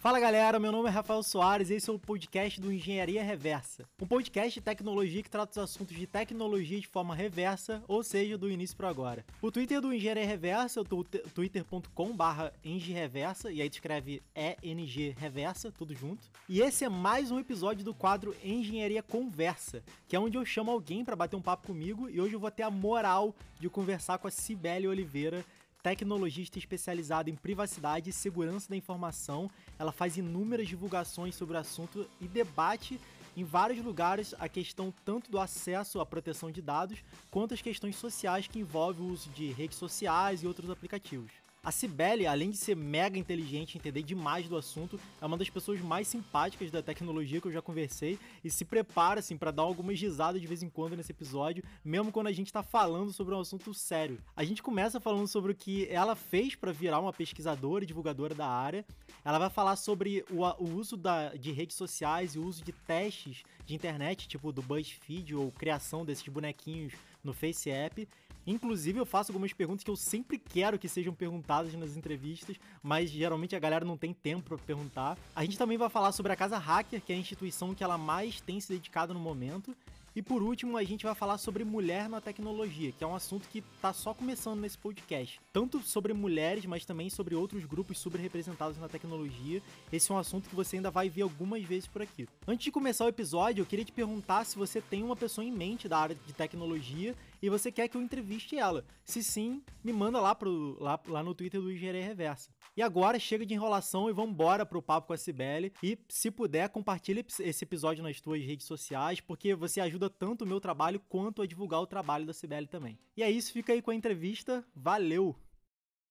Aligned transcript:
Fala 0.00 0.18
galera, 0.18 0.58
meu 0.58 0.72
nome 0.72 0.88
é 0.88 0.90
Rafael 0.90 1.22
Soares 1.22 1.68
e 1.68 1.74
esse 1.74 1.90
é 1.90 1.92
o 1.92 1.98
podcast 1.98 2.58
do 2.58 2.72
Engenharia 2.72 3.22
Reversa. 3.22 3.84
Um 4.00 4.06
podcast 4.06 4.58
de 4.58 4.64
tecnologia 4.64 5.22
que 5.22 5.28
trata 5.28 5.50
os 5.50 5.58
assuntos 5.58 5.94
de 5.94 6.06
tecnologia 6.06 6.80
de 6.80 6.86
forma 6.86 7.14
reversa, 7.14 7.82
ou 7.86 8.02
seja, 8.02 8.38
do 8.38 8.50
início 8.50 8.74
para 8.74 8.88
agora. 8.88 9.26
O 9.42 9.52
Twitter 9.52 9.78
do 9.78 9.92
Engenharia 9.92 10.24
Reversa 10.24 10.80
é 10.80 10.82
o 10.82 11.04
twitter.com 11.04 12.16
barra 12.16 12.50
Reversa, 12.64 13.52
e 13.52 13.60
aí 13.60 13.68
tu 13.68 13.74
escreve 13.74 14.22
ENG 14.34 15.14
Reversa, 15.18 15.70
tudo 15.70 15.94
junto. 15.94 16.30
E 16.48 16.62
esse 16.62 16.82
é 16.82 16.88
mais 16.88 17.30
um 17.30 17.38
episódio 17.38 17.84
do 17.84 17.92
quadro 17.92 18.34
Engenharia 18.42 19.02
Conversa, 19.02 19.82
que 20.08 20.16
é 20.16 20.18
onde 20.18 20.38
eu 20.38 20.46
chamo 20.46 20.70
alguém 20.70 21.04
para 21.04 21.14
bater 21.14 21.36
um 21.36 21.42
papo 21.42 21.66
comigo 21.66 22.08
e 22.08 22.18
hoje 22.18 22.32
eu 22.32 22.40
vou 22.40 22.50
ter 22.50 22.62
a 22.62 22.70
moral 22.70 23.34
de 23.58 23.68
conversar 23.68 24.16
com 24.16 24.26
a 24.26 24.30
Cibele 24.30 24.88
Oliveira, 24.88 25.44
tecnologista 25.82 26.58
especializada 26.58 27.30
em 27.30 27.34
privacidade 27.34 28.10
e 28.10 28.12
segurança 28.12 28.68
da 28.68 28.76
informação. 28.76 29.50
Ela 29.78 29.92
faz 29.92 30.16
inúmeras 30.16 30.68
divulgações 30.68 31.34
sobre 31.34 31.56
o 31.56 31.60
assunto 31.60 32.08
e 32.20 32.28
debate 32.28 33.00
em 33.36 33.44
vários 33.44 33.82
lugares 33.84 34.34
a 34.38 34.48
questão 34.48 34.92
tanto 35.04 35.30
do 35.30 35.38
acesso 35.38 36.00
à 36.00 36.06
proteção 36.06 36.50
de 36.50 36.60
dados 36.60 37.02
quanto 37.30 37.54
as 37.54 37.62
questões 37.62 37.96
sociais 37.96 38.46
que 38.46 38.58
envolvem 38.58 39.06
o 39.06 39.10
uso 39.10 39.30
de 39.30 39.52
redes 39.52 39.78
sociais 39.78 40.42
e 40.42 40.46
outros 40.46 40.68
aplicativos. 40.70 41.39
A 41.62 41.70
Cibele, 41.70 42.26
além 42.26 42.50
de 42.50 42.56
ser 42.56 42.74
mega 42.74 43.18
inteligente 43.18 43.74
e 43.74 43.78
entender 43.78 44.02
demais 44.02 44.48
do 44.48 44.56
assunto, 44.56 44.98
é 45.20 45.26
uma 45.26 45.36
das 45.36 45.50
pessoas 45.50 45.78
mais 45.78 46.08
simpáticas 46.08 46.70
da 46.70 46.82
tecnologia 46.82 47.38
que 47.38 47.48
eu 47.48 47.52
já 47.52 47.60
conversei 47.60 48.18
e 48.42 48.50
se 48.50 48.64
prepara 48.64 49.20
assim 49.20 49.36
para 49.36 49.50
dar 49.50 49.64
algumas 49.64 50.00
risadas 50.00 50.40
de 50.40 50.46
vez 50.46 50.62
em 50.62 50.70
quando 50.70 50.96
nesse 50.96 51.12
episódio, 51.12 51.62
mesmo 51.84 52.10
quando 52.10 52.28
a 52.28 52.32
gente 52.32 52.50
tá 52.50 52.62
falando 52.62 53.12
sobre 53.12 53.34
um 53.34 53.40
assunto 53.40 53.74
sério. 53.74 54.18
A 54.34 54.42
gente 54.42 54.62
começa 54.62 54.98
falando 54.98 55.28
sobre 55.28 55.52
o 55.52 55.54
que 55.54 55.86
ela 55.90 56.16
fez 56.16 56.54
para 56.54 56.72
virar 56.72 56.98
uma 56.98 57.12
pesquisadora 57.12 57.84
e 57.84 57.86
divulgadora 57.86 58.34
da 58.34 58.48
área. 58.48 58.82
Ela 59.22 59.38
vai 59.38 59.50
falar 59.50 59.76
sobre 59.76 60.24
o, 60.30 60.42
o 60.64 60.78
uso 60.78 60.96
da, 60.96 61.34
de 61.34 61.52
redes 61.52 61.76
sociais 61.76 62.36
e 62.36 62.38
o 62.38 62.46
uso 62.46 62.64
de 62.64 62.72
testes 62.72 63.42
de 63.66 63.74
internet, 63.74 64.26
tipo 64.26 64.50
do 64.50 64.62
BuzzFeed 64.62 65.34
ou 65.34 65.52
criação 65.52 66.06
desses 66.06 66.26
bonequinhos 66.26 66.94
no 67.22 67.32
Face 67.32 67.70
App. 67.70 68.08
Inclusive, 68.46 68.98
eu 68.98 69.06
faço 69.06 69.30
algumas 69.30 69.52
perguntas 69.52 69.84
que 69.84 69.90
eu 69.90 69.96
sempre 69.96 70.38
quero 70.38 70.78
que 70.78 70.88
sejam 70.88 71.14
perguntadas 71.14 71.72
nas 71.74 71.96
entrevistas, 71.96 72.56
mas 72.82 73.10
geralmente 73.10 73.54
a 73.54 73.58
galera 73.58 73.84
não 73.84 73.96
tem 73.96 74.12
tempo 74.12 74.48
para 74.48 74.58
perguntar. 74.58 75.18
A 75.36 75.44
gente 75.44 75.58
também 75.58 75.76
vai 75.76 75.88
falar 75.88 76.12
sobre 76.12 76.32
a 76.32 76.36
Casa 76.36 76.58
Hacker, 76.58 77.02
que 77.02 77.12
é 77.12 77.16
a 77.16 77.18
instituição 77.18 77.74
que 77.74 77.84
ela 77.84 77.98
mais 77.98 78.40
tem 78.40 78.58
se 78.58 78.72
dedicado 78.72 79.12
no 79.12 79.20
momento, 79.20 79.76
e 80.14 80.22
por 80.22 80.42
último, 80.42 80.76
a 80.76 80.82
gente 80.82 81.04
vai 81.04 81.14
falar 81.14 81.38
sobre 81.38 81.64
mulher 81.64 82.08
na 82.08 82.20
tecnologia, 82.20 82.90
que 82.92 83.04
é 83.04 83.06
um 83.06 83.14
assunto 83.14 83.48
que 83.48 83.62
está 83.76 83.92
só 83.92 84.12
começando 84.12 84.60
nesse 84.60 84.76
podcast. 84.76 85.40
Tanto 85.52 85.80
sobre 85.80 86.12
mulheres, 86.12 86.66
mas 86.66 86.84
também 86.84 87.08
sobre 87.08 87.34
outros 87.34 87.64
grupos 87.64 87.98
subrepresentados 87.98 88.78
na 88.78 88.88
tecnologia. 88.88 89.62
Esse 89.92 90.10
é 90.10 90.14
um 90.14 90.18
assunto 90.18 90.48
que 90.48 90.56
você 90.56 90.76
ainda 90.76 90.90
vai 90.90 91.08
ver 91.08 91.22
algumas 91.22 91.62
vezes 91.62 91.86
por 91.86 92.02
aqui. 92.02 92.28
Antes 92.46 92.64
de 92.64 92.72
começar 92.72 93.04
o 93.04 93.08
episódio, 93.08 93.62
eu 93.62 93.66
queria 93.66 93.84
te 93.84 93.92
perguntar 93.92 94.44
se 94.44 94.56
você 94.56 94.80
tem 94.80 95.02
uma 95.02 95.16
pessoa 95.16 95.44
em 95.44 95.52
mente 95.52 95.88
da 95.88 95.98
área 95.98 96.16
de 96.26 96.32
tecnologia 96.32 97.14
e 97.40 97.48
você 97.48 97.70
quer 97.70 97.88
que 97.88 97.96
eu 97.96 98.02
entreviste 98.02 98.58
ela. 98.58 98.84
Se 99.04 99.22
sim, 99.22 99.62
me 99.82 99.92
manda 99.92 100.20
lá, 100.20 100.34
pro, 100.34 100.76
lá, 100.80 100.98
lá 101.06 101.22
no 101.22 101.34
Twitter 101.34 101.60
do 101.60 101.70
Engenharia 101.70 102.04
Reversa. 102.04 102.50
E 102.76 102.82
agora 102.82 103.18
chega 103.18 103.44
de 103.44 103.54
enrolação 103.54 104.08
e 104.08 104.12
vamos 104.12 104.32
embora 104.32 104.64
pro 104.64 104.82
papo 104.82 105.08
com 105.08 105.12
a 105.12 105.16
Cibele. 105.16 105.72
E 105.82 105.98
se 106.08 106.30
puder, 106.30 106.68
compartilhe 106.68 107.24
esse 107.40 107.64
episódio 107.64 108.02
nas 108.02 108.20
tuas 108.20 108.42
redes 108.42 108.66
sociais, 108.66 109.20
porque 109.20 109.54
você 109.54 109.80
ajuda 109.80 110.08
tanto 110.08 110.44
o 110.44 110.46
meu 110.46 110.60
trabalho 110.60 111.00
quanto 111.08 111.42
a 111.42 111.46
divulgar 111.46 111.80
o 111.80 111.86
trabalho 111.86 112.26
da 112.26 112.32
Cibele 112.32 112.66
também. 112.66 112.98
E 113.16 113.22
é 113.22 113.30
isso, 113.30 113.52
fica 113.52 113.72
aí 113.72 113.82
com 113.82 113.90
a 113.90 113.94
entrevista. 113.94 114.64
Valeu! 114.74 115.36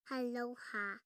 Aloha! 0.09 0.99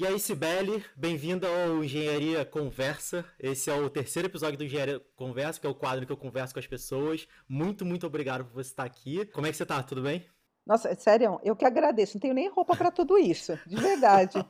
E 0.00 0.06
aí, 0.06 0.16
Sibeli, 0.20 0.84
bem-vinda 0.96 1.48
ao 1.48 1.82
Engenharia 1.82 2.44
Conversa. 2.44 3.24
Esse 3.36 3.68
é 3.68 3.74
o 3.74 3.90
terceiro 3.90 4.28
episódio 4.28 4.56
do 4.56 4.62
Engenharia 4.62 5.00
Conversa, 5.16 5.60
que 5.60 5.66
é 5.66 5.70
o 5.70 5.74
quadro 5.74 6.06
que 6.06 6.12
eu 6.12 6.16
converso 6.16 6.54
com 6.54 6.60
as 6.60 6.68
pessoas. 6.68 7.26
Muito, 7.48 7.84
muito 7.84 8.06
obrigado 8.06 8.44
por 8.44 8.54
você 8.54 8.70
estar 8.70 8.84
aqui. 8.84 9.26
Como 9.26 9.48
é 9.48 9.50
que 9.50 9.56
você 9.56 9.64
está? 9.64 9.82
Tudo 9.82 10.02
bem? 10.02 10.24
Nossa, 10.68 10.94
sério, 10.96 11.40
eu 11.42 11.56
que 11.56 11.64
agradeço. 11.64 12.16
Não 12.16 12.20
tenho 12.20 12.34
nem 12.34 12.50
roupa 12.50 12.76
para 12.76 12.90
tudo 12.90 13.16
isso, 13.16 13.58
de 13.66 13.76
verdade. 13.76 14.44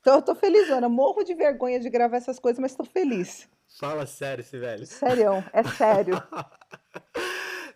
Então, 0.00 0.14
eu 0.14 0.22
tô 0.22 0.34
felizona. 0.34 0.88
Morro 0.88 1.22
de 1.22 1.34
vergonha 1.34 1.78
de 1.78 1.90
gravar 1.90 2.16
essas 2.16 2.38
coisas, 2.38 2.58
mas 2.58 2.70
estou 2.70 2.86
feliz. 2.86 3.46
Fala 3.78 4.06
sério, 4.06 4.42
Sibeli. 4.42 4.86
Sério, 4.86 5.44
é 5.52 5.62
sério. 5.64 6.14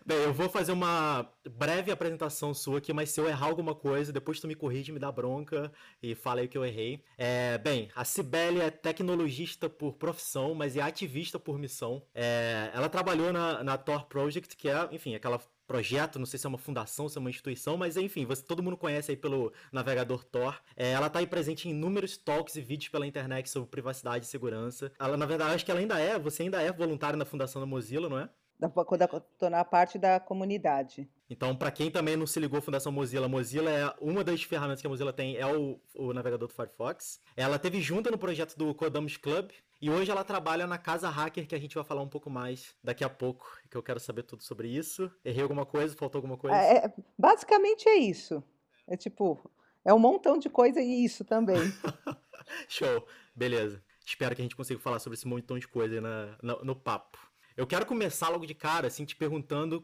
Bem, 0.05 0.17
eu 0.17 0.33
vou 0.33 0.49
fazer 0.49 0.73
uma 0.73 1.29
breve 1.49 1.89
apresentação 1.89 2.53
sua 2.53 2.79
aqui, 2.79 2.91
mas 2.91 3.09
se 3.11 3.21
eu 3.21 3.29
errar 3.29 3.45
alguma 3.45 3.73
coisa, 3.73 4.11
depois 4.11 4.37
tu 4.37 4.49
me 4.49 4.55
corrige, 4.55 4.91
me 4.91 4.99
dá 4.99 5.09
bronca 5.09 5.71
e 6.01 6.13
fala 6.13 6.41
aí 6.41 6.47
o 6.47 6.49
que 6.49 6.57
eu 6.57 6.65
errei. 6.65 7.01
É, 7.17 7.57
bem, 7.57 7.89
a 7.95 8.03
Cibele 8.03 8.59
é 8.59 8.69
tecnologista 8.69 9.69
por 9.69 9.93
profissão, 9.93 10.53
mas 10.53 10.75
é 10.75 10.81
ativista 10.81 11.39
por 11.39 11.57
missão. 11.57 12.03
É, 12.13 12.69
ela 12.73 12.89
trabalhou 12.89 13.31
na, 13.31 13.63
na 13.63 13.77
Tor 13.77 14.05
Project, 14.07 14.57
que 14.57 14.67
é, 14.67 14.89
enfim, 14.91 15.15
aquela 15.15 15.39
projeto, 15.67 16.19
não 16.19 16.25
sei 16.25 16.39
se 16.39 16.45
é 16.45 16.49
uma 16.49 16.57
fundação, 16.57 17.07
se 17.07 17.17
é 17.17 17.21
uma 17.21 17.29
instituição, 17.29 17.77
mas 17.77 17.97
enfim, 17.97 18.25
você, 18.25 18.43
todo 18.43 18.63
mundo 18.63 18.77
conhece 18.77 19.11
aí 19.11 19.17
pelo 19.17 19.51
navegador 19.71 20.23
Tor. 20.23 20.61
É, 20.75 20.91
ela 20.91 21.07
está 21.07 21.19
aí 21.19 21.27
presente 21.27 21.67
em 21.67 21.71
inúmeros 21.71 22.17
talks 22.17 22.55
e 22.55 22.61
vídeos 22.61 22.89
pela 22.89 23.07
internet 23.07 23.49
sobre 23.49 23.69
privacidade 23.69 24.25
e 24.25 24.27
segurança. 24.27 24.91
Ela, 24.99 25.17
na 25.17 25.25
verdade, 25.25 25.55
acho 25.55 25.65
que 25.65 25.71
ela 25.71 25.79
ainda 25.79 25.99
é, 25.99 26.17
você 26.19 26.43
ainda 26.43 26.61
é 26.61 26.71
voluntária 26.71 27.17
na 27.17 27.25
fundação 27.25 27.61
da 27.61 27.65
Mozilla, 27.65 28.09
não 28.09 28.19
é? 28.19 28.29
quando 28.69 29.01
eu 29.01 29.19
tô 29.37 29.49
na 29.49 29.65
parte 29.65 29.97
da 29.97 30.19
comunidade. 30.19 31.09
Então, 31.33 31.55
para 31.55 31.71
quem 31.71 31.89
também 31.89 32.15
não 32.15 32.27
se 32.27 32.39
ligou 32.39 32.59
à 32.59 32.61
Fundação 32.61 32.91
Mozilla, 32.91 33.27
Mozilla 33.27 33.71
é 33.71 33.91
uma 33.99 34.23
das 34.23 34.43
ferramentas 34.43 34.81
que 34.81 34.85
a 34.85 34.89
Mozilla 34.89 35.11
tem 35.11 35.35
é 35.35 35.47
o, 35.47 35.79
o 35.95 36.13
navegador 36.13 36.47
do 36.47 36.53
Firefox. 36.53 37.19
Ela 37.35 37.57
teve 37.57 37.81
junto 37.81 38.11
no 38.11 38.19
projeto 38.19 38.55
do 38.55 38.71
Codamos 38.75 39.17
Club 39.17 39.49
e 39.81 39.89
hoje 39.89 40.11
ela 40.11 40.23
trabalha 40.23 40.67
na 40.67 40.77
Casa 40.77 41.09
Hacker, 41.09 41.47
que 41.47 41.55
a 41.55 41.59
gente 41.59 41.73
vai 41.73 41.83
falar 41.83 42.03
um 42.03 42.07
pouco 42.07 42.29
mais 42.29 42.75
daqui 42.83 43.03
a 43.03 43.09
pouco, 43.09 43.47
que 43.67 43.75
eu 43.75 43.81
quero 43.81 43.99
saber 43.99 44.21
tudo 44.21 44.43
sobre 44.43 44.67
isso. 44.67 45.11
Errei 45.25 45.41
alguma 45.41 45.65
coisa? 45.65 45.95
Faltou 45.95 46.19
alguma 46.19 46.37
coisa? 46.37 46.55
É, 46.55 46.85
é 46.85 46.93
basicamente 47.17 47.89
é 47.89 47.95
isso. 47.95 48.43
É 48.87 48.95
tipo, 48.95 49.41
é 49.83 49.91
um 49.91 49.97
montão 49.97 50.37
de 50.37 50.51
coisa 50.51 50.79
e 50.79 51.03
isso 51.03 51.25
também. 51.25 51.57
Show, 52.69 53.07
beleza. 53.35 53.83
Espero 54.05 54.35
que 54.35 54.41
a 54.43 54.45
gente 54.45 54.55
consiga 54.55 54.79
falar 54.79 54.99
sobre 54.99 55.17
esse 55.17 55.27
montão 55.27 55.57
de 55.57 55.67
coisa 55.67 55.99
na, 55.99 56.37
no, 56.43 56.63
no 56.63 56.75
papo. 56.75 57.17
Eu 57.57 57.65
quero 57.65 57.87
começar 57.87 58.29
logo 58.29 58.45
de 58.45 58.53
cara, 58.53 58.85
assim, 58.85 59.03
te 59.03 59.15
perguntando 59.15 59.83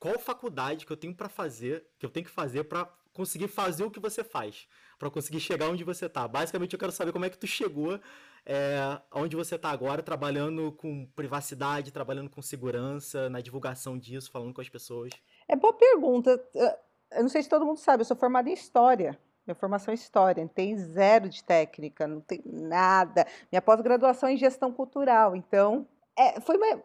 qual 0.00 0.18
faculdade 0.18 0.86
que 0.86 0.92
eu 0.92 0.96
tenho 0.96 1.14
para 1.14 1.28
fazer, 1.28 1.86
que 1.98 2.06
eu 2.06 2.10
tenho 2.10 2.24
que 2.24 2.32
fazer 2.32 2.64
para 2.64 2.88
conseguir 3.12 3.48
fazer 3.48 3.84
o 3.84 3.90
que 3.90 4.00
você 4.00 4.24
faz, 4.24 4.66
para 4.98 5.10
conseguir 5.10 5.40
chegar 5.40 5.68
onde 5.68 5.84
você 5.84 6.08
tá. 6.08 6.26
Basicamente, 6.26 6.72
eu 6.72 6.78
quero 6.78 6.90
saber 6.90 7.12
como 7.12 7.26
é 7.26 7.30
que 7.30 7.36
tu 7.36 7.46
chegou 7.46 8.00
é, 8.46 9.00
onde 9.12 9.36
você 9.36 9.58
tá 9.58 9.70
agora, 9.70 10.02
trabalhando 10.02 10.72
com 10.72 11.06
privacidade, 11.14 11.92
trabalhando 11.92 12.30
com 12.30 12.40
segurança, 12.40 13.28
na 13.28 13.40
divulgação 13.40 13.98
disso, 13.98 14.30
falando 14.30 14.54
com 14.54 14.60
as 14.62 14.68
pessoas. 14.68 15.10
É 15.46 15.54
boa 15.54 15.74
pergunta. 15.74 16.42
Eu 17.12 17.22
não 17.22 17.28
sei 17.28 17.42
se 17.42 17.48
todo 17.48 17.66
mundo 17.66 17.78
sabe, 17.78 18.00
eu 18.00 18.06
sou 18.06 18.16
formada 18.16 18.48
em 18.48 18.54
História. 18.54 19.18
Minha 19.46 19.54
formação 19.54 19.92
é 19.92 19.94
História, 19.94 20.42
não 20.42 20.48
tem 20.48 20.78
zero 20.78 21.28
de 21.28 21.44
técnica, 21.44 22.06
não 22.06 22.20
tem 22.20 22.40
nada. 22.46 23.26
Minha 23.52 23.60
pós-graduação 23.60 24.28
é 24.28 24.32
em 24.32 24.38
Gestão 24.38 24.72
Cultural, 24.72 25.36
então... 25.36 25.86
É, 26.16 26.40
foi 26.40 26.56
uma, 26.56 26.82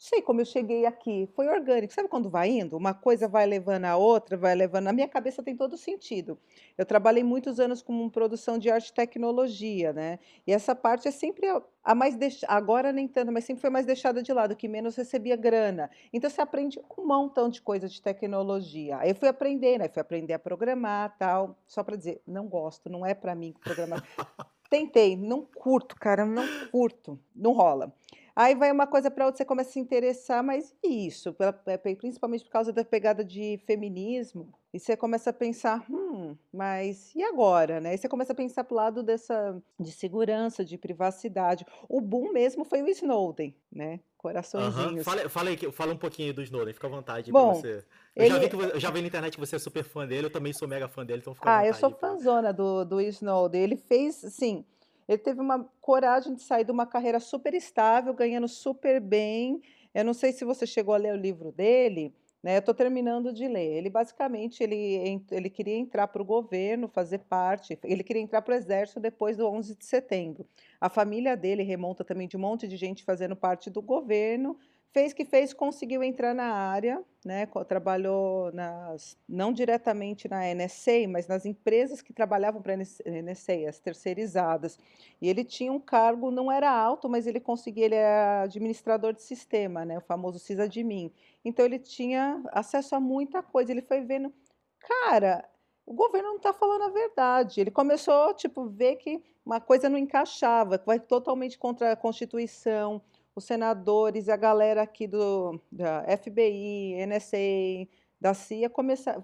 sei 0.00 0.22
como 0.22 0.40
eu 0.40 0.46
cheguei 0.46 0.86
aqui, 0.86 1.28
foi 1.36 1.46
orgânico. 1.46 1.92
Sabe 1.92 2.08
quando 2.08 2.30
vai 2.30 2.48
indo? 2.48 2.74
Uma 2.74 2.94
coisa 2.94 3.28
vai 3.28 3.44
levando 3.44 3.84
a 3.84 3.98
outra, 3.98 4.34
vai 4.34 4.54
levando. 4.54 4.84
Na 4.84 4.94
minha 4.94 5.06
cabeça 5.06 5.42
tem 5.42 5.54
todo 5.54 5.76
sentido. 5.76 6.38
Eu 6.78 6.86
trabalhei 6.86 7.22
muitos 7.22 7.60
anos 7.60 7.82
com 7.82 8.08
produção 8.08 8.56
de 8.56 8.70
arte 8.70 8.88
e 8.88 8.94
tecnologia, 8.94 9.92
né? 9.92 10.18
E 10.46 10.54
essa 10.54 10.74
parte 10.74 11.06
é 11.06 11.10
sempre 11.10 11.46
a, 11.48 11.62
a 11.84 11.94
mais 11.94 12.16
deix... 12.16 12.40
agora 12.48 12.92
nem 12.92 13.06
tanto, 13.06 13.30
mas 13.30 13.44
sempre 13.44 13.60
foi 13.60 13.68
mais 13.68 13.84
deixada 13.84 14.22
de 14.22 14.32
lado, 14.32 14.56
que 14.56 14.66
menos 14.66 14.96
recebia 14.96 15.36
grana. 15.36 15.90
Então 16.14 16.30
você 16.30 16.40
aprende 16.40 16.80
um 16.96 17.06
montão 17.06 17.50
de 17.50 17.60
coisa 17.60 17.86
de 17.86 18.00
tecnologia. 18.00 18.96
Aí 18.96 19.10
eu 19.10 19.14
fui 19.14 19.28
aprender, 19.28 19.76
né? 19.76 19.86
Fui 19.90 20.00
aprender 20.00 20.32
a 20.32 20.38
programar, 20.38 21.14
tal. 21.18 21.58
Só 21.66 21.84
para 21.84 21.96
dizer, 21.96 22.22
não 22.26 22.48
gosto, 22.48 22.88
não 22.88 23.04
é 23.04 23.12
para 23.12 23.34
mim 23.34 23.54
programar. 23.62 24.02
Tentei, 24.70 25.14
não 25.14 25.44
curto, 25.44 25.94
cara, 25.96 26.24
não 26.24 26.46
curto, 26.70 27.18
não 27.36 27.52
rola. 27.52 27.92
Aí 28.34 28.54
vai 28.54 28.70
uma 28.70 28.86
coisa 28.86 29.10
para 29.10 29.26
outra, 29.26 29.38
você 29.38 29.44
começa 29.44 29.70
a 29.70 29.72
se 29.72 29.80
interessar, 29.80 30.42
mas 30.42 30.74
isso, 30.82 31.34
é, 31.66 31.76
principalmente 31.94 32.44
por 32.44 32.50
causa 32.50 32.72
da 32.72 32.84
pegada 32.84 33.24
de 33.24 33.60
feminismo, 33.66 34.52
e 34.72 34.78
você 34.78 34.96
começa 34.96 35.30
a 35.30 35.32
pensar, 35.32 35.84
hum, 35.90 36.36
mas 36.52 37.12
e 37.16 37.22
agora, 37.24 37.80
né? 37.80 37.94
E 37.94 37.98
você 37.98 38.08
começa 38.08 38.32
a 38.32 38.36
pensar 38.36 38.62
pro 38.62 38.76
lado 38.76 39.02
dessa 39.02 39.60
de 39.78 39.90
segurança, 39.90 40.64
de 40.64 40.78
privacidade. 40.78 41.66
O 41.88 42.00
boom 42.00 42.32
mesmo 42.32 42.64
foi 42.64 42.80
o 42.80 42.88
Snowden, 42.88 43.54
né? 43.70 43.98
Coraçõezinhos. 44.16 45.04
Fala, 45.04 45.28
fala, 45.28 45.50
aí, 45.50 45.56
fala 45.72 45.92
um 45.92 45.96
pouquinho 45.96 46.32
do 46.32 46.42
Snowden, 46.42 46.72
fica 46.72 46.86
à 46.86 46.90
vontade 46.90 47.32
Bom, 47.32 47.54
você. 47.54 47.84
Eu, 48.14 48.24
ele... 48.24 48.28
já 48.28 48.38
vi 48.38 48.48
que, 48.48 48.56
eu 48.56 48.80
já 48.80 48.90
vi 48.90 49.00
na 49.00 49.08
internet 49.08 49.34
que 49.34 49.40
você 49.40 49.56
é 49.56 49.58
super 49.58 49.82
fã 49.82 50.06
dele, 50.06 50.26
eu 50.26 50.30
também 50.30 50.52
sou 50.52 50.68
mega 50.68 50.86
fã 50.86 51.04
dele, 51.04 51.20
então 51.20 51.34
fica 51.34 51.50
à 51.50 51.52
vontade. 51.52 51.66
Ah, 51.66 51.68
eu 51.68 51.74
sou 51.74 51.90
fãzona 51.90 52.52
do, 52.52 52.84
do 52.84 53.00
Snowden. 53.00 53.60
Ele 53.60 53.76
fez, 53.76 54.24
assim, 54.24 54.64
ele 55.10 55.18
teve 55.18 55.40
uma 55.40 55.68
coragem 55.80 56.34
de 56.34 56.42
sair 56.42 56.64
de 56.64 56.70
uma 56.70 56.86
carreira 56.86 57.18
super 57.18 57.52
estável, 57.52 58.14
ganhando 58.14 58.46
super 58.46 59.00
bem. 59.00 59.60
Eu 59.92 60.04
não 60.04 60.14
sei 60.14 60.30
se 60.30 60.44
você 60.44 60.64
chegou 60.64 60.94
a 60.94 60.98
ler 60.98 61.12
o 61.12 61.16
livro 61.16 61.50
dele, 61.50 62.14
né, 62.40 62.56
eu 62.56 62.62
tô 62.62 62.72
terminando 62.72 63.32
de 63.32 63.48
ler. 63.48 63.72
Ele 63.72 63.90
basicamente 63.90 64.62
ele 64.62 65.20
ele 65.32 65.50
queria 65.50 65.76
entrar 65.76 66.06
para 66.06 66.22
o 66.22 66.24
governo, 66.24 66.86
fazer 66.86 67.18
parte 67.18 67.76
ele 67.82 68.04
queria 68.04 68.22
entrar 68.22 68.40
para 68.40 68.54
o 68.54 68.56
exército 68.56 69.00
depois 69.00 69.36
do 69.36 69.48
11 69.48 69.74
de 69.74 69.84
setembro. 69.84 70.46
A 70.80 70.88
família 70.88 71.36
dele 71.36 71.64
remonta 71.64 72.04
também 72.04 72.28
de 72.28 72.36
um 72.36 72.40
monte 72.40 72.68
de 72.68 72.76
gente 72.76 73.02
fazendo 73.02 73.34
parte 73.34 73.68
do 73.68 73.82
governo, 73.82 74.56
Fez 74.92 75.12
que 75.12 75.24
fez, 75.24 75.52
conseguiu 75.52 76.02
entrar 76.02 76.34
na 76.34 76.52
área, 76.52 77.00
né, 77.24 77.46
trabalhou 77.68 78.50
nas 78.52 79.16
não 79.28 79.52
diretamente 79.52 80.28
na 80.28 80.52
NSA, 80.52 81.06
mas 81.08 81.28
nas 81.28 81.46
empresas 81.46 82.02
que 82.02 82.12
trabalhavam 82.12 82.60
para 82.60 82.74
a 82.74 82.76
NSA, 82.76 83.68
as 83.68 83.78
terceirizadas. 83.78 84.76
E 85.22 85.28
ele 85.28 85.44
tinha 85.44 85.72
um 85.72 85.78
cargo, 85.78 86.32
não 86.32 86.50
era 86.50 86.68
alto, 86.68 87.08
mas 87.08 87.28
ele 87.28 87.38
conseguia, 87.38 87.84
ele 87.84 87.94
era 87.94 88.42
administrador 88.42 89.12
de 89.12 89.22
sistema, 89.22 89.84
né, 89.84 89.96
o 89.96 90.00
famoso 90.00 90.40
sysadmin. 90.40 91.12
Então 91.44 91.64
ele 91.64 91.78
tinha 91.78 92.42
acesso 92.50 92.96
a 92.96 93.00
muita 93.00 93.42
coisa, 93.44 93.70
ele 93.70 93.82
foi 93.82 94.00
vendo, 94.00 94.32
cara, 94.80 95.48
o 95.86 95.94
governo 95.94 96.30
não 96.30 96.36
está 96.36 96.52
falando 96.52 96.82
a 96.82 96.88
verdade. 96.88 97.60
Ele 97.60 97.70
começou, 97.70 98.34
tipo, 98.34 98.66
ver 98.66 98.96
que 98.96 99.22
uma 99.44 99.60
coisa 99.60 99.88
não 99.88 99.98
encaixava, 99.98 100.80
vai 100.84 101.00
totalmente 101.00 101.58
contra 101.58 101.92
a 101.92 101.96
Constituição, 101.96 103.00
os 103.40 103.44
senadores 103.44 104.28
e 104.28 104.30
a 104.30 104.36
galera 104.36 104.82
aqui 104.82 105.06
do 105.06 105.60
da 105.72 106.04
FBI, 106.16 106.94
NSA, 107.06 107.88
da 108.20 108.34
CIA 108.34 108.70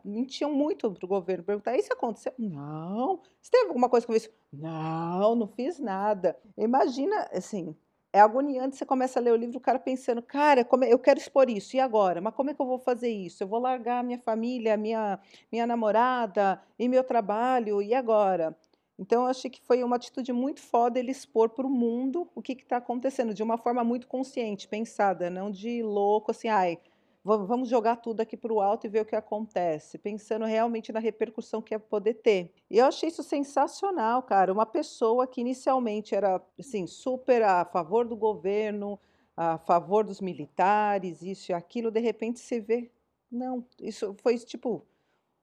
mentiam 0.05 0.53
muito 0.53 0.91
para 0.91 1.05
o 1.05 1.09
governo, 1.09 1.45
perguntar, 1.45 1.77
isso 1.77 1.93
aconteceu? 1.93 2.33
Não. 2.39 3.21
Você 3.41 3.51
teve 3.51 3.69
alguma 3.69 3.89
coisa 3.89 4.07
eu 4.09 4.13
fiz? 4.15 4.31
Não, 4.53 5.35
não 5.35 5.47
fiz 5.47 5.79
nada. 5.79 6.37
Imagina, 6.57 7.29
assim, 7.31 7.77
é 8.13 8.21
agoniante, 8.21 8.77
você 8.77 8.87
começa 8.87 9.21
a 9.21 9.23
ler 9.23 9.33
o 9.33 9.37
livro, 9.37 9.59
o 9.59 9.61
cara 9.61 9.79
pensando, 9.79 10.23
cara, 10.23 10.65
como 10.65 10.85
é, 10.85 10.93
eu 10.93 10.99
quero 10.99 11.19
expor 11.19 11.51
isso, 11.51 11.77
e 11.77 11.81
agora? 11.81 12.21
Mas 12.21 12.35
como 12.35 12.51
é 12.51 12.55
que 12.55 12.63
eu 12.63 12.67
vou 12.67 12.79
fazer 12.79 13.11
isso? 13.11 13.43
Eu 13.45 13.49
vou 13.49 13.61
largar 13.61 14.03
minha 14.03 14.19
família, 14.19 14.77
minha, 14.77 15.21
minha 15.53 15.67
namorada 15.67 16.61
e 16.79 16.89
meu 16.89 17.05
trabalho, 17.05 17.83
e 17.83 17.93
agora? 17.93 18.57
Então, 18.99 19.23
eu 19.23 19.29
achei 19.29 19.51
que 19.51 19.61
foi 19.61 19.85
uma 19.85 19.97
atitude 19.97 20.33
muito 20.33 20.61
foda 20.61 20.99
ele 20.99 21.11
expor 21.11 21.51
para 21.51 21.67
o 21.67 21.71
mundo 21.71 22.31
o 22.35 22.41
que 22.41 22.53
está 22.53 22.79
acontecendo, 22.79 23.35
de 23.35 23.43
uma 23.43 23.59
forma 23.59 23.85
muito 23.85 24.07
consciente, 24.09 24.69
pensada, 24.69 25.29
não 25.29 25.51
de 25.51 25.83
louco, 25.83 26.31
assim, 26.31 26.49
ai, 26.49 26.79
vamos 27.23 27.69
jogar 27.69 27.97
tudo 27.97 28.21
aqui 28.21 28.37
para 28.37 28.53
o 28.53 28.61
alto 28.61 28.87
e 28.87 28.89
ver 28.89 29.01
o 29.01 29.05
que 29.05 29.17
acontece, 29.17 29.99
pensando 29.99 30.45
realmente 30.45 30.93
na 30.93 31.01
repercussão 31.01 31.61
que 31.61 31.75
ia 31.75 31.81
poder 31.81 32.15
ter. 32.15 32.55
E 32.71 32.79
eu 32.79 32.87
achei 32.87 33.09
isso 33.09 33.23
sensacional, 33.23 34.23
cara. 34.23 34.53
Uma 34.53 34.65
pessoa 34.65 35.27
que 35.27 35.41
inicialmente 35.41 36.15
era, 36.15 36.41
assim, 36.59 36.87
super 36.87 37.43
a 37.43 37.65
favor 37.65 38.07
do 38.07 38.17
governo, 38.17 38.99
a 39.37 39.59
favor 39.59 40.05
dos 40.05 40.21
militares, 40.21 41.21
isso 41.21 41.51
e 41.51 41.55
aquilo, 41.55 41.91
de 41.91 42.01
repente 42.01 42.39
você 42.39 42.61
vê, 42.61 42.91
não, 43.31 43.65
isso 43.81 44.15
foi 44.23 44.39
tipo, 44.39 44.87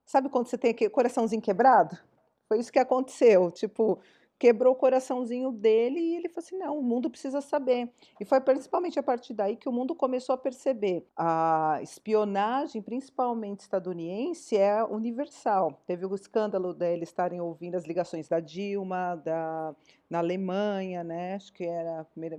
sabe 0.05 0.29
quando 0.29 0.47
você 0.47 0.57
tem 0.57 0.71
aquele 0.71 0.89
coraçãozinho 0.89 1.41
quebrado? 1.41 1.97
Foi 2.47 2.59
isso 2.59 2.71
que 2.71 2.79
aconteceu, 2.79 3.49
tipo, 3.51 3.99
quebrou 4.43 4.73
o 4.73 4.75
coraçãozinho 4.75 5.53
dele 5.53 5.99
e 6.01 6.15
ele 6.17 6.27
falou 6.27 6.45
assim: 6.45 6.57
não, 6.57 6.77
o 6.77 6.83
mundo 6.83 7.09
precisa 7.09 7.39
saber. 7.39 7.89
E 8.19 8.25
foi 8.25 8.41
principalmente 8.41 8.99
a 8.99 9.03
partir 9.03 9.33
daí 9.33 9.55
que 9.55 9.69
o 9.69 9.71
mundo 9.71 9.95
começou 9.95 10.35
a 10.35 10.37
perceber 10.37 11.07
a 11.15 11.79
espionagem, 11.81 12.81
principalmente 12.81 13.61
estadunidense, 13.61 14.57
é 14.57 14.83
universal. 14.83 15.81
Teve 15.85 16.05
o 16.05 16.13
escândalo 16.13 16.73
deles 16.73 17.07
estarem 17.07 17.39
ouvindo 17.39 17.75
as 17.75 17.85
ligações 17.85 18.27
da 18.27 18.41
Dilma, 18.41 19.15
da, 19.23 19.73
na 20.09 20.19
Alemanha, 20.19 21.05
né? 21.05 21.35
Acho 21.35 21.53
que 21.53 21.63
era 21.63 22.01
a 22.01 22.03
primeira 22.03 22.37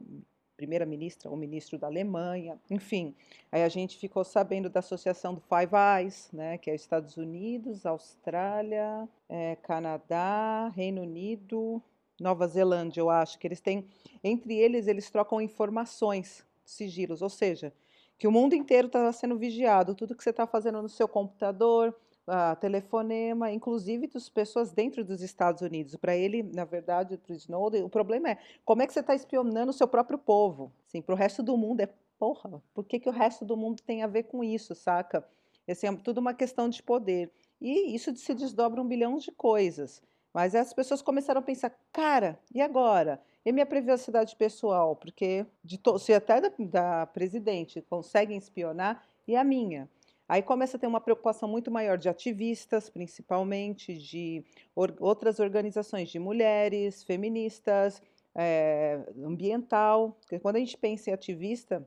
primeira-ministra 0.57 1.31
ou 1.31 1.37
ministro 1.37 1.79
da 1.79 1.87
Alemanha, 1.87 2.59
enfim. 2.71 3.15
Aí 3.51 3.63
a 3.63 3.69
gente 3.69 3.99
ficou 3.99 4.25
sabendo 4.25 4.71
da 4.71 4.81
associação 4.81 5.35
do 5.35 5.41
Five 5.41 5.73
Eyes, 5.75 6.29
né, 6.33 6.59
que 6.59 6.71
é 6.71 6.75
Estados 6.75 7.17
Unidos, 7.17 7.85
Austrália, 7.85 9.09
é, 9.29 9.57
Canadá, 9.57 10.69
Reino 10.75 11.03
Unido, 11.03 11.83
Nova 12.21 12.47
Zelândia, 12.47 13.01
eu 13.01 13.11
acho 13.11 13.39
que 13.39 13.47
eles 13.47 13.61
têm, 13.61 13.89
entre 14.23 14.55
eles, 14.55 14.87
eles 14.87 15.11
trocam 15.11 15.41
informações, 15.41 16.47
sigilos, 16.65 17.23
ou 17.23 17.29
seja, 17.29 17.73
que 18.17 18.29
o 18.29 18.33
mundo 18.33 18.55
inteiro 18.55 18.87
está 18.87 19.11
sendo 19.13 19.37
vigiado, 19.37 19.95
tudo 19.95 20.15
que 20.15 20.23
você 20.23 20.31
está 20.31 20.47
fazendo 20.47 20.81
no 20.81 20.89
seu 20.89 21.09
computador, 21.09 21.95
a 22.27 22.57
telefonema, 22.57 23.53
inclusive 23.53 24.07
das 24.07 24.29
pessoas 24.29 24.73
dentro 24.73 25.05
dos 25.05 25.21
Estados 25.21 25.63
Unidos. 25.63 25.97
Para 25.97 26.17
ele, 26.17 26.43
na 26.43 26.65
verdade, 26.65 27.17
para 27.17 27.33
o 27.33 27.37
Snowden, 27.37 27.83
o 27.85 27.89
problema 27.89 28.31
é 28.31 28.39
como 28.65 28.83
é 28.83 28.87
que 28.87 28.93
você 28.93 29.01
está 29.01 29.15
espionando 29.15 29.71
o 29.71 29.75
seu 29.75 29.87
próprio 29.87 30.19
povo? 30.19 30.73
Assim, 30.87 31.03
para 31.03 31.15
o 31.15 31.19
resto 31.19 31.43
do 31.43 31.57
mundo 31.57 31.81
é 31.81 31.89
porra, 32.19 32.63
por 32.73 32.85
que, 32.85 32.99
que 32.99 33.09
o 33.09 33.13
resto 33.13 33.45
do 33.45 33.57
mundo 33.57 33.83
tem 33.83 34.03
a 34.03 34.07
ver 34.07 34.25
com 34.25 34.43
isso, 34.43 34.75
saca? 34.75 35.27
Assim, 35.69 35.87
é 35.87 35.97
tudo 35.97 36.19
uma 36.19 36.35
questão 36.35 36.69
de 36.69 36.83
poder. 36.83 37.31
E 37.61 37.95
isso 37.95 38.15
se 38.17 38.35
desdobra 38.35 38.81
um 38.81 38.87
bilhão 38.87 39.17
de 39.17 39.33
coisas. 39.33 40.03
Mas 40.33 40.55
as 40.55 40.73
pessoas 40.73 41.01
começaram 41.01 41.41
a 41.41 41.45
pensar, 41.45 41.73
cara, 41.93 42.39
e 42.53 42.61
agora? 42.61 43.23
E 43.45 43.53
minha 43.53 43.65
privacidade 43.65 44.35
pessoal? 44.37 44.97
Porque 44.97 45.47
de 45.63 45.81
se 46.01 46.13
até 46.13 46.41
da, 46.41 46.53
da 46.59 47.07
presidente 47.07 47.81
conseguem 47.83 48.37
espionar, 48.37 49.03
e 49.27 49.37
a 49.37 49.45
minha? 49.45 49.89
Aí 50.29 50.43
começa 50.43 50.77
a 50.77 50.81
ter 50.81 50.87
uma 50.87 51.01
preocupação 51.01 51.49
muito 51.49 51.71
maior 51.71 51.99
de 51.99 52.09
ativistas, 52.09 52.89
principalmente, 52.89 53.97
de 53.97 54.45
or 54.75 54.95
outras 55.01 55.39
organizações 55.39 56.09
de 56.09 56.19
mulheres, 56.19 57.05
feministas, 57.05 58.01
é, 58.35 59.01
ambiental. 59.23 60.17
Porque 60.21 60.39
quando 60.39 60.57
a 60.57 60.59
gente 60.61 60.79
pensa 60.79 61.11
em 61.11 61.13
ativista, 61.13 61.87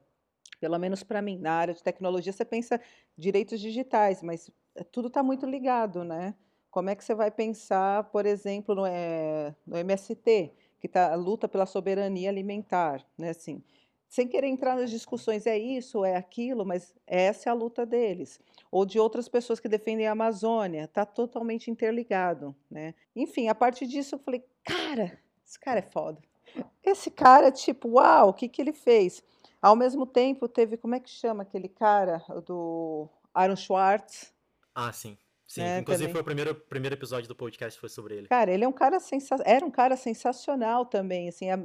pelo 0.59 0.77
menos 0.77 1.03
para 1.03 1.21
mim, 1.21 1.37
na 1.39 1.53
área 1.53 1.73
de 1.73 1.83
tecnologia, 1.83 2.31
você 2.31 2.45
pensa 2.45 2.79
direitos 3.17 3.59
digitais, 3.59 4.21
mas 4.21 4.49
eh, 4.75 4.83
tudo 4.83 5.07
está 5.07 5.23
muito 5.23 5.45
ligado, 5.45 6.03
né? 6.03 6.35
Como 6.69 6.89
é 6.89 6.95
que 6.95 7.03
você 7.03 7.15
vai 7.15 7.31
pensar, 7.31 8.03
por 8.05 8.25
exemplo, 8.25 8.75
no, 8.75 8.85
é, 8.85 9.55
no 9.65 9.77
MST, 9.77 10.53
que 10.79 10.87
tá, 10.87 11.15
luta 11.15 11.47
pela 11.47 11.65
soberania 11.65 12.29
alimentar, 12.29 13.03
né? 13.17 13.29
Assim, 13.29 13.63
sem 14.07 14.27
querer 14.27 14.47
entrar 14.47 14.75
nas 14.75 14.89
discussões, 14.89 15.45
é 15.45 15.57
isso, 15.57 16.05
é 16.05 16.15
aquilo, 16.15 16.65
mas 16.65 16.93
essa 17.05 17.49
é 17.49 17.51
a 17.51 17.55
luta 17.55 17.85
deles. 17.85 18.39
Ou 18.71 18.85
de 18.85 18.99
outras 18.99 19.27
pessoas 19.27 19.59
que 19.59 19.67
defendem 19.67 20.07
a 20.07 20.11
Amazônia, 20.11 20.85
está 20.85 21.05
totalmente 21.05 21.69
interligado. 21.69 22.55
Né? 22.69 22.93
Enfim, 23.15 23.47
a 23.47 23.55
partir 23.55 23.85
disso 23.85 24.15
eu 24.15 24.19
falei, 24.19 24.43
cara, 24.63 25.19
esse 25.45 25.59
cara 25.59 25.79
é 25.79 25.83
foda. 25.83 26.21
Esse 26.83 27.11
cara, 27.11 27.51
tipo, 27.51 27.89
uau, 27.89 28.29
o 28.29 28.33
que, 28.33 28.47
que 28.47 28.61
ele 28.61 28.73
fez? 28.73 29.23
Ao 29.61 29.75
mesmo 29.75 30.05
tempo, 30.05 30.47
teve, 30.47 30.77
como 30.77 30.95
é 30.95 30.99
que 30.99 31.09
chama 31.09 31.43
aquele 31.43 31.67
cara 31.67 32.23
do 32.45 33.09
Aaron 33.33 33.55
Schwartz? 33.55 34.33
Ah, 34.73 34.93
sim. 34.93 35.17
Sim, 35.47 35.61
né, 35.61 35.79
inclusive 35.79 36.07
também. 36.07 36.13
foi 36.13 36.21
o 36.21 36.25
primeiro, 36.25 36.55
primeiro 36.55 36.95
episódio 36.95 37.27
do 37.27 37.35
podcast 37.35 37.79
foi 37.79 37.87
sobre 37.87 38.17
ele. 38.17 38.27
Cara, 38.27 38.51
ele 38.51 38.65
é 38.65 38.67
um 38.67 38.73
cara 38.73 38.99
sensa 38.99 39.37
era 39.45 39.65
um 39.65 39.71
cara 39.71 39.95
sensacional 39.95 40.85
também, 40.85 41.29
assim, 41.29 41.49
é, 41.49 41.57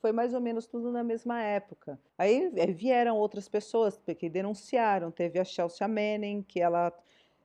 foi 0.00 0.10
mais 0.10 0.32
ou 0.32 0.40
menos 0.40 0.66
tudo 0.66 0.90
na 0.90 1.04
mesma 1.04 1.42
época. 1.42 2.00
Aí 2.16 2.50
é, 2.56 2.66
vieram 2.68 3.16
outras 3.16 3.46
pessoas 3.46 4.00
que 4.18 4.30
denunciaram, 4.30 5.10
teve 5.10 5.38
a 5.38 5.44
Chelsea 5.44 5.86
Manning, 5.86 6.42
que 6.42 6.60
ela 6.60 6.90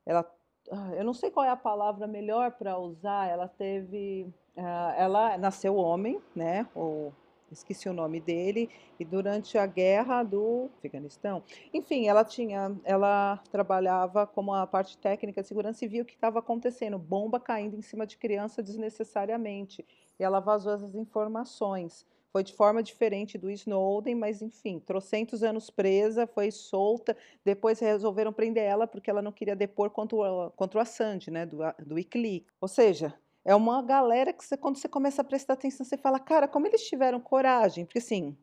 ela 0.06 0.26
ah, 0.72 0.92
eu 0.96 1.04
não 1.04 1.14
sei 1.14 1.30
qual 1.30 1.46
é 1.46 1.50
a 1.50 1.58
palavra 1.58 2.08
melhor 2.08 2.52
para 2.52 2.78
usar, 2.78 3.28
ela 3.30 3.48
teve 3.50 4.26
uh, 4.56 4.94
ela 4.96 5.38
nasceu 5.38 5.76
homem, 5.76 6.22
né? 6.34 6.66
Ou 6.74 7.14
esqueci 7.54 7.90
o 7.90 7.94
nome 7.94 8.20
dele, 8.20 8.70
e 9.00 9.06
durante 9.06 9.58
a 9.58 9.66
guerra 9.66 10.24
do 10.24 10.70
Afeganistão. 10.78 11.44
Enfim, 11.74 12.08
ela 12.08 12.24
tinha, 12.24 12.76
ela 12.84 13.42
trabalhava 13.52 14.26
como 14.26 14.54
a 14.54 14.66
parte 14.66 14.98
técnica 14.98 15.42
de 15.42 15.48
segurança 15.48 15.84
e 15.84 15.88
viu 15.88 16.04
o 16.04 16.06
que 16.06 16.14
estava 16.14 16.40
acontecendo, 16.40 16.98
bomba 16.98 17.40
caindo 17.40 17.76
em 17.76 17.82
cima 17.82 18.06
de 18.06 18.18
criança 18.18 18.62
desnecessariamente. 18.64 19.86
E 20.20 20.24
ela 20.24 20.40
vazou 20.40 20.74
essas 20.74 20.96
informações. 20.96 22.06
Foi 22.32 22.44
de 22.44 22.54
forma 22.54 22.82
diferente 22.82 23.38
do 23.38 23.52
Snowden, 23.52 24.16
mas 24.16 24.42
enfim, 24.42 24.80
trocentos 24.80 25.44
anos 25.44 25.70
presa, 25.70 26.26
foi 26.26 26.50
solta. 26.50 27.18
Depois 27.44 27.80
resolveram 27.80 28.32
prender 28.32 28.64
ela 28.64 28.88
porque 28.88 29.10
ela 29.10 29.22
não 29.22 29.34
queria 29.34 29.56
depor 29.56 29.90
contra 29.90 30.16
o, 30.16 30.52
contra 30.52 30.80
o 30.80 30.82
Assange, 30.82 31.30
né, 31.30 31.46
do, 31.46 31.58
do 31.86 31.96
Wikileaks. 31.96 32.48
Ou 32.62 32.70
seja, 32.70 33.14
é 33.44 33.56
uma 33.56 33.82
galera 33.82 34.32
que 34.32 34.44
você, 34.44 34.56
quando 34.56 34.78
você 34.78 34.88
começa 34.88 35.22
a 35.22 35.26
prestar 35.26 35.54
atenção, 35.54 35.86
você 35.86 35.98
fala, 35.98 36.20
cara, 36.20 36.48
como 36.48 36.68
eles 36.68 36.88
tiveram 36.88 37.20
coragem? 37.20 37.86
Porque 37.86 38.00
assim, 38.00 38.38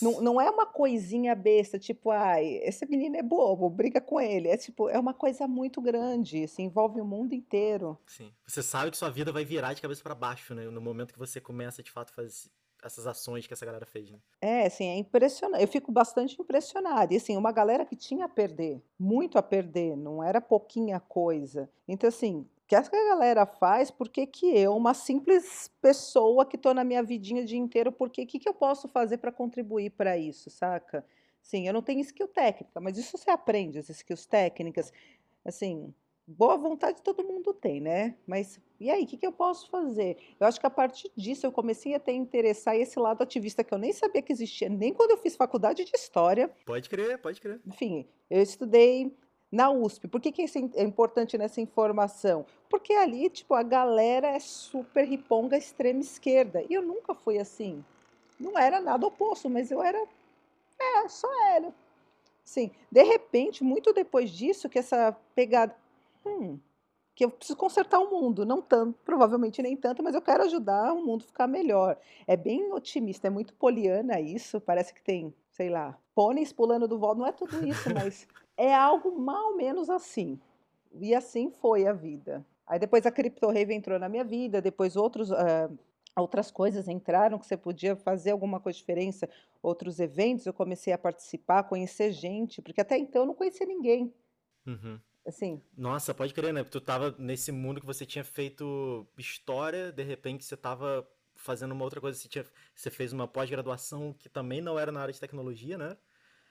não, 0.00 0.20
não 0.20 0.40
é 0.40 0.48
uma 0.48 0.64
coisinha 0.64 1.34
besta, 1.34 1.78
tipo, 1.78 2.10
ai, 2.10 2.60
esse 2.62 2.86
menino 2.86 3.16
é 3.16 3.22
bobo, 3.22 3.68
briga 3.68 4.00
com 4.00 4.20
ele. 4.20 4.48
É 4.48 4.56
tipo, 4.56 4.88
é 4.88 4.98
uma 4.98 5.12
coisa 5.12 5.48
muito 5.48 5.80
grande, 5.80 6.44
assim, 6.44 6.64
envolve 6.64 7.00
o 7.00 7.04
mundo 7.04 7.34
inteiro. 7.34 7.98
Sim. 8.06 8.32
Você 8.46 8.62
sabe 8.62 8.90
que 8.90 8.96
sua 8.96 9.10
vida 9.10 9.32
vai 9.32 9.44
virar 9.44 9.74
de 9.74 9.82
cabeça 9.82 10.02
para 10.02 10.14
baixo, 10.14 10.54
né? 10.54 10.64
No 10.66 10.80
momento 10.80 11.12
que 11.12 11.18
você 11.18 11.40
começa, 11.40 11.82
de 11.82 11.90
fato, 11.90 12.10
a 12.10 12.14
fazer 12.14 12.48
essas 12.84 13.06
ações 13.06 13.46
que 13.46 13.52
essa 13.52 13.66
galera 13.66 13.84
fez, 13.84 14.10
né? 14.10 14.18
É, 14.40 14.66
assim, 14.66 14.86
é 14.86 14.96
impressionante. 14.96 15.60
Eu 15.60 15.68
fico 15.68 15.90
bastante 15.90 16.40
impressionada. 16.40 17.12
E 17.12 17.16
assim, 17.16 17.36
uma 17.36 17.50
galera 17.50 17.84
que 17.84 17.96
tinha 17.96 18.26
a 18.26 18.28
perder, 18.28 18.80
muito 18.96 19.38
a 19.38 19.42
perder, 19.42 19.96
não 19.96 20.22
era 20.22 20.40
pouquinha 20.40 21.00
coisa. 21.00 21.68
Então, 21.88 22.06
assim, 22.06 22.46
que 22.66 22.74
essa 22.74 22.90
galera 22.90 23.46
faz, 23.46 23.90
por 23.90 24.08
que 24.08 24.26
que 24.26 24.46
eu, 24.46 24.74
uma 24.76 24.92
simples 24.92 25.70
pessoa 25.80 26.44
que 26.44 26.56
estou 26.56 26.74
na 26.74 26.82
minha 26.82 27.02
vidinha 27.02 27.42
o 27.42 27.46
dia 27.46 27.58
inteiro, 27.58 27.92
por 27.92 28.10
que 28.10 28.26
que 28.26 28.38
que 28.38 28.48
eu 28.48 28.54
posso 28.54 28.88
fazer 28.88 29.18
para 29.18 29.30
contribuir 29.30 29.90
para 29.90 30.18
isso, 30.18 30.50
saca? 30.50 31.04
Sim, 31.40 31.68
eu 31.68 31.72
não 31.72 31.82
tenho 31.82 32.00
skill 32.00 32.26
técnica, 32.26 32.80
mas 32.80 32.98
isso 32.98 33.16
você 33.16 33.30
aprende, 33.30 33.78
as 33.78 33.88
skills 33.88 34.26
técnicas. 34.26 34.92
Assim, 35.44 35.94
boa 36.26 36.56
vontade 36.56 37.00
todo 37.02 37.22
mundo 37.22 37.54
tem, 37.54 37.80
né? 37.80 38.16
Mas 38.26 38.60
e 38.78 38.90
aí, 38.90 39.04
o 39.04 39.06
que, 39.06 39.16
que 39.16 39.26
eu 39.26 39.32
posso 39.32 39.70
fazer? 39.70 40.18
Eu 40.38 40.46
acho 40.46 40.60
que 40.60 40.66
a 40.66 40.70
partir 40.70 41.10
disso 41.16 41.46
eu 41.46 41.52
comecei 41.52 41.94
a 41.94 42.00
ter 42.00 42.12
interessar 42.12 42.76
esse 42.76 42.98
lado 42.98 43.22
ativista 43.22 43.64
que 43.64 43.72
eu 43.72 43.78
nem 43.78 43.92
sabia 43.92 44.20
que 44.20 44.32
existia, 44.32 44.68
nem 44.68 44.92
quando 44.92 45.12
eu 45.12 45.18
fiz 45.18 45.34
faculdade 45.34 45.84
de 45.84 45.92
história. 45.94 46.50
Pode 46.66 46.88
crer, 46.90 47.18
pode 47.18 47.40
crer. 47.40 47.60
Enfim, 47.64 48.06
eu 48.28 48.42
estudei 48.42 49.16
na 49.50 49.70
USP. 49.70 50.08
Por 50.08 50.20
que, 50.20 50.32
que 50.32 50.42
isso 50.42 50.58
é 50.74 50.82
importante 50.82 51.38
nessa 51.38 51.60
informação? 51.60 52.44
Porque 52.68 52.92
ali, 52.92 53.28
tipo, 53.30 53.54
a 53.54 53.62
galera 53.62 54.28
é 54.28 54.38
super 54.38 55.06
riponga 55.06 55.56
extrema 55.56 56.00
esquerda. 56.00 56.64
E 56.68 56.74
eu 56.74 56.82
nunca 56.82 57.14
fui 57.14 57.38
assim. 57.38 57.84
Não 58.38 58.58
era 58.58 58.80
nada 58.80 59.06
oposto, 59.06 59.48
mas 59.48 59.70
eu 59.70 59.82
era. 59.82 59.98
É, 60.78 61.08
só 61.08 61.28
era. 61.50 61.72
Sim. 62.44 62.70
De 62.90 63.02
repente, 63.02 63.64
muito 63.64 63.92
depois 63.92 64.30
disso, 64.30 64.68
que 64.68 64.78
essa 64.78 65.16
pegada. 65.34 65.74
Hum, 66.24 66.58
que 67.16 67.24
eu 67.24 67.30
preciso 67.30 67.56
consertar 67.56 67.98
o 67.98 68.10
mundo, 68.10 68.44
não 68.44 68.60
tanto, 68.60 68.98
provavelmente 69.02 69.62
nem 69.62 69.74
tanto, 69.74 70.02
mas 70.02 70.14
eu 70.14 70.20
quero 70.20 70.44
ajudar 70.44 70.92
o 70.92 71.02
mundo 71.02 71.22
a 71.22 71.26
ficar 71.26 71.46
melhor. 71.46 71.98
É 72.26 72.36
bem 72.36 72.70
otimista, 72.74 73.26
é 73.26 73.30
muito 73.30 73.54
poliana 73.54 74.20
isso, 74.20 74.60
parece 74.60 74.92
que 74.92 75.02
tem, 75.02 75.34
sei 75.50 75.70
lá, 75.70 75.98
pôneis 76.14 76.52
pulando 76.52 76.86
do 76.86 76.98
voo, 76.98 77.14
não 77.14 77.26
é 77.26 77.32
tudo 77.32 77.66
isso, 77.66 77.88
mas 77.94 78.28
é 78.56 78.74
algo 78.74 79.18
mal 79.18 79.54
menos 79.54 79.90
assim. 79.90 80.40
E 80.92 81.14
assim 81.14 81.50
foi 81.50 81.86
a 81.86 81.92
vida. 81.92 82.44
Aí 82.66 82.78
depois 82.78 83.06
a 83.06 83.12
Crypto 83.12 83.48
Rave 83.48 83.74
entrou 83.74 83.98
na 83.98 84.08
minha 84.08 84.24
vida, 84.24 84.60
depois 84.60 84.96
outros, 84.96 85.30
uh, 85.30 85.78
outras 86.16 86.50
coisas 86.50 86.88
entraram 86.88 87.38
que 87.38 87.46
você 87.46 87.56
podia 87.56 87.94
fazer 87.94 88.30
alguma 88.32 88.58
coisa 88.58 88.78
diferença, 88.78 89.28
outros 89.62 90.00
eventos, 90.00 90.46
eu 90.46 90.52
comecei 90.52 90.92
a 90.92 90.98
participar, 90.98 91.64
conhecer 91.64 92.10
gente, 92.12 92.62
porque 92.62 92.80
até 92.80 92.98
então 92.98 93.22
eu 93.22 93.26
não 93.26 93.34
conhecia 93.34 93.66
ninguém. 93.66 94.12
Uhum. 94.66 94.98
Assim. 95.24 95.60
Nossa, 95.76 96.14
pode 96.14 96.32
crer, 96.32 96.52
né? 96.52 96.62
Tu 96.62 96.80
tava 96.80 97.14
nesse 97.18 97.50
mundo 97.50 97.80
que 97.80 97.86
você 97.86 98.06
tinha 98.06 98.24
feito 98.24 99.06
história, 99.18 99.90
de 99.92 100.02
repente 100.02 100.44
você 100.44 100.56
tava 100.56 101.06
fazendo 101.34 101.72
uma 101.72 101.84
outra 101.84 102.00
coisa, 102.00 102.18
você, 102.18 102.28
tinha, 102.28 102.44
você 102.74 102.90
fez 102.90 103.12
uma 103.12 103.28
pós-graduação 103.28 104.12
que 104.12 104.28
também 104.28 104.60
não 104.60 104.78
era 104.78 104.90
na 104.90 105.00
área 105.00 105.12
de 105.12 105.20
tecnologia, 105.20 105.76
né? 105.76 105.96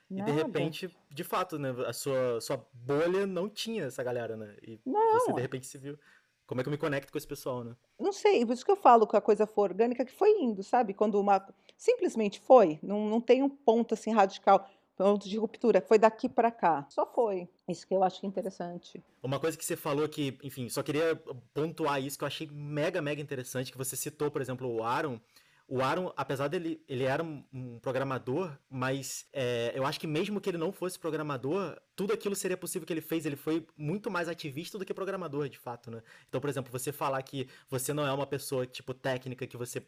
Nada. 0.09 0.29
E 0.29 0.33
de 0.33 0.41
repente, 0.41 0.89
de 1.09 1.24
fato, 1.24 1.57
né, 1.57 1.74
a 1.88 1.93
sua, 1.93 2.39
sua 2.39 2.65
bolha 2.74 3.25
não 3.25 3.50
tinha 3.50 3.85
essa 3.85 4.03
galera, 4.03 4.38
né? 4.38 4.55
E 4.62 4.79
não. 4.85 5.19
você 5.19 5.33
de 5.33 5.41
repente 5.41 5.67
se 5.67 5.77
viu. 5.77 5.97
Como 6.45 6.62
é 6.62 6.63
que 6.63 6.67
eu 6.67 6.71
me 6.71 6.77
conecto 6.77 7.12
com 7.12 7.17
esse 7.17 7.27
pessoal, 7.27 7.63
né? 7.63 7.75
Não 8.00 8.12
sei, 8.12 8.45
por 8.45 8.53
isso 8.53 8.63
que 8.63 8.71
eu 8.71 8.75
falo 8.75 9.07
que 9.07 9.17
a 9.17 9.21
coisa 9.21 9.47
foi 9.47 9.63
orgânica, 9.63 10.05
que 10.05 10.12
foi 10.12 10.29
indo, 10.39 10.62
sabe? 10.62 10.93
Quando 10.93 11.19
uma. 11.19 11.43
Simplesmente 11.75 12.39
foi, 12.39 12.79
não, 12.83 13.09
não 13.09 13.19
tem 13.19 13.41
um 13.41 13.50
ponto 13.50 13.95
assim 13.95 14.13
radical, 14.13 14.69
ponto 14.95 15.27
de 15.27 15.38
ruptura, 15.38 15.81
foi 15.81 15.97
daqui 15.97 16.29
para 16.29 16.51
cá. 16.51 16.85
Só 16.89 17.05
foi. 17.05 17.50
Isso 17.67 17.88
que 17.88 17.95
eu 17.95 18.03
acho 18.03 18.25
interessante. 18.27 19.03
Uma 19.24 19.39
coisa 19.39 19.57
que 19.57 19.65
você 19.65 19.75
falou 19.75 20.07
que, 20.07 20.38
enfim, 20.43 20.69
só 20.69 20.83
queria 20.83 21.19
pontuar 21.51 22.00
isso 22.00 22.17
que 22.17 22.24
eu 22.24 22.27
achei 22.27 22.47
mega, 22.51 23.01
mega 23.01 23.21
interessante, 23.21 23.71
que 23.71 23.77
você 23.77 23.95
citou, 23.95 24.29
por 24.29 24.41
exemplo, 24.41 24.71
o 24.71 24.83
Aaron 24.83 25.19
o 25.67 25.81
Aaron, 25.81 26.13
apesar 26.15 26.48
dele, 26.48 26.84
ele 26.88 27.03
era 27.03 27.24
um 27.24 27.79
programador, 27.79 28.55
mas 28.69 29.27
é, 29.34 29.72
eu 29.74 29.84
acho 29.86 30.00
que 30.00 30.05
mesmo 30.05 30.39
que 30.39 30.50
ele 30.50 30.60
não 30.60 30.72
fosse 30.72 31.00
programador, 31.00 31.75
tudo 31.95 32.13
aquilo 32.13 32.36
seria 32.36 32.55
possível 32.55 32.86
que 32.86 32.93
ele 32.93 33.01
fez. 33.01 33.25
Ele 33.25 33.36
foi 33.36 33.65
muito 33.75 34.12
mais 34.12 34.29
ativista 34.29 34.77
do 34.77 34.86
que 34.86 34.93
programador, 34.93 35.50
de 35.50 35.57
fato, 35.57 35.89
né? 35.89 36.03
Então, 36.29 36.39
por 36.39 36.50
exemplo, 36.50 36.72
você 36.72 36.91
falar 36.91 37.22
que 37.24 37.48
você 37.67 37.93
não 37.93 38.05
é 38.05 38.13
uma 38.13 38.27
pessoa, 38.27 38.67
tipo, 38.67 38.93
técnica, 38.93 39.48
que 39.48 39.57
você 39.57 39.84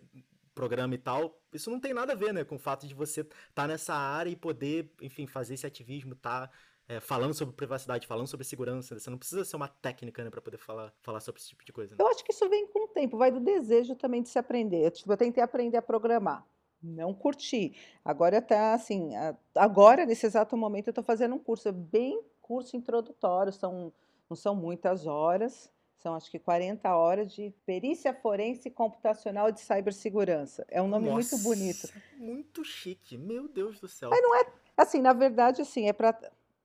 programa 0.56 0.96
e 0.96 0.98
tal, 0.98 1.40
isso 1.54 1.70
não 1.70 1.80
tem 1.80 1.94
nada 1.94 2.14
a 2.14 2.16
ver, 2.16 2.34
né, 2.34 2.44
com 2.44 2.56
o 2.56 2.60
fato 2.60 2.88
de 2.88 2.96
você 2.96 3.22
estar 3.22 3.38
tá 3.54 3.68
nessa 3.68 3.94
área 3.94 4.32
e 4.32 4.36
poder, 4.36 4.92
enfim, 5.04 5.28
fazer 5.28 5.54
esse 5.54 5.68
ativismo, 5.68 6.16
tá 6.16 6.50
é, 6.90 7.00
falando 7.00 7.34
sobre 7.34 7.54
privacidade, 7.54 8.08
falando 8.08 8.28
sobre 8.28 8.46
segurança. 8.46 8.98
Você 8.98 9.10
não 9.10 9.18
precisa 9.18 9.44
ser 9.44 9.56
uma 9.56 9.68
técnica 9.68 10.24
né, 10.24 10.30
para 10.30 10.42
poder 10.42 10.58
falar, 10.58 10.94
falar 11.02 11.20
sobre 11.20 11.42
esse 11.42 11.50
tipo 11.50 11.66
de 11.66 11.74
coisa. 11.74 11.96
Né? 11.96 11.98
Eu 12.00 12.08
acho 12.08 12.24
que 12.24 12.32
isso 12.32 12.48
vem 12.50 12.66
com 12.68 12.86
o 12.86 12.88
tempo, 12.88 13.18
vai 13.18 13.32
do 13.32 13.40
desejo 13.40 13.96
também 13.96 14.22
de 14.22 14.30
se 14.30 14.40
aprender. 14.40 14.86
Eu, 14.86 14.92
tipo, 14.92 15.12
eu 15.12 15.18
tentei 15.18 15.44
aprender 15.44 15.78
a 15.78 15.82
programar. 15.82 16.46
Não 16.82 17.14
curti. 17.14 17.76
Agora 18.06 18.42
tá 18.42 18.74
assim, 18.74 19.12
agora 19.56 20.06
nesse 20.06 20.26
exato 20.26 20.56
momento 20.56 20.88
eu 20.88 20.92
estou 20.92 21.04
fazendo 21.04 21.36
um 21.36 21.40
curso, 21.40 21.68
é 21.68 21.72
bem 21.72 22.22
curso 22.40 22.78
introdutório, 22.78 23.52
são, 23.52 23.92
não 24.30 24.38
são 24.38 24.56
muitas 24.56 25.08
horas, 25.08 25.72
são 25.98 26.14
acho 26.14 26.30
que 26.30 26.38
40 26.38 26.96
horas 26.96 27.34
de 27.34 27.52
perícia 27.66 28.14
forense 28.14 28.70
computacional 28.70 29.52
de 29.52 29.60
cibersegurança. 29.60 30.66
É 30.70 30.82
um 30.82 30.88
nome 30.88 31.10
Nossa, 31.10 31.36
muito 31.36 31.44
bonito. 31.44 31.90
Muito 32.16 32.64
chique, 32.64 33.18
meu 33.18 33.48
Deus 33.48 33.80
do 33.80 33.88
céu. 33.88 34.12
Mas 34.12 34.22
não 34.22 34.36
é 34.36 34.46
assim, 34.78 35.02
na 35.02 35.14
verdade, 35.14 35.64
assim, 35.64 35.88
é 35.88 35.94
para 35.94 36.16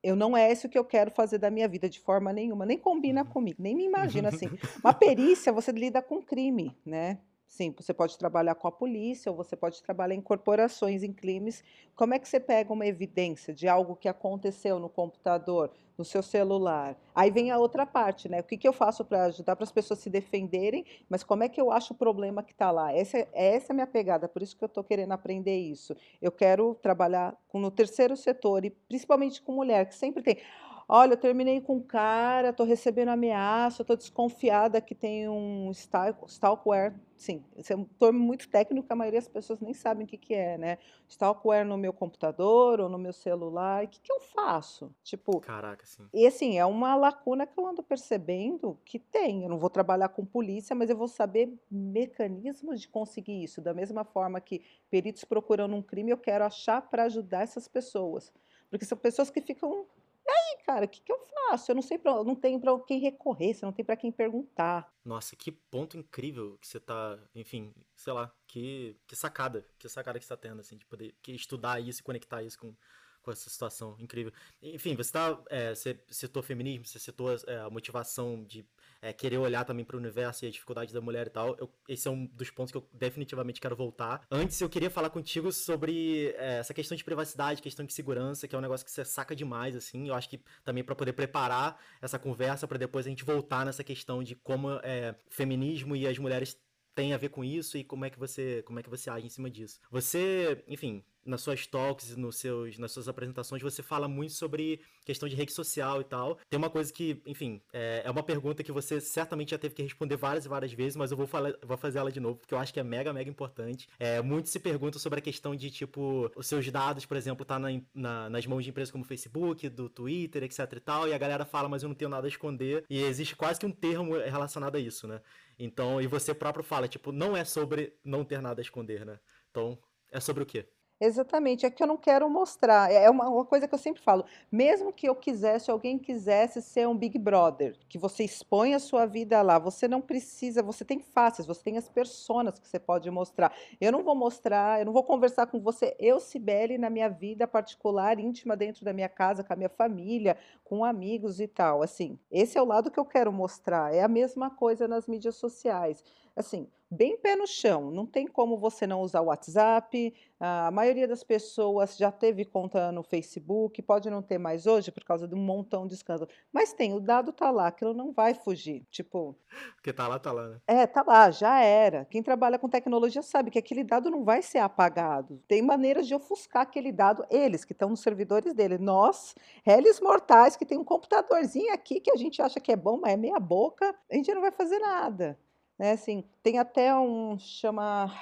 eu 0.03 0.15
não 0.15 0.35
é 0.35 0.51
isso 0.51 0.67
que 0.67 0.77
eu 0.77 0.83
quero 0.83 1.09
fazer 1.09 1.37
da 1.37 1.49
minha 1.49 1.67
vida 1.67 1.89
de 1.89 1.99
forma 1.99 2.33
nenhuma, 2.33 2.65
nem 2.65 2.77
combina 2.77 3.21
uhum. 3.21 3.27
comigo, 3.27 3.63
nem 3.63 3.73
me 3.73 3.85
imagino 3.85 4.27
assim. 4.27 4.47
Uma 4.83 4.93
perícia, 4.93 5.53
você 5.53 5.71
lida 5.71 6.01
com 6.01 6.21
crime, 6.21 6.75
né? 6.85 7.19
Sim, 7.47 7.71
você 7.77 7.93
pode 7.93 8.17
trabalhar 8.17 8.55
com 8.55 8.67
a 8.67 8.71
polícia 8.71 9.31
ou 9.31 9.37
você 9.37 9.55
pode 9.55 9.81
trabalhar 9.83 10.15
em 10.15 10.21
corporações, 10.21 11.03
em 11.03 11.13
crimes. 11.13 11.63
Como 11.95 12.13
é 12.13 12.19
que 12.19 12.27
você 12.27 12.39
pega 12.39 12.73
uma 12.73 12.85
evidência 12.85 13.53
de 13.53 13.67
algo 13.67 13.95
que 13.95 14.07
aconteceu 14.07 14.79
no 14.79 14.89
computador, 14.89 15.71
no 15.97 16.05
seu 16.05 16.23
celular? 16.23 16.97
Aí 17.13 17.29
vem 17.31 17.51
a 17.51 17.57
outra 17.57 17.85
parte, 17.85 18.27
né? 18.27 18.39
O 18.39 18.43
que, 18.43 18.57
que 18.57 18.67
eu 18.67 18.73
faço 18.73 19.05
para 19.05 19.25
ajudar 19.25 19.55
para 19.55 19.63
as 19.63 19.71
pessoas 19.71 19.99
se 19.99 20.09
defenderem, 20.09 20.85
mas 21.09 21.23
como 21.23 21.43
é 21.43 21.49
que 21.49 21.59
eu 21.59 21.71
acho 21.71 21.93
o 21.93 21.97
problema 21.97 22.43
que 22.43 22.51
está 22.51 22.71
lá? 22.71 22.93
Essa, 22.93 23.17
é, 23.17 23.29
essa 23.33 23.71
é 23.71 23.73
a 23.73 23.75
minha 23.75 23.87
pegada, 23.87 24.27
por 24.27 24.41
isso 24.41 24.57
que 24.57 24.63
eu 24.63 24.67
estou 24.67 24.83
querendo 24.83 25.11
aprender 25.11 25.57
isso. 25.57 25.95
Eu 26.21 26.31
quero 26.31 26.75
trabalhar 26.81 27.35
com, 27.47 27.59
no 27.59 27.71
terceiro 27.71 28.15
setor, 28.15 28.65
e 28.65 28.69
principalmente 28.69 29.41
com 29.41 29.53
mulher, 29.53 29.87
que 29.87 29.95
sempre 29.95 30.23
tem. 30.23 30.37
Olha, 30.87 31.13
eu 31.13 31.17
terminei 31.17 31.61
com 31.61 31.77
um 31.77 31.81
cara, 31.81 32.49
estou 32.49 32.65
recebendo 32.65 33.09
ameaça, 33.09 33.83
estou 33.83 33.95
desconfiada 33.95 34.81
que 34.81 34.93
tem 34.93 35.29
um 35.29 35.71
stalkware. 35.71 36.93
Sim, 37.15 37.43
esse 37.55 37.71
é 37.71 37.75
um 37.75 37.85
termo 37.85 38.19
muito 38.19 38.49
técnico 38.49 38.85
que 38.85 38.91
a 38.91 38.95
maioria 38.95 39.19
das 39.19 39.29
pessoas 39.29 39.61
nem 39.61 39.73
sabem 39.73 40.03
o 40.03 40.07
que, 40.07 40.17
que 40.17 40.33
é, 40.33 40.57
né? 40.57 40.77
Stalkware 41.07 41.65
no 41.65 41.77
meu 41.77 41.93
computador 41.93 42.81
ou 42.81 42.89
no 42.89 42.97
meu 42.97 43.13
celular. 43.13 43.85
O 43.85 43.87
que, 43.87 44.01
que 44.01 44.11
eu 44.11 44.19
faço? 44.19 44.93
Tipo. 45.03 45.39
Caraca, 45.39 45.85
sim. 45.85 46.05
E 46.13 46.27
assim, 46.27 46.57
é 46.57 46.65
uma 46.65 46.95
lacuna 46.95 47.47
que 47.47 47.57
eu 47.57 47.65
ando 47.65 47.81
percebendo 47.81 48.77
que 48.83 48.99
tem. 48.99 49.43
Eu 49.43 49.49
não 49.49 49.57
vou 49.57 49.69
trabalhar 49.69 50.09
com 50.09 50.25
polícia, 50.25 50.75
mas 50.75 50.89
eu 50.89 50.97
vou 50.97 51.07
saber 51.07 51.53
mecanismos 51.71 52.81
de 52.81 52.89
conseguir 52.89 53.41
isso. 53.41 53.61
Da 53.61 53.73
mesma 53.73 54.03
forma 54.03 54.41
que 54.41 54.61
peritos 54.89 55.23
procuram 55.23 55.65
um 55.67 55.81
crime, 55.81 56.11
eu 56.11 56.17
quero 56.17 56.43
achar 56.43 56.81
para 56.81 57.03
ajudar 57.03 57.43
essas 57.43 57.69
pessoas. 57.69 58.33
Porque 58.69 58.85
são 58.85 58.97
pessoas 58.97 59.29
que 59.29 59.39
ficam 59.39 59.85
e 60.25 60.31
aí, 60.31 60.63
cara, 60.65 60.85
o 60.85 60.87
que, 60.87 61.01
que 61.01 61.11
eu 61.11 61.19
faço? 61.49 61.71
Eu 61.71 61.75
não 61.75 61.81
sei 61.81 61.97
para, 61.97 62.23
não 62.23 62.35
tenho 62.35 62.59
para 62.59 62.77
quem 62.81 62.99
recorrer, 62.99 63.53
você 63.53 63.65
não 63.65 63.73
tem 63.73 63.83
para 63.83 63.97
quem 63.97 64.11
perguntar. 64.11 64.91
Nossa, 65.03 65.35
que 65.35 65.51
ponto 65.51 65.97
incrível 65.97 66.57
que 66.59 66.67
você 66.67 66.79
tá, 66.79 67.19
enfim, 67.35 67.73
sei 67.95 68.13
lá, 68.13 68.33
que, 68.47 68.97
que 69.05 69.15
sacada, 69.15 69.67
que 69.77 69.87
sacada 69.89 70.17
que 70.19 70.25
você 70.25 70.29
tá 70.29 70.37
tendo, 70.37 70.61
assim, 70.61 70.77
de 70.77 70.85
poder 70.85 71.15
que 71.21 71.33
estudar 71.33 71.79
isso 71.81 71.99
e 71.99 72.03
conectar 72.03 72.41
isso 72.41 72.57
com, 72.57 72.73
com 73.21 73.31
essa 73.31 73.49
situação 73.49 73.95
incrível. 73.99 74.31
Enfim, 74.61 74.95
você 74.95 75.11
tá, 75.11 75.41
é, 75.49 75.75
você 75.75 75.99
citou 76.09 76.41
feminismo, 76.41 76.85
você 76.85 76.99
citou 76.99 77.35
é, 77.47 77.59
a 77.59 77.69
motivação 77.69 78.43
de 78.43 78.65
é, 79.03 79.11
querer 79.11 79.37
olhar 79.37 79.65
também 79.65 79.83
para 79.83 79.97
o 79.97 79.99
universo 79.99 80.45
e 80.45 80.47
a 80.47 80.51
dificuldade 80.51 80.93
da 80.93 81.01
mulher 81.01 81.27
e 81.27 81.29
tal. 81.29 81.57
Eu, 81.59 81.69
esse 81.89 82.07
é 82.07 82.11
um 82.11 82.25
dos 82.25 82.49
pontos 82.49 82.71
que 82.71 82.77
eu 82.77 82.87
definitivamente 82.93 83.59
quero 83.59 83.75
voltar. 83.75 84.25
Antes, 84.31 84.61
eu 84.61 84.69
queria 84.69 84.89
falar 84.89 85.09
contigo 85.09 85.51
sobre 85.51 86.33
é, 86.37 86.59
essa 86.59 86.73
questão 86.73 86.95
de 86.95 87.03
privacidade, 87.03 87.61
questão 87.61 87.85
de 87.85 87.91
segurança, 87.93 88.47
que 88.47 88.55
é 88.55 88.57
um 88.57 88.61
negócio 88.61 88.85
que 88.85 88.91
você 88.91 89.03
saca 89.03 89.35
demais, 89.35 89.75
assim. 89.75 90.07
Eu 90.07 90.15
acho 90.15 90.29
que 90.29 90.41
também 90.63 90.85
para 90.85 90.95
poder 90.95 91.11
preparar 91.11 91.77
essa 92.01 92.17
conversa, 92.17 92.65
para 92.65 92.77
depois 92.77 93.05
a 93.05 93.09
gente 93.09 93.25
voltar 93.25 93.65
nessa 93.65 93.83
questão 93.83 94.23
de 94.23 94.35
como 94.35 94.71
é, 94.81 95.13
o 95.29 95.33
feminismo 95.33 95.97
e 95.97 96.07
as 96.07 96.17
mulheres 96.17 96.57
têm 96.95 97.13
a 97.13 97.17
ver 97.17 97.29
com 97.29 97.43
isso 97.43 97.77
e 97.77 97.83
como 97.83 98.05
é 98.05 98.09
que 98.09 98.19
você 98.19 98.63
como 98.63 98.79
é 98.79 98.83
que 98.83 98.89
você 98.89 99.09
age 99.09 99.25
em 99.25 99.29
cima 99.29 99.49
disso. 99.49 99.79
Você, 99.91 100.63
enfim, 100.67 101.03
nas 101.25 101.41
suas 101.41 101.65
talks, 101.65 102.15
nos 102.15 102.37
seus, 102.37 102.77
nas 102.77 102.91
suas 102.91 103.07
apresentações, 103.07 103.61
você 103.61 103.81
fala 103.81 104.07
muito 104.07 104.33
sobre 104.33 104.79
questão 105.05 105.27
de 105.27 105.35
rede 105.35 105.51
social 105.51 106.01
e 106.01 106.03
tal. 106.03 106.37
Tem 106.49 106.57
uma 106.57 106.69
coisa 106.69 106.91
que, 106.91 107.21
enfim, 107.25 107.61
é, 107.71 108.03
é 108.05 108.11
uma 108.11 108.23
pergunta 108.23 108.63
que 108.63 108.71
você 108.71 108.99
certamente 108.99 109.51
já 109.51 109.57
teve 109.57 109.75
que 109.75 109.83
responder 109.83 110.15
várias 110.15 110.45
e 110.45 110.49
várias 110.49 110.73
vezes, 110.73 110.95
mas 110.95 111.11
eu 111.11 111.17
vou, 111.17 111.27
falar, 111.27 111.53
vou 111.63 111.77
fazer 111.77 111.99
ela 111.99 112.11
de 112.11 112.19
novo, 112.19 112.37
porque 112.37 112.53
eu 112.53 112.59
acho 112.59 112.73
que 112.73 112.79
é 112.79 112.83
mega, 112.83 113.13
mega 113.13 113.29
importante. 113.29 113.87
É, 113.99 114.21
muitos 114.21 114.51
se 114.51 114.59
perguntam 114.59 114.99
sobre 114.99 115.19
a 115.19 115.21
questão 115.21 115.55
de, 115.55 115.69
tipo, 115.71 116.31
os 116.35 116.47
seus 116.47 116.69
dados, 116.69 117.05
por 117.05 117.17
exemplo, 117.17 117.45
tá 117.45 117.59
na, 117.59 117.69
na, 117.93 118.29
nas 118.29 118.45
mãos 118.45 118.63
de 118.63 118.69
empresas 118.69 118.91
como 118.91 119.03
Facebook, 119.03 119.69
do 119.69 119.89
Twitter, 119.89 120.43
etc 120.43 120.71
e 120.73 120.79
tal, 120.79 121.07
e 121.07 121.13
a 121.13 121.17
galera 121.17 121.45
fala, 121.45 121.69
mas 121.69 121.83
eu 121.83 121.89
não 121.89 121.95
tenho 121.95 122.09
nada 122.09 122.27
a 122.27 122.29
esconder, 122.29 122.85
e 122.89 123.01
existe 123.01 123.35
quase 123.35 123.59
que 123.59 123.65
um 123.65 123.71
termo 123.71 124.17
relacionado 124.17 124.75
a 124.75 124.79
isso, 124.79 125.07
né? 125.07 125.21
Então, 125.57 126.01
e 126.01 126.07
você 126.07 126.33
próprio 126.33 126.63
fala, 126.63 126.87
tipo, 126.87 127.11
não 127.11 127.35
é 127.37 127.45
sobre 127.45 127.99
não 128.03 128.25
ter 128.25 128.41
nada 128.41 128.61
a 128.61 128.63
esconder, 128.63 129.05
né? 129.05 129.19
Então, 129.49 129.79
é 130.11 130.19
sobre 130.19 130.43
o 130.43 130.45
quê? 130.45 130.69
Exatamente, 131.05 131.65
é 131.65 131.69
que 131.69 131.83
eu 131.83 131.87
não 131.87 131.97
quero 131.97 132.29
mostrar. 132.29 132.89
É 132.89 133.09
uma, 133.09 133.27
uma 133.27 133.43
coisa 133.43 133.67
que 133.67 133.73
eu 133.75 133.77
sempre 133.77 134.01
falo. 134.01 134.23
Mesmo 134.49 134.93
que 134.93 135.05
eu 135.05 135.13
quisesse, 135.13 135.69
alguém 135.69 135.99
quisesse 135.99 136.61
ser 136.61 136.87
um 136.87 136.95
Big 136.95 137.19
Brother, 137.19 137.77
que 137.89 137.97
você 137.97 138.23
expõe 138.23 138.73
a 138.73 138.79
sua 138.79 139.05
vida 139.05 139.41
lá, 139.41 139.59
você 139.59 139.85
não 139.85 139.99
precisa, 139.99 140.63
você 140.63 140.85
tem 140.85 141.01
faces, 141.01 141.45
você 141.45 141.61
tem 141.61 141.77
as 141.77 141.89
personas 141.89 142.57
que 142.57 142.65
você 142.65 142.79
pode 142.79 143.11
mostrar. 143.11 143.53
Eu 143.81 143.91
não 143.91 144.01
vou 144.01 144.15
mostrar, 144.15 144.79
eu 144.79 144.85
não 144.85 144.93
vou 144.93 145.03
conversar 145.03 145.45
com 145.47 145.59
você, 145.59 145.93
eu, 145.99 146.21
Sibeli, 146.21 146.77
na 146.77 146.89
minha 146.89 147.09
vida 147.09 147.45
particular, 147.45 148.17
íntima, 148.17 148.55
dentro 148.55 148.85
da 148.85 148.93
minha 148.93 149.09
casa, 149.09 149.43
com 149.43 149.51
a 149.51 149.57
minha 149.57 149.67
família, 149.69 150.37
com 150.63 150.85
amigos 150.85 151.41
e 151.41 151.49
tal. 151.49 151.81
Assim, 151.81 152.17
esse 152.31 152.57
é 152.57 152.61
o 152.61 152.65
lado 152.65 152.89
que 152.89 152.99
eu 152.99 153.05
quero 153.05 153.33
mostrar. 153.33 153.93
É 153.93 154.01
a 154.03 154.07
mesma 154.07 154.49
coisa 154.49 154.87
nas 154.87 155.05
mídias 155.05 155.35
sociais 155.35 156.01
assim, 156.35 156.67
bem 156.93 157.17
pé 157.17 157.35
no 157.35 157.47
chão. 157.47 157.91
Não 157.91 158.05
tem 158.05 158.27
como 158.27 158.57
você 158.57 158.87
não 158.87 159.01
usar 159.01 159.21
o 159.21 159.25
WhatsApp. 159.25 160.13
A 160.39 160.71
maioria 160.71 161.07
das 161.07 161.23
pessoas 161.23 161.97
já 161.97 162.11
teve 162.11 162.43
conta 162.43 162.91
no 162.91 163.01
Facebook, 163.01 163.81
pode 163.81 164.09
não 164.09 164.21
ter 164.21 164.37
mais 164.37 164.67
hoje 164.67 164.91
por 164.91 165.03
causa 165.03 165.25
de 165.27 165.33
um 165.33 165.39
montão 165.39 165.87
de 165.87 165.93
escândalo. 165.93 166.29
Mas 166.51 166.73
tem, 166.73 166.93
o 166.93 166.99
dado 166.99 167.31
tá 167.31 167.49
lá, 167.49 167.67
aquilo 167.67 167.93
não 167.93 168.11
vai 168.11 168.33
fugir. 168.33 168.85
Tipo. 168.91 169.37
Porque 169.75 169.93
tá 169.93 170.07
lá, 170.07 170.19
tá 170.19 170.31
lá, 170.31 170.49
né? 170.49 170.61
É, 170.67 170.85
tá 170.85 171.03
lá, 171.05 171.31
já 171.31 171.59
era. 171.61 172.05
Quem 172.05 172.21
trabalha 172.21 172.59
com 172.59 172.67
tecnologia 172.67 173.21
sabe 173.21 173.51
que 173.51 173.59
aquele 173.59 173.83
dado 173.83 174.09
não 174.09 174.23
vai 174.23 174.41
ser 174.41 174.59
apagado. 174.59 175.41
Tem 175.47 175.61
maneiras 175.61 176.07
de 176.07 176.13
ofuscar 176.13 176.63
aquele 176.63 176.91
dado, 176.91 177.25
eles 177.29 177.63
que 177.63 177.71
estão 177.71 177.89
nos 177.89 178.01
servidores 178.01 178.53
dele. 178.53 178.77
Nós, 178.77 179.33
réis 179.63 180.01
mortais, 180.01 180.57
que 180.57 180.65
tem 180.65 180.77
um 180.77 180.83
computadorzinho 180.83 181.73
aqui 181.73 182.01
que 182.01 182.11
a 182.11 182.17
gente 182.17 182.41
acha 182.41 182.59
que 182.59 182.71
é 182.71 182.75
bom, 182.75 182.99
mas 183.01 183.13
é 183.13 183.17
meia 183.17 183.39
boca, 183.39 183.95
a 184.11 184.15
gente 184.15 184.33
não 184.33 184.41
vai 184.41 184.51
fazer 184.51 184.79
nada. 184.79 185.39
Né, 185.79 185.91
assim, 185.91 186.23
tem 186.43 186.59
até 186.59 186.93
um 186.93 187.39
chama 187.39 188.13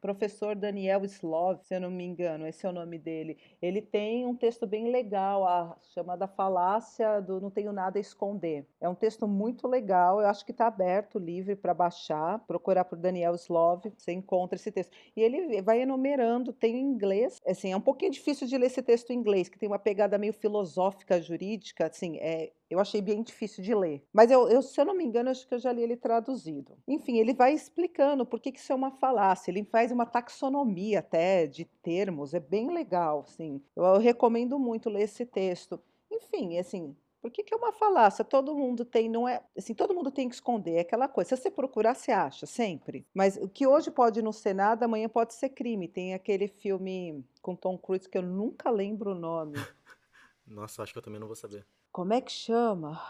professor 0.00 0.54
Daniel 0.54 1.04
Slov, 1.04 1.58
se 1.64 1.74
eu 1.74 1.80
não 1.80 1.90
me 1.90 2.04
engano, 2.04 2.46
esse 2.46 2.64
é 2.64 2.68
o 2.68 2.72
nome 2.72 2.98
dele. 2.98 3.36
Ele 3.60 3.82
tem 3.82 4.24
um 4.24 4.34
texto 4.34 4.66
bem 4.66 4.90
legal, 4.90 5.44
a 5.44 5.76
chamada 5.94 6.28
Falácia 6.28 7.20
do 7.20 7.40
Não 7.40 7.50
Tenho 7.50 7.72
Nada 7.72 7.98
a 7.98 8.00
Esconder. 8.00 8.64
É 8.80 8.88
um 8.88 8.94
texto 8.94 9.26
muito 9.26 9.66
legal, 9.66 10.20
eu 10.20 10.28
acho 10.28 10.44
que 10.44 10.52
está 10.52 10.68
aberto, 10.68 11.18
livre 11.18 11.56
para 11.56 11.74
baixar. 11.74 12.38
Procurar 12.46 12.84
por 12.84 12.96
Daniel 12.96 13.34
Slov, 13.34 13.82
você 13.96 14.12
encontra 14.12 14.56
esse 14.56 14.70
texto. 14.70 14.92
E 15.16 15.20
ele 15.20 15.60
vai 15.62 15.82
enumerando, 15.82 16.52
tem 16.52 16.76
em 16.76 16.84
inglês, 16.84 17.40
assim, 17.46 17.72
é 17.72 17.76
um 17.76 17.80
pouquinho 17.80 18.12
difícil 18.12 18.46
de 18.46 18.56
ler 18.56 18.66
esse 18.66 18.82
texto 18.82 19.10
em 19.10 19.16
inglês, 19.16 19.48
que 19.48 19.58
tem 19.58 19.68
uma 19.68 19.78
pegada 19.78 20.16
meio 20.18 20.32
filosófica, 20.32 21.20
jurídica, 21.20 21.86
assim, 21.86 22.18
é, 22.18 22.52
eu 22.68 22.80
achei 22.80 23.00
bem 23.00 23.22
difícil 23.22 23.62
de 23.62 23.74
ler. 23.74 24.02
Mas 24.12 24.30
eu, 24.30 24.48
eu, 24.48 24.60
se 24.62 24.80
eu 24.80 24.84
não 24.84 24.94
me 24.94 25.04
engano, 25.04 25.30
acho 25.30 25.46
que 25.46 25.54
eu 25.54 25.58
já 25.58 25.72
li 25.72 25.82
ele 25.82 25.96
traduzido. 25.96 26.76
Enfim, 26.86 27.18
ele 27.18 27.32
vai 27.32 27.55
explicando 27.56 28.24
por 28.24 28.40
que, 28.40 28.52
que 28.52 28.58
isso 28.58 28.72
é 28.72 28.76
uma 28.76 28.90
falácia. 28.90 29.50
Ele 29.50 29.64
faz 29.64 29.90
uma 29.90 30.06
taxonomia 30.06 31.00
até 31.00 31.46
de 31.46 31.64
termos, 31.82 32.34
é 32.34 32.40
bem 32.40 32.72
legal, 32.72 33.24
sim. 33.26 33.60
Eu, 33.74 33.84
eu 33.84 33.98
recomendo 33.98 34.58
muito 34.58 34.88
ler 34.88 35.02
esse 35.02 35.26
texto. 35.26 35.80
Enfim, 36.10 36.58
assim, 36.58 36.94
por 37.26 37.30
que, 37.32 37.42
que, 37.42 37.52
é 37.52 37.56
uma 37.56 37.72
falácia? 37.72 38.24
Todo 38.24 38.54
mundo 38.54 38.84
tem, 38.84 39.08
não 39.08 39.28
é, 39.28 39.42
assim, 39.56 39.74
todo 39.74 39.92
mundo 39.92 40.12
tem 40.12 40.28
que 40.28 40.34
esconder, 40.36 40.74
é 40.74 40.80
aquela 40.80 41.08
coisa. 41.08 41.34
Se 41.34 41.42
você 41.42 41.50
procurar, 41.50 41.94
você 41.94 42.12
acha, 42.12 42.46
sempre. 42.46 43.04
Mas 43.12 43.36
o 43.36 43.48
que 43.48 43.66
hoje 43.66 43.90
pode 43.90 44.22
não 44.22 44.32
ser 44.32 44.54
nada, 44.54 44.84
amanhã 44.84 45.08
pode 45.08 45.34
ser 45.34 45.48
crime. 45.48 45.88
Tem 45.88 46.14
aquele 46.14 46.46
filme 46.46 47.24
com 47.42 47.56
Tom 47.56 47.76
Cruise 47.76 48.08
que 48.08 48.16
eu 48.16 48.22
nunca 48.22 48.70
lembro 48.70 49.10
o 49.10 49.14
nome. 49.16 49.54
Nossa, 50.46 50.84
acho 50.84 50.92
que 50.92 50.98
eu 50.98 51.02
também 51.02 51.18
não 51.18 51.26
vou 51.26 51.34
saber. 51.34 51.66
Como 51.90 52.12
é 52.12 52.20
que 52.20 52.30
chama? 52.30 53.00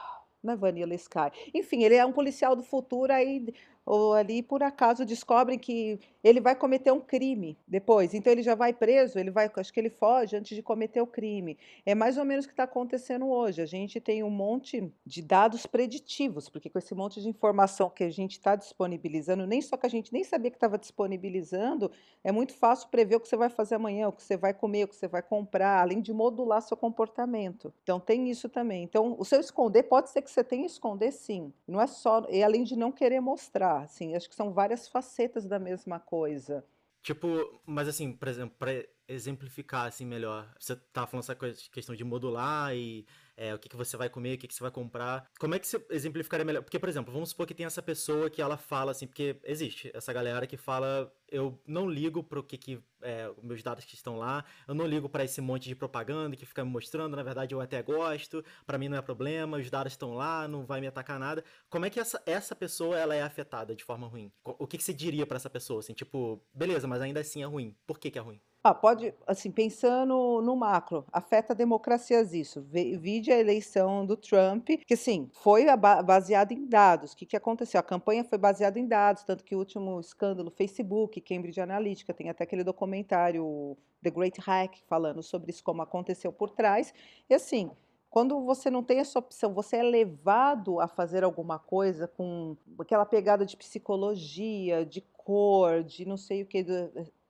Não 0.43 0.55
é 0.55 0.57
Vanilla 0.57 0.95
Sky. 0.95 1.31
Enfim, 1.53 1.83
ele 1.83 1.97
é 1.97 2.07
um 2.07 2.13
policial 2.13 2.57
do 2.57 2.63
futuro, 2.63 3.13
aí 3.13 3.53
ou 3.87 4.15
ali 4.15 4.43
por 4.43 4.65
acaso 4.65 5.07
descobrem 5.07 5.57
que 5.57 6.01
ele 6.25 6.41
vai 6.41 6.57
cometer 6.57 6.91
um 6.91 7.01
crime 7.01 7.57
depois. 7.69 8.13
Então 8.13 8.33
ele 8.33 8.43
já 8.43 8.57
vai 8.57 8.73
preso, 8.73 9.17
ele 9.17 9.31
vai, 9.31 9.49
acho 9.55 9.73
que 9.73 9.79
ele 9.79 9.89
foge 9.89 10.37
antes 10.37 10.57
de 10.57 10.63
cometer 10.63 11.01
o 11.01 11.07
crime. 11.07 11.57
É 11.87 11.95
mais 11.95 12.19
ou 12.19 12.25
menos 12.25 12.45
o 12.45 12.49
que 12.49 12.53
está 12.53 12.65
acontecendo 12.65 13.29
hoje. 13.29 13.63
A 13.63 13.67
gente 13.67 14.01
tem 14.01 14.25
um 14.25 14.31
monte 14.31 14.93
de 15.07 15.23
dados 15.23 15.67
preditivos, 15.67 16.49
porque 16.49 16.69
com 16.69 16.81
esse 16.81 16.97
monte 16.97 17.23
de 17.23 17.29
informação 17.29 17.89
que 17.89 18.03
a 18.03 18.11
gente 18.11 18.33
está 18.33 18.57
disponibilizando, 18.57 19.47
nem 19.47 19.63
só 19.63 19.77
que 19.77 19.87
a 19.87 19.91
gente 19.91 20.13
nem 20.13 20.25
sabia 20.25 20.51
que 20.51 20.57
estava 20.57 20.77
disponibilizando, 20.77 21.89
é 22.25 22.33
muito 22.33 22.55
fácil 22.55 22.89
prever 22.89 23.17
o 23.17 23.21
que 23.21 23.29
você 23.29 23.37
vai 23.37 23.49
fazer 23.49 23.77
amanhã, 23.77 24.09
o 24.09 24.13
que 24.13 24.23
você 24.23 24.37
vai 24.37 24.53
comer, 24.53 24.85
o 24.85 24.89
que 24.89 24.97
você 24.97 25.07
vai 25.07 25.23
comprar, 25.23 25.81
além 25.81 26.01
de 26.01 26.13
modular 26.13 26.61
seu 26.61 26.77
comportamento. 26.77 27.73
Então 27.85 28.01
tem 28.01 28.29
isso 28.29 28.49
também. 28.49 28.83
Então 28.83 29.15
o 29.17 29.25
seu 29.25 29.39
esconder 29.39 29.85
pode 29.85 30.11
ser 30.11 30.23
que 30.23 30.31
você 30.31 30.43
tenha 30.43 30.67
esconder 30.67 31.13
sim. 31.13 31.53
Não 31.69 31.81
é 31.81 31.87
só, 31.87 32.27
e 32.29 32.43
além 32.43 32.65
de 32.65 32.75
não 32.75 32.91
querer 32.91 33.21
mostrar 33.21 33.76
assim, 33.83 34.15
acho 34.15 34.29
que 34.29 34.35
são 34.35 34.53
várias 34.53 34.89
facetas 34.89 35.47
da 35.47 35.59
mesma 35.59 35.99
coisa. 35.99 36.65
Tipo, 37.03 37.61
mas 37.65 37.87
assim, 37.87 38.13
por 38.13 38.29
exemplo, 38.29 38.57
para 38.59 38.85
exemplificar 39.07 39.87
assim 39.87 40.05
melhor, 40.05 40.53
você 40.59 40.75
tá 40.75 41.07
falando 41.07 41.23
essa 41.23 41.37
questão 41.71 41.95
de 41.95 42.03
modular 42.03 42.75
e 42.75 43.07
é, 43.37 43.55
o 43.55 43.59
que, 43.59 43.69
que 43.69 43.77
você 43.77 43.97
vai 43.97 44.09
comer, 44.09 44.35
o 44.35 44.39
que, 44.39 44.49
que 44.49 44.55
você 44.55 44.63
vai 44.63 44.71
comprar. 44.71 45.29
Como 45.39 45.55
é 45.55 45.59
que 45.59 45.67
você 45.67 45.85
exemplificaria 45.91 46.45
melhor? 46.45 46.63
Porque, 46.63 46.79
por 46.79 46.89
exemplo, 46.89 47.13
vamos 47.13 47.31
supor 47.31 47.47
que 47.47 47.55
tem 47.55 47.67
essa 47.67 47.83
pessoa 47.83 48.31
que 48.31 48.41
ela 48.41 48.57
fala 48.57 48.93
assim, 48.93 49.07
porque 49.07 49.37
existe 49.45 49.91
essa 49.95 50.13
galera 50.13 50.47
que 50.47 50.57
fala, 50.57 51.13
eu 51.29 51.61
não 51.67 51.89
ligo 51.89 52.23
para 52.23 52.41
o 52.41 52.43
que, 52.43 52.57
que 52.57 52.83
é, 53.03 53.31
meus 53.43 53.63
dados 53.63 53.85
que 53.85 53.95
estão 53.95 54.17
lá, 54.17 54.45
eu 54.67 54.75
não 54.75 54.87
ligo 54.87 55.09
para 55.09 55.25
esse 55.25 55.41
monte 55.41 55.69
de 55.69 55.75
propaganda 55.75 56.35
que 56.35 56.47
fica 56.47 56.65
me 56.65 56.71
mostrando, 56.71 57.15
na 57.17 57.23
verdade 57.23 57.55
eu 57.55 57.61
até 57.61 57.83
gosto, 57.83 58.45
para 58.67 58.79
mim 58.79 58.89
não 58.89 58.97
é 58.97 59.03
problema, 59.03 59.59
os 59.59 59.71
dados 59.71 59.93
estão 59.93 60.15
lá, 60.15 60.49
não 60.49 60.65
vai 60.65 60.81
me 60.81 60.87
atacar 60.87 61.19
nada. 61.19 61.45
Como 61.69 61.85
é 61.85 61.91
que 61.91 62.01
essa, 62.01 62.23
essa 62.25 62.57
pessoa 62.57 62.99
ela 62.99 63.15
é 63.15 63.23
afetada 63.23 63.75
de 63.75 63.85
forma 63.85 64.07
ruim? 64.07 64.33
O 64.45 64.67
que, 64.67 64.79
que 64.79 64.85
você 64.85 64.95
diria 64.95 65.27
para 65.27 65.37
essa 65.37 65.51
pessoa? 65.51 65.81
Assim, 65.81 65.93
tipo, 65.93 66.43
beleza, 66.55 66.87
mas 66.87 67.03
ainda 67.03 67.21
assim 67.21 67.43
é 67.43 67.47
ruim. 67.47 67.77
Por 67.87 67.99
que, 67.99 68.11
que 68.11 68.19
é 68.19 68.23
ruim? 68.23 68.41
Ah, 68.69 68.75
pode, 68.75 69.15
assim, 69.29 69.49
pensando 69.49 70.43
no 70.43 70.57
macro, 70.57 71.05
afeta 71.13 71.55
democracias 71.55 72.35
isso. 72.35 72.61
Vide 72.63 73.31
a 73.31 73.39
eleição 73.39 74.05
do 74.05 74.17
Trump, 74.17 74.71
que 74.85 74.95
assim, 74.95 75.31
foi 75.35 75.67
baseada 76.05 76.53
em 76.53 76.67
dados. 76.67 77.13
O 77.13 77.17
que, 77.17 77.27
que 77.27 77.37
aconteceu? 77.37 77.79
A 77.79 77.83
campanha 77.85 78.25
foi 78.25 78.37
baseada 78.37 78.77
em 78.81 78.89
dados, 78.89 79.23
tanto 79.23 79.45
que 79.45 79.55
o 79.55 79.59
último 79.61 80.01
escândalo, 80.01 80.51
Facebook, 80.51 81.21
Cambridge 81.21 81.61
Analytica, 81.61 82.13
tem 82.13 82.29
até 82.29 82.43
aquele 82.43 82.65
documentário 82.65 83.77
The 84.03 84.11
Great 84.11 84.41
Hack 84.41 84.79
falando 84.89 85.23
sobre 85.23 85.53
isso, 85.53 85.63
como 85.63 85.83
aconteceu 85.83 86.33
por 86.33 86.51
trás. 86.51 86.93
E 87.31 87.35
assim, 87.35 87.71
quando 88.11 88.45
você 88.45 88.69
não 88.69 88.83
tem 88.83 88.99
essa 88.99 89.17
opção, 89.17 89.55
você 89.55 89.77
é 89.77 89.83
levado 89.85 90.81
a 90.81 90.89
fazer 90.89 91.23
alguma 91.23 91.61
coisa 91.61 92.09
com 92.09 92.57
aquela 92.81 93.07
pegada 93.07 93.47
de 93.47 93.57
psicologia, 93.57 94.85
de 94.85 95.03
cor, 95.27 95.85
de 95.85 96.05
não 96.05 96.17
sei 96.17 96.43
o 96.43 96.47
que, 96.47 96.65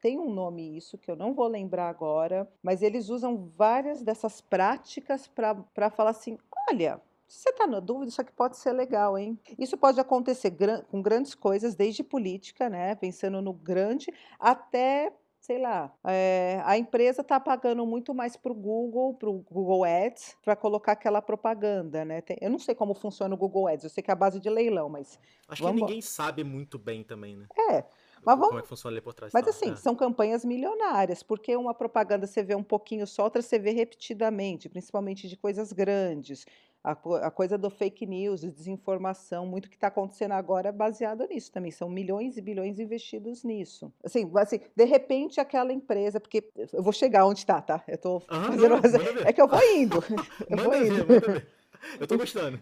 tem 0.01 0.19
um 0.19 0.33
nome 0.33 0.77
isso 0.77 0.99
que 0.99 1.11
eu 1.11 1.17
não 1.17 1.35
vou 1.35 1.47
lembrar 1.49 1.89
agora, 1.89 2.49
mas 2.63 2.83
eles 2.83 3.09
usam 3.09 3.51
várias 3.57 4.03
dessas 4.03 4.41
práticas 4.41 5.27
para 5.29 5.91
falar 5.91 6.11
assim: 6.11 6.39
olha, 6.71 7.01
se 7.27 7.41
você 7.41 7.51
está 7.51 7.67
na 7.67 7.81
dúvida, 7.81 8.11
isso 8.11 8.21
aqui 8.21 8.33
pode 8.33 8.57
ser 8.57 8.73
legal, 8.73 9.19
hein? 9.19 9.39
Isso 9.59 9.77
pode 9.77 9.99
acontecer 9.99 10.51
gran 10.51 10.83
com 10.83 11.03
grandes 11.03 11.35
coisas, 11.35 11.75
desde 11.75 12.05
política, 12.05 12.69
né? 12.69 12.95
Pensando 12.95 13.43
no 13.43 13.53
grande, 13.53 14.13
até 14.39 15.13
sei 15.47 15.61
lá, 15.61 15.95
é, 16.05 16.61
a 16.65 16.77
empresa 16.77 17.23
está 17.23 17.39
pagando 17.39 17.87
muito 17.87 18.13
mais 18.13 18.37
para 18.37 18.51
o 18.51 18.55
Google, 18.55 19.15
para 19.15 19.31
o 19.31 19.45
Google 19.49 19.85
Ads, 19.85 20.37
para 20.43 20.57
colocar 20.57 20.93
aquela 20.93 21.23
propaganda, 21.23 22.05
né? 22.05 22.21
Tem, 22.21 22.37
eu 22.41 22.51
não 22.51 22.59
sei 22.59 22.75
como 22.75 22.95
funciona 22.95 23.33
o 23.33 23.39
Google 23.39 23.69
Ads, 23.69 23.85
eu 23.85 23.91
sei 23.91 24.03
que 24.03 24.11
é 24.11 24.13
a 24.13 24.17
base 24.17 24.41
de 24.41 24.51
leilão, 24.51 24.89
mas. 24.89 25.21
Acho 25.49 25.65
que 25.65 25.73
ninguém 25.73 26.03
sabe 26.03 26.43
muito 26.43 26.81
bem 26.81 27.05
também, 27.05 27.37
né? 27.37 27.47
É. 27.71 27.85
Mas 28.25 28.37
vamos... 28.37 28.49
Como 28.49 28.59
é 28.59 28.63
que 28.63 28.69
funciona 28.69 28.95
ali 28.95 29.01
por 29.01 29.15
trás? 29.15 29.33
Mas 29.33 29.47
assim, 29.49 29.73
é. 29.73 29.77
são 29.77 29.95
campanhas 29.95 30.45
milionárias, 30.45 31.23
porque 31.23 31.57
uma 31.57 31.75
propaganda 31.75 32.27
você 32.27 32.43
vê 32.43 32.55
um 32.55 32.63
pouquinho 32.63 33.07
só, 33.07 33.25
outra 33.25 33.43
você 33.43 33.59
vê 33.59 33.71
repetidamente, 33.71 34.69
principalmente 34.69 35.29
de 35.29 35.37
coisas 35.37 35.73
grandes. 35.73 36.47
A, 36.85 36.93
a 36.93 37.31
coisa 37.33 37.59
do 37.59 37.69
fake 37.69 38.07
news, 38.07 38.43
desinformação, 38.43 39.45
muito 39.45 39.69
que 39.69 39.75
está 39.75 39.89
acontecendo 39.89 40.33
agora 40.33 40.69
é 40.69 40.73
baseado 40.73 41.27
nisso 41.27 41.51
também. 41.51 41.73
São 41.73 41.89
milhões 41.89 42.37
e 42.37 42.41
bilhões 42.41 42.79
investidos 42.79 43.43
nisso. 43.43 43.93
Assim, 44.05 44.31
assim, 44.37 44.61
de 44.75 44.85
repente 44.85 45.41
aquela 45.41 45.73
empresa, 45.73 46.21
porque 46.21 46.49
eu 46.73 46.83
vou 46.85 46.93
chegar 46.93 47.27
onde 47.27 47.41
está, 47.41 47.61
tá? 47.61 47.83
Eu 47.89 47.97
estou 47.97 48.21
fazendo. 48.21 48.69
Não, 48.69 48.79
é 49.27 49.33
que 49.33 49.43
eu 49.43 49.49
vou 49.49 49.61
indo. 49.75 49.97
eu 50.49 50.57
vou 50.59 50.77
indo. 50.77 51.05
Ver, 51.07 51.49
Eu 52.01 52.07
tô 52.07 52.17
gostando. 52.17 52.61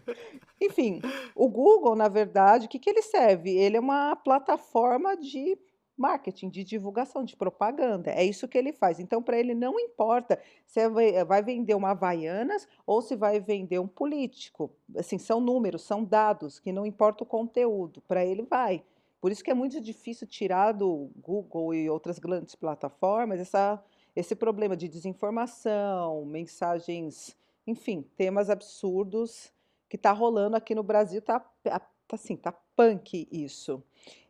Enfim, 0.61 1.01
o 1.35 1.47
Google, 1.47 1.95
na 1.95 2.07
verdade, 2.07 2.65
o 2.65 2.69
que, 2.69 2.79
que 2.79 2.89
ele 2.89 3.01
serve? 3.01 3.51
Ele 3.51 3.77
é 3.77 3.79
uma 3.79 4.15
plataforma 4.15 5.15
de 5.17 5.57
marketing, 5.97 6.49
de 6.49 6.63
divulgação, 6.63 7.23
de 7.23 7.35
propaganda. 7.35 8.11
É 8.11 8.23
isso 8.23 8.47
que 8.47 8.57
ele 8.57 8.73
faz. 8.73 8.99
Então, 8.99 9.21
para 9.21 9.39
ele 9.39 9.55
não 9.55 9.79
importa 9.79 10.39
se 10.65 10.81
vai 11.25 11.41
vender 11.41 11.73
uma 11.73 11.91
Havaianas 11.91 12.67
ou 12.85 13.01
se 13.01 13.15
vai 13.15 13.39
vender 13.39 13.79
um 13.79 13.87
político. 13.87 14.71
Assim, 14.97 15.17
são 15.17 15.39
números, 15.39 15.83
são 15.83 16.03
dados, 16.03 16.59
que 16.59 16.71
não 16.71 16.85
importa 16.85 17.23
o 17.23 17.27
conteúdo. 17.27 18.01
Para 18.01 18.25
ele 18.25 18.43
vai. 18.43 18.83
Por 19.21 19.31
isso 19.31 19.43
que 19.43 19.51
é 19.51 19.55
muito 19.55 19.79
difícil 19.81 20.27
tirar 20.27 20.73
do 20.73 21.09
Google 21.15 21.73
e 21.73 21.89
outras 21.89 22.19
grandes 22.19 22.53
plataformas 22.53 23.39
essa, 23.39 23.83
esse 24.15 24.35
problema 24.35 24.75
de 24.75 24.87
desinformação, 24.87 26.25
mensagens 26.25 27.35
enfim, 27.65 28.05
temas 28.15 28.49
absurdos 28.49 29.51
que 29.89 29.95
está 29.95 30.11
rolando 30.11 30.55
aqui 30.55 30.75
no 30.75 30.83
Brasil, 30.83 31.21
tá, 31.21 31.39
tá 31.63 31.81
assim, 32.11 32.35
tá 32.35 32.51
punk 32.75 33.27
isso. 33.31 33.83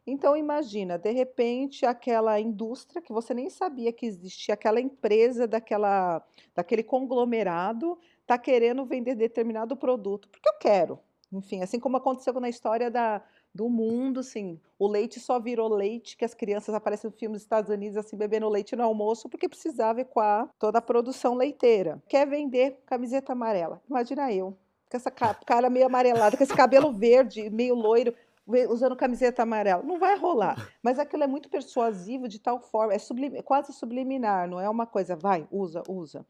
Então 0.07 0.37
imagina, 0.37 0.99
de 0.99 1.11
repente, 1.11 1.85
aquela 1.85 2.39
indústria 2.39 3.01
que 3.01 3.11
você 3.11 3.33
nem 3.33 3.49
sabia 3.49 3.91
que 3.91 4.05
existia, 4.05 4.53
aquela 4.53 4.79
empresa 4.79 5.47
daquela, 5.47 6.23
daquele 6.53 6.83
conglomerado 6.83 7.97
está 8.21 8.37
querendo 8.37 8.85
vender 8.85 9.15
determinado 9.15 9.75
produto, 9.75 10.29
porque 10.29 10.47
eu 10.47 10.57
quero. 10.59 10.99
Enfim, 11.31 11.63
assim 11.63 11.79
como 11.79 11.97
aconteceu 11.97 12.33
na 12.39 12.47
história 12.47 12.91
da, 12.91 13.23
do 13.55 13.69
mundo, 13.69 14.19
assim, 14.19 14.59
o 14.77 14.85
leite 14.85 15.17
só 15.17 15.39
virou 15.39 15.73
leite, 15.73 16.17
que 16.17 16.25
as 16.25 16.33
crianças 16.33 16.75
aparecem 16.75 17.09
no 17.09 17.15
filme 17.15 17.35
dos 17.35 17.41
Estados 17.41 17.69
Unidos, 17.69 17.95
assim, 17.95 18.17
bebendo 18.17 18.49
leite 18.49 18.75
no 18.75 18.83
almoço, 18.83 19.29
porque 19.29 19.47
precisava 19.47 20.01
ecoar 20.01 20.49
toda 20.59 20.79
a 20.79 20.81
produção 20.81 21.35
leiteira. 21.35 22.03
Quer 22.09 22.27
vender 22.27 22.77
camiseta 22.85 23.31
amarela. 23.31 23.81
Imagina 23.89 24.29
eu, 24.29 24.57
com 24.91 24.97
essa 24.97 25.09
cara 25.09 25.69
meio 25.69 25.85
amarelada, 25.85 26.35
com 26.35 26.43
esse 26.43 26.53
cabelo 26.53 26.91
verde, 26.91 27.49
meio 27.49 27.75
loiro, 27.75 28.13
usando 28.69 28.93
camiseta 28.93 29.43
amarela. 29.43 29.81
Não 29.83 29.97
vai 29.97 30.17
rolar. 30.17 30.69
Mas 30.83 30.99
aquilo 30.99 31.23
é 31.23 31.27
muito 31.27 31.47
persuasivo 31.47 32.27
de 32.27 32.39
tal 32.39 32.59
forma, 32.59 32.93
é 32.93 32.99
sublim, 32.99 33.41
quase 33.41 33.71
subliminar, 33.71 34.49
não 34.49 34.59
é 34.59 34.69
uma 34.69 34.85
coisa, 34.85 35.15
vai, 35.15 35.47
usa, 35.49 35.81
usa. 35.87 36.25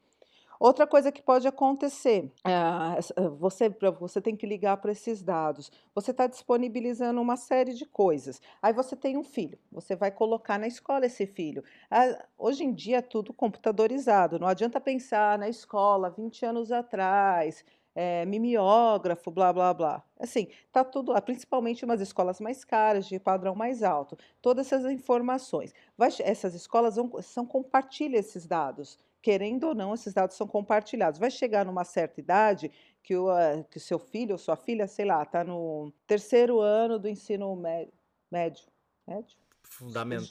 Outra 0.58 0.86
coisa 0.86 1.12
que 1.12 1.22
pode 1.22 1.46
acontecer, 1.46 2.32
é, 2.44 3.00
você, 3.38 3.68
você 3.98 4.20
tem 4.20 4.34
que 4.34 4.46
ligar 4.46 4.76
para 4.78 4.92
esses 4.92 5.22
dados. 5.22 5.70
Você 5.94 6.10
está 6.10 6.26
disponibilizando 6.26 7.20
uma 7.20 7.36
série 7.36 7.74
de 7.74 7.84
coisas. 7.84 8.40
Aí 8.62 8.72
você 8.72 8.96
tem 8.96 9.16
um 9.16 9.24
filho, 9.24 9.58
você 9.70 9.94
vai 9.94 10.10
colocar 10.10 10.58
na 10.58 10.66
escola 10.66 11.06
esse 11.06 11.26
filho. 11.26 11.62
Ah, 11.90 12.24
hoje 12.38 12.64
em 12.64 12.72
dia 12.72 12.98
é 12.98 13.02
tudo 13.02 13.32
computadorizado, 13.32 14.38
não 14.38 14.48
adianta 14.48 14.80
pensar 14.80 15.38
na 15.38 15.48
escola 15.48 16.10
20 16.10 16.44
anos 16.46 16.72
atrás, 16.72 17.64
é, 17.94 18.26
mimeógrafo, 18.26 19.30
blá, 19.30 19.52
blá, 19.52 19.72
blá. 19.72 20.02
Assim, 20.20 20.48
tá 20.70 20.84
tudo 20.84 21.12
lá, 21.12 21.20
principalmente 21.20 21.84
umas 21.84 22.00
escolas 22.00 22.40
mais 22.40 22.64
caras, 22.64 23.06
de 23.06 23.18
padrão 23.18 23.54
mais 23.54 23.82
alto. 23.82 24.18
Todas 24.42 24.70
essas 24.70 24.90
informações. 24.92 25.74
Vai, 25.96 26.10
essas 26.20 26.54
escolas 26.54 26.96
vão, 26.96 27.10
são 27.22 27.46
compartilham 27.46 28.20
esses 28.20 28.46
dados 28.46 28.98
querendo 29.26 29.64
ou 29.64 29.74
não, 29.74 29.92
esses 29.92 30.14
dados 30.14 30.36
são 30.36 30.46
compartilhados. 30.46 31.18
Vai 31.18 31.32
chegar 31.32 31.66
numa 31.66 31.82
certa 31.82 32.20
idade 32.20 32.70
que 33.02 33.16
o, 33.16 33.28
uh, 33.28 33.64
que 33.68 33.76
o 33.76 33.80
seu 33.80 33.98
filho 33.98 34.30
ou 34.30 34.38
sua 34.38 34.54
filha, 34.54 34.86
sei 34.86 35.04
lá, 35.04 35.20
está 35.20 35.42
no 35.42 35.92
terceiro 36.06 36.60
ano 36.60 36.96
do 36.96 37.08
ensino 37.08 37.56
médio. 37.56 37.92
Médio? 38.30 38.66
médio? 39.04 39.36
Fundamental. 39.64 40.28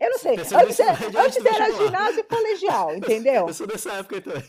Eu 0.00 0.10
não 0.10 0.18
sei. 0.18 0.38
Antes, 0.38 0.80
antes 0.80 1.44
era 1.44 1.70
ginásio 1.70 2.24
colegial, 2.24 2.94
entendeu? 2.96 3.46
Eu 3.46 3.52
sou 3.52 3.66
dessa 3.66 3.92
época 3.92 4.22
também. 4.22 4.42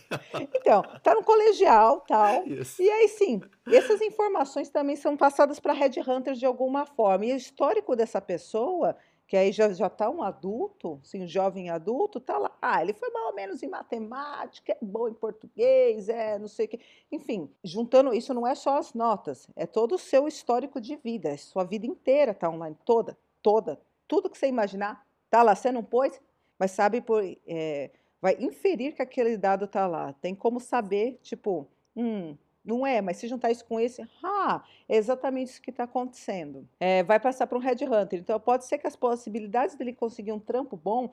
Então, 0.56 0.84
tá 1.04 1.14
no 1.14 1.24
colegial 1.24 2.00
tal. 2.08 2.48
Isso. 2.48 2.82
E 2.82 2.90
aí 2.90 3.10
sim, 3.10 3.42
essas 3.68 4.00
informações 4.02 4.70
também 4.70 4.96
são 4.96 5.18
passadas 5.18 5.60
para 5.60 5.74
headhunters 5.74 6.40
de 6.40 6.46
alguma 6.46 6.86
forma. 6.86 7.26
E 7.26 7.34
o 7.34 7.36
histórico 7.36 7.94
dessa 7.94 8.22
pessoa 8.22 8.96
que 9.32 9.38
aí 9.38 9.54
já 9.54 9.68
está 9.68 10.10
um 10.10 10.22
adulto, 10.22 11.00
assim, 11.02 11.24
um 11.24 11.28
jovem 11.28 11.70
adulto, 11.70 12.18
está 12.18 12.38
lá. 12.38 12.52
Ah, 12.62 12.82
ele 12.82 12.92
foi 12.92 13.10
mais 13.12 13.28
ou 13.28 13.34
menos 13.34 13.64
em 13.64 13.70
matemática, 13.70 14.74
é 14.74 14.78
bom 14.82 15.08
em 15.08 15.14
português, 15.14 16.10
é 16.10 16.38
não 16.38 16.50
sei 16.50 16.66
o 16.66 16.68
quê. 16.68 16.82
Enfim, 17.10 17.50
juntando 17.64 18.14
isso 18.14 18.34
não 18.34 18.46
é 18.46 18.54
só 18.56 18.78
as 18.78 18.94
notas, 18.94 19.48
é 19.56 19.66
todo 19.66 19.96
o 19.96 19.98
seu 19.98 20.28
histórico 20.28 20.82
de 20.82 20.98
vida, 20.98 21.30
é 21.30 21.38
sua 21.38 21.64
vida 21.64 21.86
inteira 21.86 22.32
está 22.32 22.50
online, 22.50 22.76
toda, 22.84 23.18
toda, 23.42 23.80
tudo 24.06 24.30
que 24.30 24.38
você 24.38 24.48
imaginar 24.48 25.08
está 25.24 25.42
lá. 25.42 25.56
Você 25.56 25.72
não 25.72 25.82
pôs, 25.82 26.20
mas 26.60 26.72
sabe 26.72 27.00
por, 27.00 27.24
é, 27.48 27.90
vai 28.22 28.36
inferir 28.38 28.94
que 28.96 29.02
aquele 29.02 29.38
dado 29.38 29.64
está 29.64 29.88
lá. 29.88 30.12
Tem 30.12 30.36
como 30.36 30.60
saber, 30.60 31.18
tipo, 31.22 31.70
hum, 31.96 32.36
não 32.64 32.86
é, 32.86 33.02
mas 33.02 33.18
se 33.18 33.28
juntar 33.28 33.52
isso 33.52 33.66
com 33.66 33.80
esse, 33.80 34.02
ah, 34.24 34.64
é 34.88 34.96
exatamente 34.96 35.50
isso 35.50 35.62
que 35.62 35.72
está 35.72 35.84
acontecendo. 35.84 36.68
É, 36.80 37.04
vai 37.04 37.20
passar 37.20 37.48
para 37.48 37.58
um 37.58 37.62
headhunter. 37.62 38.20
Então, 38.20 38.40
pode 38.40 38.66
ser 38.66 38.78
que 38.78 38.88
as 38.88 38.96
possibilidades 38.96 39.76
dele 39.76 39.94
conseguir 39.94 40.32
um 40.32 40.40
trampo 40.40 40.78
bom 40.78 41.12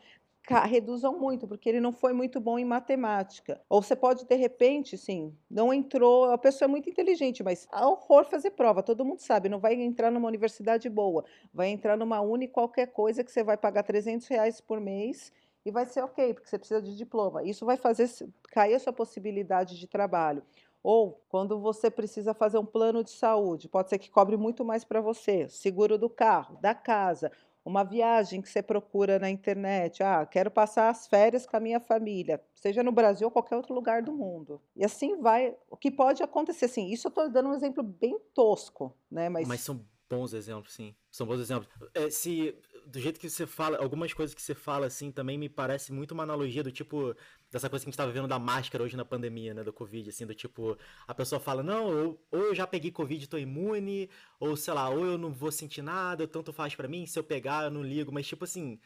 reduzam 0.67 1.19
muito, 1.19 1.47
porque 1.47 1.69
ele 1.69 1.81
não 1.81 1.93
foi 1.93 2.13
muito 2.13 2.41
bom 2.41 2.59
em 2.59 2.65
matemática. 2.65 3.61
Ou 3.69 3.83
você 3.83 3.95
pode, 3.95 4.25
de 4.25 4.35
repente, 4.35 4.97
sim, 4.97 5.37
não 5.51 5.75
entrou, 5.75 6.31
a 6.31 6.39
pessoa 6.39 6.67
é 6.67 6.71
muito 6.71 6.89
inteligente, 6.89 7.43
mas 7.43 7.69
é 7.73 7.85
horror 7.85 8.25
fazer 8.25 8.53
prova, 8.53 8.83
todo 8.83 9.05
mundo 9.05 9.21
sabe, 9.21 9.49
não 9.49 9.59
vai 9.59 9.75
entrar 9.75 10.11
numa 10.11 10.29
universidade 10.29 10.89
boa, 10.89 11.25
vai 11.53 11.69
entrar 11.69 11.97
numa 11.97 12.21
uni 12.21 12.49
qualquer 12.49 12.87
coisa 12.87 13.23
que 13.23 13.31
você 13.31 13.43
vai 13.45 13.57
pagar 13.57 13.83
300 13.83 14.27
reais 14.29 14.61
por 14.61 14.81
mês 14.81 15.33
e 15.67 15.71
vai 15.71 15.85
ser 15.85 16.03
ok, 16.03 16.33
porque 16.33 16.49
você 16.49 16.59
precisa 16.59 16.81
de 16.81 16.97
diploma. 16.97 17.43
Isso 17.45 17.67
vai 17.67 17.77
fazer 17.77 18.09
cair 18.51 18.75
a 18.75 18.79
sua 18.79 18.93
possibilidade 18.93 19.79
de 19.79 19.87
trabalho. 19.87 20.43
Ou 20.83 21.25
quando 21.29 21.59
você 21.59 21.91
precisa 21.91 22.33
fazer 22.33 22.59
um 22.59 22.67
plano 22.67 23.03
de 23.03 23.11
saúde, 23.11 23.69
pode 23.69 23.91
ser 23.91 23.99
que 23.99 24.11
cobre 24.11 24.37
muito 24.37 24.65
mais 24.65 24.85
para 24.85 25.01
você, 25.01 25.49
seguro 25.49 25.99
do 25.99 26.09
carro, 26.09 26.57
da 26.61 26.75
casa, 26.75 27.33
uma 27.65 27.85
viagem 27.85 28.41
que 28.41 28.49
você 28.49 28.63
procura 28.63 29.19
na 29.19 29.29
internet, 29.29 30.03
ah, 30.03 30.25
quero 30.25 30.51
passar 30.51 30.89
as 30.89 31.07
férias 31.07 31.47
com 31.47 31.57
a 31.57 31.61
minha 31.61 31.79
família, 31.79 32.43
seja 32.55 32.83
no 32.83 32.93
Brasil 32.93 33.27
ou 33.27 33.31
qualquer 33.31 33.57
outro 33.57 33.75
lugar 33.75 34.03
do 34.03 34.13
mundo. 34.13 34.61
E 34.75 34.85
assim 34.85 35.21
vai, 35.21 35.55
o 35.71 35.77
que 35.77 35.91
pode 35.91 36.23
acontecer, 36.23 36.65
assim, 36.65 36.91
isso 36.91 37.09
eu 37.09 37.11
estou 37.11 37.29
dando 37.31 37.51
um 37.51 37.55
exemplo 37.55 37.83
bem 37.83 38.19
tosco, 38.33 38.97
né, 39.11 39.29
mas... 39.29 39.47
Mas 39.47 39.61
são 39.61 39.85
bons 40.09 40.33
exemplos, 40.33 40.73
sim, 40.73 40.95
são 41.11 41.27
bons 41.27 41.41
exemplos. 41.41 41.69
É, 41.95 42.09
se, 42.09 42.57
do 42.87 42.99
jeito 42.99 43.21
que 43.21 43.29
você 43.29 43.47
fala, 43.47 43.77
algumas 43.79 44.15
coisas 44.15 44.35
que 44.35 44.41
você 44.41 44.55
fala, 44.55 44.87
assim, 44.87 45.13
também 45.13 45.37
me 45.37 45.51
parece 45.51 45.93
muito 45.93 46.13
uma 46.13 46.23
analogia 46.23 46.63
do 46.63 46.73
tipo, 46.73 47.15
dessa 47.51 47.69
coisa 47.71 47.85
que 47.85 47.89
a 47.89 47.91
gente 47.91 47.97
tava 47.97 48.13
vendo 48.13 48.29
da 48.29 48.39
máscara 48.39 48.85
hoje 48.85 48.97
na 48.97 49.05
pandemia, 49.05 49.55
né, 49.55 49.65
do 49.65 49.73
Covid, 49.73 50.09
assim, 50.11 50.27
do 50.27 50.35
tipo, 50.35 50.77
a 51.07 51.15
pessoa 51.15 51.41
fala, 51.41 51.63
não, 51.63 52.19
ou 52.31 52.41
eu 52.47 52.55
já 52.55 52.67
peguei 52.67 52.91
Covid 52.91 53.25
e 53.25 53.29
tô 53.29 53.39
imune, 53.39 54.11
ou 54.39 54.57
sei 54.57 54.75
lá, 54.75 54.89
ou 54.89 55.05
eu 55.05 55.19
não 55.19 55.33
vou 55.33 55.51
sentir 55.51 55.83
nada, 55.83 56.27
tanto 56.29 56.53
faz 56.53 56.75
para 56.75 56.89
mim, 56.89 57.07
se 57.07 57.19
eu 57.19 57.25
pegar 57.25 57.65
eu 57.65 57.71
não 57.71 57.83
ligo, 57.83 58.13
mas 58.13 58.27
tipo 58.27 58.45
assim, 58.45 58.79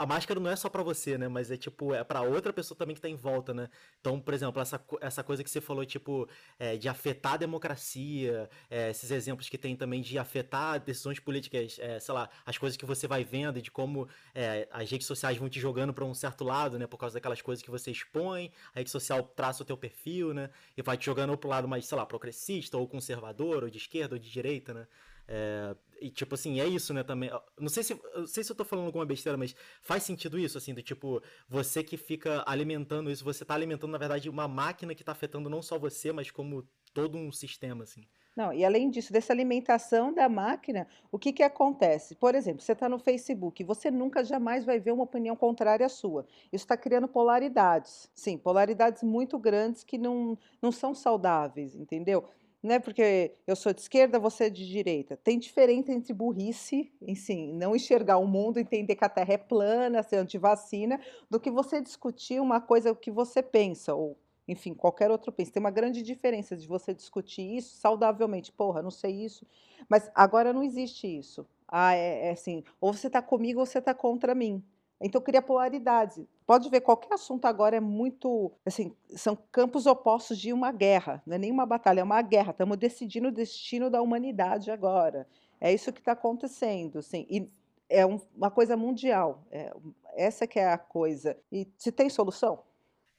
a 0.00 0.06
máscara 0.06 0.40
não 0.40 0.50
é 0.50 0.56
só 0.56 0.70
para 0.70 0.82
você, 0.82 1.18
né? 1.18 1.28
Mas 1.28 1.50
é 1.50 1.58
tipo, 1.58 1.92
é 1.92 2.02
para 2.02 2.22
outra 2.22 2.54
pessoa 2.54 2.76
também 2.76 2.94
que 2.94 3.02
tá 3.02 3.08
em 3.10 3.14
volta, 3.14 3.52
né? 3.52 3.68
Então, 4.00 4.18
por 4.18 4.32
exemplo, 4.32 4.62
essa, 4.62 4.82
essa 4.98 5.22
coisa 5.22 5.44
que 5.44 5.50
você 5.50 5.60
falou, 5.60 5.84
tipo, 5.84 6.26
é, 6.58 6.78
de 6.78 6.88
afetar 6.88 7.34
a 7.34 7.36
democracia, 7.36 8.48
é, 8.70 8.88
esses 8.88 9.10
exemplos 9.10 9.50
que 9.50 9.58
tem 9.58 9.76
também 9.76 10.00
de 10.00 10.18
afetar 10.18 10.80
decisões 10.80 11.20
políticas, 11.20 11.78
é, 11.78 12.00
sei 12.00 12.14
lá, 12.14 12.30
as 12.46 12.56
coisas 12.56 12.78
que 12.78 12.86
você 12.86 13.06
vai 13.06 13.24
vendo 13.24 13.58
e 13.58 13.62
de 13.62 13.70
como 13.70 14.08
é, 14.34 14.66
as 14.72 14.90
redes 14.90 15.06
sociais 15.06 15.36
vão 15.36 15.50
te 15.50 15.60
jogando 15.60 15.92
para 15.92 16.06
um 16.06 16.14
certo 16.14 16.44
lado, 16.44 16.78
né? 16.78 16.86
Por 16.86 16.96
causa 16.96 17.12
daquelas 17.16 17.42
coisas 17.42 17.62
que 17.62 17.70
você 17.70 17.90
expõe, 17.90 18.50
a 18.74 18.78
rede 18.78 18.88
social 18.88 19.22
traça 19.22 19.62
o 19.62 19.66
teu 19.66 19.76
perfil, 19.76 20.32
né? 20.32 20.48
E 20.78 20.80
vai 20.80 20.96
te 20.96 21.04
jogando 21.04 21.36
pro 21.36 21.50
lado 21.50 21.68
mais, 21.68 21.84
sei 21.84 21.98
lá, 21.98 22.06
progressista 22.06 22.78
ou 22.78 22.88
conservador, 22.88 23.64
ou 23.64 23.68
de 23.68 23.76
esquerda 23.76 24.14
ou 24.14 24.18
de 24.18 24.30
direita, 24.30 24.72
né? 24.72 24.86
É, 25.32 25.76
e 26.00 26.10
tipo 26.10 26.34
assim, 26.34 26.60
é 26.60 26.66
isso, 26.66 26.92
né, 26.92 27.04
também. 27.04 27.30
Não 27.56 27.68
sei 27.68 27.84
se 27.84 27.94
não 28.16 28.26
sei 28.26 28.42
se 28.42 28.50
eu 28.50 28.56
tô 28.56 28.64
falando 28.64 28.86
alguma 28.86 29.06
besteira, 29.06 29.38
mas 29.38 29.54
faz 29.80 30.02
sentido 30.02 30.36
isso, 30.36 30.58
assim, 30.58 30.74
do 30.74 30.82
tipo, 30.82 31.22
você 31.48 31.84
que 31.84 31.96
fica 31.96 32.42
alimentando 32.44 33.08
isso, 33.08 33.22
você 33.22 33.44
tá 33.44 33.54
alimentando, 33.54 33.92
na 33.92 33.98
verdade, 33.98 34.28
uma 34.28 34.48
máquina 34.48 34.92
que 34.92 35.04
tá 35.04 35.12
afetando 35.12 35.48
não 35.48 35.62
só 35.62 35.78
você, 35.78 36.10
mas 36.10 36.32
como 36.32 36.66
todo 36.92 37.16
um 37.16 37.30
sistema, 37.30 37.84
assim. 37.84 38.04
Não, 38.36 38.52
e 38.52 38.64
além 38.64 38.90
disso, 38.90 39.12
dessa 39.12 39.32
alimentação 39.32 40.12
da 40.12 40.28
máquina, 40.28 40.86
o 41.12 41.18
que 41.18 41.32
que 41.32 41.42
acontece? 41.42 42.14
Por 42.14 42.34
exemplo, 42.34 42.62
você 42.62 42.72
está 42.72 42.88
no 42.88 42.98
Facebook, 42.98 43.62
você 43.62 43.90
nunca 43.90 44.24
jamais 44.24 44.64
vai 44.64 44.80
ver 44.80 44.92
uma 44.92 45.02
opinião 45.02 45.36
contrária 45.36 45.84
à 45.84 45.88
sua. 45.88 46.26
Isso 46.52 46.64
está 46.64 46.76
criando 46.76 47.06
polaridades. 47.06 48.08
Sim, 48.14 48.38
polaridades 48.38 49.02
muito 49.02 49.38
grandes 49.38 49.84
que 49.84 49.98
não, 49.98 50.38
não 50.62 50.72
são 50.72 50.94
saudáveis, 50.94 51.74
entendeu? 51.74 52.24
Não 52.62 52.74
é 52.74 52.78
porque 52.78 53.34
eu 53.46 53.56
sou 53.56 53.72
de 53.72 53.80
esquerda, 53.80 54.18
você 54.18 54.44
é 54.44 54.50
de 54.50 54.66
direita. 54.68 55.16
Tem 55.16 55.38
diferença 55.38 55.92
entre 55.92 56.12
burrice, 56.12 56.92
sim, 57.16 57.54
não 57.54 57.74
enxergar 57.74 58.18
o 58.18 58.26
mundo, 58.26 58.58
entender 58.58 58.96
que 58.96 59.04
a 59.04 59.08
Terra 59.08 59.32
é 59.32 59.38
plana, 59.38 60.02
ser 60.02 60.16
antivacina, 60.16 61.00
do 61.30 61.40
que 61.40 61.50
você 61.50 61.80
discutir 61.80 62.38
uma 62.40 62.60
coisa 62.60 62.94
que 62.94 63.10
você 63.10 63.42
pensa, 63.42 63.94
ou, 63.94 64.18
enfim, 64.46 64.74
qualquer 64.74 65.10
outro 65.10 65.32
pensa. 65.32 65.52
Tem 65.52 65.60
uma 65.60 65.70
grande 65.70 66.02
diferença 66.02 66.54
de 66.54 66.68
você 66.68 66.92
discutir 66.92 67.42
isso 67.56 67.76
saudavelmente. 67.76 68.52
Porra, 68.52 68.82
não 68.82 68.90
sei 68.90 69.24
isso. 69.24 69.46
Mas 69.88 70.10
agora 70.14 70.52
não 70.52 70.62
existe 70.62 71.06
isso. 71.06 71.46
Ah, 71.66 71.94
é, 71.94 72.28
é 72.28 72.30
assim, 72.32 72.62
ou 72.78 72.92
você 72.92 73.06
está 73.06 73.22
comigo 73.22 73.60
ou 73.60 73.66
você 73.66 73.78
está 73.78 73.94
contra 73.94 74.34
mim. 74.34 74.62
Então 75.00 75.20
cria 75.20 75.40
polaridades. 75.40 76.22
Pode 76.46 76.68
ver, 76.68 76.80
qualquer 76.80 77.14
assunto 77.14 77.46
agora 77.46 77.76
é 77.76 77.80
muito, 77.80 78.52
assim, 78.66 78.94
são 79.16 79.38
campos 79.50 79.86
opostos 79.86 80.38
de 80.38 80.52
uma 80.52 80.70
guerra, 80.72 81.22
não 81.26 81.36
é 81.36 81.38
nem 81.38 81.50
uma 81.50 81.64
batalha, 81.64 82.00
é 82.00 82.04
uma 82.04 82.20
guerra. 82.20 82.50
Estamos 82.50 82.76
decidindo 82.76 83.28
o 83.28 83.32
destino 83.32 83.88
da 83.88 84.02
humanidade 84.02 84.70
agora. 84.70 85.26
É 85.60 85.72
isso 85.72 85.92
que 85.92 86.00
está 86.00 86.12
acontecendo, 86.12 86.98
assim, 86.98 87.26
e 87.30 87.48
é 87.88 88.04
um, 88.04 88.20
uma 88.36 88.50
coisa 88.50 88.76
mundial. 88.76 89.42
É, 89.50 89.72
essa 90.14 90.46
que 90.46 90.58
é 90.58 90.72
a 90.72 90.78
coisa. 90.78 91.36
E 91.50 91.66
se 91.76 91.90
tem 91.90 92.08
solução? 92.08 92.62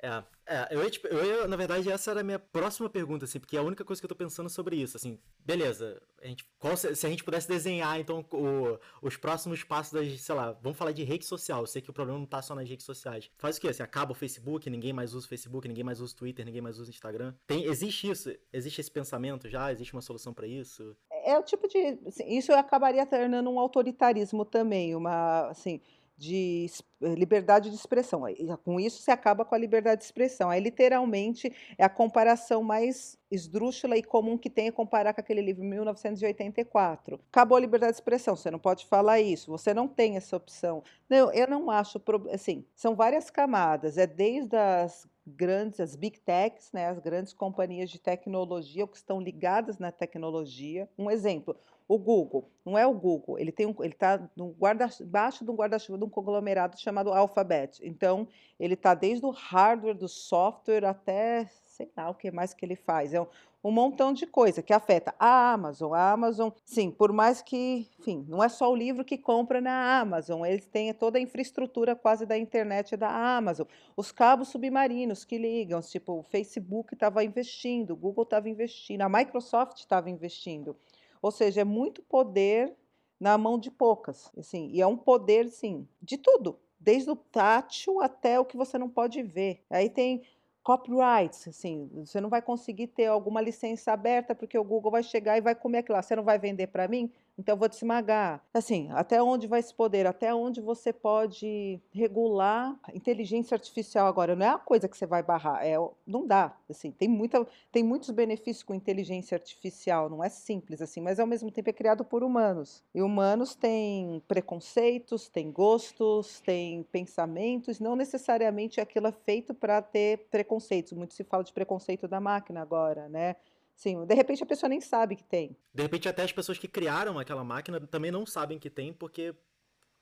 É, 0.01 0.23
é, 0.47 0.67
eu, 0.71 0.89
tipo, 0.89 1.07
eu 1.07 1.47
na 1.47 1.55
verdade, 1.55 1.89
essa 1.89 2.11
era 2.11 2.21
a 2.21 2.23
minha 2.23 2.39
próxima 2.39 2.89
pergunta, 2.89 3.25
assim, 3.25 3.39
porque 3.39 3.55
é 3.55 3.59
a 3.59 3.63
única 3.63 3.85
coisa 3.85 4.01
que 4.01 4.05
eu 4.05 4.09
tô 4.09 4.15
pensando 4.15 4.49
sobre 4.49 4.75
isso, 4.75 4.97
assim, 4.97 5.19
beleza, 5.39 6.01
a 6.21 6.27
gente, 6.27 6.45
qual, 6.57 6.75
se 6.75 6.87
a 6.87 7.09
gente 7.09 7.23
pudesse 7.23 7.47
desenhar, 7.47 7.99
então, 7.99 8.25
o, 8.31 8.79
os 9.01 9.15
próximos 9.15 9.63
passos 9.63 9.93
das, 9.93 10.19
sei 10.19 10.35
lá, 10.35 10.51
vamos 10.61 10.77
falar 10.77 10.91
de 10.91 11.03
rede 11.03 11.25
social, 11.25 11.61
eu 11.61 11.67
sei 11.67 11.81
que 11.81 11.89
o 11.89 11.93
problema 11.93 12.19
não 12.19 12.25
tá 12.25 12.41
só 12.41 12.55
nas 12.55 12.67
redes 12.67 12.85
sociais. 12.85 13.29
Faz 13.37 13.57
o 13.57 13.61
quê? 13.61 13.69
Assim, 13.69 13.83
acaba 13.83 14.11
o 14.11 14.15
Facebook, 14.15 14.69
ninguém 14.69 14.91
mais 14.91 15.13
usa 15.13 15.25
o 15.25 15.29
Facebook, 15.29 15.67
ninguém 15.67 15.83
mais 15.83 15.99
usa 15.99 16.13
o 16.13 16.17
Twitter, 16.17 16.45
ninguém 16.45 16.61
mais 16.61 16.79
usa 16.79 16.89
o 16.89 16.93
Instagram. 16.93 17.33
Tem, 17.45 17.65
existe 17.65 18.09
isso? 18.09 18.33
Existe 18.51 18.81
esse 18.81 18.91
pensamento 18.91 19.47
já? 19.47 19.71
Existe 19.71 19.93
uma 19.93 20.01
solução 20.01 20.33
para 20.33 20.47
isso? 20.47 20.95
É, 21.11 21.31
é 21.31 21.39
o 21.39 21.43
tipo 21.43 21.67
de. 21.67 21.99
assim, 22.07 22.27
isso 22.27 22.51
acabaria 22.53 23.05
tornando 23.05 23.49
um 23.49 23.59
autoritarismo 23.59 24.43
também, 24.45 24.95
uma 24.95 25.47
assim, 25.47 25.81
de 26.21 26.67
eh, 27.01 27.15
liberdade 27.15 27.71
de 27.71 27.75
expressão. 27.75 28.21
Com 28.63 28.79
isso, 28.79 29.01
você 29.01 29.09
acaba 29.09 29.43
com 29.43 29.55
a 29.55 29.57
liberdade 29.57 30.01
de 30.01 30.05
expressão. 30.05 30.51
Aí, 30.51 30.61
literalmente, 30.61 31.51
é 31.79 31.83
a 31.83 31.89
comparação 31.89 32.61
mais 32.61 33.17
esdrúxula 33.31 33.97
e 33.97 34.03
comum 34.03 34.37
que 34.37 34.49
tem 34.49 34.67
é 34.67 34.71
comparar 34.71 35.15
com 35.15 35.21
aquele 35.21 35.41
livro 35.41 35.63
1984. 35.63 37.19
Acabou 37.31 37.57
a 37.57 37.59
liberdade 37.59 37.93
de 37.93 37.97
expressão, 37.97 38.35
você 38.35 38.51
não 38.51 38.59
pode 38.59 38.85
falar 38.85 39.19
isso, 39.19 39.49
você 39.49 39.73
não 39.73 39.87
tem 39.87 40.15
essa 40.15 40.37
opção. 40.37 40.83
Não, 41.09 41.33
eu 41.33 41.47
não 41.47 41.71
acho, 41.71 41.99
assim, 42.31 42.63
são 42.75 42.93
várias 42.93 43.31
camadas, 43.31 43.97
é 43.97 44.05
desde 44.05 44.55
as 44.55 45.07
grandes, 45.25 45.79
as 45.79 45.95
big 45.95 46.19
techs, 46.19 46.71
né, 46.71 46.87
as 46.87 46.99
grandes 46.99 47.33
companhias 47.33 47.89
de 47.89 47.99
tecnologia, 47.99 48.83
ou 48.83 48.87
que 48.87 48.97
estão 48.97 49.19
ligadas 49.19 49.79
na 49.79 49.91
tecnologia. 49.91 50.87
Um 50.97 51.09
exemplo, 51.09 51.55
o 51.93 51.97
Google, 51.97 52.49
não 52.65 52.77
é 52.77 52.87
o 52.87 52.93
Google, 52.93 53.37
ele 53.37 53.51
tem 53.51 53.65
um, 53.65 53.75
ele 53.79 53.91
está 53.91 54.17
guarda, 54.57 54.89
embaixo 55.01 55.43
de 55.43 55.51
um 55.51 55.55
guarda-chuva 55.55 55.97
de 55.97 56.05
um 56.05 56.09
conglomerado 56.09 56.79
chamado 56.79 57.11
Alphabet. 57.11 57.81
Então, 57.83 58.25
ele 58.57 58.75
está 58.75 58.93
desde 58.93 59.25
o 59.25 59.29
hardware, 59.29 59.93
do 59.93 60.07
software, 60.07 60.85
até 60.85 61.49
sei 61.65 61.91
lá 61.97 62.09
o 62.09 62.13
que 62.13 62.31
mais 62.31 62.53
que 62.53 62.65
ele 62.65 62.77
faz. 62.77 63.13
É 63.13 63.19
um, 63.19 63.27
um 63.61 63.71
montão 63.71 64.13
de 64.13 64.25
coisa 64.25 64.61
que 64.61 64.71
afeta 64.71 65.13
a 65.19 65.51
Amazon. 65.51 65.93
A 65.93 66.11
Amazon, 66.13 66.49
sim, 66.63 66.89
por 66.89 67.11
mais 67.11 67.41
que, 67.41 67.89
enfim, 67.99 68.25
não 68.29 68.41
é 68.41 68.47
só 68.47 68.71
o 68.71 68.75
livro 68.75 69.03
que 69.03 69.17
compra 69.17 69.59
na 69.59 69.99
Amazon, 69.99 70.45
eles 70.45 70.65
têm 70.65 70.93
toda 70.93 71.17
a 71.17 71.21
infraestrutura 71.21 71.93
quase 71.93 72.25
da 72.25 72.37
internet 72.37 72.95
da 72.95 73.09
Amazon. 73.09 73.67
Os 73.97 74.13
cabos 74.13 74.47
submarinos 74.47 75.25
que 75.25 75.37
ligam, 75.37 75.81
tipo, 75.81 76.19
o 76.19 76.23
Facebook 76.23 76.93
estava 76.93 77.21
investindo, 77.21 77.91
o 77.91 77.97
Google 77.97 78.23
estava 78.23 78.47
investindo, 78.47 79.01
a 79.01 79.09
Microsoft 79.09 79.79
estava 79.79 80.09
investindo. 80.09 80.77
Ou 81.21 81.31
seja, 81.31 81.61
é 81.61 81.63
muito 81.63 82.01
poder 82.03 82.75
na 83.19 83.37
mão 83.37 83.57
de 83.59 83.69
poucas, 83.69 84.31
assim, 84.37 84.69
e 84.71 84.81
é 84.81 84.87
um 84.87 84.97
poder, 84.97 85.47
sim, 85.49 85.87
de 86.01 86.17
tudo, 86.17 86.59
desde 86.79 87.09
o 87.11 87.15
tátil 87.15 88.01
até 88.01 88.39
o 88.39 88.45
que 88.45 88.57
você 88.57 88.77
não 88.77 88.89
pode 88.89 89.21
ver. 89.21 89.63
Aí 89.69 89.89
tem 89.89 90.23
copyrights, 90.63 91.47
assim, 91.47 91.89
você 91.93 92.19
não 92.21 92.29
vai 92.29 92.41
conseguir 92.41 92.87
ter 92.87 93.05
alguma 93.07 93.41
licença 93.41 93.91
aberta 93.91 94.33
porque 94.35 94.57
o 94.57 94.63
Google 94.63 94.91
vai 94.91 95.03
chegar 95.03 95.37
e 95.37 95.41
vai 95.41 95.55
comer 95.55 95.79
aquilo 95.79 95.95
lá. 95.95 96.01
Você 96.01 96.15
não 96.15 96.23
vai 96.23 96.39
vender 96.39 96.67
para 96.67 96.87
mim? 96.87 97.11
Então 97.41 97.53
eu 97.53 97.57
vou 97.57 97.67
te 97.67 97.73
esmagar. 97.73 98.39
Assim, 98.53 98.87
até 98.91 99.21
onde 99.21 99.47
vai 99.47 99.59
esse 99.59 99.73
poder? 99.73 100.05
Até 100.05 100.31
onde 100.31 100.61
você 100.61 100.93
pode 100.93 101.81
regular 101.91 102.79
a 102.83 102.95
inteligência 102.95 103.55
artificial 103.55 104.05
agora? 104.05 104.35
Não 104.35 104.45
é 104.45 104.49
uma 104.49 104.59
coisa 104.59 104.87
que 104.87 104.95
você 104.95 105.07
vai 105.07 105.23
barrar, 105.23 105.65
é, 105.65 105.73
não 106.05 106.27
dá. 106.27 106.55
Assim, 106.69 106.91
tem, 106.91 107.09
muita, 107.09 107.45
tem 107.71 107.83
muitos 107.83 108.11
benefícios 108.11 108.61
com 108.61 108.75
inteligência 108.75 109.35
artificial, 109.35 110.07
não 110.07 110.23
é 110.23 110.29
simples 110.29 110.83
assim, 110.83 111.01
mas 111.01 111.19
ao 111.19 111.25
mesmo 111.25 111.49
tempo 111.49 111.71
é 111.71 111.73
criado 111.73 112.05
por 112.05 112.23
humanos. 112.23 112.83
E 112.93 113.01
humanos 113.01 113.55
têm 113.55 114.21
preconceitos, 114.27 115.27
têm 115.27 115.51
gostos, 115.51 116.41
têm 116.41 116.83
pensamentos, 116.83 117.79
não 117.79 117.95
necessariamente 117.95 118.79
aquilo 118.79 119.07
é 119.07 119.11
feito 119.11 119.51
para 119.51 119.81
ter 119.81 120.27
preconceitos. 120.29 120.93
Muito 120.93 121.15
se 121.15 121.23
fala 121.23 121.43
de 121.43 121.51
preconceito 121.51 122.07
da 122.07 122.19
máquina 122.19 122.61
agora, 122.61 123.09
né? 123.09 123.35
Sim, 123.81 124.05
de 124.05 124.13
repente 124.13 124.43
a 124.43 124.45
pessoa 124.45 124.69
nem 124.69 124.79
sabe 124.79 125.15
que 125.15 125.23
tem. 125.23 125.57
De 125.73 125.81
repente, 125.81 126.07
até 126.07 126.21
as 126.21 126.31
pessoas 126.31 126.59
que 126.59 126.67
criaram 126.67 127.17
aquela 127.17 127.43
máquina 127.43 127.79
também 127.87 128.11
não 128.11 128.27
sabem 128.27 128.59
que 128.59 128.69
tem, 128.69 128.93
porque 128.93 129.33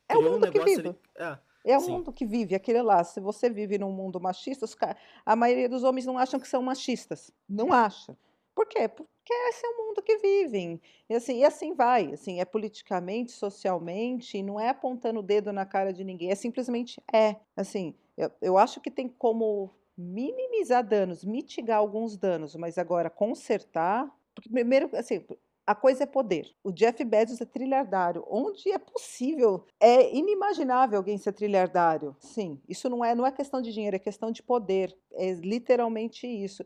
É 0.09 0.15
o 0.15 0.17
criou 0.17 0.31
um 0.31 0.33
mundo 0.33 0.51
que 0.51 0.59
vive. 0.65 0.89
ali. 0.89 0.97
É, 1.15 1.39
É 1.63 1.77
o 1.77 1.79
sim. 1.79 1.91
mundo 1.93 2.11
que 2.11 2.25
vive, 2.25 2.55
aquele 2.55 2.81
lá. 2.81 3.01
Se 3.05 3.21
você 3.21 3.49
vive 3.49 3.77
num 3.77 3.93
mundo 3.93 4.19
machista, 4.19 4.65
a 5.25 5.33
maioria 5.33 5.69
dos 5.69 5.85
homens 5.85 6.05
não 6.05 6.17
acham 6.17 6.41
que 6.41 6.47
são 6.49 6.61
machistas. 6.61 7.31
Não 7.47 7.71
acha. 7.71 8.17
Por 8.53 8.67
quê? 8.67 8.89
Porque 8.89 9.33
esse 9.49 9.65
é 9.65 9.69
o 9.69 9.77
mundo 9.77 10.01
que 10.01 10.17
vivem. 10.17 10.81
E 11.09 11.15
assim, 11.15 11.37
e 11.37 11.45
assim 11.45 11.73
vai. 11.73 12.11
Assim, 12.11 12.41
é 12.41 12.43
politicamente, 12.43 13.31
socialmente, 13.31 14.43
não 14.43 14.59
é 14.59 14.67
apontando 14.67 15.21
o 15.21 15.23
dedo 15.23 15.53
na 15.53 15.65
cara 15.65 15.93
de 15.93 16.03
ninguém, 16.03 16.31
é 16.31 16.35
simplesmente 16.35 17.01
é. 17.13 17.37
Assim, 17.55 17.95
eu, 18.17 18.29
eu 18.41 18.57
acho 18.57 18.81
que 18.81 18.91
tem 18.91 19.07
como 19.07 19.73
minimizar 19.99 20.81
danos, 20.81 21.25
mitigar 21.25 21.79
alguns 21.79 22.15
danos, 22.15 22.55
mas 22.55 22.77
agora 22.77 23.09
consertar. 23.09 24.09
Primeiro, 24.33 24.89
assim, 24.95 25.25
a 25.67 25.75
coisa 25.75 26.03
é 26.03 26.05
poder. 26.05 26.55
O 26.63 26.71
Jeff 26.71 27.03
Bezos 27.03 27.41
é 27.41 27.45
trilhardário. 27.45 28.25
Onde 28.29 28.71
é 28.71 28.77
possível? 28.77 29.65
É 29.77 30.15
inimaginável 30.15 30.97
alguém 30.97 31.17
ser 31.17 31.33
trilhardário. 31.33 32.15
Sim, 32.19 32.61
isso 32.67 32.89
não 32.89 33.03
é, 33.03 33.13
não 33.13 33.25
é 33.25 33.31
questão 33.31 33.61
de 33.61 33.73
dinheiro, 33.73 33.97
é 33.97 33.99
questão 33.99 34.31
de 34.31 34.41
poder. 34.41 34.97
É 35.13 35.33
literalmente 35.33 36.25
isso. 36.25 36.65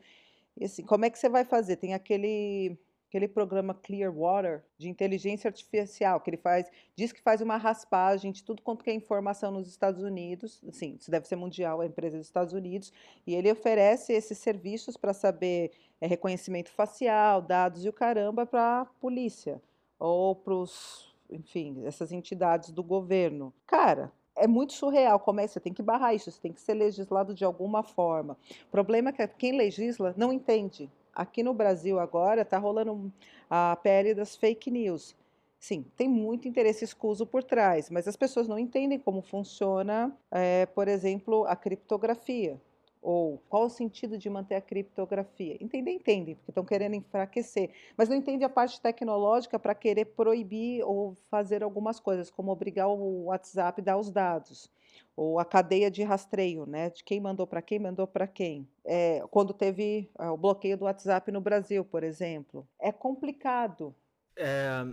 E 0.55 0.65
assim, 0.65 0.83
como 0.83 1.03
é 1.05 1.09
que 1.09 1.17
você 1.17 1.27
vai 1.27 1.43
fazer? 1.43 1.77
Tem 1.77 1.95
aquele 1.95 2.77
aquele 3.13 3.27
programa 3.27 3.75
Clearwater 3.75 4.63
de 4.75 4.89
inteligência 4.89 5.47
artificial 5.47 6.19
que 6.19 6.31
ele 6.31 6.37
faz, 6.37 6.67
diz 6.95 7.11
que 7.11 7.21
faz 7.21 7.41
uma 7.41 7.57
raspagem 7.57 8.31
de 8.31 8.43
tudo 8.43 8.63
quanto 8.63 8.89
é 8.89 8.93
informação 8.93 9.51
nos 9.51 9.67
Estados 9.67 10.01
Unidos, 10.01 10.59
assim, 10.67 10.97
isso 10.99 11.11
deve 11.11 11.27
ser 11.27 11.35
mundial, 11.35 11.79
a 11.79 11.85
empresa 11.85 12.17
dos 12.17 12.25
Estados 12.25 12.53
Unidos, 12.53 12.91
e 13.27 13.35
ele 13.35 13.51
oferece 13.51 14.13
esses 14.13 14.39
serviços 14.39 14.97
para 14.97 15.13
saber 15.13 15.71
é, 16.01 16.07
reconhecimento 16.07 16.71
facial, 16.71 17.39
dados 17.39 17.85
e 17.85 17.89
o 17.89 17.93
caramba 17.93 18.47
para 18.47 18.81
a 18.81 18.85
polícia 18.85 19.61
ou 19.99 20.35
para 20.35 20.55
os, 20.55 21.15
enfim, 21.29 21.83
essas 21.85 22.11
entidades 22.11 22.71
do 22.71 22.81
governo. 22.81 23.53
Cara, 23.67 24.11
é 24.35 24.47
muito 24.47 24.73
surreal 24.73 25.19
como 25.19 25.39
é, 25.39 25.45
você 25.45 25.59
tem 25.59 25.71
que 25.71 25.83
barrar 25.83 26.15
isso, 26.15 26.29
isso 26.29 26.41
tem 26.41 26.51
que 26.51 26.59
ser 26.59 26.73
legislado 26.73 27.35
de 27.35 27.45
alguma 27.45 27.83
forma. 27.83 28.35
O 28.67 28.71
problema 28.71 29.11
é 29.11 29.13
que 29.13 29.27
quem 29.27 29.55
legisla 29.55 30.15
não 30.17 30.33
entende. 30.33 30.89
Aqui 31.13 31.43
no 31.43 31.53
Brasil 31.53 31.99
agora 31.99 32.41
está 32.41 32.57
rolando 32.57 33.11
a 33.49 33.75
PL 33.75 34.15
das 34.15 34.35
fake 34.35 34.71
news. 34.71 35.15
Sim, 35.59 35.85
tem 35.95 36.09
muito 36.09 36.47
interesse 36.47 36.83
escuso 36.83 37.25
por 37.25 37.43
trás, 37.43 37.89
mas 37.89 38.07
as 38.07 38.17
pessoas 38.17 38.47
não 38.47 38.59
entendem 38.59 38.99
como 38.99 39.21
funciona, 39.21 40.13
é, 40.31 40.65
por 40.65 40.87
exemplo, 40.87 41.45
a 41.45 41.55
criptografia. 41.55 42.59
Ou 43.01 43.41
qual 43.47 43.65
o 43.65 43.69
sentido 43.69 44.17
de 44.17 44.29
manter 44.29 44.55
a 44.55 44.61
criptografia? 44.61 45.57
Entender, 45.61 45.91
entendem, 45.91 46.35
porque 46.35 46.51
estão 46.51 46.65
querendo 46.65 46.95
enfraquecer, 46.95 47.69
mas 47.95 48.09
não 48.09 48.15
entende 48.15 48.43
a 48.43 48.49
parte 48.49 48.81
tecnológica 48.81 49.59
para 49.59 49.75
querer 49.75 50.05
proibir 50.05 50.83
ou 50.83 51.15
fazer 51.29 51.63
algumas 51.63 51.99
coisas, 51.99 52.31
como 52.31 52.51
obrigar 52.51 52.87
o 52.89 53.25
WhatsApp 53.25 53.81
a 53.81 53.83
dar 53.83 53.97
os 53.97 54.09
dados 54.09 54.69
ou 55.15 55.39
a 55.39 55.45
cadeia 55.45 55.89
de 55.89 56.03
rastreio, 56.03 56.65
né, 56.65 56.89
de 56.89 57.03
quem 57.03 57.19
mandou 57.19 57.45
para 57.45 57.61
quem, 57.61 57.79
mandou 57.79 58.07
para 58.07 58.27
quem. 58.27 58.67
É, 58.85 59.21
quando 59.29 59.53
teve 59.53 60.09
ah, 60.17 60.31
o 60.31 60.37
bloqueio 60.37 60.77
do 60.77 60.85
WhatsApp 60.85 61.31
no 61.31 61.41
Brasil, 61.41 61.85
por 61.85 62.03
exemplo. 62.03 62.67
É 62.79 62.91
complicado. 62.91 63.95
É, 64.35 64.85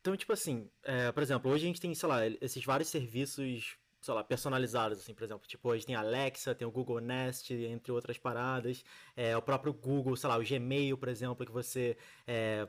então, 0.00 0.16
tipo 0.16 0.32
assim, 0.32 0.70
é, 0.84 1.12
por 1.12 1.22
exemplo, 1.22 1.50
hoje 1.50 1.64
a 1.64 1.66
gente 1.66 1.80
tem, 1.80 1.94
sei 1.94 2.08
lá, 2.08 2.26
esses 2.40 2.64
vários 2.64 2.88
serviços, 2.88 3.76
sei 4.00 4.14
lá, 4.14 4.24
personalizados, 4.24 4.98
assim, 4.98 5.12
por 5.12 5.24
exemplo, 5.24 5.46
tipo, 5.46 5.68
hoje 5.68 5.84
tem 5.84 5.94
a 5.94 6.00
Alexa, 6.00 6.54
tem 6.54 6.66
o 6.66 6.70
Google 6.70 7.00
Nest, 7.00 7.52
entre 7.52 7.92
outras 7.92 8.16
paradas, 8.16 8.84
é, 9.16 9.36
o 9.36 9.42
próprio 9.42 9.72
Google, 9.72 10.16
sei 10.16 10.28
lá, 10.28 10.38
o 10.38 10.42
Gmail, 10.44 10.96
por 10.96 11.08
exemplo, 11.08 11.44
que 11.44 11.52
você, 11.52 11.96
é, 12.26 12.66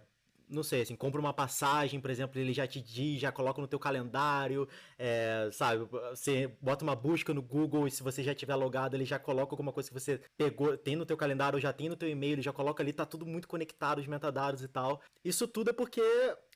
não 0.49 0.63
sei, 0.63 0.81
assim, 0.81 0.95
compra 0.95 1.19
uma 1.19 1.33
passagem, 1.33 1.99
por 2.01 2.09
exemplo, 2.09 2.39
ele 2.39 2.53
já 2.53 2.65
te 2.65 2.81
diz, 2.81 3.21
já 3.21 3.31
coloca 3.31 3.61
no 3.61 3.67
teu 3.67 3.79
calendário, 3.79 4.67
é, 4.97 5.49
sabe, 5.51 5.87
você 6.09 6.47
bota 6.61 6.83
uma 6.83 6.95
busca 6.95 7.33
no 7.33 7.41
Google 7.41 7.87
e 7.87 7.91
se 7.91 8.01
você 8.01 8.23
já 8.23 8.33
tiver 8.33 8.55
logado, 8.55 8.95
ele 8.95 9.05
já 9.05 9.19
coloca 9.19 9.53
alguma 9.53 9.71
coisa 9.71 9.89
que 9.89 9.93
você 9.93 10.19
pegou, 10.37 10.77
tem 10.77 10.95
no 10.95 11.05
teu 11.05 11.15
calendário, 11.15 11.59
já 11.59 11.71
tem 11.71 11.89
no 11.89 11.95
teu 11.95 12.09
e-mail, 12.09 12.41
já 12.41 12.51
coloca 12.51 12.81
ali, 12.81 12.91
tá 12.91 13.05
tudo 13.05 13.25
muito 13.25 13.47
conectado, 13.47 13.99
os 13.99 14.07
metadados 14.07 14.63
e 14.63 14.67
tal. 14.67 15.01
Isso 15.23 15.47
tudo 15.47 15.69
é 15.69 15.73
porque 15.73 16.01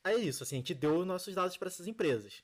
é 0.04 0.16
isso, 0.16 0.44
assim, 0.44 0.56
a 0.56 0.60
gente 0.60 0.74
deu 0.74 1.06
nossos 1.06 1.36
dados 1.36 1.58
para 1.58 1.68
essas 1.68 1.88
empresas. 1.88 2.44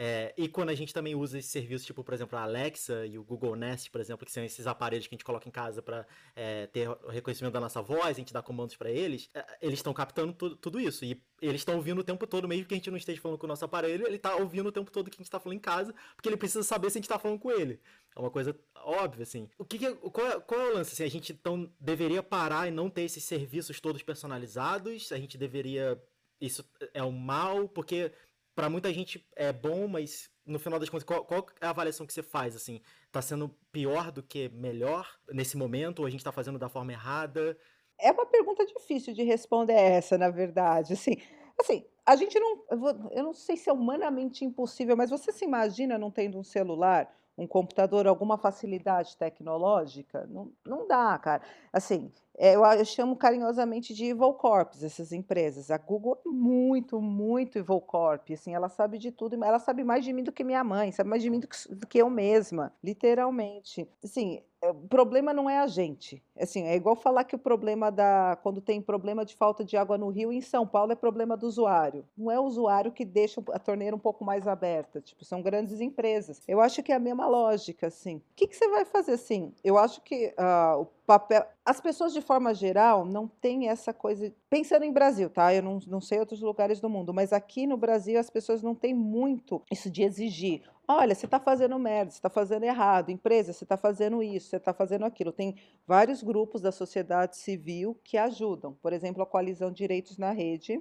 É, 0.00 0.32
e 0.36 0.48
quando 0.48 0.68
a 0.68 0.74
gente 0.76 0.94
também 0.94 1.16
usa 1.16 1.40
esses 1.40 1.50
serviços, 1.50 1.84
tipo, 1.84 2.04
por 2.04 2.14
exemplo, 2.14 2.38
a 2.38 2.42
Alexa 2.42 3.04
e 3.04 3.18
o 3.18 3.24
Google 3.24 3.56
Nest, 3.56 3.90
por 3.90 4.00
exemplo, 4.00 4.24
que 4.24 4.30
são 4.30 4.44
esses 4.44 4.64
aparelhos 4.64 5.08
que 5.08 5.14
a 5.14 5.16
gente 5.16 5.24
coloca 5.24 5.48
em 5.48 5.50
casa 5.50 5.82
para 5.82 6.06
é, 6.36 6.68
ter 6.68 6.88
o 6.88 7.08
reconhecimento 7.08 7.52
da 7.52 7.58
nossa 7.58 7.82
voz, 7.82 8.06
a 8.06 8.12
gente 8.12 8.32
dá 8.32 8.40
comandos 8.40 8.76
para 8.76 8.92
eles, 8.92 9.28
é, 9.34 9.44
eles 9.60 9.80
estão 9.80 9.92
captando 9.92 10.32
tu, 10.32 10.54
tudo 10.54 10.78
isso. 10.78 11.04
E 11.04 11.20
eles 11.42 11.62
estão 11.62 11.74
ouvindo 11.74 11.98
o 12.00 12.04
tempo 12.04 12.28
todo, 12.28 12.46
mesmo 12.46 12.66
que 12.66 12.74
a 12.74 12.76
gente 12.76 12.92
não 12.92 12.96
esteja 12.96 13.20
falando 13.20 13.38
com 13.38 13.46
o 13.46 13.48
nosso 13.48 13.64
aparelho, 13.64 14.06
ele 14.06 14.14
está 14.14 14.36
ouvindo 14.36 14.68
o 14.68 14.72
tempo 14.72 14.88
todo 14.88 15.10
que 15.10 15.16
a 15.16 15.18
gente 15.18 15.26
está 15.26 15.40
falando 15.40 15.56
em 15.56 15.60
casa, 15.60 15.92
porque 16.14 16.28
ele 16.28 16.36
precisa 16.36 16.62
saber 16.62 16.90
se 16.90 16.98
a 16.98 17.00
gente 17.00 17.06
está 17.06 17.18
falando 17.18 17.40
com 17.40 17.50
ele. 17.50 17.80
É 18.14 18.20
uma 18.20 18.30
coisa 18.30 18.56
óbvia, 18.76 19.24
assim. 19.24 19.48
O 19.58 19.64
que, 19.64 19.80
que 19.80 19.92
qual, 19.96 20.40
qual, 20.42 20.60
é 20.60 20.70
o 20.70 20.74
lance? 20.74 20.92
Assim, 20.92 21.02
a 21.02 21.10
gente 21.10 21.32
então 21.32 21.68
deveria 21.80 22.22
parar 22.22 22.68
e 22.68 22.70
não 22.70 22.88
ter 22.88 23.02
esses 23.02 23.24
serviços 23.24 23.80
todos 23.80 24.00
personalizados? 24.04 25.10
A 25.10 25.18
gente 25.18 25.36
deveria. 25.36 26.00
Isso 26.40 26.64
é 26.94 27.02
um 27.02 27.10
mal, 27.10 27.68
porque 27.68 28.12
para 28.58 28.68
muita 28.68 28.92
gente 28.92 29.24
é 29.36 29.52
bom, 29.52 29.86
mas 29.86 30.28
no 30.44 30.58
final 30.58 30.80
das 30.80 30.88
contas, 30.88 31.04
qual, 31.04 31.24
qual, 31.24 31.46
é 31.60 31.66
a 31.66 31.70
avaliação 31.70 32.04
que 32.04 32.12
você 32.12 32.24
faz? 32.24 32.56
Assim, 32.56 32.80
tá 33.12 33.22
sendo 33.22 33.48
pior 33.70 34.10
do 34.10 34.20
que 34.20 34.48
melhor 34.48 35.08
nesse 35.30 35.56
momento? 35.56 36.00
Ou 36.00 36.06
a 36.06 36.10
gente 36.10 36.24
tá 36.24 36.32
fazendo 36.32 36.58
da 36.58 36.68
forma 36.68 36.90
errada? 36.90 37.56
É 38.00 38.10
uma 38.10 38.26
pergunta 38.26 38.66
difícil 38.66 39.14
de 39.14 39.22
responder 39.22 39.74
essa, 39.74 40.18
na 40.18 40.28
verdade. 40.28 40.94
Assim, 40.94 41.18
assim 41.56 41.84
a 42.04 42.16
gente 42.16 42.36
não. 42.40 42.64
Eu 43.12 43.22
não 43.22 43.32
sei 43.32 43.56
se 43.56 43.70
é 43.70 43.72
humanamente 43.72 44.44
impossível, 44.44 44.96
mas 44.96 45.10
você 45.10 45.30
se 45.30 45.44
imagina 45.44 45.96
não 45.96 46.10
tendo 46.10 46.36
um 46.36 46.42
celular, 46.42 47.08
um 47.38 47.46
computador, 47.46 48.08
alguma 48.08 48.36
facilidade 48.36 49.16
tecnológica? 49.16 50.26
Não, 50.28 50.50
não 50.66 50.84
dá, 50.84 51.16
cara. 51.16 51.42
Assim, 51.72 52.10
é, 52.38 52.54
eu, 52.54 52.64
eu 52.64 52.84
chamo 52.84 53.16
carinhosamente 53.16 53.92
de 53.92 54.06
Evil 54.06 54.32
Corps, 54.32 54.82
essas 54.82 55.12
empresas. 55.12 55.70
A 55.70 55.76
Google 55.76 56.16
é 56.24 56.28
muito, 56.28 57.00
muito 57.00 57.58
Evil 57.58 57.80
Corp, 57.80 58.30
assim, 58.30 58.54
ela 58.54 58.68
sabe 58.68 58.96
de 58.96 59.10
tudo, 59.10 59.42
ela 59.44 59.58
sabe 59.58 59.82
mais 59.82 60.04
de 60.04 60.12
mim 60.12 60.22
do 60.22 60.30
que 60.30 60.44
minha 60.44 60.62
mãe, 60.62 60.92
sabe 60.92 61.10
mais 61.10 61.22
de 61.22 61.28
mim 61.28 61.40
do 61.40 61.48
que, 61.48 61.74
do 61.74 61.86
que 61.86 61.98
eu 61.98 62.08
mesma, 62.08 62.72
literalmente. 62.82 63.88
Assim, 64.02 64.40
é, 64.60 64.70
o 64.70 64.74
problema 64.74 65.32
não 65.32 65.48
é 65.48 65.58
a 65.58 65.66
gente. 65.66 66.22
Assim, 66.36 66.64
é 66.64 66.74
igual 66.74 66.96
falar 66.96 67.24
que 67.24 67.34
o 67.34 67.38
problema 67.38 67.90
da 67.90 68.38
quando 68.42 68.60
tem 68.60 68.80
problema 68.80 69.24
de 69.24 69.36
falta 69.36 69.64
de 69.64 69.76
água 69.76 69.96
no 69.96 70.08
Rio 70.08 70.32
em 70.32 70.40
São 70.40 70.66
Paulo 70.66 70.92
é 70.92 70.96
problema 70.96 71.36
do 71.36 71.46
usuário. 71.46 72.04
Não 72.16 72.30
é 72.30 72.38
o 72.38 72.44
usuário 72.44 72.92
que 72.92 73.04
deixa 73.04 73.42
a 73.52 73.58
torneira 73.58 73.94
um 73.94 74.00
pouco 74.00 74.24
mais 74.24 74.46
aberta. 74.46 75.00
Tipo, 75.00 75.24
são 75.24 75.42
grandes 75.42 75.80
empresas. 75.80 76.40
Eu 76.46 76.60
acho 76.60 76.82
que 76.82 76.92
é 76.92 76.96
a 76.96 77.00
mesma 77.00 77.26
lógica, 77.26 77.86
assim. 77.86 78.16
O 78.16 78.22
que, 78.34 78.48
que 78.48 78.56
você 78.56 78.68
vai 78.68 78.84
fazer 78.84 79.12
assim? 79.12 79.52
Eu 79.62 79.78
acho 79.78 80.00
que 80.02 80.34
uh, 80.38 80.86
papel. 81.08 81.42
As 81.64 81.80
pessoas, 81.80 82.12
de 82.12 82.20
forma 82.20 82.52
geral, 82.52 83.06
não 83.06 83.26
têm 83.26 83.70
essa 83.70 83.94
coisa. 83.94 84.30
Pensando 84.50 84.84
em 84.84 84.92
Brasil, 84.92 85.30
tá? 85.30 85.54
Eu 85.54 85.62
não, 85.62 85.78
não 85.86 86.02
sei 86.02 86.20
outros 86.20 86.42
lugares 86.42 86.80
do 86.80 86.90
mundo, 86.90 87.14
mas 87.14 87.32
aqui 87.32 87.66
no 87.66 87.78
Brasil 87.78 88.20
as 88.20 88.28
pessoas 88.28 88.62
não 88.62 88.74
têm 88.74 88.92
muito 88.92 89.62
isso 89.72 89.90
de 89.90 90.02
exigir. 90.02 90.60
Olha, 90.86 91.14
você 91.14 91.24
está 91.24 91.40
fazendo 91.40 91.78
merda, 91.78 92.10
você 92.10 92.18
está 92.18 92.28
fazendo 92.28 92.64
errado, 92.64 93.10
empresa, 93.10 93.54
você 93.54 93.64
está 93.64 93.78
fazendo 93.78 94.22
isso, 94.22 94.50
você 94.50 94.56
está 94.56 94.74
fazendo 94.74 95.06
aquilo. 95.06 95.32
Tem 95.32 95.56
vários 95.86 96.22
grupos 96.22 96.60
da 96.60 96.70
sociedade 96.70 97.38
civil 97.38 97.98
que 98.04 98.18
ajudam. 98.18 98.74
Por 98.74 98.92
exemplo, 98.92 99.22
a 99.22 99.26
Coalizão 99.26 99.72
Direitos 99.72 100.18
na 100.18 100.30
Rede 100.30 100.78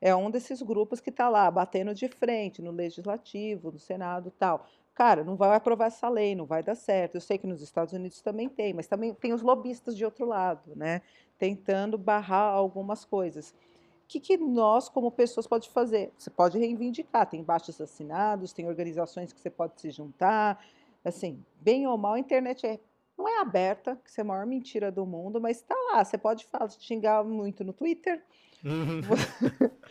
é 0.00 0.16
um 0.16 0.30
desses 0.30 0.62
grupos 0.62 1.00
que 1.00 1.10
está 1.10 1.28
lá 1.28 1.50
batendo 1.50 1.94
de 1.94 2.08
frente 2.08 2.62
no 2.62 2.70
legislativo, 2.70 3.70
no 3.70 3.78
Senado 3.78 4.30
tal. 4.30 4.66
Cara, 4.96 5.22
não 5.22 5.36
vai 5.36 5.54
aprovar 5.54 5.86
essa 5.86 6.08
lei, 6.08 6.34
não 6.34 6.46
vai 6.46 6.62
dar 6.62 6.74
certo. 6.74 7.14
Eu 7.16 7.20
sei 7.20 7.38
que 7.38 7.46
nos 7.46 7.62
Estados 7.62 7.92
Unidos 7.92 8.20
também 8.22 8.48
tem, 8.48 8.72
mas 8.72 8.88
também 8.88 9.14
tem 9.14 9.32
os 9.32 9.42
lobistas 9.42 9.96
de 9.96 10.04
outro 10.04 10.26
lado, 10.26 10.74
né? 10.74 11.02
Tentando 11.38 11.96
barrar 11.96 12.54
algumas 12.54 13.04
coisas 13.04 13.54
que, 14.08 14.20
que 14.20 14.36
nós, 14.36 14.88
como 14.88 15.10
pessoas, 15.10 15.46
pode 15.46 15.68
fazer? 15.68 16.12
Você 16.16 16.30
pode 16.30 16.58
reivindicar, 16.58 17.28
tem 17.28 17.42
baixos 17.42 17.80
assinados, 17.80 18.52
tem 18.52 18.66
organizações 18.66 19.32
que 19.32 19.40
você 19.40 19.50
pode 19.50 19.80
se 19.80 19.90
juntar. 19.90 20.64
Assim, 21.04 21.44
bem 21.60 21.86
ou 21.86 21.98
mal, 21.98 22.14
a 22.14 22.18
internet 22.18 22.66
é, 22.66 22.80
não 23.18 23.28
é 23.28 23.38
aberta, 23.38 23.96
que 24.02 24.08
isso 24.08 24.20
é 24.20 24.22
a 24.22 24.24
maior 24.24 24.46
mentira 24.46 24.90
do 24.90 25.04
mundo, 25.04 25.40
mas 25.40 25.58
está 25.58 25.74
lá. 25.92 26.04
Você 26.04 26.16
pode 26.16 26.46
falar, 26.46 26.70
xingar 26.70 27.22
muito 27.24 27.64
no 27.64 27.72
Twitter, 27.72 28.22
Uhum. 28.64 29.00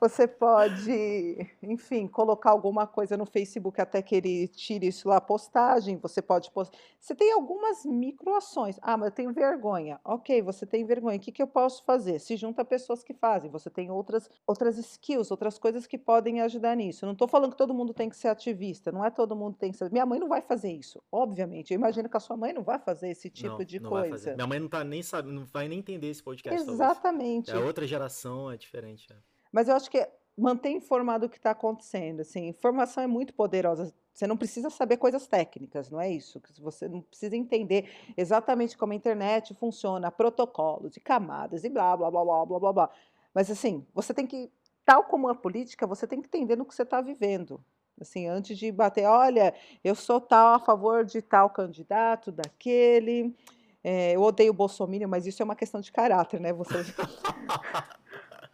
Você 0.00 0.26
pode, 0.26 1.48
enfim, 1.62 2.06
colocar 2.06 2.50
alguma 2.50 2.86
coisa 2.86 3.16
no 3.16 3.24
Facebook 3.24 3.80
até 3.80 4.02
que 4.02 4.16
ele 4.16 4.48
tire 4.48 4.88
isso 4.88 5.08
lá, 5.08 5.20
postagem. 5.20 5.96
Você 5.98 6.20
pode 6.20 6.50
postar. 6.50 6.76
Você 6.98 7.14
tem 7.14 7.32
algumas 7.32 7.84
microações. 7.84 8.78
Ah, 8.82 8.96
mas 8.96 9.08
eu 9.08 9.14
tenho 9.14 9.32
vergonha. 9.32 10.00
Ok, 10.04 10.42
você 10.42 10.66
tem 10.66 10.84
vergonha. 10.84 11.16
O 11.16 11.20
que, 11.20 11.32
que 11.32 11.42
eu 11.42 11.46
posso 11.46 11.84
fazer? 11.84 12.18
Se 12.18 12.36
junta 12.36 12.64
pessoas 12.64 13.04
que 13.04 13.14
fazem. 13.14 13.50
Você 13.50 13.70
tem 13.70 13.90
outras, 13.90 14.28
outras 14.46 14.76
skills, 14.78 15.30
outras 15.30 15.58
coisas 15.58 15.86
que 15.86 15.96
podem 15.96 16.40
ajudar 16.40 16.76
nisso. 16.76 17.04
Eu 17.04 17.08
não 17.08 17.12
estou 17.12 17.28
falando 17.28 17.52
que 17.52 17.58
todo 17.58 17.74
mundo 17.74 17.94
tem 17.94 18.08
que 18.08 18.16
ser 18.16 18.28
ativista. 18.28 18.90
Não 18.90 19.04
é 19.04 19.10
todo 19.10 19.36
mundo 19.36 19.56
tem 19.56 19.70
que 19.70 19.78
ser. 19.78 19.90
Minha 19.90 20.06
mãe 20.06 20.18
não 20.18 20.28
vai 20.28 20.42
fazer 20.42 20.72
isso, 20.72 21.02
obviamente. 21.10 21.72
Eu 21.72 21.76
imagino 21.76 22.08
que 22.08 22.16
a 22.16 22.20
sua 22.20 22.36
mãe 22.36 22.52
não 22.52 22.62
vai 22.62 22.78
fazer 22.78 23.10
esse 23.10 23.30
tipo 23.30 23.58
não, 23.58 23.64
de 23.64 23.80
não 23.80 23.90
coisa. 23.90 24.34
Minha 24.34 24.46
mãe 24.46 24.58
não 24.58 24.68
tá 24.68 24.84
nem 24.84 25.02
não 25.24 25.44
vai 25.46 25.68
nem 25.68 25.78
entender 25.78 26.08
esse 26.08 26.22
podcast. 26.22 26.68
Exatamente. 26.68 27.46
Talvez. 27.46 27.64
É 27.64 27.66
outra 27.66 27.86
geração 27.86 28.50
é 28.50 28.56
diferente. 28.56 29.06
É. 29.12 29.16
Mas 29.52 29.68
eu 29.68 29.76
acho 29.76 29.90
que 29.90 30.06
manter 30.38 30.70
informado 30.70 31.26
o 31.26 31.28
que 31.28 31.36
está 31.36 31.50
acontecendo. 31.50 32.20
Assim, 32.20 32.46
informação 32.46 33.02
é 33.02 33.06
muito 33.06 33.34
poderosa. 33.34 33.92
Você 34.12 34.26
não 34.26 34.36
precisa 34.36 34.70
saber 34.70 34.96
coisas 34.96 35.26
técnicas, 35.26 35.90
não 35.90 36.00
é 36.00 36.10
isso? 36.10 36.40
Você 36.60 36.88
não 36.88 37.00
precisa 37.02 37.36
entender 37.36 37.88
exatamente 38.16 38.76
como 38.76 38.92
a 38.92 38.96
internet 38.96 39.54
funciona, 39.54 40.10
protocolos 40.10 40.96
e 40.96 41.00
camadas 41.00 41.64
e 41.64 41.68
blá, 41.68 41.96
blá, 41.96 42.10
blá, 42.10 42.24
blá, 42.24 42.46
blá, 42.46 42.58
blá, 42.58 42.72
blá. 42.72 42.90
Mas, 43.34 43.50
assim, 43.50 43.84
você 43.94 44.14
tem 44.14 44.26
que, 44.26 44.50
tal 44.84 45.04
como 45.04 45.28
a 45.28 45.34
política, 45.34 45.86
você 45.86 46.06
tem 46.06 46.20
que 46.20 46.28
entender 46.28 46.56
no 46.56 46.64
que 46.64 46.74
você 46.74 46.82
está 46.82 47.00
vivendo. 47.00 47.62
Assim, 48.00 48.26
antes 48.28 48.56
de 48.56 48.70
bater, 48.70 49.06
olha, 49.06 49.52
eu 49.82 49.94
sou 49.94 50.20
tal 50.20 50.54
a 50.54 50.58
favor 50.60 51.04
de 51.04 51.20
tal 51.20 51.50
candidato, 51.50 52.30
daquele, 52.30 53.36
é, 53.82 54.12
eu 54.14 54.22
odeio 54.22 54.50
o 54.50 54.54
Bolsonaro, 54.54 55.08
mas 55.08 55.26
isso 55.26 55.42
é 55.42 55.44
uma 55.44 55.56
questão 55.56 55.80
de 55.80 55.90
caráter, 55.90 56.40
né? 56.40 56.52
Você... 56.52 56.74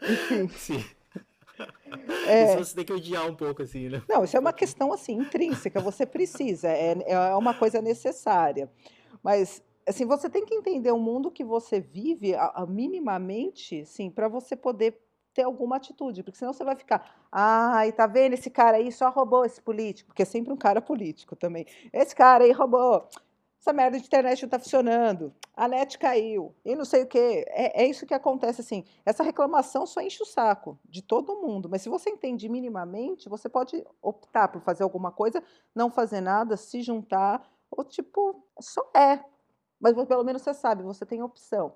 Sim. 0.57 0.85
É, 2.27 2.45
isso 2.45 2.65
você 2.65 2.75
tem 2.75 2.85
que 2.85 2.93
odiar 2.93 3.29
um 3.29 3.35
pouco, 3.35 3.63
assim, 3.63 3.89
né? 3.89 4.03
Não, 4.09 4.25
isso 4.25 4.37
é 4.37 4.41
uma 4.41 4.53
questão, 4.53 4.93
assim, 4.93 5.15
intrínseca, 5.15 5.81
você 5.81 6.05
precisa, 6.05 6.69
é, 6.69 6.97
é 7.07 7.35
uma 7.37 7.55
coisa 7.55 7.81
necessária. 7.81 8.71
Mas, 9.23 9.63
assim, 9.87 10.05
você 10.05 10.29
tem 10.29 10.45
que 10.45 10.55
entender 10.55 10.91
o 10.91 10.99
mundo 10.99 11.31
que 11.31 11.45
você 11.45 11.81
vive 11.81 12.35
a, 12.35 12.47
a, 12.55 12.67
minimamente, 12.67 13.85
sim, 13.87 14.11
para 14.11 14.29
você 14.29 14.57
poder 14.57 14.99
ter 15.33 15.43
alguma 15.43 15.77
atitude, 15.77 16.23
porque 16.23 16.39
senão 16.39 16.53
você 16.53 16.65
vai 16.65 16.77
ficar, 16.77 17.27
ai, 17.31 17.91
tá 17.93 18.07
vendo 18.07 18.35
esse 18.35 18.49
cara 18.49 18.77
aí 18.77 18.93
só 18.93 19.11
roubou 19.11 19.45
esse 19.45 19.61
político, 19.61 20.09
porque 20.09 20.23
é 20.23 20.27
sempre 20.27 20.53
um 20.53 20.57
cara 20.57 20.81
político 20.81 21.35
também. 21.35 21.67
Esse 21.93 22.15
cara 22.15 22.45
aí 22.45 22.53
roubou 22.53 23.09
essa 23.65 23.73
merda 23.73 23.99
de 23.99 24.05
internet 24.05 24.43
não 24.43 24.47
está 24.47 24.59
funcionando, 24.59 25.33
a 25.57 25.67
net 25.67 25.99
caiu, 25.99 26.55
e 26.63 26.77
não 26.77 26.85
sei 26.85 27.05
o 27.05 27.07
quê. 27.07 27.47
É, 27.49 27.83
é, 27.83 27.87
isso 27.87 28.05
que 28.05 28.13
acontece, 28.13 28.61
assim, 28.61 28.85
essa 29.07 29.23
reclamação 29.23 29.87
só 29.87 30.03
enche 30.03 30.23
o 30.23 30.27
saco 30.27 30.79
de 30.85 31.01
todo 31.01 31.41
mundo, 31.41 31.67
mas 31.67 31.81
se 31.81 31.89
você 31.89 32.11
entende 32.11 32.47
minimamente, 32.47 33.27
você 33.27 33.49
pode 33.49 33.83
optar 34.03 34.49
por 34.49 34.61
fazer 34.61 34.83
alguma 34.83 35.11
coisa, 35.11 35.43
não 35.75 35.91
fazer 35.91 36.21
nada, 36.21 36.59
se 36.59 36.83
juntar, 36.83 37.43
ou 37.71 37.83
tipo, 37.83 38.45
só 38.61 38.83
é. 38.95 39.25
Mas 39.81 39.95
pelo 40.07 40.25
menos 40.25 40.43
você 40.43 40.53
sabe, 40.53 40.83
você 40.83 41.07
tem 41.07 41.23
opção. 41.23 41.73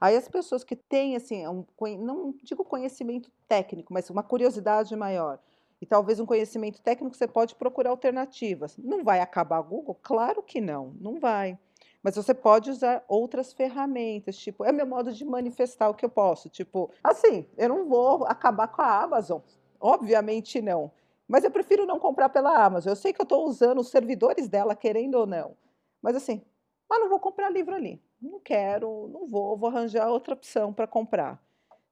Aí 0.00 0.16
as 0.16 0.28
pessoas 0.28 0.62
que 0.62 0.76
têm, 0.76 1.16
assim, 1.16 1.44
um, 1.48 1.66
não 1.98 2.32
digo 2.44 2.64
conhecimento 2.64 3.32
técnico, 3.48 3.92
mas 3.92 4.08
uma 4.10 4.22
curiosidade 4.22 4.94
maior, 4.94 5.40
e 5.82 5.86
talvez 5.86 6.20
um 6.20 6.26
conhecimento 6.26 6.80
técnico, 6.80 7.16
você 7.16 7.26
pode 7.26 7.56
procurar 7.56 7.90
alternativas. 7.90 8.78
Não 8.78 9.02
vai 9.02 9.18
acabar 9.18 9.56
a 9.58 9.62
Google? 9.62 9.98
Claro 10.00 10.40
que 10.40 10.60
não, 10.60 10.94
não 11.00 11.18
vai. 11.18 11.58
Mas 12.00 12.14
você 12.14 12.32
pode 12.32 12.70
usar 12.70 13.04
outras 13.08 13.52
ferramentas, 13.52 14.36
tipo, 14.36 14.64
é 14.64 14.70
meu 14.70 14.86
modo 14.86 15.12
de 15.12 15.24
manifestar 15.24 15.88
o 15.90 15.94
que 15.94 16.04
eu 16.04 16.08
posso. 16.08 16.48
Tipo, 16.48 16.88
assim, 17.02 17.48
eu 17.58 17.68
não 17.68 17.88
vou 17.88 18.24
acabar 18.26 18.68
com 18.68 18.80
a 18.80 19.02
Amazon. 19.02 19.40
Obviamente 19.80 20.62
não. 20.62 20.92
Mas 21.26 21.42
eu 21.42 21.50
prefiro 21.50 21.84
não 21.84 21.98
comprar 21.98 22.28
pela 22.28 22.64
Amazon. 22.64 22.92
Eu 22.92 22.96
sei 22.96 23.12
que 23.12 23.20
eu 23.20 23.24
estou 23.24 23.44
usando 23.44 23.80
os 23.80 23.88
servidores 23.88 24.48
dela, 24.48 24.76
querendo 24.76 25.16
ou 25.16 25.26
não. 25.26 25.56
Mas 26.00 26.14
assim, 26.14 26.42
ah, 26.88 27.00
não 27.00 27.08
vou 27.08 27.18
comprar 27.18 27.50
livro 27.50 27.74
ali. 27.74 28.00
Não 28.20 28.38
quero, 28.38 29.08
não 29.08 29.26
vou, 29.26 29.56
vou 29.56 29.68
arranjar 29.68 30.08
outra 30.08 30.34
opção 30.34 30.72
para 30.72 30.86
comprar 30.86 31.42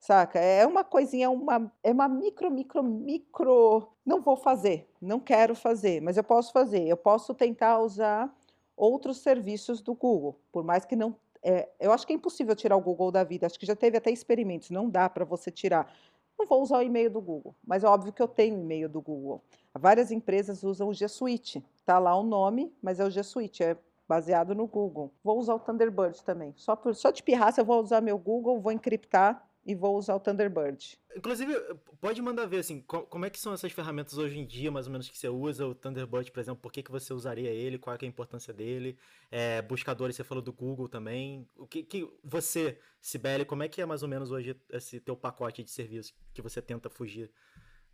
saca? 0.01 0.41
É 0.41 0.67
uma 0.67 0.83
coisinha, 0.83 1.31
uma, 1.31 1.71
é 1.85 1.93
uma 1.93 2.09
micro, 2.09 2.51
micro, 2.51 2.83
micro. 2.83 3.87
Não 4.05 4.21
vou 4.23 4.37
fazer, 4.37 4.89
não 5.01 5.21
quero 5.21 5.55
fazer, 5.55 6.01
mas 6.01 6.17
eu 6.17 6.25
posso 6.25 6.53
fazer. 6.53 6.89
Eu 6.89 6.97
posso 6.97 7.35
tentar 7.35 7.79
usar 7.79 8.35
outros 8.77 9.19
serviços 9.19 9.81
do 9.83 9.95
Google, 9.95 10.41
por 10.51 10.65
mais 10.65 10.85
que 10.85 10.97
não. 10.97 11.15
É, 11.43 11.69
eu 11.79 11.93
acho 11.93 12.07
que 12.07 12.13
é 12.13 12.17
impossível 12.17 12.57
tirar 12.57 12.77
o 12.77 12.81
Google 12.81 13.13
da 13.13 13.23
vida. 13.23 13.47
Acho 13.47 13.59
que 13.59 13.67
já 13.67 13.77
teve 13.77 13.99
até 13.99 14.11
experimentos, 14.11 14.71
não 14.71 14.89
dá 14.89 15.09
para 15.09 15.25
você 15.25 15.51
tirar. 15.51 15.93
Não 16.39 16.47
vou 16.47 16.63
usar 16.63 16.79
o 16.79 16.83
e-mail 16.83 17.11
do 17.11 17.21
Google, 17.21 17.55
mas 17.63 17.85
é 17.85 17.87
óbvio 17.87 18.15
que 18.15 18.23
eu 18.23 18.29
tenho 18.29 18.57
o 18.57 18.61
e-mail 18.61 18.89
do 18.89 19.03
Google. 19.03 19.43
Várias 19.75 20.11
empresas 20.11 20.63
usam 20.65 20.89
o 20.89 20.95
G 20.95 21.07
Suite. 21.07 21.63
Tá 21.85 21.99
lá 21.99 22.17
o 22.17 22.23
nome, 22.23 22.73
mas 22.83 22.99
é 22.99 23.05
o 23.05 23.11
G 23.11 23.23
Suite, 23.23 23.63
é 23.63 23.77
baseado 24.09 24.55
no 24.55 24.67
Google. 24.67 25.13
Vou 25.23 25.39
usar 25.39 25.55
o 25.55 25.59
Thunderbird 25.59 26.25
também. 26.25 26.55
Só, 26.57 26.75
por, 26.75 26.95
só 26.95 27.11
de 27.11 27.23
pirraça 27.23 27.61
eu 27.61 27.65
vou 27.65 27.81
usar 27.81 28.01
meu 28.01 28.17
Google, 28.17 28.59
vou 28.59 28.73
encriptar 28.73 29.50
e 29.71 29.75
vou 29.75 29.97
usar 29.97 30.17
o 30.17 30.21
Thunderbird. 30.21 30.99
Inclusive, 31.17 31.55
pode 32.01 32.21
mandar 32.21 32.47
ver, 32.47 32.59
assim, 32.59 32.81
como 32.81 33.25
é 33.25 33.31
que 33.31 33.39
são 33.39 33.53
essas 33.53 33.71
ferramentas 33.71 34.19
hoje 34.19 34.39
em 34.39 34.45
dia, 34.45 34.71
mais 34.71 34.87
ou 34.87 34.93
menos, 34.93 35.09
que 35.09 35.17
você 35.17 35.29
usa, 35.29 35.65
o 35.65 35.75
Thunderbird, 35.75 36.33
por 36.33 36.41
exemplo, 36.41 36.61
por 36.61 36.73
que, 36.73 36.83
que 36.83 36.91
você 36.91 37.15
usaria 37.15 37.51
ele, 37.51 37.79
qual 37.79 37.95
é, 37.95 37.99
é 38.01 38.05
a 38.05 38.09
importância 38.09 38.53
dele, 38.53 38.99
é, 39.31 39.63
buscadores, 39.63 40.17
você 40.17 40.25
falou 40.25 40.43
do 40.43 40.53
Google 40.53 40.89
também, 40.89 41.47
o 41.57 41.67
que, 41.67 41.85
que 41.85 42.09
você, 42.25 42.79
Sibeli, 43.01 43.45
como 43.45 43.63
é 43.63 43.69
que 43.69 43.81
é 43.81 43.87
mais 43.87 44.03
ou 44.03 44.09
menos 44.09 44.33
hoje 44.33 44.57
esse 44.71 44.99
teu 44.99 45.17
pacote 45.17 45.63
de 45.63 45.71
serviços 45.71 46.13
que 46.35 46.43
você 46.43 46.61
tenta 46.61 46.91
fugir 46.91 47.31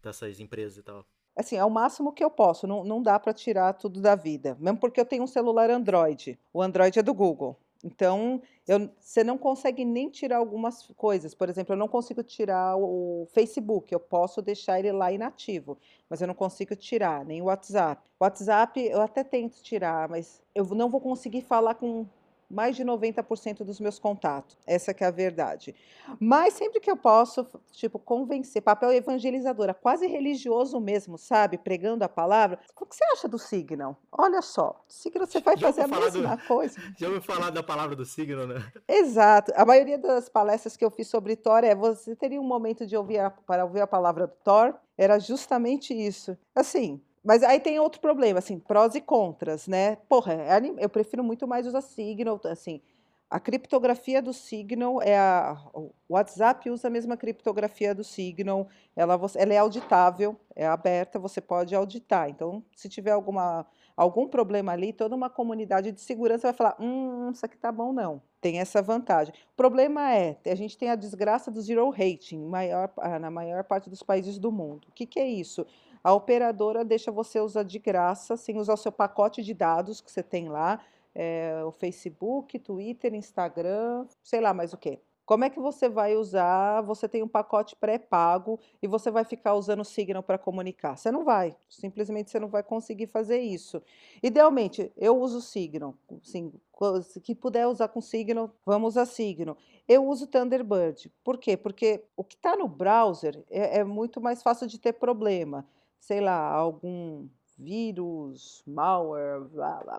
dessas 0.03 0.41
empresas 0.41 0.79
e 0.79 0.83
tal? 0.83 1.05
Assim, 1.37 1.57
é 1.57 1.65
o 1.65 1.71
máximo 1.71 2.15
que 2.15 2.25
eu 2.25 2.31
posso, 2.31 2.67
não, 2.67 2.83
não 2.83 3.03
dá 3.03 3.21
para 3.21 3.35
tirar 3.35 3.75
tudo 3.75 4.01
da 4.01 4.15
vida, 4.15 4.57
mesmo 4.59 4.79
porque 4.79 4.99
eu 4.99 5.05
tenho 5.05 5.25
um 5.25 5.27
celular 5.27 5.69
Android, 5.69 6.39
o 6.55 6.63
Android 6.63 6.99
é 6.99 7.03
do 7.03 7.13
Google, 7.13 7.61
então, 7.85 8.41
eu, 8.67 8.91
você 8.99 9.23
não 9.23 9.39
consegue 9.39 9.85
nem 9.85 10.09
tirar 10.11 10.39
algumas 10.39 10.87
coisas. 10.97 11.35
Por 11.35 11.49
exemplo, 11.49 11.75
eu 11.75 11.79
não 11.79 11.89
consigo 11.89 12.23
tirar 12.23 12.77
o 12.77 13.27
Facebook, 13.33 13.93
eu 13.93 14.01
posso 14.01 14.43
deixar 14.43 14.79
ele 14.79 14.93
lá 14.93 15.13
inativo, 15.13 15.79
mas 16.09 16.21
eu 16.21 16.27
não 16.27 16.35
consigo 16.35 16.75
tirar 16.75 17.25
nem 17.25 17.43
o 17.43 17.47
WhatsApp. 17.47 18.03
O 18.19 18.25
WhatsApp 18.25 18.81
eu 18.81 19.01
até 19.01 19.23
tento 19.23 19.63
tirar, 19.63 20.09
mas 20.09 20.43
eu 20.55 20.65
não 20.67 20.89
vou 20.89 21.01
conseguir 21.01 21.43
falar 21.43 21.75
com 21.75 22.07
mais 22.51 22.77
de 22.77 22.85
90% 22.85 23.65
dos 23.65 23.81
meus 23.81 23.99
contatos. 23.99 24.57
Essa 24.67 24.95
que 24.95 25.03
é 25.03 25.07
a 25.07 25.11
verdade. 25.11 25.75
Mas 26.21 26.55
sempre 26.55 26.81
que 26.81 26.91
eu 26.91 26.97
posso, 26.97 27.47
tipo, 27.73 27.99
convencer, 27.99 28.63
papel 28.63 28.93
evangelizadora, 28.93 29.75
quase 29.75 30.07
religioso 30.07 30.81
mesmo, 30.81 31.19
sabe? 31.19 31.59
Pregando 31.59 32.05
a 32.05 32.09
palavra. 32.09 32.59
O 32.81 32.87
que 32.87 32.95
você 32.95 33.05
acha 33.13 33.27
do 33.29 33.39
Signal? 33.39 33.97
Olha 34.13 34.41
só, 34.43 34.81
Signal 34.89 35.27
você 35.27 35.41
vai 35.41 35.57
Já 35.57 35.67
fazer 35.69 35.83
a 35.83 35.89
mesma 35.89 36.37
do- 36.37 36.43
coisa. 36.47 36.81
Já 36.97 37.07
ouviu 37.09 37.23
falar 37.23 37.51
da 37.51 37.63
palavra 37.63 37.97
do 37.97 38.05
signo, 38.05 38.47
né? 38.47 38.65
Exato. 38.89 39.53
A 39.57 39.65
maioria 39.65 39.99
das 39.99 40.29
palestras 40.29 40.77
que 40.77 40.85
eu 40.85 40.91
fiz 40.91 41.09
sobre 41.09 41.37
Thor 41.37 41.65
é 41.65 41.75
você 41.75 42.15
teria 42.15 42.41
um 42.41 42.45
momento 42.47 42.87
de 42.87 42.97
ouvir 42.97 43.19
a, 43.19 43.31
para 43.31 43.65
ouvir 43.65 43.81
a 43.81 43.87
palavra 43.87 44.27
do 44.27 44.35
Thor, 44.45 44.75
era 44.97 45.19
justamente 45.19 45.93
isso. 45.93 46.37
Assim, 46.55 47.01
mas 47.27 47.43
aí 47.43 47.59
tem 47.59 47.81
outro 47.81 48.01
problema, 48.01 48.39
assim, 48.39 48.59
prós 48.59 48.95
e 48.95 49.01
contras, 49.01 49.67
né? 49.67 49.97
Porra, 50.09 50.33
é 50.35 50.61
eu 50.79 50.89
prefiro 50.89 51.25
muito 51.25 51.47
mais 51.49 51.67
usar 51.67 51.81
Signal, 51.81 52.41
assim. 52.45 52.81
A 53.29 53.41
criptografia 53.41 54.23
do 54.23 54.33
Signal 54.33 55.03
é 55.03 55.19
a 55.19 55.59
o 55.75 55.91
WhatsApp 56.09 56.71
usa 56.71 56.87
a 56.87 56.91
mesma 56.91 57.17
criptografia 57.17 57.93
do 57.93 58.05
Signal, 58.05 58.69
ela, 58.95 59.21
ela 59.35 59.53
é 59.53 59.59
auditável, 59.59 60.37
é 60.55 60.65
aberta, 60.65 61.19
você 61.19 61.41
pode 61.41 61.75
auditar. 61.75 62.31
Então, 62.31 62.65
se 62.77 62.89
tiver 62.89 63.11
alguma 63.11 63.67
algum 63.97 64.29
problema 64.29 64.73
ali, 64.73 64.93
toda 64.93 65.17
uma 65.17 65.29
comunidade 65.31 65.91
de 65.91 66.01
segurança 66.01 66.47
vai 66.49 66.53
falar: 66.53 66.77
hum, 66.81 67.31
isso 67.33 67.45
aqui 67.45 67.57
tá 67.57 67.73
bom, 67.73 67.93
não. 67.93 68.23
Tem 68.41 68.61
essa 68.61 68.81
vantagem. 68.81 69.35
O 69.53 69.57
problema 69.57 70.15
é, 70.15 70.37
a 70.47 70.55
gente 70.55 70.79
tem 70.79 70.91
a 70.91 70.95
desgraça 70.95 71.51
do 71.51 71.61
zero 71.61 71.91
rating 71.91 72.45
maior, 72.47 72.93
ah, 72.99 73.19
na 73.19 73.31
maior 73.31 73.65
parte 73.65 73.91
dos 73.91 74.03
países 74.03 74.39
do 74.39 74.53
mundo. 74.53 74.87
O 74.89 74.93
que, 74.93 75.07
que 75.07 75.19
é 75.19 75.27
isso? 75.27 75.67
A 76.07 76.13
operadora 76.15 76.85
deixa 76.85 77.11
você 77.11 77.41
usar 77.41 77.65
de 77.65 77.81
graça, 77.81 78.37
sem 78.37 78.59
usar 78.59 78.75
o 78.75 78.77
seu 78.77 78.93
pacote 78.93 79.43
de 79.43 79.53
dados 79.53 80.01
que 80.01 80.09
você 80.09 80.23
tem 80.23 80.49
lá, 80.49 80.79
é, 81.13 81.61
o 81.67 81.73
Facebook, 81.73 82.61
Twitter, 82.61 83.13
Instagram, 83.13 84.07
sei 84.23 84.41
lá 84.41 84.55
mais 84.55 84.73
o 84.73 84.77
quê. 84.77 85.01
Como 85.25 85.43
é 85.43 85.51
que 85.51 85.59
você 85.59 85.89
vai 85.89 86.15
usar? 86.15 86.81
Você 86.83 87.09
tem 87.09 87.25
um 87.25 87.29
pacote 87.29 87.75
pré-pago 87.75 88.61
e 88.81 88.87
você 88.87 89.11
vai 89.11 89.25
ficar 89.25 89.55
usando 89.55 89.81
o 89.81 89.85
Signal 89.85 90.23
para 90.23 90.39
comunicar? 90.39 90.97
Você 90.97 91.11
não 91.11 91.25
vai. 91.25 91.57
Simplesmente 91.69 92.31
você 92.31 92.39
não 92.39 92.47
vai 92.47 92.63
conseguir 92.63 93.09
fazer 93.09 93.41
isso. 93.41 93.83
Idealmente, 94.23 94.93
eu 94.97 95.21
uso 95.21 95.41
Signal. 95.41 95.97
Se 96.23 97.21
que 97.21 97.35
puder 97.35 97.67
usar 97.67 97.89
com 97.89 98.01
Signal, 98.01 98.53
vamos 98.65 98.91
usar 98.91 99.07
Signal. 99.07 99.57
Eu 99.89 100.07
uso 100.07 100.29
Thunderbird. 100.29 101.11
Por 101.25 101.37
quê? 101.37 101.57
Porque 101.57 102.05
o 102.17 102.23
que 102.23 102.37
está 102.37 102.55
no 102.55 102.69
browser 102.69 103.43
é, 103.51 103.81
é 103.81 103.85
muito 103.85 104.21
mais 104.21 104.41
fácil 104.41 104.69
de 104.69 104.79
ter 104.79 104.93
problema. 104.93 105.67
Sei 105.99 106.21
lá, 106.21 106.39
algum 106.53 107.29
vírus, 107.59 108.63
malware, 108.67 109.49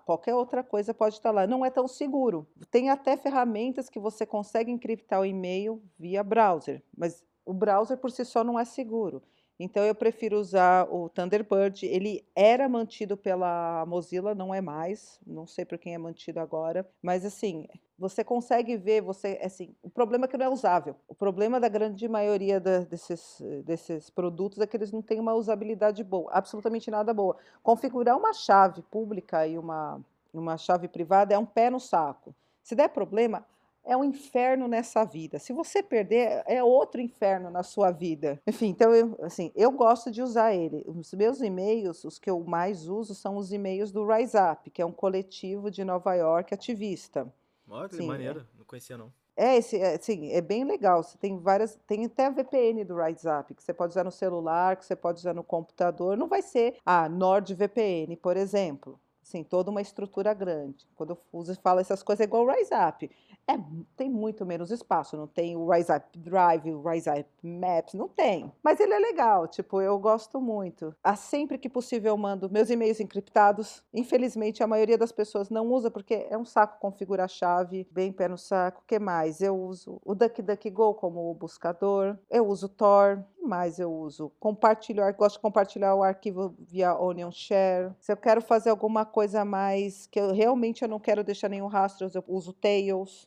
qualquer 0.05 0.35
outra 0.35 0.63
coisa 0.63 0.93
pode 0.93 1.15
estar 1.15 1.31
lá. 1.31 1.47
Não 1.47 1.65
é 1.65 1.69
tão 1.69 1.87
seguro. 1.87 2.47
Tem 2.69 2.89
até 2.89 3.17
ferramentas 3.17 3.89
que 3.89 3.99
você 3.99 4.25
consegue 4.25 4.71
encriptar 4.71 5.21
o 5.21 5.25
e-mail 5.25 5.81
via 5.97 6.23
browser, 6.23 6.83
mas 6.95 7.25
o 7.45 7.53
browser 7.53 7.97
por 7.97 8.11
si 8.11 8.23
só 8.25 8.43
não 8.43 8.59
é 8.59 8.65
seguro. 8.65 9.23
Então 9.59 9.83
eu 9.83 9.95
prefiro 9.95 10.39
usar 10.39 10.87
o 10.91 11.09
Thunderbird. 11.09 11.85
Ele 11.85 12.23
era 12.35 12.69
mantido 12.69 13.17
pela 13.17 13.85
Mozilla, 13.87 14.35
não 14.35 14.53
é 14.53 14.61
mais. 14.61 15.19
Não 15.25 15.47
sei 15.47 15.65
por 15.65 15.77
quem 15.77 15.93
é 15.95 15.97
mantido 15.97 16.39
agora, 16.39 16.87
mas 17.01 17.25
assim, 17.25 17.67
você 17.97 18.23
consegue 18.23 18.77
ver, 18.77 19.01
você 19.01 19.39
assim, 19.43 19.73
o 19.81 19.89
problema 19.89 20.25
é 20.25 20.27
que 20.27 20.37
não 20.37 20.45
é 20.45 20.49
usável. 20.49 20.95
O 21.07 21.15
problema 21.15 21.59
da 21.59 21.67
grande 21.67 22.07
maioria 22.07 22.59
da- 22.59 22.79
desses, 22.79 23.41
desses 23.65 24.09
produtos 24.09 24.59
é 24.59 24.67
que 24.67 24.77
eles 24.77 24.91
não 24.91 25.01
têm 25.01 25.19
uma 25.19 25.33
usabilidade 25.33 26.03
boa, 26.03 26.31
absolutamente 26.31 26.91
nada 26.91 27.13
boa. 27.13 27.35
Configurar 27.63 28.15
uma 28.15 28.33
chave 28.33 28.83
pública 28.83 29.47
e 29.47 29.57
uma, 29.57 29.99
uma 30.33 30.57
chave 30.57 30.87
privada 30.87 31.33
é 31.33 31.37
um 31.37 31.45
pé 31.45 31.69
no 31.69 31.79
saco. 31.79 32.33
Se 32.63 32.75
der 32.75 32.89
problema, 32.89 33.45
é 33.87 33.95
um 33.95 34.03
inferno 34.03 34.67
nessa 34.67 35.03
vida. 35.05 35.39
Se 35.39 35.53
você 35.53 35.81
perder, 35.81 36.43
é 36.45 36.61
outro 36.61 36.99
inferno 36.99 37.49
na 37.49 37.63
sua 37.63 37.89
vida. 37.89 38.39
Enfim, 38.45 38.67
então 38.67 38.93
eu, 38.93 39.17
assim, 39.21 39.51
eu 39.55 39.71
gosto 39.71 40.11
de 40.11 40.21
usar 40.21 40.53
ele. 40.53 40.83
Os 40.85 41.13
meus 41.13 41.41
e-mails, 41.41 42.03
os 42.03 42.19
que 42.19 42.29
eu 42.29 42.43
mais 42.43 42.87
uso, 42.87 43.15
são 43.15 43.37
os 43.37 43.53
e-mails 43.53 43.91
do 43.91 44.05
Rise 44.05 44.37
Up, 44.37 44.69
que 44.69 44.81
é 44.81 44.85
um 44.85 44.91
coletivo 44.91 45.71
de 45.71 45.83
Nova 45.83 46.13
York 46.13 46.53
ativista. 46.53 47.31
Olha 47.67 47.87
que 47.87 47.95
Sim, 47.95 48.03
é. 48.03 48.07
maneiro, 48.07 48.45
não 48.57 48.65
conhecia 48.65 48.97
não. 48.97 49.11
É, 49.35 49.55
esse, 49.55 49.77
é, 49.77 49.95
assim, 49.95 50.31
é 50.31 50.41
bem 50.41 50.63
legal. 50.63 51.03
Você 51.03 51.17
tem 51.17 51.37
várias, 51.37 51.77
tem 51.87 52.05
até 52.05 52.25
a 52.25 52.29
VPN 52.31 52.83
do 52.83 52.95
WhatsApp, 52.95 53.53
que 53.53 53.63
você 53.63 53.71
pode 53.73 53.91
usar 53.91 54.03
no 54.03 54.11
celular, 54.11 54.75
que 54.75 54.85
você 54.85 54.95
pode 54.95 55.19
usar 55.19 55.33
no 55.33 55.43
computador. 55.43 56.17
Não 56.17 56.27
vai 56.27 56.41
ser 56.41 56.77
a 56.85 57.07
NordVPN, 57.07 58.17
por 58.17 58.35
exemplo. 58.35 58.99
Assim, 59.21 59.43
toda 59.43 59.69
uma 59.69 59.81
estrutura 59.81 60.33
grande. 60.33 60.87
Quando 60.95 61.11
eu 61.11 61.17
uso 61.33 61.51
e 61.51 61.55
falo 61.55 61.81
essas 61.81 62.01
coisas, 62.01 62.21
é 62.21 62.23
igual 62.23 62.43
o 62.43 62.47
WhatsApp. 62.47 63.11
É, 63.49 63.57
tem 63.95 64.09
muito 64.09 64.45
menos 64.45 64.71
espaço. 64.71 65.15
Não 65.15 65.25
tem 65.25 65.55
o 65.55 65.65
WhatsApp 65.67 66.17
Drive, 66.19 66.69
o 66.73 66.81
WhatsApp 66.81 67.29
Maps, 67.41 67.93
não 67.93 68.09
tem. 68.09 68.51
Mas 68.61 68.79
ele 68.81 68.93
é 68.93 68.99
legal, 68.99 69.47
tipo, 69.47 69.79
eu 69.81 69.97
gosto 69.97 70.41
muito. 70.41 70.93
Ah, 71.01 71.15
sempre 71.15 71.57
que 71.57 71.69
possível 71.69 72.11
eu 72.11 72.17
mando 72.17 72.49
meus 72.51 72.69
e-mails 72.69 72.99
encriptados. 72.99 73.81
Infelizmente, 73.93 74.61
a 74.61 74.67
maioria 74.67 74.97
das 74.97 75.13
pessoas 75.13 75.49
não 75.49 75.71
usa 75.71 75.89
porque 75.89 76.27
é 76.29 76.37
um 76.37 76.43
saco 76.43 76.77
configurar 76.79 77.23
a 77.25 77.27
chave, 77.29 77.87
bem 77.89 78.11
pé 78.11 78.27
no 78.27 78.37
saco. 78.37 78.81
O 78.81 78.85
que 78.85 78.99
mais? 78.99 79.39
Eu 79.41 79.57
uso 79.57 79.97
o 80.03 80.13
DuckDuckGo 80.13 80.95
como 80.95 81.33
buscador. 81.33 82.17
Eu 82.29 82.47
uso 82.47 82.67
Tor. 82.67 83.23
Mais 83.41 83.79
eu 83.79 83.89
uso? 83.93 84.29
Compartilho, 84.41 85.01
ar- 85.01 85.13
gosto 85.13 85.35
de 85.35 85.41
compartilhar 85.41 85.95
o 85.95 86.03
arquivo 86.03 86.53
via 86.59 86.93
Onion 86.99 87.31
Share. 87.31 87.93
Se 87.97 88.11
eu 88.11 88.17
quero 88.17 88.41
fazer 88.41 88.69
alguma 88.69 89.05
coisa 89.05 89.45
mais 89.45 90.05
que 90.07 90.19
eu 90.19 90.33
realmente 90.33 90.81
eu 90.81 90.89
não 90.89 90.99
quero 90.99 91.23
deixar 91.23 91.47
nenhum 91.47 91.67
rastro, 91.67 92.11
eu 92.13 92.23
uso 92.27 92.51
Tails, 92.51 93.25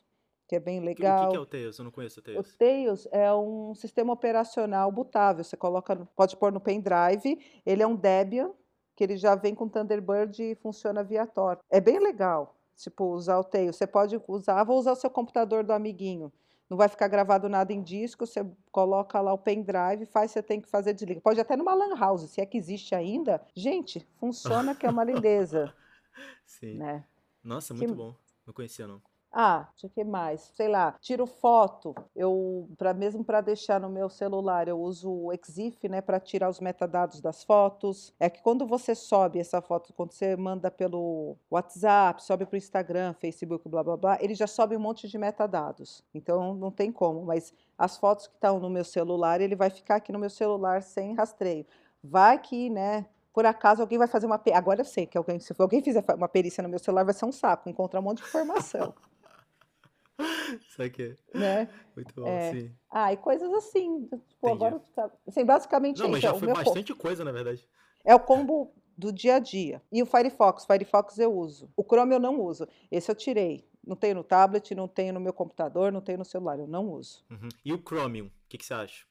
que 0.51 0.55
é 0.57 0.59
bem 0.59 0.81
que, 0.81 0.91
o 0.91 0.95
que 0.95 1.01
legal. 1.01 1.29
que 1.29 1.37
é 1.37 1.39
o 1.39 1.45
Tails? 1.45 1.77
Eu 1.79 1.85
não 1.85 1.91
conheço 1.91 2.19
o 2.19 2.21
O 2.21 2.23
Tails. 2.25 2.55
Tails 2.57 3.07
é 3.09 3.33
um 3.33 3.73
sistema 3.73 4.11
operacional 4.11 4.91
bootável. 4.91 5.45
Você 5.45 5.55
coloca, 5.55 5.95
pode 6.13 6.35
pôr 6.35 6.51
no 6.51 6.59
pendrive. 6.59 7.39
Ele 7.65 7.81
é 7.81 7.87
um 7.87 7.95
Debian, 7.95 8.51
que 8.93 9.01
ele 9.01 9.15
já 9.15 9.33
vem 9.33 9.55
com 9.55 9.69
Thunderbird 9.69 10.43
e 10.43 10.55
funciona 10.55 11.05
via 11.05 11.25
Tor. 11.25 11.57
É 11.69 11.79
bem 11.79 11.99
legal, 11.99 12.57
tipo, 12.75 13.05
usar 13.13 13.39
o 13.39 13.45
Tails. 13.45 13.77
Você 13.77 13.87
pode 13.87 14.21
usar, 14.27 14.61
vou 14.65 14.77
usar 14.77 14.91
o 14.91 14.95
seu 14.97 15.09
computador 15.09 15.63
do 15.63 15.71
amiguinho. 15.71 16.33
Não 16.69 16.75
vai 16.75 16.89
ficar 16.89 17.07
gravado 17.07 17.47
nada 17.47 17.71
em 17.71 17.81
disco, 17.81 18.27
você 18.27 18.45
coloca 18.73 19.21
lá 19.21 19.31
o 19.31 19.37
pendrive, 19.37 20.05
faz, 20.05 20.31
você 20.31 20.43
tem 20.43 20.59
que 20.59 20.67
fazer 20.69 20.93
desliga. 20.93 21.21
Pode 21.21 21.39
até 21.39 21.55
numa 21.55 21.73
lan 21.73 21.95
house, 21.97 22.29
se 22.29 22.41
é 22.41 22.45
que 22.45 22.57
existe 22.57 22.93
ainda. 22.93 23.41
Gente, 23.55 24.05
funciona 24.17 24.75
que 24.75 24.85
é 24.85 24.89
uma 24.89 25.03
lindeza, 25.05 25.73
Sim. 26.45 26.75
né? 26.77 27.05
Nossa, 27.41 27.73
Que- 27.73 27.79
muito 27.79 27.95
bom. 27.95 28.13
Não 28.45 28.53
conhecia 28.53 28.85
não. 28.85 29.01
Ah, 29.33 29.69
o 29.81 29.89
que 29.89 30.03
mais? 30.03 30.51
Sei 30.55 30.67
lá, 30.67 30.93
tiro 30.99 31.25
foto. 31.25 31.95
Eu, 32.13 32.67
para 32.77 32.93
mesmo 32.93 33.23
para 33.23 33.39
deixar 33.39 33.79
no 33.79 33.89
meu 33.89 34.09
celular, 34.09 34.67
eu 34.67 34.77
uso 34.77 35.09
o 35.09 35.31
Exif, 35.31 35.87
né, 35.87 36.01
para 36.01 36.19
tirar 36.19 36.49
os 36.49 36.59
metadados 36.59 37.21
das 37.21 37.41
fotos. 37.41 38.13
É 38.19 38.29
que 38.29 38.41
quando 38.41 38.67
você 38.67 38.93
sobe 38.93 39.39
essa 39.39 39.61
foto, 39.61 39.93
quando 39.93 40.11
você 40.11 40.35
manda 40.35 40.69
pelo 40.69 41.37
WhatsApp, 41.49 42.21
sobe 42.21 42.45
para 42.45 42.55
o 42.55 42.57
Instagram, 42.57 43.13
Facebook, 43.13 43.69
blá 43.69 43.81
blá 43.81 43.95
blá, 43.95 44.17
ele 44.21 44.35
já 44.35 44.47
sobe 44.47 44.75
um 44.75 44.81
monte 44.81 45.07
de 45.07 45.17
metadados. 45.17 46.03
Então 46.13 46.53
não 46.53 46.69
tem 46.69 46.91
como. 46.91 47.23
Mas 47.23 47.53
as 47.77 47.97
fotos 47.97 48.27
que 48.27 48.35
estão 48.35 48.59
no 48.59 48.69
meu 48.69 48.83
celular, 48.83 49.39
ele 49.39 49.55
vai 49.55 49.69
ficar 49.69 49.95
aqui 49.95 50.11
no 50.11 50.19
meu 50.19 50.29
celular 50.29 50.81
sem 50.81 51.15
rastreio. 51.15 51.65
Vai 52.03 52.37
que, 52.37 52.69
né? 52.69 53.05
Por 53.33 53.45
acaso 53.45 53.81
alguém 53.81 53.97
vai 53.97 54.07
fazer 54.07 54.25
uma. 54.25 54.41
Agora 54.53 54.81
eu 54.81 54.85
sei 54.85 55.05
que 55.05 55.17
alguém, 55.17 55.39
se 55.39 55.55
alguém 55.57 55.81
fizer 55.81 56.03
uma 56.15 56.27
perícia 56.27 56.61
no 56.61 56.67
meu 56.67 56.79
celular, 56.79 57.05
vai 57.05 57.13
ser 57.13 57.23
um 57.23 57.31
saco, 57.31 57.69
encontrar 57.69 58.01
um 58.01 58.03
monte 58.03 58.21
de 58.21 58.27
informação. 58.27 58.93
Isso 60.67 60.81
aqui 60.81 61.15
né? 61.33 61.69
muito 61.95 62.13
bom, 62.15 62.27
É. 62.27 62.51
sim. 62.51 62.71
Ah, 62.89 63.11
e 63.13 63.17
coisas 63.17 63.51
assim. 63.53 64.07
Tipo, 64.27 64.49
agora 64.49 64.79
tá- 64.95 65.09
assim, 65.27 65.45
basicamente 65.45 65.99
Não, 65.99 66.07
é 66.07 66.09
mas 66.09 66.17
isso. 66.19 66.27
é 66.27 66.29
já 66.31 66.35
o 66.35 66.39
foi 66.39 66.53
bastante 66.53 66.93
coisa, 66.93 67.23
na 67.23 67.31
verdade. 67.31 67.67
É 68.03 68.13
o 68.15 68.19
combo 68.19 68.73
do 68.97 69.11
dia 69.11 69.35
a 69.35 69.39
dia. 69.39 69.81
E 69.91 70.01
o 70.01 70.05
Firefox, 70.05 70.65
Firefox 70.65 71.17
eu 71.17 71.33
uso. 71.33 71.71
O 71.75 71.83
Chrome 71.83 72.13
eu 72.15 72.19
não 72.19 72.39
uso. 72.41 72.67
Esse 72.91 73.09
eu 73.09 73.15
tirei. 73.15 73.65
Não 73.85 73.95
tenho 73.95 74.15
no 74.15 74.23
tablet, 74.23 74.75
não 74.75 74.87
tenho 74.87 75.13
no 75.13 75.19
meu 75.19 75.33
computador, 75.33 75.91
não 75.91 76.01
tenho 76.01 76.19
no 76.19 76.25
celular. 76.25 76.59
Eu 76.59 76.67
não 76.67 76.89
uso. 76.91 77.23
Uhum. 77.31 77.49
E 77.65 77.73
o 77.73 77.77
Chromium, 77.79 78.27
o 78.27 78.31
que, 78.47 78.57
que 78.57 78.65
você 78.65 78.73
acha? 78.73 79.05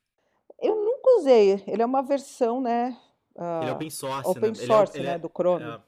Eu 0.61 0.77
nunca 0.77 1.11
usei. 1.19 1.63
Ele 1.67 1.83
é 1.83 1.87
uma 1.87 2.03
versão, 2.03 2.61
né? 2.61 2.97
Ele 3.37 3.67
é 3.67 3.71
ah, 3.71 3.73
open 3.75 3.91
source, 3.91 4.29
open 4.31 4.43
né? 4.43 4.49
Ele 4.49 4.63
é- 4.63 4.67
source, 4.67 4.97
ele 4.99 5.07
né? 5.07 5.15
é- 5.15 5.19
Do 5.19 5.29
Chrome. 5.35 5.65
É, 5.65 5.81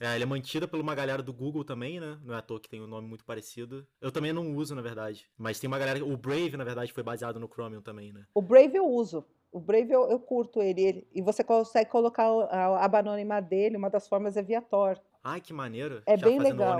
é, 0.00 0.14
ele 0.14 0.24
é 0.24 0.26
mantido 0.26 0.68
por 0.68 0.78
uma 0.80 0.94
galera 0.94 1.22
do 1.22 1.32
Google 1.32 1.64
também, 1.64 1.98
né? 2.00 2.18
Não 2.24 2.34
é 2.34 2.38
à 2.38 2.42
toa 2.42 2.60
que 2.60 2.68
tem 2.68 2.80
um 2.82 2.86
nome 2.86 3.08
muito 3.08 3.24
parecido. 3.24 3.86
Eu 4.00 4.12
também 4.12 4.32
não 4.32 4.54
uso, 4.54 4.74
na 4.74 4.82
verdade. 4.82 5.28
Mas 5.38 5.58
tem 5.58 5.68
uma 5.68 5.78
galera. 5.78 6.04
O 6.04 6.16
Brave, 6.16 6.56
na 6.56 6.64
verdade, 6.64 6.92
foi 6.92 7.02
baseado 7.02 7.40
no 7.40 7.48
Chromium 7.48 7.80
também, 7.82 8.12
né? 8.12 8.24
O 8.34 8.42
Brave 8.42 8.76
eu 8.76 8.86
uso. 8.86 9.24
O 9.50 9.58
Brave 9.60 9.90
eu, 9.90 10.10
eu 10.10 10.20
curto 10.20 10.60
ele, 10.60 10.82
ele. 10.82 11.08
E 11.14 11.22
você 11.22 11.42
consegue 11.42 11.88
colocar 11.90 12.30
o- 12.30 12.40
a 12.42 12.84
aba 12.84 12.98
anônima 12.98 13.40
dele. 13.40 13.76
Uma 13.76 13.88
das 13.88 14.06
formas 14.06 14.36
é 14.36 14.42
via 14.42 14.60
Tor. 14.60 15.00
Ai, 15.24 15.40
que 15.40 15.52
maneiro. 15.52 16.02
É 16.06 16.16
Já 16.16 16.26
bem 16.26 16.38
legal. 16.38 16.78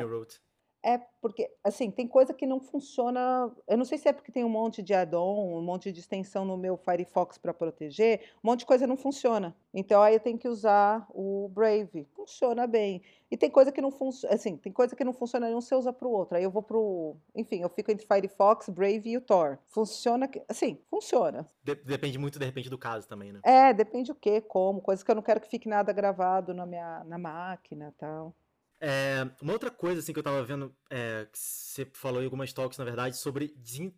É 0.87 0.99
porque, 1.21 1.51
assim, 1.65 1.91
tem 1.91 2.07
coisa 2.07 2.33
que 2.33 2.47
não 2.47 2.61
funciona. 2.61 3.53
Eu 3.67 3.77
não 3.77 3.85
sei 3.85 3.99
se 3.99 4.09
é 4.09 4.13
porque 4.13 4.31
tem 4.31 4.45
um 4.45 4.49
monte 4.49 4.85
de 4.85 4.95
add-on, 4.95 5.59
um 5.59 5.61
monte 5.61 5.91
de 5.91 5.99
extensão 5.99 6.45
no 6.45 6.57
meu 6.57 6.77
Firefox 6.77 7.37
para 7.37 7.53
proteger, 7.53 8.21
um 8.37 8.51
monte 8.51 8.61
de 8.61 8.67
coisa 8.67 8.87
não 8.87 8.97
funciona. 8.97 9.53
Então 9.75 10.01
aí 10.01 10.15
eu 10.15 10.21
tenho 10.21 10.39
que 10.39 10.47
usar 10.47 11.05
o 11.11 11.51
Brave. 11.53 12.07
Funciona 12.15 12.69
bem. 12.69 13.03
E 13.29 13.37
tem 13.37 13.51
coisa 13.51 13.73
que 13.73 13.81
não 13.81 13.91
funciona, 13.91 14.33
assim, 14.33 14.57
tem 14.57 14.73
coisa 14.73 14.95
que 14.95 15.03
não 15.03 15.13
funciona 15.13 15.49
nenhum, 15.49 15.61
você 15.61 15.75
usa 15.75 15.93
para 15.93 16.07
o 16.07 16.13
outro. 16.13 16.37
Aí 16.37 16.45
eu 16.45 16.51
vou 16.53 16.63
pro, 16.63 17.17
enfim, 17.35 17.63
eu 17.63 17.69
fico 17.69 17.91
entre 17.91 18.07
Firefox, 18.07 18.69
Brave 18.69 19.11
e 19.11 19.17
o 19.17 19.21
Tor. 19.21 19.59
Funciona, 19.67 20.31
assim, 20.49 20.79
funciona. 20.89 21.45
depende 21.65 22.17
muito 22.17 22.39
de 22.39 22.45
repente 22.45 22.71
do 22.71 22.79
caso 22.79 23.09
também, 23.09 23.33
né? 23.33 23.41
É, 23.43 23.75
depende 23.75 24.13
o 24.13 24.15
que, 24.15 24.41
como, 24.43 24.81
coisa 24.81 25.05
que 25.05 25.11
eu 25.11 25.17
não 25.17 25.23
quero 25.23 25.41
que 25.41 25.49
fique 25.49 25.69
nada 25.69 25.93
gravado 25.93 26.55
na 26.55 26.65
minha 26.65 27.03
na 27.03 27.19
máquina, 27.19 27.93
tal. 27.99 28.33
É, 28.81 29.29
uma 29.41 29.53
outra 29.53 29.71
coisa 29.71 30.01
assim 30.01 30.13
que 30.13 30.19
eu 30.19 30.23
tava 30.23 30.43
vendo, 30.43 30.75
é, 30.91 31.27
que 31.31 31.39
você 31.39 31.87
falou 31.93 32.21
em 32.21 32.25
algumas 32.25 32.53
talks, 32.53 32.79
na 32.79 32.85
verdade, 32.85 33.17
sobre 33.17 33.55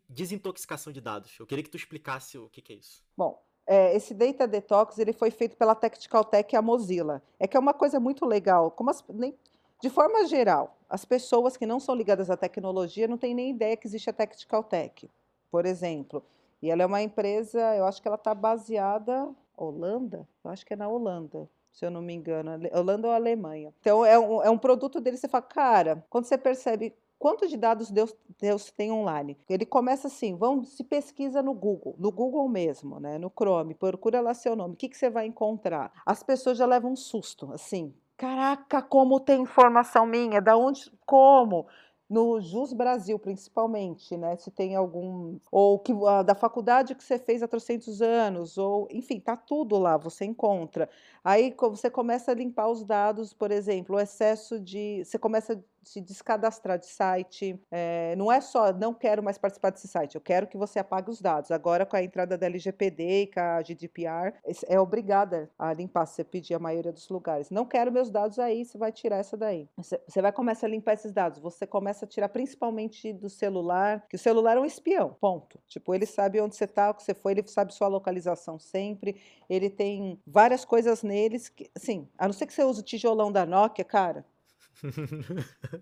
desintoxicação 0.09 0.93
de 0.93 1.01
dados. 1.01 1.37
Eu 1.39 1.47
queria 1.47 1.65
que 1.65 1.71
tu 1.71 1.77
explicasse 1.77 2.39
o 2.39 2.49
que, 2.49 2.63
que 2.63 2.73
é 2.73 2.77
isso. 2.77 3.03
Bom, 3.17 3.43
é, 3.67 3.95
esse 3.95 4.15
Data 4.15 4.47
Detox 4.47 4.99
ele 4.99 5.13
foi 5.13 5.31
feito 5.31 5.57
pela 5.57 5.75
Tactical 5.75 6.25
Tech 6.25 6.55
e 6.55 6.57
a 6.57 6.63
Mozilla. 6.63 7.23
É 7.39 7.47
que 7.47 7.57
é 7.57 7.61
uma 7.61 7.75
coisa 7.75 7.99
muito 7.99 8.25
legal. 8.25 8.71
Como 8.71 8.91
as, 8.91 9.05
nem, 9.09 9.37
de 9.83 9.91
forma 9.91 10.27
geral, 10.27 10.77
as 10.89 11.05
pessoas 11.05 11.57
que 11.57 11.67
não 11.67 11.81
são 11.81 11.95
ligadas 11.95 12.31
à 12.31 12.37
tecnologia 12.37 13.09
não 13.09 13.19
têm 13.19 13.35
nem 13.35 13.51
ideia 13.51 13.77
que 13.77 13.87
existe 13.87 14.09
a 14.09 14.13
Tactical 14.13 14.63
Tech, 14.63 15.11
por 15.51 15.67
exemplo. 15.67 16.25
E 16.63 16.71
ela 16.71 16.83
é 16.83 16.87
uma 16.87 17.03
empresa, 17.03 17.61
eu 17.77 17.85
acho 17.85 18.01
que 18.01 18.09
ela 18.09 18.17
está 18.17 18.35
baseada 18.35 19.29
Holanda, 19.57 20.27
eu 20.45 20.51
acho 20.51 20.65
que 20.65 20.73
é 20.73 20.77
na 20.77 20.89
Holanda 20.89 21.49
se 21.79 21.87
eu 21.87 21.91
não 21.93 22.03
me 22.03 22.13
engano, 22.13 22.51
Holanda 22.73 23.07
ou 23.07 23.15
Alemanha. 23.15 23.73
Então 23.81 24.05
é 24.05 24.19
um, 24.19 24.43
é 24.43 24.51
um 24.51 24.59
produto 24.59 25.01
dele, 25.01 25.17
você 25.17 25.29
fala, 25.29 25.43
cara, 25.43 26.05
quando 26.11 26.25
você 26.25 26.37
percebe 26.37 26.93
quanto 27.19 27.47
de 27.47 27.57
dados 27.57 27.89
Deus, 27.89 28.15
Deus 28.41 28.71
tem 28.73 28.91
online? 28.91 29.39
Ele 29.49 29.65
começa 29.65 30.09
assim, 30.09 30.37
vamos 30.37 30.71
se 30.71 30.83
pesquisa 30.83 31.41
no 31.41 31.55
Google, 31.55 31.95
no 31.97 32.11
Google 32.11 32.49
mesmo, 32.49 32.99
né, 32.99 33.17
no 33.17 33.31
Chrome, 33.31 33.75
procura 33.75 34.21
lá 34.21 34.35
seu 34.35 34.57
nome, 34.57 34.75
o 34.75 34.77
que, 34.77 34.89
que 34.89 34.97
você 34.97 35.09
vai 35.09 35.27
encontrar? 35.27 35.93
As 36.05 36.23
pessoas 36.23 36.59
já 36.59 36.67
levam 36.67 36.93
um 36.93 36.97
susto, 36.97 37.53
assim, 37.53 37.95
caraca, 38.17 38.83
como 38.83 39.21
tem 39.21 39.43
informação 39.43 40.05
minha, 40.05 40.41
da 40.41 40.57
onde, 40.57 40.93
como? 41.07 41.69
No 42.09 42.41
Jus 42.41 42.73
Brasil, 42.73 43.19
principalmente, 43.19 44.17
né? 44.17 44.37
Se 44.37 44.51
tem 44.51 44.75
algum. 44.75 45.39
Ou 45.51 45.79
que, 45.79 45.93
da 46.25 46.35
faculdade 46.35 46.95
que 46.95 47.05
você 47.05 47.19
fez 47.19 47.43
há 47.43 47.49
300 47.49 48.01
anos, 48.01 48.57
ou, 48.57 48.89
enfim, 48.91 49.21
tá 49.21 49.37
tudo 49.37 49.79
lá, 49.79 49.97
você 49.97 50.25
encontra. 50.25 50.89
Aí 51.23 51.55
você 51.59 51.91
começa 51.91 52.31
a 52.33 52.35
limpar 52.35 52.69
os 52.69 52.85
dados, 52.85 53.33
por 53.35 53.51
exemplo, 53.51 53.97
o 53.97 54.01
excesso 54.01 54.59
de. 54.59 55.05
Você 55.05 55.19
começa 55.19 55.53
a 55.55 55.78
se 55.89 56.01
descadastrar 56.01 56.79
de 56.79 56.87
site. 56.87 57.59
É, 57.71 58.15
não 58.17 58.31
é 58.31 58.41
só 58.41 58.73
não 58.73 58.93
quero 58.93 59.23
mais 59.23 59.39
participar 59.39 59.71
desse 59.71 59.89
site, 59.89 60.15
eu 60.15 60.21
quero 60.21 60.47
que 60.47 60.57
você 60.57 60.79
apague 60.79 61.11
os 61.11 61.21
dados. 61.21 61.51
Agora, 61.51 61.87
com 61.87 61.97
a 61.97 62.03
entrada 62.03 62.37
da 62.37 62.47
LGPD 62.47 63.23
e 63.23 63.27
com 63.29 63.41
a 63.41 63.63
GDPR, 63.63 64.35
é 64.67 64.79
obrigada 64.79 65.51
a 65.59 65.73
limpar 65.73 66.07
se 66.07 66.17
você 66.17 66.25
pedir 66.25 66.55
a 66.55 66.59
maioria 66.59 66.93
dos 66.93 67.09
lugares. 67.09 67.51
Não 67.51 67.65
quero 67.65 67.91
meus 67.91 68.11
dados 68.11 68.39
aí, 68.39 68.65
você 68.65 68.77
vai 68.77 68.93
tirar 68.93 69.17
essa 69.17 69.37
daí. 69.37 69.69
Você, 69.77 70.21
vai 70.21 70.33
começar 70.33 70.67
a 70.67 70.71
limpar 70.71 70.95
esses 70.95 71.13
dados. 71.13 71.39
Você 71.39 71.67
começa 71.67 72.05
a 72.05 72.09
tirar 72.09 72.29
principalmente 72.29 73.13
do 73.13 73.31
celular, 73.31 74.05
que 74.09 74.17
o 74.17 74.19
celular 74.19 74.57
é 74.57 74.61
um 74.61 74.65
espião, 74.65 75.17
ponto. 75.21 75.59
Tipo, 75.67 75.95
ele 75.95 76.07
sabe 76.07 76.41
onde 76.41 76.57
você 76.57 76.65
está, 76.65 76.91
o 76.91 76.95
que 76.95 77.03
você 77.03 77.15
foi, 77.15 77.33
ele 77.33 77.47
sabe 77.47 77.75
sua 77.75 77.89
localização 77.89 78.59
sempre. 78.59 79.21
Ele 79.49 79.71
tem 79.71 80.21
várias 80.27 80.65
coisas 80.65 81.03
neles 81.03 81.49
que, 81.49 81.71
assim, 81.75 82.09
a 82.19 82.27
não 82.27 82.33
ser 82.33 82.47
que 82.47 82.53
você 82.53 82.65
use 82.65 82.81
o 82.81 82.85
tijolão 82.85 83.33
da 83.33 83.47
Nokia, 83.47 83.85
cara, 83.85 84.25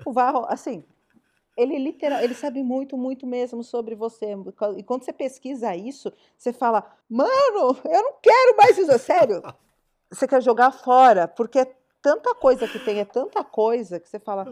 o 0.05 0.13
Varro, 0.13 0.45
assim, 0.49 0.85
ele 1.57 1.79
literal, 1.79 2.21
ele 2.21 2.35
sabe 2.35 2.63
muito, 2.63 2.97
muito 2.97 3.27
mesmo 3.27 3.65
sobre 3.65 3.95
você. 3.95 4.35
E 4.77 4.83
quando 4.83 5.05
você 5.05 5.13
pesquisa 5.13 5.75
isso, 5.75 6.13
você 6.37 6.53
fala, 6.53 6.85
mano, 7.09 7.79
eu 7.85 8.03
não 8.03 8.15
quero 8.23 8.57
mais 8.57 8.77
isso, 8.77 8.99
sério. 8.99 9.43
Você 10.11 10.29
quer 10.29 10.43
jogar 10.43 10.71
fora, 10.71 11.27
porque 11.27 11.61
é 11.61 11.75
tanta 12.03 12.35
coisa 12.35 12.69
que 12.69 12.79
tem, 12.79 13.01
é 13.01 13.05
tanta 13.05 13.43
coisa 13.43 13.99
que 13.99 14.09
você 14.09 14.21
fala, 14.21 14.47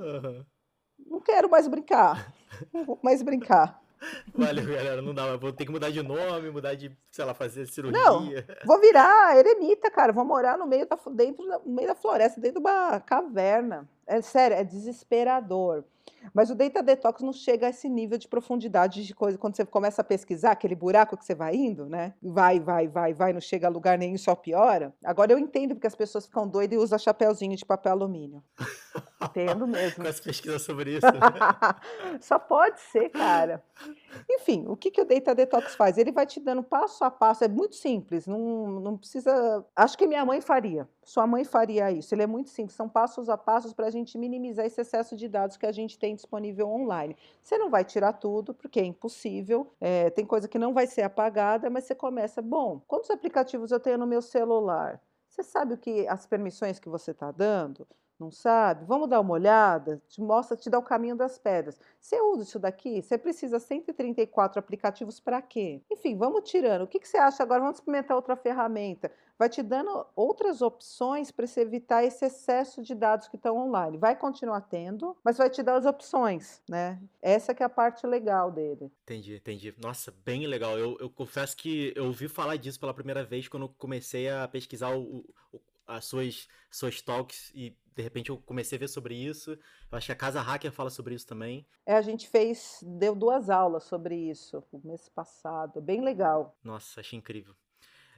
não 0.98 1.20
quero 1.20 1.48
mais 1.50 1.68
brincar, 1.68 2.32
não 2.72 2.84
vou 2.84 2.98
mais 3.02 3.22
brincar. 3.22 3.83
Valeu, 4.34 4.66
galera. 4.66 5.02
Não 5.02 5.14
dá, 5.14 5.36
vou 5.36 5.52
ter 5.52 5.64
que 5.64 5.72
mudar 5.72 5.90
de 5.90 6.02
nome, 6.02 6.50
mudar 6.50 6.74
de, 6.74 6.96
sei 7.10 7.24
lá, 7.24 7.34
fazer 7.34 7.66
cirurgia. 7.66 8.00
Não, 8.00 8.30
vou 8.64 8.80
virar 8.80 9.36
eremita, 9.36 9.90
cara. 9.90 10.12
Vou 10.12 10.24
morar 10.24 10.58
no 10.58 10.66
meio 10.66 10.86
da, 10.86 10.98
dentro 11.12 11.44
no 11.44 11.72
meio 11.72 11.88
da 11.88 11.94
floresta, 11.94 12.40
dentro 12.40 12.60
de 12.60 12.66
uma 12.66 13.00
caverna. 13.00 13.88
É 14.06 14.20
sério, 14.20 14.56
é 14.56 14.64
desesperador. 14.64 15.84
Mas 16.32 16.50
o 16.50 16.54
Data 16.54 16.82
Detox 16.82 17.22
não 17.22 17.32
chega 17.32 17.66
a 17.66 17.70
esse 17.70 17.88
nível 17.88 18.16
de 18.18 18.28
profundidade 18.28 19.04
de 19.04 19.14
coisa. 19.14 19.36
Quando 19.36 19.56
você 19.56 19.64
começa 19.64 20.00
a 20.00 20.04
pesquisar, 20.04 20.52
aquele 20.52 20.74
buraco 20.74 21.16
que 21.16 21.24
você 21.24 21.34
vai 21.34 21.54
indo, 21.54 21.86
né? 21.86 22.14
Vai, 22.22 22.60
vai, 22.60 22.88
vai, 22.88 23.12
vai, 23.12 23.32
não 23.32 23.40
chega 23.40 23.66
a 23.66 23.70
lugar 23.70 23.98
nenhum, 23.98 24.16
só 24.16 24.34
piora. 24.34 24.94
Agora 25.02 25.32
eu 25.32 25.38
entendo 25.38 25.74
porque 25.74 25.86
as 25.86 25.94
pessoas 25.94 26.26
ficam 26.26 26.48
doidas 26.48 26.78
e 26.78 26.82
usam 26.82 26.98
chapéuzinho 26.98 27.56
de 27.56 27.64
papel 27.64 27.92
alumínio. 27.92 28.42
Entendo 29.22 29.66
mesmo. 29.66 29.96
Com 30.04 30.08
as 30.08 30.20
pesquisas 30.20 30.62
sobre 30.62 30.96
isso. 30.96 31.06
Né? 31.06 31.20
só 32.20 32.38
pode 32.38 32.80
ser, 32.80 33.10
cara. 33.10 33.62
Enfim, 34.30 34.64
o 34.68 34.76
que, 34.76 34.90
que 34.90 35.00
o 35.00 35.04
Data 35.04 35.34
Detox 35.34 35.74
faz? 35.74 35.98
Ele 35.98 36.12
vai 36.12 36.26
te 36.26 36.40
dando 36.40 36.62
passo 36.62 37.04
a 37.04 37.10
passo, 37.10 37.44
é 37.44 37.48
muito 37.48 37.74
simples, 37.74 38.26
não, 38.26 38.80
não 38.80 38.96
precisa. 38.96 39.64
Acho 39.74 39.98
que 39.98 40.06
minha 40.06 40.24
mãe 40.24 40.40
faria, 40.40 40.88
sua 41.04 41.26
mãe 41.26 41.44
faria 41.44 41.90
isso. 41.90 42.14
Ele 42.14 42.22
é 42.22 42.26
muito 42.26 42.50
simples, 42.50 42.76
são 42.76 42.88
passos 42.88 43.28
a 43.28 43.36
passos 43.36 43.72
para 43.72 43.86
a 43.86 43.90
gente 43.90 44.16
minimizar 44.18 44.64
esse 44.64 44.80
excesso 44.80 45.16
de 45.16 45.28
dados 45.28 45.56
que 45.56 45.66
a 45.66 45.72
gente 45.72 45.98
tem 45.98 46.14
disponível 46.14 46.68
online. 46.68 47.16
Você 47.42 47.58
não 47.58 47.70
vai 47.70 47.84
tirar 47.84 48.14
tudo, 48.14 48.54
porque 48.54 48.80
é 48.80 48.84
impossível, 48.84 49.70
é, 49.80 50.10
tem 50.10 50.24
coisa 50.24 50.48
que 50.48 50.58
não 50.58 50.72
vai 50.72 50.86
ser 50.86 51.02
apagada, 51.02 51.68
mas 51.70 51.84
você 51.84 51.94
começa, 51.94 52.40
bom, 52.40 52.80
quantos 52.86 53.10
aplicativos 53.10 53.70
eu 53.70 53.80
tenho 53.80 53.98
no 53.98 54.06
meu 54.06 54.22
celular? 54.22 55.00
Você 55.28 55.42
sabe 55.42 55.74
o 55.74 55.78
que 55.78 56.06
as 56.08 56.26
permissões 56.26 56.78
que 56.78 56.88
você 56.88 57.10
está 57.10 57.30
dando? 57.30 57.86
Não 58.18 58.30
sabe? 58.30 58.84
Vamos 58.84 59.08
dar 59.08 59.20
uma 59.20 59.32
olhada? 59.32 60.00
Te 60.08 60.20
mostra, 60.20 60.56
te 60.56 60.70
dá 60.70 60.78
o 60.78 60.82
caminho 60.82 61.16
das 61.16 61.36
pedras. 61.36 61.78
Você 62.00 62.20
usa 62.20 62.44
isso 62.44 62.58
daqui? 62.58 63.02
Você 63.02 63.18
precisa 63.18 63.58
134 63.58 64.58
aplicativos 64.58 65.18
para 65.18 65.42
quê? 65.42 65.82
Enfim, 65.90 66.16
vamos 66.16 66.48
tirando. 66.48 66.82
O 66.82 66.86
que, 66.86 67.00
que 67.00 67.08
você 67.08 67.16
acha 67.16 67.42
agora? 67.42 67.60
Vamos 67.60 67.78
experimentar 67.78 68.16
outra 68.16 68.36
ferramenta. 68.36 69.10
Vai 69.36 69.48
te 69.48 69.62
dando 69.62 70.06
outras 70.14 70.62
opções 70.62 71.32
para 71.32 71.44
você 71.44 71.62
evitar 71.62 72.04
esse 72.04 72.24
excesso 72.24 72.82
de 72.82 72.94
dados 72.94 73.26
que 73.26 73.34
estão 73.34 73.56
online. 73.56 73.98
Vai 73.98 74.14
continuar 74.14 74.60
tendo, 74.60 75.16
mas 75.24 75.36
vai 75.36 75.50
te 75.50 75.60
dar 75.60 75.74
as 75.74 75.84
opções, 75.84 76.62
né? 76.68 77.00
Essa 77.20 77.52
que 77.52 77.62
é 77.62 77.66
a 77.66 77.68
parte 77.68 78.06
legal 78.06 78.52
dele. 78.52 78.92
Entendi, 79.02 79.34
entendi. 79.34 79.74
Nossa, 79.82 80.14
bem 80.24 80.46
legal. 80.46 80.78
Eu, 80.78 80.96
eu 81.00 81.10
confesso 81.10 81.56
que 81.56 81.92
eu 81.96 82.06
ouvi 82.06 82.28
falar 82.28 82.56
disso 82.56 82.78
pela 82.78 82.94
primeira 82.94 83.24
vez 83.24 83.48
quando 83.48 83.68
comecei 83.70 84.30
a 84.30 84.46
pesquisar 84.46 84.96
o, 84.96 85.24
o 85.52 85.58
as 85.86 86.04
suas, 86.04 86.48
suas 86.70 87.00
talks 87.00 87.50
e 87.54 87.76
de 87.94 88.02
repente 88.02 88.30
eu 88.30 88.38
comecei 88.38 88.76
a 88.76 88.80
ver 88.80 88.88
sobre 88.88 89.14
isso. 89.14 89.52
Eu 89.52 89.98
acho 89.98 90.06
que 90.06 90.12
a 90.12 90.16
Casa 90.16 90.40
Hacker 90.40 90.72
fala 90.72 90.90
sobre 90.90 91.14
isso 91.14 91.26
também. 91.26 91.66
É, 91.86 91.94
a 91.94 92.02
gente 92.02 92.28
fez, 92.28 92.80
deu 92.82 93.14
duas 93.14 93.48
aulas 93.48 93.84
sobre 93.84 94.16
isso 94.16 94.64
o 94.72 94.80
mês 94.84 95.08
passado, 95.08 95.80
bem 95.80 96.00
legal. 96.00 96.56
Nossa, 96.62 97.00
achei 97.00 97.18
incrível. 97.18 97.54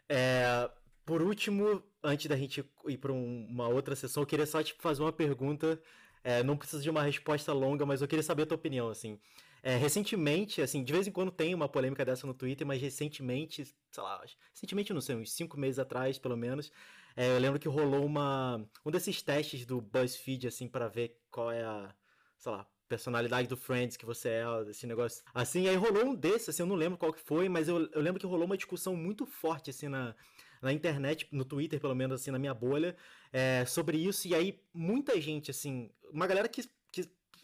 É, 0.09 0.71
por 1.05 1.23
último, 1.23 1.83
antes 2.03 2.27
da 2.27 2.37
gente 2.37 2.65
ir 2.87 2.97
para 2.97 3.13
um, 3.13 3.47
uma 3.49 3.69
outra 3.69 3.95
sessão, 3.95 4.23
eu 4.23 4.27
queria 4.27 4.47
só 4.47 4.63
tipo, 4.63 4.83
fazer 4.83 5.03
uma 5.03 5.13
pergunta. 5.13 5.81
É, 6.25 6.43
não 6.43 6.57
precisa 6.57 6.83
de 6.83 6.91
uma 6.91 7.03
resposta 7.03 7.53
longa, 7.53 7.87
mas 7.87 8.03
eu 8.03 8.09
queria 8.09 8.23
saber 8.23 8.43
a 8.43 8.47
tua 8.47 8.57
opinião, 8.57 8.89
assim. 8.89 9.21
É, 9.67 9.77
recentemente, 9.77 10.63
assim, 10.63 10.85
de 10.85 10.93
vez 10.93 11.09
em 11.09 11.11
quando 11.11 11.33
tem 11.33 11.53
uma 11.53 11.69
polêmica 11.69 12.05
dessa 12.05 12.25
no 12.25 12.33
Twitter, 12.33 12.65
mas 12.65 12.81
recentemente, 12.81 13.65
sei 13.91 14.01
lá, 14.01 14.23
recentemente 14.55 14.95
não 14.95 15.01
sei, 15.01 15.17
uns 15.17 15.33
cinco 15.33 15.59
meses 15.59 15.81
atrás, 15.81 16.21
pelo 16.21 16.37
menos, 16.37 16.71
é, 17.17 17.35
eu 17.35 17.41
lembro 17.41 17.59
que 17.59 17.67
rolou 17.67 18.07
uma 18.07 18.65
um 18.85 18.93
desses 18.93 19.21
testes 19.21 19.67
do 19.67 19.81
BuzzFeed 19.81 20.47
assim 20.47 20.69
para 20.69 20.87
ver 20.87 21.19
qual 21.33 21.51
é 21.51 21.65
a, 21.65 21.93
sei 22.39 22.53
lá, 22.53 22.65
personalidade 22.89 23.49
do 23.49 23.57
Friends 23.57 23.97
que 23.97 24.07
você 24.07 24.29
é, 24.29 24.45
esse 24.71 24.87
negócio. 24.87 25.25
Assim, 25.35 25.67
aí 25.67 25.75
rolou 25.75 26.11
um 26.11 26.15
desses, 26.15 26.51
assim, 26.51 26.63
eu 26.63 26.67
não 26.69 26.77
lembro 26.77 26.97
qual 26.97 27.13
que 27.13 27.21
foi, 27.21 27.49
mas 27.49 27.67
eu, 27.67 27.91
eu 27.91 28.01
lembro 28.01 28.21
que 28.21 28.27
rolou 28.27 28.47
uma 28.47 28.57
discussão 28.57 28.95
muito 28.95 29.27
forte 29.27 29.71
assim 29.71 29.89
na 29.89 30.15
na 30.63 30.73
internet, 30.73 31.29
no 31.31 31.45
Twitter, 31.45 31.81
pelo 31.81 31.95
menos 31.95 32.21
assim, 32.21 32.31
na 32.31 32.39
minha 32.39 32.55
bolha, 32.55 32.97
é, 33.33 33.65
sobre 33.67 33.99
isso. 33.99 34.27
E 34.29 34.35
aí, 34.35 34.61
muita 34.73 35.21
gente, 35.21 35.51
assim, 35.51 35.91
uma 36.11 36.27
galera 36.27 36.49
que, 36.49 36.63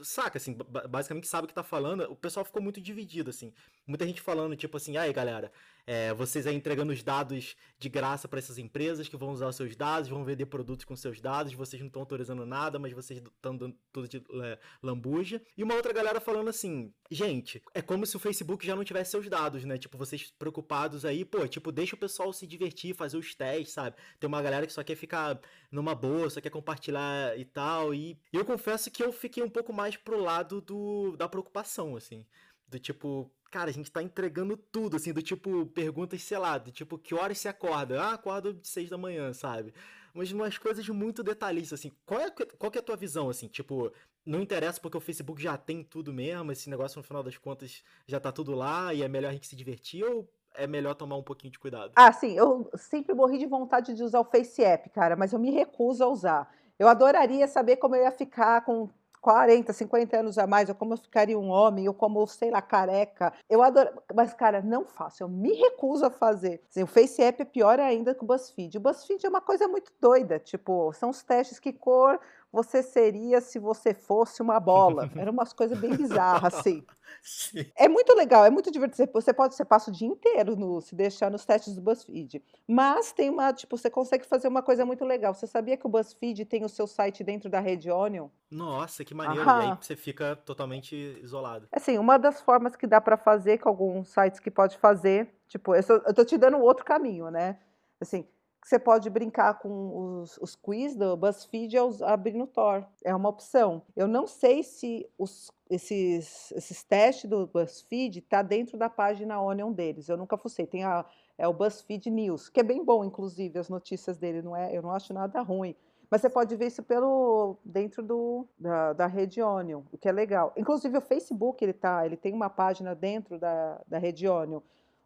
saca, 0.02 0.38
assim, 0.38 0.56
basicamente 0.88 1.26
sabe 1.26 1.44
o 1.44 1.48
que 1.48 1.54
tá 1.54 1.62
falando, 1.62 2.02
o 2.10 2.16
pessoal 2.16 2.44
ficou 2.44 2.62
muito 2.62 2.80
dividido, 2.80 3.30
assim. 3.30 3.52
Muita 3.86 4.06
gente 4.06 4.20
falando, 4.20 4.56
tipo 4.56 4.76
assim, 4.76 4.96
aí 4.96 5.12
galera, 5.12 5.52
é, 5.86 6.14
vocês 6.14 6.46
aí 6.46 6.54
entregando 6.54 6.92
os 6.92 7.02
dados 7.02 7.56
de 7.78 7.88
graça 7.88 8.28
para 8.28 8.38
essas 8.38 8.58
empresas 8.58 9.08
que 9.08 9.16
vão 9.16 9.32
usar 9.32 9.48
os 9.48 9.56
seus 9.56 9.74
dados, 9.74 10.08
vão 10.08 10.24
vender 10.24 10.46
produtos 10.46 10.84
com 10.84 10.94
seus 10.94 11.20
dados, 11.20 11.52
vocês 11.52 11.80
não 11.80 11.88
estão 11.88 12.02
autorizando 12.02 12.46
nada, 12.46 12.78
mas 12.78 12.92
vocês 12.92 13.20
estão 13.20 13.56
dando 13.56 13.76
tudo 13.92 14.08
de 14.08 14.18
é, 14.44 14.58
lambuja. 14.82 15.42
E 15.56 15.62
uma 15.62 15.74
outra 15.74 15.92
galera 15.92 16.20
falando 16.20 16.48
assim, 16.48 16.92
gente, 17.10 17.60
é 17.74 17.82
como 17.82 18.06
se 18.06 18.16
o 18.16 18.20
Facebook 18.20 18.64
já 18.64 18.76
não 18.76 18.84
tivesse 18.84 19.10
seus 19.10 19.28
dados, 19.28 19.64
né? 19.64 19.76
Tipo, 19.76 19.98
vocês 19.98 20.32
preocupados 20.38 21.04
aí, 21.04 21.24
pô, 21.24 21.46
tipo, 21.48 21.72
deixa 21.72 21.96
o 21.96 21.98
pessoal 21.98 22.32
se 22.32 22.46
divertir, 22.46 22.94
fazer 22.94 23.16
os 23.16 23.34
testes, 23.34 23.74
sabe? 23.74 23.96
Tem 24.20 24.28
uma 24.28 24.42
galera 24.42 24.66
que 24.66 24.72
só 24.72 24.84
quer 24.84 24.96
ficar 24.96 25.40
numa 25.70 25.94
boa, 25.94 26.30
só 26.30 26.40
quer 26.40 26.50
compartilhar 26.50 27.36
e 27.38 27.44
tal. 27.44 27.92
E 27.92 28.18
eu 28.32 28.44
confesso 28.44 28.90
que 28.90 29.02
eu 29.02 29.12
fiquei 29.12 29.42
um 29.42 29.50
pouco 29.50 29.72
mais 29.72 29.96
pro 29.96 30.20
lado 30.20 30.60
do, 30.60 31.16
da 31.16 31.28
preocupação, 31.28 31.96
assim. 31.96 32.24
Do 32.68 32.78
tipo, 32.78 33.30
cara, 33.52 33.68
a 33.68 33.72
gente 33.72 33.92
tá 33.92 34.02
entregando 34.02 34.56
tudo, 34.56 34.96
assim, 34.96 35.12
do 35.12 35.20
tipo, 35.20 35.66
perguntas, 35.66 36.22
sei 36.22 36.38
lá, 36.38 36.56
do 36.56 36.72
tipo, 36.72 36.98
que 36.98 37.14
horas 37.14 37.38
você 37.38 37.48
acorda? 37.48 38.02
Ah, 38.02 38.14
acordo 38.14 38.54
de 38.54 38.66
seis 38.66 38.88
da 38.88 38.96
manhã, 38.96 39.32
sabe? 39.34 39.74
Mas 40.14 40.32
umas 40.32 40.56
coisas 40.56 40.88
muito 40.88 41.22
detalhistas, 41.22 41.78
assim. 41.78 41.92
Qual 42.06 42.18
é, 42.18 42.30
qual 42.30 42.72
que 42.72 42.78
é 42.78 42.80
a 42.80 42.84
tua 42.84 42.96
visão, 42.96 43.28
assim? 43.28 43.48
Tipo, 43.48 43.92
não 44.24 44.40
interessa 44.40 44.80
porque 44.80 44.96
o 44.96 45.00
Facebook 45.00 45.40
já 45.40 45.56
tem 45.58 45.84
tudo 45.84 46.14
mesmo, 46.14 46.50
esse 46.50 46.70
negócio 46.70 46.98
no 46.98 47.02
final 47.02 47.22
das 47.22 47.36
contas 47.36 47.84
já 48.06 48.18
tá 48.18 48.32
tudo 48.32 48.54
lá 48.54 48.94
e 48.94 49.02
é 49.02 49.08
melhor 49.08 49.28
a 49.28 49.32
gente 49.32 49.46
se 49.46 49.54
divertir 49.54 50.02
ou 50.02 50.26
é 50.54 50.66
melhor 50.66 50.94
tomar 50.94 51.16
um 51.16 51.22
pouquinho 51.22 51.52
de 51.52 51.58
cuidado? 51.58 51.92
Ah, 51.94 52.10
sim, 52.10 52.32
eu 52.32 52.70
sempre 52.74 53.14
morri 53.14 53.36
de 53.36 53.46
vontade 53.46 53.94
de 53.94 54.02
usar 54.02 54.20
o 54.20 54.24
Face 54.24 54.64
App, 54.64 54.88
cara, 54.90 55.14
mas 55.14 55.32
eu 55.32 55.38
me 55.38 55.50
recuso 55.50 56.02
a 56.02 56.08
usar. 56.08 56.54
Eu 56.78 56.88
adoraria 56.88 57.46
saber 57.46 57.76
como 57.76 57.94
eu 57.94 58.02
ia 58.02 58.10
ficar 58.10 58.64
com 58.64 58.88
40, 59.22 59.72
50 59.72 60.16
anos 60.18 60.36
a 60.36 60.48
mais, 60.48 60.68
ou 60.68 60.74
como 60.74 60.94
eu 60.94 60.98
ficaria 60.98 61.38
um 61.38 61.48
homem, 61.48 61.86
ou 61.86 61.94
como, 61.94 62.26
sei 62.26 62.50
lá, 62.50 62.60
careca. 62.60 63.32
Eu 63.48 63.62
adoro. 63.62 63.88
Mas, 64.12 64.34
cara, 64.34 64.60
não 64.60 64.84
faço. 64.84 65.22
Eu 65.22 65.28
me 65.28 65.52
recuso 65.54 66.04
a 66.04 66.10
fazer. 66.10 66.60
Assim, 66.68 66.82
o 66.82 66.88
Face 66.88 67.22
App 67.22 67.40
é 67.40 67.44
pior 67.44 67.78
ainda 67.78 68.14
que 68.16 68.24
o 68.24 68.26
BuzzFeed. 68.26 68.76
O 68.76 68.80
BuzzFeed 68.80 69.24
é 69.24 69.28
uma 69.28 69.40
coisa 69.40 69.68
muito 69.68 69.92
doida. 70.00 70.40
Tipo, 70.40 70.92
são 70.92 71.08
os 71.10 71.22
testes 71.22 71.60
que 71.60 71.72
cor 71.72 72.18
você 72.52 72.82
seria 72.82 73.40
se 73.40 73.58
você 73.58 73.94
fosse 73.94 74.42
uma 74.42 74.60
bola. 74.60 75.10
Eram 75.16 75.32
umas 75.32 75.54
coisas 75.54 75.78
bem 75.78 75.96
bizarras, 75.96 76.52
assim. 76.60 76.84
Sim. 77.22 77.64
É 77.74 77.88
muito 77.88 78.14
legal, 78.14 78.44
é 78.44 78.50
muito 78.50 78.70
divertido. 78.70 79.10
Você 79.12 79.32
pode, 79.32 79.54
você 79.54 79.64
passa 79.64 79.90
o 79.90 79.92
dia 79.92 80.08
inteiro 80.08 80.54
no, 80.54 80.80
se 80.80 80.94
deixar 80.94 81.30
nos 81.30 81.46
testes 81.46 81.74
do 81.74 81.80
BuzzFeed. 81.80 82.42
Mas 82.68 83.12
tem 83.12 83.30
uma, 83.30 83.52
tipo, 83.52 83.78
você 83.78 83.88
consegue 83.88 84.26
fazer 84.26 84.48
uma 84.48 84.62
coisa 84.62 84.84
muito 84.84 85.04
legal. 85.04 85.32
Você 85.32 85.46
sabia 85.46 85.76
que 85.76 85.86
o 85.86 85.90
BuzzFeed 85.90 86.44
tem 86.44 86.64
o 86.64 86.68
seu 86.68 86.86
site 86.86 87.24
dentro 87.24 87.48
da 87.48 87.60
rede 87.60 87.90
Onion? 87.90 88.28
Nossa, 88.50 89.04
que 89.04 89.14
maneiro. 89.14 89.48
Aham. 89.48 89.62
E 89.62 89.70
aí 89.70 89.78
você 89.80 89.96
fica 89.96 90.36
totalmente 90.36 90.94
isolado. 91.22 91.68
Assim, 91.72 91.96
uma 91.96 92.18
das 92.18 92.40
formas 92.40 92.76
que 92.76 92.86
dá 92.86 93.00
para 93.00 93.16
fazer, 93.16 93.58
com 93.58 93.68
alguns 93.68 94.08
sites 94.08 94.40
que 94.40 94.50
pode 94.50 94.76
fazer, 94.76 95.32
tipo, 95.48 95.74
eu, 95.74 95.82
sou, 95.82 96.02
eu 96.06 96.12
tô 96.12 96.24
te 96.24 96.36
dando 96.36 96.58
outro 96.58 96.84
caminho, 96.84 97.30
né? 97.30 97.58
Assim, 98.00 98.26
você 98.64 98.78
pode 98.78 99.10
brincar 99.10 99.58
com 99.58 100.20
os, 100.20 100.38
os 100.38 100.54
quiz 100.54 100.94
do 100.94 101.16
BuzzFeed 101.16 101.76
ao 101.76 101.90
abrir 102.02 102.34
no 102.34 102.46
Tor. 102.46 102.86
É 103.04 103.14
uma 103.14 103.28
opção. 103.28 103.82
Eu 103.96 104.06
não 104.06 104.26
sei 104.26 104.62
se 104.62 105.08
os, 105.18 105.50
esses, 105.68 106.52
esses 106.52 106.84
testes 106.84 107.28
do 107.28 107.46
BuzzFeed 107.46 108.20
tá 108.22 108.40
dentro 108.40 108.78
da 108.78 108.88
página 108.88 109.40
Onion 109.40 109.72
deles. 109.72 110.08
Eu 110.08 110.16
nunca 110.16 110.36
fucei. 110.36 110.64
Tem 110.64 110.84
a, 110.84 111.04
é 111.36 111.48
o 111.48 111.52
BuzzFeed 111.52 112.08
News, 112.08 112.48
que 112.48 112.60
é 112.60 112.62
bem 112.62 112.84
bom, 112.84 113.04
inclusive, 113.04 113.58
as 113.58 113.68
notícias 113.68 114.16
dele. 114.16 114.42
Não 114.42 114.56
é, 114.56 114.76
eu 114.76 114.80
não 114.80 114.92
acho 114.92 115.12
nada 115.12 115.42
ruim. 115.42 115.74
Mas 116.08 116.20
você 116.20 116.28
pode 116.28 116.54
ver 116.54 116.66
isso 116.66 116.82
pelo 116.82 117.56
dentro 117.64 118.02
do, 118.02 118.46
da, 118.58 118.92
da 118.92 119.06
rede 119.06 119.42
Onion, 119.42 119.80
o 119.90 119.96
que 119.96 120.08
é 120.08 120.12
legal. 120.12 120.52
Inclusive 120.56 120.98
o 120.98 121.00
Facebook 121.00 121.64
ele 121.64 121.72
tá, 121.72 122.04
ele 122.04 122.18
tem 122.18 122.34
uma 122.34 122.50
página 122.50 122.94
dentro 122.94 123.38
da, 123.38 123.80
da 123.88 123.98
rede 123.98 124.28
Onion. 124.28 124.60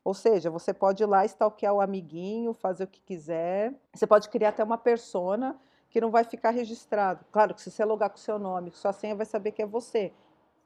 Ou 0.06 0.14
seja, 0.14 0.48
você 0.48 0.72
pode 0.72 1.02
ir 1.02 1.06
lá 1.06 1.24
stalkear 1.24 1.74
o 1.74 1.80
amiguinho, 1.80 2.54
fazer 2.54 2.84
o 2.84 2.86
que 2.86 3.00
quiser. 3.00 3.74
Você 3.92 4.06
pode 4.06 4.28
criar 4.28 4.50
até 4.50 4.62
uma 4.62 4.78
persona 4.78 5.60
que 5.90 6.00
não 6.00 6.12
vai 6.12 6.22
ficar 6.22 6.50
registrado. 6.50 7.24
Claro 7.32 7.52
que 7.52 7.60
se 7.60 7.72
você 7.72 7.84
logar 7.84 8.10
com 8.10 8.16
seu 8.16 8.38
nome, 8.38 8.70
sua 8.70 8.92
senha, 8.92 9.16
vai 9.16 9.26
saber 9.26 9.50
que 9.50 9.62
é 9.62 9.66
você. 9.66 10.12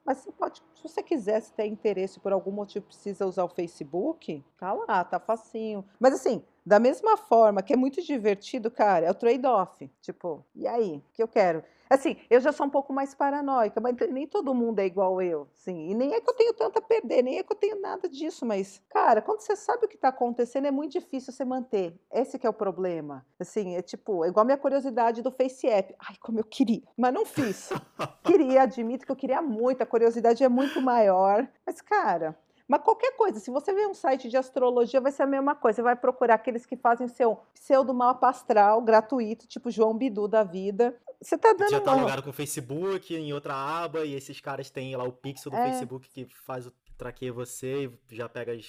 Mas 0.05 0.19
você 0.19 0.31
pode, 0.31 0.61
se 0.75 0.83
você 0.83 1.01
quiser, 1.01 1.39
se 1.39 1.51
tem 1.53 1.73
interesse 1.73 2.19
por 2.19 2.31
algum 2.31 2.51
motivo 2.51 2.85
precisa 2.85 3.25
usar 3.25 3.43
o 3.43 3.47
Facebook, 3.47 4.45
tá 4.59 4.73
lá, 4.73 5.03
tá 5.03 5.19
facinho. 5.19 5.83
Mas 5.99 6.13
assim, 6.13 6.43
da 6.65 6.79
mesma 6.79 7.17
forma 7.17 7.61
que 7.61 7.73
é 7.73 7.75
muito 7.75 8.01
divertido, 8.01 8.69
cara, 8.69 9.05
é 9.05 9.11
o 9.11 9.15
trade-off. 9.15 9.89
Tipo, 10.01 10.45
e 10.55 10.67
aí? 10.67 10.97
O 10.97 11.13
que 11.13 11.23
eu 11.23 11.27
quero? 11.27 11.63
Assim, 11.91 12.15
eu 12.29 12.39
já 12.39 12.53
sou 12.53 12.67
um 12.67 12.69
pouco 12.69 12.93
mais 12.93 13.13
paranoica, 13.13 13.81
mas 13.81 13.93
nem 14.09 14.25
todo 14.25 14.55
mundo 14.55 14.79
é 14.79 14.85
igual 14.85 15.21
eu, 15.21 15.45
sim. 15.53 15.89
E 15.89 15.93
nem 15.93 16.13
é 16.13 16.21
que 16.21 16.29
eu 16.29 16.33
tenho 16.33 16.53
tanto 16.53 16.79
a 16.79 16.81
perder, 16.81 17.21
nem 17.21 17.37
é 17.37 17.43
que 17.43 17.51
eu 17.51 17.57
tenho 17.57 17.81
nada 17.81 18.07
disso, 18.07 18.45
mas, 18.45 18.81
cara, 18.87 19.21
quando 19.21 19.41
você 19.41 19.57
sabe 19.57 19.85
o 19.85 19.89
que 19.89 19.95
está 19.95 20.07
acontecendo, 20.07 20.67
é 20.67 20.71
muito 20.71 20.93
difícil 20.93 21.33
você 21.33 21.43
manter. 21.43 21.93
Esse 22.09 22.39
que 22.39 22.47
é 22.47 22.49
o 22.49 22.53
problema. 22.53 23.25
Assim, 23.37 23.75
é 23.75 23.81
tipo, 23.81 24.23
é 24.23 24.29
igual 24.29 24.43
a 24.43 24.45
minha 24.45 24.57
curiosidade 24.57 25.21
do 25.21 25.31
Face 25.31 25.67
App. 25.67 25.93
Ai, 25.99 26.15
como 26.21 26.39
eu 26.39 26.45
queria, 26.45 26.81
mas 26.95 27.13
não 27.13 27.25
fiz. 27.25 27.71
queria, 28.23 28.61
admito 28.61 29.05
que 29.05 29.11
eu 29.11 29.15
queria 29.17 29.41
muito, 29.41 29.81
a 29.81 29.85
curiosidade 29.85 30.41
é 30.45 30.47
muito 30.47 30.81
maior. 30.81 31.45
Mas, 31.65 31.81
cara, 31.81 32.39
mas 32.71 32.83
qualquer 32.83 33.17
coisa, 33.17 33.37
se 33.37 33.51
você 33.51 33.73
ver 33.73 33.85
um 33.85 33.93
site 33.93 34.29
de 34.29 34.37
astrologia, 34.37 35.01
vai 35.01 35.11
ser 35.11 35.23
a 35.23 35.27
mesma 35.27 35.53
coisa. 35.53 35.75
Você 35.75 35.81
vai 35.81 35.93
procurar 35.93 36.35
aqueles 36.35 36.65
que 36.65 36.77
fazem 36.77 37.05
seu 37.09 37.37
pseudo 37.53 37.93
mapa 37.93 38.29
astral 38.29 38.81
gratuito, 38.81 39.45
tipo 39.45 39.69
João 39.69 39.93
Bidu 39.93 40.25
da 40.25 40.41
vida. 40.41 40.97
Você 41.21 41.37
tá 41.37 41.51
dando. 41.51 41.69
Já 41.69 41.81
tá 41.81 41.91
uma... 41.91 42.03
logado 42.03 42.23
com 42.23 42.29
o 42.29 42.33
Facebook, 42.33 43.13
em 43.13 43.33
outra 43.33 43.53
aba, 43.53 44.05
e 44.05 44.15
esses 44.15 44.39
caras 44.39 44.69
têm 44.69 44.95
lá 44.95 45.03
o 45.03 45.11
pixel 45.11 45.51
do 45.51 45.57
é... 45.57 45.67
Facebook 45.67 46.09
que 46.11 46.25
faz 46.25 46.65
o 46.65 46.71
traqueia 46.97 47.33
você 47.33 47.91
e 48.09 48.15
já 48.15 48.29
pega 48.29 48.53
as. 48.53 48.65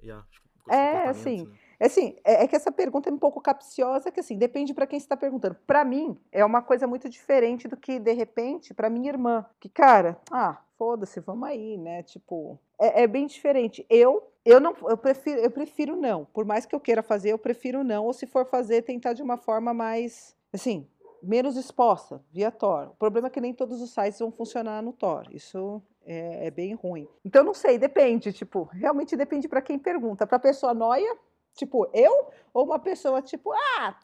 Já, 0.00 0.24
é, 0.68 1.08
assim. 1.08 1.46
Né? 1.46 1.58
Assim, 1.80 2.16
é, 2.22 2.44
é 2.44 2.46
que 2.46 2.54
essa 2.54 2.70
pergunta 2.70 3.10
é 3.10 3.12
um 3.12 3.18
pouco 3.18 3.40
capciosa, 3.40 4.12
que 4.12 4.20
assim, 4.20 4.38
depende 4.38 4.72
para 4.72 4.86
quem 4.86 5.00
você 5.00 5.06
está 5.06 5.16
perguntando. 5.16 5.56
Para 5.66 5.84
mim, 5.84 6.16
é 6.30 6.44
uma 6.44 6.62
coisa 6.62 6.86
muito 6.86 7.08
diferente 7.08 7.66
do 7.66 7.76
que, 7.76 7.98
de 7.98 8.12
repente, 8.12 8.72
para 8.72 8.88
minha 8.88 9.10
irmã. 9.10 9.44
Que, 9.58 9.68
cara, 9.68 10.20
ah, 10.30 10.58
foda-se, 10.80 11.20
vamos 11.20 11.46
aí, 11.46 11.76
né? 11.76 12.02
Tipo, 12.02 12.58
é, 12.78 13.02
é, 13.02 13.06
bem 13.06 13.26
diferente. 13.26 13.84
Eu, 13.90 14.26
eu 14.46 14.58
não, 14.58 14.74
eu 14.88 14.96
prefiro, 14.96 15.38
eu 15.38 15.50
prefiro 15.50 15.94
não. 15.94 16.24
Por 16.24 16.46
mais 16.46 16.64
que 16.64 16.74
eu 16.74 16.80
queira 16.80 17.02
fazer, 17.02 17.32
eu 17.32 17.38
prefiro 17.38 17.84
não. 17.84 18.06
Ou 18.06 18.14
se 18.14 18.26
for 18.26 18.46
fazer, 18.46 18.80
tentar 18.80 19.12
de 19.12 19.22
uma 19.22 19.36
forma 19.36 19.74
mais, 19.74 20.34
assim, 20.50 20.88
menos 21.22 21.58
exposta 21.58 22.24
via 22.32 22.50
Tor. 22.50 22.92
O 22.92 22.94
problema 22.94 23.28
é 23.28 23.30
que 23.30 23.42
nem 23.42 23.52
todos 23.52 23.82
os 23.82 23.90
sites 23.90 24.18
vão 24.18 24.32
funcionar 24.32 24.82
no 24.82 24.94
Tor. 24.94 25.28
Isso 25.30 25.82
é, 26.06 26.46
é 26.46 26.50
bem 26.50 26.72
ruim. 26.72 27.06
Então 27.22 27.44
não 27.44 27.52
sei, 27.52 27.76
depende. 27.76 28.32
Tipo, 28.32 28.62
realmente 28.72 29.14
depende 29.14 29.46
para 29.48 29.60
quem 29.60 29.78
pergunta. 29.78 30.26
Para 30.26 30.38
pessoa 30.38 30.72
noia, 30.72 31.14
tipo 31.54 31.90
eu, 31.92 32.30
ou 32.54 32.64
uma 32.64 32.78
pessoa 32.78 33.20
tipo, 33.20 33.52
ah, 33.52 34.00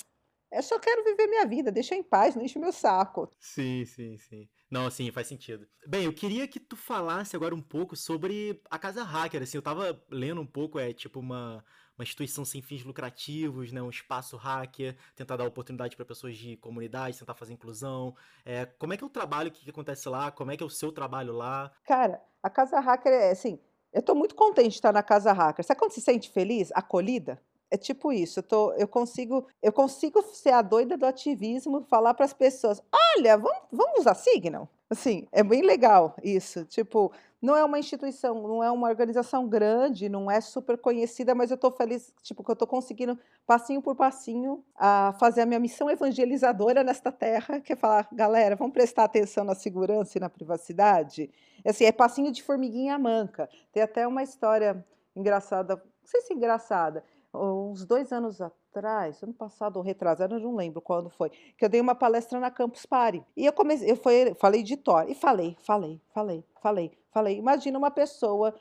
eu 0.52 0.62
só 0.62 0.78
quero 0.78 1.02
viver 1.04 1.26
minha 1.26 1.46
vida, 1.46 1.72
deixa 1.72 1.94
em 1.94 2.02
paz, 2.02 2.36
não 2.36 2.44
enche 2.44 2.58
meu 2.58 2.70
saco. 2.70 3.30
Sim, 3.40 3.86
sim, 3.86 4.18
sim. 4.18 4.46
Não, 4.70 4.90
sim, 4.90 5.10
faz 5.12 5.28
sentido. 5.28 5.66
Bem, 5.86 6.04
eu 6.04 6.12
queria 6.12 6.48
que 6.48 6.58
tu 6.58 6.76
falasse 6.76 7.36
agora 7.36 7.54
um 7.54 7.62
pouco 7.62 7.94
sobre 7.94 8.60
a 8.68 8.78
Casa 8.78 9.04
Hacker, 9.04 9.42
assim, 9.42 9.56
eu 9.56 9.62
tava 9.62 10.02
lendo 10.10 10.40
um 10.40 10.46
pouco, 10.46 10.78
é 10.78 10.92
tipo 10.92 11.20
uma, 11.20 11.64
uma 11.96 12.02
instituição 12.02 12.44
sem 12.44 12.60
fins 12.60 12.84
lucrativos, 12.84 13.70
né, 13.70 13.80
um 13.80 13.90
espaço 13.90 14.36
hacker, 14.36 14.96
tentar 15.14 15.36
dar 15.36 15.46
oportunidade 15.46 15.94
para 15.94 16.04
pessoas 16.04 16.36
de 16.36 16.56
comunidade, 16.56 17.18
tentar 17.18 17.34
fazer 17.34 17.52
inclusão. 17.52 18.16
É, 18.44 18.66
como 18.66 18.92
é 18.92 18.96
que 18.96 19.04
é 19.04 19.06
o 19.06 19.10
trabalho 19.10 19.52
que, 19.52 19.64
que 19.64 19.70
acontece 19.70 20.08
lá? 20.08 20.32
Como 20.32 20.50
é 20.50 20.56
que 20.56 20.62
é 20.62 20.66
o 20.66 20.70
seu 20.70 20.90
trabalho 20.90 21.32
lá? 21.32 21.70
Cara, 21.84 22.20
a 22.42 22.50
Casa 22.50 22.80
Hacker 22.80 23.12
é 23.12 23.30
assim, 23.30 23.60
eu 23.92 24.02
tô 24.02 24.14
muito 24.14 24.34
contente 24.34 24.70
de 24.70 24.74
estar 24.74 24.92
na 24.92 25.02
Casa 25.02 25.32
Hacker. 25.32 25.64
Sabe 25.64 25.78
quando 25.78 25.92
se 25.92 26.00
sente 26.00 26.28
feliz, 26.28 26.70
acolhida? 26.74 27.40
É 27.70 27.76
tipo 27.76 28.12
isso, 28.12 28.38
eu, 28.38 28.42
tô, 28.44 28.72
eu, 28.74 28.86
consigo, 28.86 29.46
eu 29.60 29.72
consigo 29.72 30.22
ser 30.22 30.50
a 30.50 30.62
doida 30.62 30.96
do 30.96 31.04
ativismo, 31.04 31.84
falar 31.88 32.14
para 32.14 32.24
as 32.24 32.32
pessoas: 32.32 32.80
olha, 33.16 33.36
vamos, 33.36 33.62
vamos 33.72 34.00
usar 34.00 34.14
Signal? 34.14 34.68
Assim, 34.88 35.26
é 35.32 35.42
bem 35.42 35.62
legal 35.62 36.14
isso. 36.22 36.64
Tipo, 36.64 37.10
não 37.42 37.56
é 37.56 37.64
uma 37.64 37.78
instituição, 37.78 38.40
não 38.46 38.62
é 38.62 38.70
uma 38.70 38.88
organização 38.88 39.48
grande, 39.48 40.08
não 40.08 40.30
é 40.30 40.40
super 40.40 40.78
conhecida, 40.78 41.34
mas 41.34 41.50
eu 41.50 41.56
estou 41.56 41.72
feliz, 41.72 42.14
tipo, 42.22 42.44
que 42.44 42.50
eu 42.50 42.54
estou 42.54 42.68
conseguindo, 42.68 43.18
passinho 43.44 43.82
por 43.82 43.96
passinho, 43.96 44.64
a 44.76 45.12
fazer 45.18 45.42
a 45.42 45.46
minha 45.46 45.58
missão 45.58 45.90
evangelizadora 45.90 46.84
nesta 46.84 47.10
terra, 47.10 47.60
que 47.60 47.72
é 47.72 47.76
falar, 47.76 48.08
galera, 48.12 48.54
vamos 48.54 48.72
prestar 48.72 49.04
atenção 49.04 49.44
na 49.44 49.56
segurança 49.56 50.18
e 50.18 50.20
na 50.20 50.30
privacidade. 50.30 51.30
Assim, 51.64 51.84
é 51.84 51.92
passinho 51.92 52.30
de 52.30 52.42
formiguinha 52.42 52.96
manca. 52.96 53.48
Tem 53.72 53.82
até 53.82 54.06
uma 54.06 54.22
história 54.22 54.84
engraçada, 55.16 55.76
não 55.76 55.82
sei 56.04 56.20
se 56.20 56.32
engraçada, 56.32 57.02
uns 57.36 57.84
dois 57.84 58.12
anos 58.12 58.40
atrás, 58.40 59.22
ano 59.22 59.32
passado 59.34 59.76
ou 59.76 59.82
retrasado, 59.82 60.34
eu 60.34 60.40
não 60.40 60.56
lembro 60.56 60.80
quando 60.80 61.10
foi, 61.10 61.30
que 61.30 61.64
eu 61.64 61.68
dei 61.68 61.80
uma 61.80 61.94
palestra 61.94 62.40
na 62.40 62.50
Campus 62.50 62.86
Party. 62.86 63.24
E 63.36 63.44
eu 63.46 63.52
comecei, 63.52 63.90
eu 63.90 63.96
foi, 63.96 64.34
falei 64.34 64.62
de 64.62 64.76
Thor, 64.76 65.04
e 65.08 65.14
falei, 65.14 65.56
falei, 65.60 66.00
falei, 66.12 66.44
falei, 66.60 66.98
falei. 67.10 67.36
Imagina 67.36 67.78
uma 67.78 67.90
pessoa, 67.90 68.54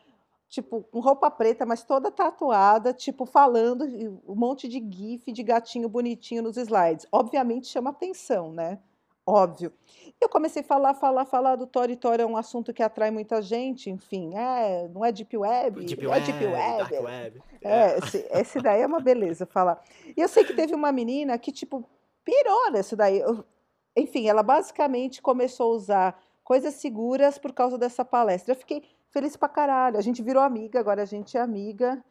tipo, 0.50 0.84
com 0.84 1.00
roupa 1.00 1.32
preta, 1.32 1.66
mas 1.66 1.84
toda 1.84 2.12
tatuada, 2.12 2.94
tipo, 2.94 3.26
falando 3.26 3.86
um 4.28 4.36
monte 4.36 4.68
de 4.68 4.80
gif 4.80 5.32
de 5.32 5.44
gatinho 5.44 5.90
bonitinho 5.90 6.44
nos 6.44 6.58
slides. 6.58 7.08
Obviamente 7.12 7.68
chama 7.68 7.90
atenção, 7.92 8.52
né? 8.52 8.80
Óbvio. 9.26 9.72
Eu 10.22 10.30
comecei 10.30 10.62
a 10.62 10.66
falar, 10.66 10.94
falar, 10.94 11.26
falar 11.26 11.56
do 11.56 11.68
Tor, 11.68 11.90
e 11.90 11.96
Tor 11.96 12.20
é 12.20 12.26
um 12.26 12.38
assunto 12.38 12.74
que 12.74 12.82
atrai 12.82 13.12
muita 13.12 13.42
gente, 13.42 13.90
enfim, 13.90 14.34
é, 14.36 14.88
não 14.88 15.04
é 15.04 15.12
Deep 15.12 15.36
Web, 15.36 15.84
Deep 15.86 16.06
é 16.06 16.08
Web, 16.08 16.26
Deep 16.26 16.46
Web. 16.46 16.78
Dark 16.78 17.04
Web. 17.04 17.44
É, 17.62 17.98
esse, 17.98 18.28
esse 18.32 18.62
daí 18.62 18.82
é 18.82 18.88
uma 18.88 19.00
beleza 19.00 19.46
falar. 19.46 19.82
E 20.16 20.22
eu 20.22 20.28
sei 20.28 20.44
que 20.46 20.54
teve 20.54 20.74
uma 20.74 20.92
menina 20.92 21.38
que, 21.38 21.52
tipo, 21.52 21.84
pirou 22.24 22.72
nesse 22.72 22.96
daí. 22.96 23.20
Eu- 23.20 23.44
enfim, 23.96 24.28
ela 24.28 24.44
basicamente 24.44 25.22
começou 25.22 25.72
a 25.74 25.76
usar 25.76 26.24
coisas 26.44 26.76
seguras 26.76 27.38
por 27.38 27.52
causa 27.54 27.78
dessa 27.78 28.06
palestra. 28.06 28.54
Eu 28.54 28.58
fiquei 28.58 28.84
feliz 29.10 29.36
pra 29.36 29.50
caralho. 29.50 29.98
A 29.98 30.02
gente 30.02 30.22
virou 30.22 30.44
amiga, 30.44 30.80
agora 30.80 31.02
a 31.02 31.06
gente 31.06 31.38
é 31.38 31.42
amiga. 31.42 32.04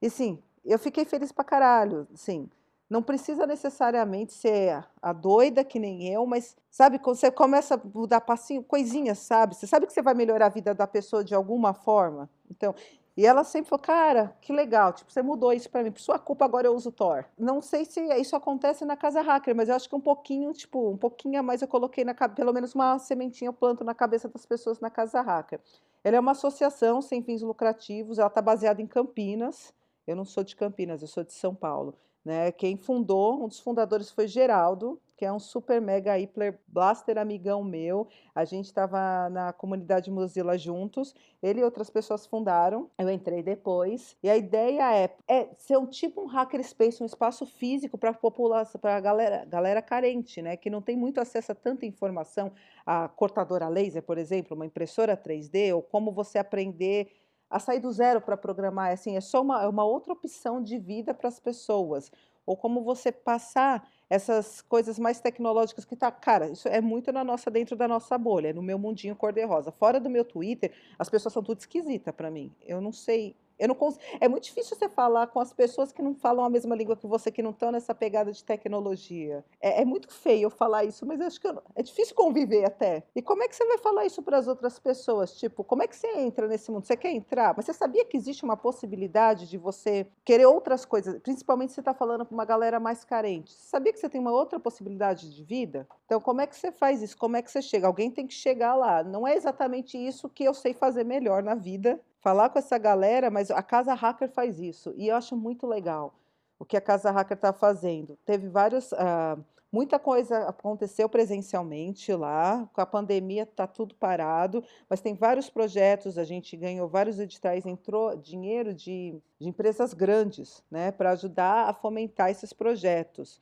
E 0.00 0.10
sim, 0.10 0.42
eu 0.64 0.78
fiquei 0.78 1.04
feliz 1.04 1.32
pra 1.32 1.44
caralho. 1.44 2.06
Sim, 2.14 2.48
não 2.88 3.02
precisa 3.02 3.46
necessariamente 3.46 4.32
ser 4.32 4.84
a 5.02 5.12
doida 5.12 5.64
que 5.64 5.78
nem 5.78 6.08
eu, 6.12 6.24
mas 6.24 6.56
sabe, 6.70 6.98
quando 6.98 7.16
você 7.16 7.30
começa 7.30 7.74
a 7.74 7.80
mudar 7.94 8.20
passinho, 8.20 8.62
coisinhas, 8.62 9.18
sabe? 9.18 9.56
Você 9.56 9.66
sabe 9.66 9.86
que 9.86 9.92
você 9.92 10.02
vai 10.02 10.14
melhorar 10.14 10.46
a 10.46 10.50
vida 10.50 10.72
da 10.72 10.86
pessoa 10.86 11.24
de 11.24 11.34
alguma 11.34 11.74
forma. 11.74 12.30
Então, 12.50 12.74
e 13.16 13.24
ela 13.24 13.44
sempre 13.44 13.70
falou, 13.70 13.82
cara, 13.82 14.36
que 14.42 14.52
legal, 14.52 14.92
tipo, 14.92 15.10
você 15.10 15.22
mudou 15.22 15.50
isso 15.52 15.70
pra 15.70 15.82
mim, 15.82 15.90
por 15.90 16.00
sua 16.00 16.18
culpa 16.18 16.44
agora 16.44 16.66
eu 16.66 16.74
uso 16.74 16.92
Thor. 16.92 17.24
Não 17.38 17.62
sei 17.62 17.86
se 17.86 18.00
isso 18.20 18.36
acontece 18.36 18.84
na 18.84 18.94
casa 18.94 19.22
hacker, 19.22 19.56
mas 19.56 19.70
eu 19.70 19.74
acho 19.74 19.88
que 19.88 19.96
um 19.96 20.00
pouquinho, 20.00 20.52
tipo, 20.52 20.90
um 20.90 20.98
pouquinho 20.98 21.40
a 21.40 21.42
mais 21.42 21.62
eu 21.62 21.68
coloquei 21.68 22.04
na 22.04 22.14
pelo 22.14 22.52
menos 22.52 22.74
uma 22.74 22.98
sementinha 22.98 23.48
eu 23.48 23.54
planto 23.54 23.82
na 23.82 23.94
cabeça 23.94 24.28
das 24.28 24.44
pessoas 24.44 24.80
na 24.80 24.90
casa 24.90 25.22
hacker. 25.22 25.58
Ela 26.04 26.18
é 26.18 26.20
uma 26.20 26.32
associação 26.32 27.00
sem 27.00 27.22
fins 27.22 27.40
lucrativos, 27.40 28.18
ela 28.18 28.28
está 28.28 28.42
baseada 28.42 28.82
em 28.82 28.86
Campinas. 28.86 29.72
Eu 30.06 30.14
não 30.14 30.24
sou 30.24 30.44
de 30.44 30.54
Campinas, 30.54 31.00
eu 31.00 31.08
sou 31.08 31.24
de 31.24 31.32
São 31.32 31.54
Paulo. 31.54 31.94
Né? 32.26 32.50
Quem 32.50 32.76
fundou, 32.76 33.44
um 33.44 33.46
dos 33.46 33.60
fundadores 33.60 34.10
foi 34.10 34.26
Geraldo, 34.26 35.00
que 35.16 35.24
é 35.24 35.32
um 35.32 35.38
super 35.38 35.80
mega 35.80 36.18
hiper 36.18 36.58
blaster 36.66 37.18
amigão 37.18 37.62
meu. 37.62 38.08
A 38.34 38.44
gente 38.44 38.64
estava 38.64 39.30
na 39.30 39.52
comunidade 39.52 40.10
Mozilla 40.10 40.58
juntos. 40.58 41.14
Ele 41.40 41.60
e 41.60 41.62
outras 41.62 41.88
pessoas 41.88 42.26
fundaram. 42.26 42.90
Eu 42.98 43.08
entrei 43.08 43.44
depois. 43.44 44.16
E 44.24 44.28
a 44.28 44.36
ideia 44.36 44.92
é, 44.92 45.16
é 45.28 45.50
ser 45.56 45.78
um 45.78 45.86
tipo 45.86 46.20
um 46.20 46.26
hackerspace, 46.26 47.00
um 47.00 47.06
espaço 47.06 47.46
físico 47.46 47.96
para 47.96 48.12
população, 48.12 48.80
para 48.80 48.98
galera, 48.98 49.44
galera 49.44 49.80
carente, 49.80 50.42
né? 50.42 50.56
Que 50.56 50.68
não 50.68 50.82
tem 50.82 50.96
muito 50.96 51.20
acesso 51.20 51.52
a 51.52 51.54
tanta 51.54 51.86
informação. 51.86 52.50
A 52.84 53.06
cortadora 53.06 53.68
laser, 53.68 54.02
por 54.02 54.18
exemplo, 54.18 54.56
uma 54.56 54.66
impressora 54.66 55.16
3D, 55.16 55.72
ou 55.72 55.80
como 55.80 56.10
você 56.10 56.38
aprender 56.38 57.08
a 57.50 57.58
sair 57.58 57.80
do 57.80 57.90
zero 57.92 58.20
para 58.20 58.36
programar, 58.36 58.92
assim, 58.92 59.16
é 59.16 59.20
só 59.20 59.42
uma, 59.42 59.62
é 59.62 59.68
uma 59.68 59.84
outra 59.84 60.12
opção 60.12 60.62
de 60.62 60.78
vida 60.78 61.14
para 61.14 61.28
as 61.28 61.38
pessoas. 61.38 62.10
Ou 62.44 62.56
como 62.56 62.84
você 62.84 63.10
passar 63.10 63.88
essas 64.08 64.62
coisas 64.62 64.98
mais 64.98 65.20
tecnológicas 65.20 65.84
que 65.84 65.96
tá, 65.96 66.12
cara, 66.12 66.48
isso 66.48 66.68
é 66.68 66.80
muito 66.80 67.12
na 67.12 67.24
nossa 67.24 67.50
dentro 67.50 67.74
da 67.74 67.88
nossa 67.88 68.16
bolha, 68.16 68.52
no 68.52 68.62
meu 68.62 68.78
mundinho 68.78 69.16
cor-de-rosa. 69.16 69.72
Fora 69.72 69.98
do 69.98 70.08
meu 70.08 70.24
Twitter, 70.24 70.72
as 70.98 71.08
pessoas 71.08 71.32
são 71.32 71.42
tudo 71.42 71.58
esquisita 71.58 72.12
para 72.12 72.30
mim. 72.30 72.54
Eu 72.64 72.80
não 72.80 72.92
sei, 72.92 73.36
eu 73.58 73.68
não 73.68 73.74
cons... 73.74 73.98
É 74.20 74.28
muito 74.28 74.44
difícil 74.44 74.76
você 74.76 74.88
falar 74.88 75.26
com 75.28 75.40
as 75.40 75.52
pessoas 75.52 75.92
que 75.92 76.02
não 76.02 76.14
falam 76.14 76.44
a 76.44 76.50
mesma 76.50 76.74
língua 76.74 76.96
que 76.96 77.06
você, 77.06 77.30
que 77.30 77.42
não 77.42 77.50
estão 77.50 77.70
nessa 77.72 77.94
pegada 77.94 78.32
de 78.32 78.44
tecnologia. 78.44 79.44
É, 79.60 79.82
é 79.82 79.84
muito 79.84 80.12
feio 80.12 80.44
eu 80.44 80.50
falar 80.50 80.84
isso, 80.84 81.06
mas 81.06 81.20
acho 81.20 81.40
que 81.40 81.48
é 81.74 81.82
difícil 81.82 82.14
conviver 82.14 82.64
até. 82.64 83.02
E 83.14 83.22
como 83.22 83.42
é 83.42 83.48
que 83.48 83.56
você 83.56 83.64
vai 83.66 83.78
falar 83.78 84.04
isso 84.04 84.22
para 84.22 84.36
as 84.36 84.46
outras 84.46 84.78
pessoas? 84.78 85.36
Tipo, 85.36 85.64
como 85.64 85.82
é 85.82 85.86
que 85.86 85.96
você 85.96 86.08
entra 86.18 86.46
nesse 86.46 86.70
mundo? 86.70 86.86
Você 86.86 86.96
quer 86.96 87.12
entrar? 87.12 87.54
Mas 87.56 87.64
você 87.64 87.72
sabia 87.72 88.04
que 88.04 88.16
existe 88.16 88.44
uma 88.44 88.56
possibilidade 88.56 89.48
de 89.48 89.56
você 89.56 90.06
querer 90.24 90.46
outras 90.46 90.84
coisas? 90.84 91.18
Principalmente 91.20 91.70
se 91.70 91.76
você 91.76 91.80
está 91.80 91.94
falando 91.94 92.24
para 92.24 92.34
uma 92.34 92.44
galera 92.44 92.78
mais 92.78 93.04
carente. 93.04 93.52
Você 93.52 93.68
sabia 93.68 93.92
que 93.92 93.98
você 93.98 94.08
tem 94.08 94.20
uma 94.20 94.32
outra 94.32 94.60
possibilidade 94.60 95.34
de 95.34 95.42
vida? 95.42 95.86
Então, 96.04 96.20
como 96.20 96.40
é 96.40 96.46
que 96.46 96.56
você 96.56 96.70
faz 96.70 97.02
isso? 97.02 97.16
Como 97.16 97.36
é 97.36 97.42
que 97.42 97.50
você 97.50 97.62
chega? 97.62 97.86
Alguém 97.86 98.10
tem 98.10 98.26
que 98.26 98.34
chegar 98.34 98.74
lá. 98.74 99.02
Não 99.02 99.26
é 99.26 99.34
exatamente 99.34 99.96
isso 99.96 100.28
que 100.28 100.44
eu 100.44 100.54
sei 100.54 100.74
fazer 100.74 101.04
melhor 101.04 101.42
na 101.42 101.54
vida, 101.54 102.00
falar 102.20 102.50
com 102.50 102.58
essa 102.58 102.78
galera, 102.78 103.30
mas 103.30 103.50
a 103.50 103.62
Casa 103.62 103.94
Hacker 103.94 104.30
faz 104.30 104.58
isso. 104.58 104.92
E 104.96 105.08
eu 105.08 105.16
acho 105.16 105.36
muito 105.36 105.66
legal 105.66 106.14
o 106.58 106.64
que 106.64 106.76
a 106.76 106.80
Casa 106.80 107.10
Hacker 107.10 107.36
está 107.36 107.52
fazendo. 107.52 108.18
Teve 108.24 108.48
vários. 108.48 108.92
Uh, 108.92 109.42
muita 109.70 109.98
coisa 109.98 110.48
aconteceu 110.48 111.08
presencialmente 111.08 112.12
lá, 112.14 112.68
com 112.72 112.80
a 112.80 112.86
pandemia 112.86 113.42
está 113.42 113.66
tudo 113.66 113.94
parado, 113.94 114.64
mas 114.88 115.00
tem 115.00 115.14
vários 115.14 115.50
projetos, 115.50 116.16
a 116.16 116.24
gente 116.24 116.56
ganhou 116.56 116.88
vários 116.88 117.18
editais, 117.18 117.66
entrou 117.66 118.16
dinheiro 118.16 118.72
de, 118.72 119.20
de 119.38 119.48
empresas 119.48 119.92
grandes 119.92 120.62
né, 120.70 120.90
para 120.90 121.10
ajudar 121.10 121.68
a 121.68 121.74
fomentar 121.74 122.30
esses 122.30 122.52
projetos. 122.52 123.40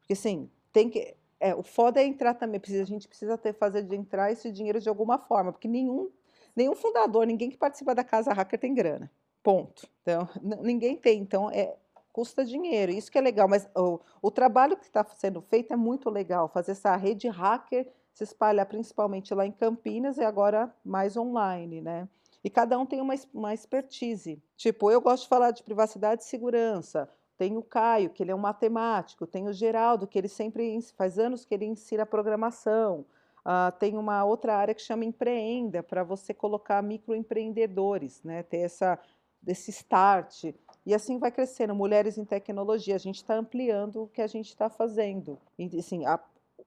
Porque, 0.00 0.14
sim, 0.14 0.48
tem 0.72 0.88
que. 0.88 1.14
É, 1.40 1.54
o 1.54 1.62
foda 1.62 2.00
é 2.00 2.06
entrar 2.06 2.34
também, 2.34 2.60
a 2.64 2.84
gente 2.84 3.06
precisa 3.06 3.36
ter, 3.36 3.52
fazer 3.52 3.82
de 3.82 3.94
entrar 3.94 4.32
esse 4.32 4.50
dinheiro 4.50 4.80
de 4.80 4.88
alguma 4.88 5.18
forma, 5.18 5.52
porque 5.52 5.68
nenhum 5.68 6.10
nenhum 6.54 6.74
fundador, 6.74 7.26
ninguém 7.26 7.50
que 7.50 7.56
participa 7.56 7.94
da 7.94 8.04
casa 8.04 8.32
hacker 8.32 8.58
tem 8.58 8.74
grana. 8.74 9.10
Ponto. 9.42 9.88
Então, 10.02 10.28
ninguém 10.62 10.96
tem. 10.96 11.20
Então, 11.20 11.50
é, 11.50 11.76
custa 12.12 12.44
dinheiro. 12.44 12.92
Isso 12.92 13.10
que 13.10 13.18
é 13.18 13.20
legal. 13.20 13.48
Mas 13.48 13.68
o, 13.76 14.00
o 14.22 14.30
trabalho 14.30 14.76
que 14.76 14.84
está 14.84 15.04
sendo 15.04 15.42
feito 15.42 15.72
é 15.72 15.76
muito 15.76 16.08
legal. 16.08 16.48
Fazer 16.48 16.72
essa 16.72 16.94
rede 16.96 17.28
hacker 17.28 17.86
se 18.14 18.22
espalhar 18.22 18.66
principalmente 18.66 19.34
lá 19.34 19.44
em 19.44 19.50
Campinas 19.50 20.16
e 20.18 20.22
agora 20.22 20.72
mais 20.84 21.16
online, 21.16 21.80
né? 21.80 22.08
E 22.44 22.48
cada 22.48 22.78
um 22.78 22.86
tem 22.86 23.00
uma, 23.00 23.14
uma 23.32 23.52
expertise. 23.52 24.40
Tipo, 24.56 24.90
eu 24.90 25.00
gosto 25.00 25.24
de 25.24 25.28
falar 25.28 25.50
de 25.50 25.62
privacidade 25.62 26.22
e 26.22 26.26
segurança. 26.26 27.08
Tem 27.36 27.56
o 27.56 27.62
Caio, 27.62 28.10
que 28.10 28.22
ele 28.22 28.30
é 28.30 28.34
um 28.34 28.38
matemático. 28.38 29.26
Tem 29.26 29.48
o 29.48 29.52
Geraldo, 29.52 30.06
que 30.06 30.16
ele 30.16 30.28
sempre 30.28 30.78
faz 30.96 31.18
anos 31.18 31.44
que 31.44 31.54
ele 31.54 31.64
ensina 31.64 32.06
programação. 32.06 33.04
Uh, 33.44 33.70
tem 33.78 33.98
uma 33.98 34.24
outra 34.24 34.56
área 34.56 34.74
que 34.74 34.80
chama 34.80 35.04
empreenda, 35.04 35.82
para 35.82 36.02
você 36.02 36.32
colocar 36.32 36.82
microempreendedores, 36.82 38.22
né? 38.22 38.42
ter 38.42 38.58
essa, 38.58 38.98
esse 39.46 39.70
start. 39.70 40.54
E 40.86 40.94
assim 40.94 41.18
vai 41.18 41.30
crescendo. 41.30 41.74
Mulheres 41.74 42.16
em 42.16 42.24
tecnologia, 42.24 42.94
a 42.94 42.98
gente 42.98 43.16
está 43.16 43.34
ampliando 43.34 44.04
o 44.04 44.08
que 44.08 44.22
a 44.22 44.26
gente 44.26 44.48
está 44.48 44.70
fazendo. 44.70 45.38
E, 45.58 45.78
assim, 45.78 46.06
a, 46.06 46.18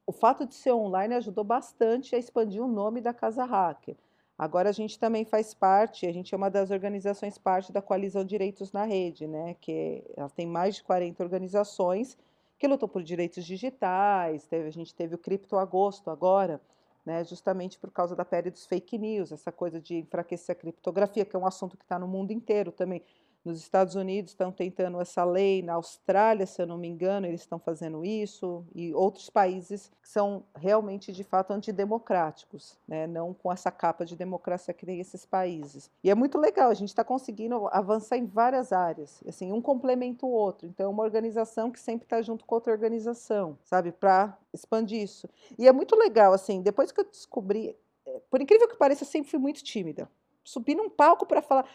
o 0.05 0.11
fato 0.11 0.45
de 0.45 0.53
ser 0.53 0.71
online 0.71 1.15
ajudou 1.15 1.43
bastante 1.43 2.15
a 2.15 2.19
expandir 2.19 2.63
o 2.63 2.67
nome 2.67 3.01
da 3.01 3.13
Casa 3.13 3.43
Hacker. 3.43 3.95
Agora 4.37 4.69
a 4.69 4.71
gente 4.71 4.99
também 4.99 5.25
faz 5.25 5.55
parte, 5.55 6.05
a 6.05 6.11
gente 6.11 6.31
é 6.31 6.37
uma 6.37 6.49
das 6.49 6.69
organizações 6.69 7.39
parte 7.39 7.71
da 7.71 7.81
Coalizão 7.81 8.23
Direitos 8.23 8.71
na 8.71 8.83
Rede, 8.83 9.25
né? 9.25 9.55
que 9.59 10.03
ela 10.15 10.29
tem 10.29 10.45
mais 10.45 10.75
de 10.75 10.83
40 10.83 11.23
organizações 11.23 12.15
que 12.57 12.67
lutou 12.67 12.89
por 12.89 13.03
direitos 13.03 13.45
digitais, 13.45 14.45
teve, 14.47 14.67
a 14.67 14.71
gente 14.71 14.93
teve 14.93 15.15
o 15.15 15.17
Cripto 15.17 15.57
Agosto 15.57 16.09
agora, 16.09 16.61
né, 17.05 17.23
justamente 17.23 17.79
por 17.79 17.91
causa 17.91 18.15
da 18.15 18.25
pele 18.25 18.51
dos 18.51 18.65
fake 18.65 18.97
news, 18.97 19.31
essa 19.31 19.51
coisa 19.51 19.79
de 19.79 19.95
enfraquecer 19.99 20.53
a 20.55 20.59
criptografia, 20.59 21.23
que 21.23 21.35
é 21.35 21.39
um 21.39 21.45
assunto 21.45 21.77
que 21.77 21.85
está 21.85 21.97
no 21.97 22.07
mundo 22.07 22.31
inteiro 22.31 22.71
também. 22.71 23.01
Nos 23.47 23.59
Estados 23.61 23.95
Unidos 23.95 24.31
estão 24.31 24.51
tentando 24.51 24.99
essa 24.99 25.23
lei, 25.23 25.61
na 25.61 25.75
Austrália, 25.75 26.45
se 26.45 26.61
eu 26.61 26.67
não 26.67 26.77
me 26.77 26.85
engano, 26.85 27.25
eles 27.25 27.39
estão 27.39 27.57
fazendo 27.57 28.03
isso, 28.03 28.65
e 28.75 28.93
outros 28.93 29.29
países 29.29 29.89
que 30.01 30.09
são 30.09 30.43
realmente, 30.53 31.13
de 31.13 31.23
fato, 31.23 31.53
antidemocráticos, 31.53 32.77
né? 32.85 33.07
não 33.07 33.33
com 33.33 33.49
essa 33.49 33.71
capa 33.71 34.03
de 34.03 34.17
democracia 34.17 34.73
que 34.73 34.85
tem 34.85 34.99
esses 34.99 35.25
países. 35.25 35.89
E 36.03 36.09
é 36.09 36.15
muito 36.15 36.37
legal, 36.37 36.69
a 36.69 36.73
gente 36.73 36.89
está 36.89 37.05
conseguindo 37.05 37.69
avançar 37.71 38.17
em 38.17 38.25
várias 38.25 38.73
áreas, 38.73 39.23
assim, 39.25 39.53
um 39.53 39.61
complementa 39.61 40.25
o 40.25 40.29
outro. 40.29 40.67
Então, 40.67 40.87
é 40.87 40.89
uma 40.89 41.03
organização 41.03 41.71
que 41.71 41.79
sempre 41.79 42.05
está 42.05 42.21
junto 42.21 42.43
com 42.43 42.53
outra 42.53 42.73
organização, 42.73 43.57
sabe, 43.63 43.93
para 43.93 44.37
expandir 44.53 45.01
isso. 45.01 45.29
E 45.57 45.69
é 45.69 45.71
muito 45.71 45.95
legal, 45.95 46.33
assim, 46.33 46.61
depois 46.61 46.91
que 46.91 46.99
eu 46.99 47.05
descobri, 47.05 47.77
eh, 48.05 48.21
por 48.29 48.41
incrível 48.41 48.67
que 48.67 48.75
pareça, 48.75 49.05
eu 49.05 49.07
sempre 49.07 49.31
fui 49.31 49.39
muito 49.39 49.63
tímida. 49.63 50.09
Subi 50.43 50.75
num 50.75 50.89
palco 50.89 51.25
para 51.25 51.41
falar 51.41 51.65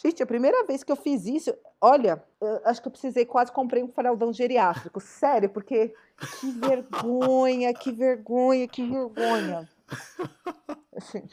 Gente, 0.00 0.22
a 0.22 0.26
primeira 0.26 0.64
vez 0.64 0.84
que 0.84 0.92
eu 0.92 0.96
fiz 0.96 1.26
isso, 1.26 1.52
olha, 1.80 2.22
acho 2.64 2.80
que 2.80 2.86
eu 2.86 2.92
precisei, 2.92 3.26
quase 3.26 3.50
comprei 3.50 3.82
um 3.82 3.88
fraldão 3.88 4.32
geriátrico, 4.32 5.00
sério, 5.00 5.48
porque 5.48 5.92
que 6.38 6.52
vergonha, 6.54 7.74
que 7.74 7.90
vergonha, 7.90 8.68
que 8.68 8.88
vergonha. 8.88 9.68
Assim, 10.96 11.28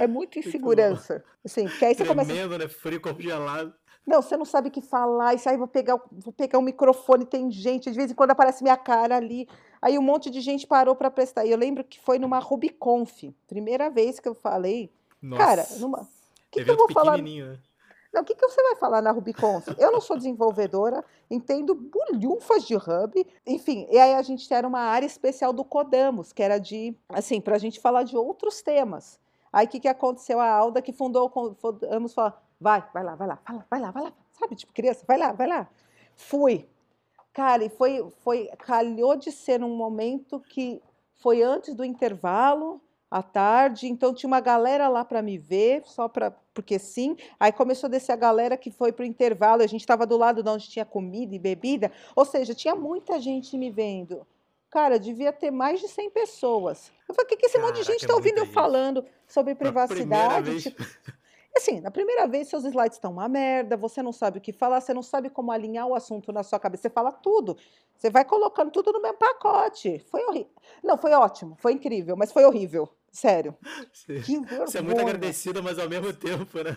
é 0.00 0.08
muita 0.08 0.40
insegurança. 0.40 1.22
Assim, 1.44 1.68
porque 1.68 1.84
aí 1.84 1.94
você 1.94 2.04
Tremendo, 2.04 2.26
começa... 2.26 2.58
né? 2.58 2.68
Frio 2.68 3.00
congelado. 3.00 3.72
Não, 4.04 4.20
você 4.20 4.36
não 4.36 4.44
sabe 4.44 4.70
o 4.70 4.72
que 4.72 4.82
falar, 4.82 5.34
e 5.34 5.40
aí 5.46 5.56
vou 5.56 5.68
pegar, 5.68 6.00
vou 6.10 6.32
pegar 6.32 6.58
o 6.58 6.62
microfone, 6.62 7.24
tem 7.24 7.48
gente, 7.48 7.92
de 7.92 7.96
vez 7.96 8.10
em 8.10 8.14
quando 8.14 8.32
aparece 8.32 8.64
minha 8.64 8.76
cara 8.76 9.18
ali. 9.18 9.48
Aí 9.80 9.96
um 9.96 10.02
monte 10.02 10.30
de 10.30 10.40
gente 10.40 10.66
parou 10.66 10.96
para 10.96 11.12
prestar. 11.12 11.46
E 11.46 11.52
eu 11.52 11.56
lembro 11.56 11.84
que 11.84 12.00
foi 12.00 12.18
numa 12.18 12.40
Rubiconf, 12.40 13.32
primeira 13.46 13.88
vez 13.88 14.18
que 14.18 14.28
eu 14.28 14.34
falei. 14.34 14.90
Nossa. 15.22 15.44
Cara, 15.44 15.66
numa. 15.78 16.00
O 16.00 16.06
que, 16.50 16.64
que 16.64 16.70
eu 16.72 16.76
vou 16.76 16.90
falar? 16.90 17.18
Né? 17.18 17.56
Não, 18.12 18.22
o 18.22 18.24
que, 18.24 18.34
que 18.34 18.48
você 18.48 18.60
vai 18.62 18.76
falar 18.76 19.00
na 19.00 19.12
RubyConf? 19.12 19.68
Eu 19.78 19.92
não 19.92 20.00
sou 20.00 20.16
desenvolvedora, 20.16 21.04
entendo 21.30 21.74
bulhufas 21.74 22.64
de 22.64 22.74
hub, 22.74 23.26
enfim, 23.46 23.86
e 23.88 23.98
aí 23.98 24.14
a 24.14 24.22
gente 24.22 24.52
era 24.52 24.66
uma 24.66 24.80
área 24.80 25.06
especial 25.06 25.52
do 25.52 25.64
Codamos, 25.64 26.32
que 26.32 26.42
era 26.42 26.58
de, 26.58 26.96
assim, 27.08 27.40
para 27.40 27.54
a 27.54 27.58
gente 27.58 27.78
falar 27.80 28.02
de 28.02 28.16
outros 28.16 28.62
temas. 28.62 29.18
Aí 29.52 29.66
o 29.66 29.68
que, 29.68 29.80
que 29.80 29.88
aconteceu? 29.88 30.40
A 30.40 30.50
Alda, 30.50 30.82
que 30.82 30.92
fundou 30.92 31.26
o 31.26 31.54
Codamos, 31.54 32.12
falou, 32.12 32.32
vai, 32.60 32.84
vai 32.92 33.04
lá, 33.04 33.14
vai 33.14 33.28
lá, 33.28 33.36
fala, 33.36 33.66
vai 33.70 33.80
lá, 33.80 33.90
vai 33.92 34.02
lá, 34.02 34.12
sabe, 34.32 34.56
tipo 34.56 34.72
criança, 34.72 35.04
vai 35.06 35.16
lá, 35.18 35.32
vai 35.32 35.46
lá. 35.46 35.68
Fui. 36.16 36.68
Cara, 37.32 37.64
e 37.64 37.68
foi, 37.68 38.10
foi, 38.22 38.48
calhou 38.58 39.14
de 39.14 39.30
ser 39.30 39.62
um 39.62 39.76
momento 39.76 40.40
que 40.40 40.82
foi 41.14 41.42
antes 41.42 41.74
do 41.74 41.84
intervalo, 41.84 42.80
à 43.10 43.22
tarde, 43.22 43.88
então 43.88 44.14
tinha 44.14 44.28
uma 44.28 44.40
galera 44.40 44.88
lá 44.88 45.04
para 45.04 45.20
me 45.20 45.36
ver, 45.36 45.82
só 45.84 46.08
para 46.08 46.30
porque 46.54 46.78
sim. 46.78 47.16
Aí 47.38 47.52
começou 47.52 47.88
a 47.88 47.90
descer 47.90 48.12
a 48.12 48.16
galera 48.16 48.56
que 48.56 48.70
foi 48.70 48.92
para 48.92 49.02
o 49.02 49.06
intervalo, 49.06 49.62
a 49.62 49.66
gente 49.66 49.80
estava 49.80 50.06
do 50.06 50.16
lado 50.16 50.42
de 50.42 50.48
onde 50.48 50.68
tinha 50.68 50.84
comida 50.84 51.34
e 51.34 51.38
bebida, 51.38 51.90
ou 52.14 52.24
seja, 52.24 52.54
tinha 52.54 52.74
muita 52.74 53.18
gente 53.20 53.56
me 53.56 53.70
vendo. 53.70 54.26
Cara, 54.70 55.00
devia 55.00 55.32
ter 55.32 55.50
mais 55.50 55.80
de 55.80 55.88
100 55.88 56.10
pessoas. 56.10 56.92
Eu 57.08 57.14
falei, 57.14 57.26
o 57.26 57.28
que, 57.28 57.36
que 57.36 57.46
esse 57.46 57.54
Caraca, 57.54 57.72
monte 57.72 57.84
de 57.84 57.92
gente 57.92 58.02
está 58.02 58.12
é 58.12 58.16
ouvindo 58.16 58.38
eu 58.38 58.46
falando 58.46 59.04
sobre 59.26 59.54
privacidade? 59.56 60.62
Tipo, 60.62 60.84
assim, 61.56 61.80
na 61.80 61.90
primeira 61.90 62.28
vez 62.28 62.48
seus 62.48 62.64
slides 62.64 62.96
estão 62.96 63.10
uma 63.10 63.28
merda, 63.28 63.76
você 63.76 64.00
não 64.00 64.12
sabe 64.12 64.38
o 64.38 64.40
que 64.40 64.52
falar, 64.52 64.80
você 64.80 64.94
não 64.94 65.02
sabe 65.02 65.28
como 65.28 65.50
alinhar 65.50 65.88
o 65.88 65.94
assunto 65.94 66.32
na 66.32 66.44
sua 66.44 66.60
cabeça, 66.60 66.82
você 66.82 66.90
fala 66.90 67.10
tudo. 67.10 67.56
Você 67.96 68.10
vai 68.10 68.24
colocando 68.24 68.70
tudo 68.70 68.92
no 68.92 69.02
mesmo 69.02 69.18
pacote. 69.18 69.98
Foi 70.10 70.24
horrível. 70.24 70.52
Não, 70.82 70.96
foi 70.96 71.12
ótimo, 71.12 71.56
foi 71.58 71.72
incrível, 71.72 72.16
mas 72.16 72.30
foi 72.30 72.44
horrível. 72.44 72.88
Sério. 73.10 73.56
Sim. 73.92 74.20
Que 74.20 74.40
vergonha. 74.40 74.66
Você 74.66 74.78
é 74.78 74.82
muito 74.82 75.00
agradecida, 75.00 75.60
mas 75.60 75.78
ao 75.78 75.88
mesmo 75.88 76.12
tempo, 76.12 76.62
né? 76.62 76.76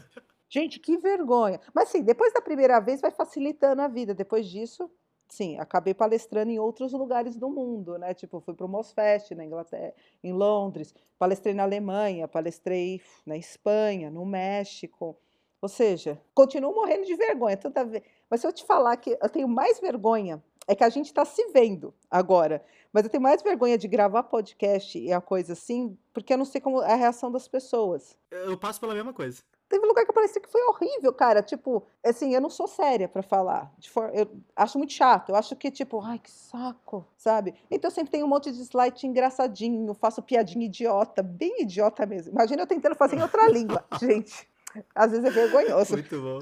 Gente, 0.50 0.80
que 0.80 0.98
vergonha. 0.98 1.60
Mas 1.74 1.90
sim, 1.90 2.04
depois 2.04 2.34
da 2.34 2.42
primeira 2.42 2.80
vez 2.80 3.02
vai 3.02 3.12
facilitando 3.12 3.82
a 3.82 3.88
vida. 3.88 4.14
Depois 4.14 4.48
disso, 4.48 4.90
sim, 5.28 5.58
acabei 5.58 5.94
palestrando 5.94 6.52
em 6.52 6.60
outros 6.60 6.94
lugares 6.94 7.36
do 7.36 7.50
mundo, 7.50 7.98
né? 7.98 8.14
Tipo, 8.14 8.40
fui 8.40 8.54
para 8.54 8.66
o 8.66 8.70
Mosfest 8.70 9.32
na 9.32 9.46
Inglaterra, 9.46 9.94
em 10.24 10.32
Londres, 10.32 10.94
palestrei 11.18 11.54
na 11.54 11.64
Alemanha, 11.64 12.28
palestrei 12.28 13.02
na 13.26 13.36
Espanha, 13.36 14.12
no 14.12 14.26
México. 14.26 15.18
Ou 15.60 15.70
seja, 15.70 16.22
continuo 16.36 16.76
morrendo 16.76 17.06
de 17.06 17.16
vergonha 17.16 17.58
toda 17.58 17.86
vez. 17.86 18.04
Mas 18.30 18.42
se 18.42 18.48
eu 18.48 18.52
te 18.52 18.66
falar 18.66 18.98
que 18.98 19.18
eu 19.20 19.30
tenho 19.30 19.48
mais 19.48 19.80
vergonha 19.80 20.44
é 20.68 20.76
que 20.76 20.84
a 20.84 20.89
gente 20.89 21.07
está 21.07 21.26
se 21.26 21.45
vendo 21.47 21.93
agora. 22.09 22.64
Mas 22.91 23.03
eu 23.03 23.09
tenho 23.09 23.24
mais 23.24 23.41
vergonha 23.41 23.78
de 23.78 23.88
gravar 23.88 24.24
podcast 24.24 24.97
e 24.99 25.11
a 25.11 25.20
coisa 25.20 25.53
assim, 25.53 25.97
porque 26.14 26.34
eu 26.34 26.38
não 26.38 26.45
sei 26.45 26.61
como 26.61 26.82
é 26.82 26.93
a 26.93 26.95
reação 26.95 27.32
das 27.32 27.47
pessoas. 27.47 28.16
Eu 28.30 28.57
passo 28.57 28.80
pela 28.80 28.93
mesma 28.93 29.14
coisa. 29.14 29.41
Teve 29.68 29.84
um 29.86 29.88
lugar 29.88 30.03
que 30.05 30.11
eu 30.11 30.14
parecia 30.14 30.39
que 30.39 30.49
foi 30.49 30.61
horrível, 30.66 31.11
cara. 31.11 31.41
Tipo, 31.41 31.84
assim, 32.05 32.36
eu 32.36 32.39
não 32.39 32.49
sou 32.51 32.68
séria 32.68 33.07
para 33.07 33.24
falar. 33.24 33.74
For... 33.89 34.11
Eu 34.14 34.30
acho 34.55 34.78
muito 34.78 34.93
chato. 34.93 35.30
Eu 35.30 35.36
acho 35.36 35.55
que, 35.55 35.72
tipo, 35.72 35.99
ai, 35.99 36.20
que 36.20 36.30
saco, 36.30 37.03
sabe? 37.18 37.55
Então 37.72 37.89
eu 37.89 37.93
sempre 37.95 38.11
tenho 38.11 38.28
um 38.28 38.30
monte 38.30 38.51
de 38.51 38.61
slide 38.61 39.07
engraçadinho, 39.07 39.91
faço 39.95 40.22
piadinha 40.22 40.68
idiota, 40.68 41.24
bem 41.24 41.64
idiota 41.64 42.05
mesmo. 42.05 42.34
Imagina 42.34 42.61
eu 42.61 42.68
tentando 42.68 42.95
fazer 42.95 43.16
em 43.16 43.24
outra 43.24 43.47
língua, 43.49 43.84
gente. 43.99 44.47
Às 44.96 45.12
vezes 45.12 45.26
é 45.26 45.30
vergonhoso. 45.30 45.94
Muito 45.94 46.22
bom. 46.22 46.40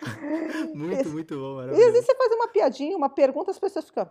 Muito, 0.74 1.08
muito 1.10 1.36
bom, 1.36 1.56
maravilhoso. 1.56 1.80
E 1.80 1.86
às 1.86 1.92
vezes 1.92 2.06
você 2.06 2.16
faz 2.16 2.32
uma 2.32 2.48
piadinha, 2.48 2.96
uma 2.96 3.08
pergunta, 3.08 3.52
as 3.52 3.58
pessoas 3.58 3.84
ficam 3.84 4.10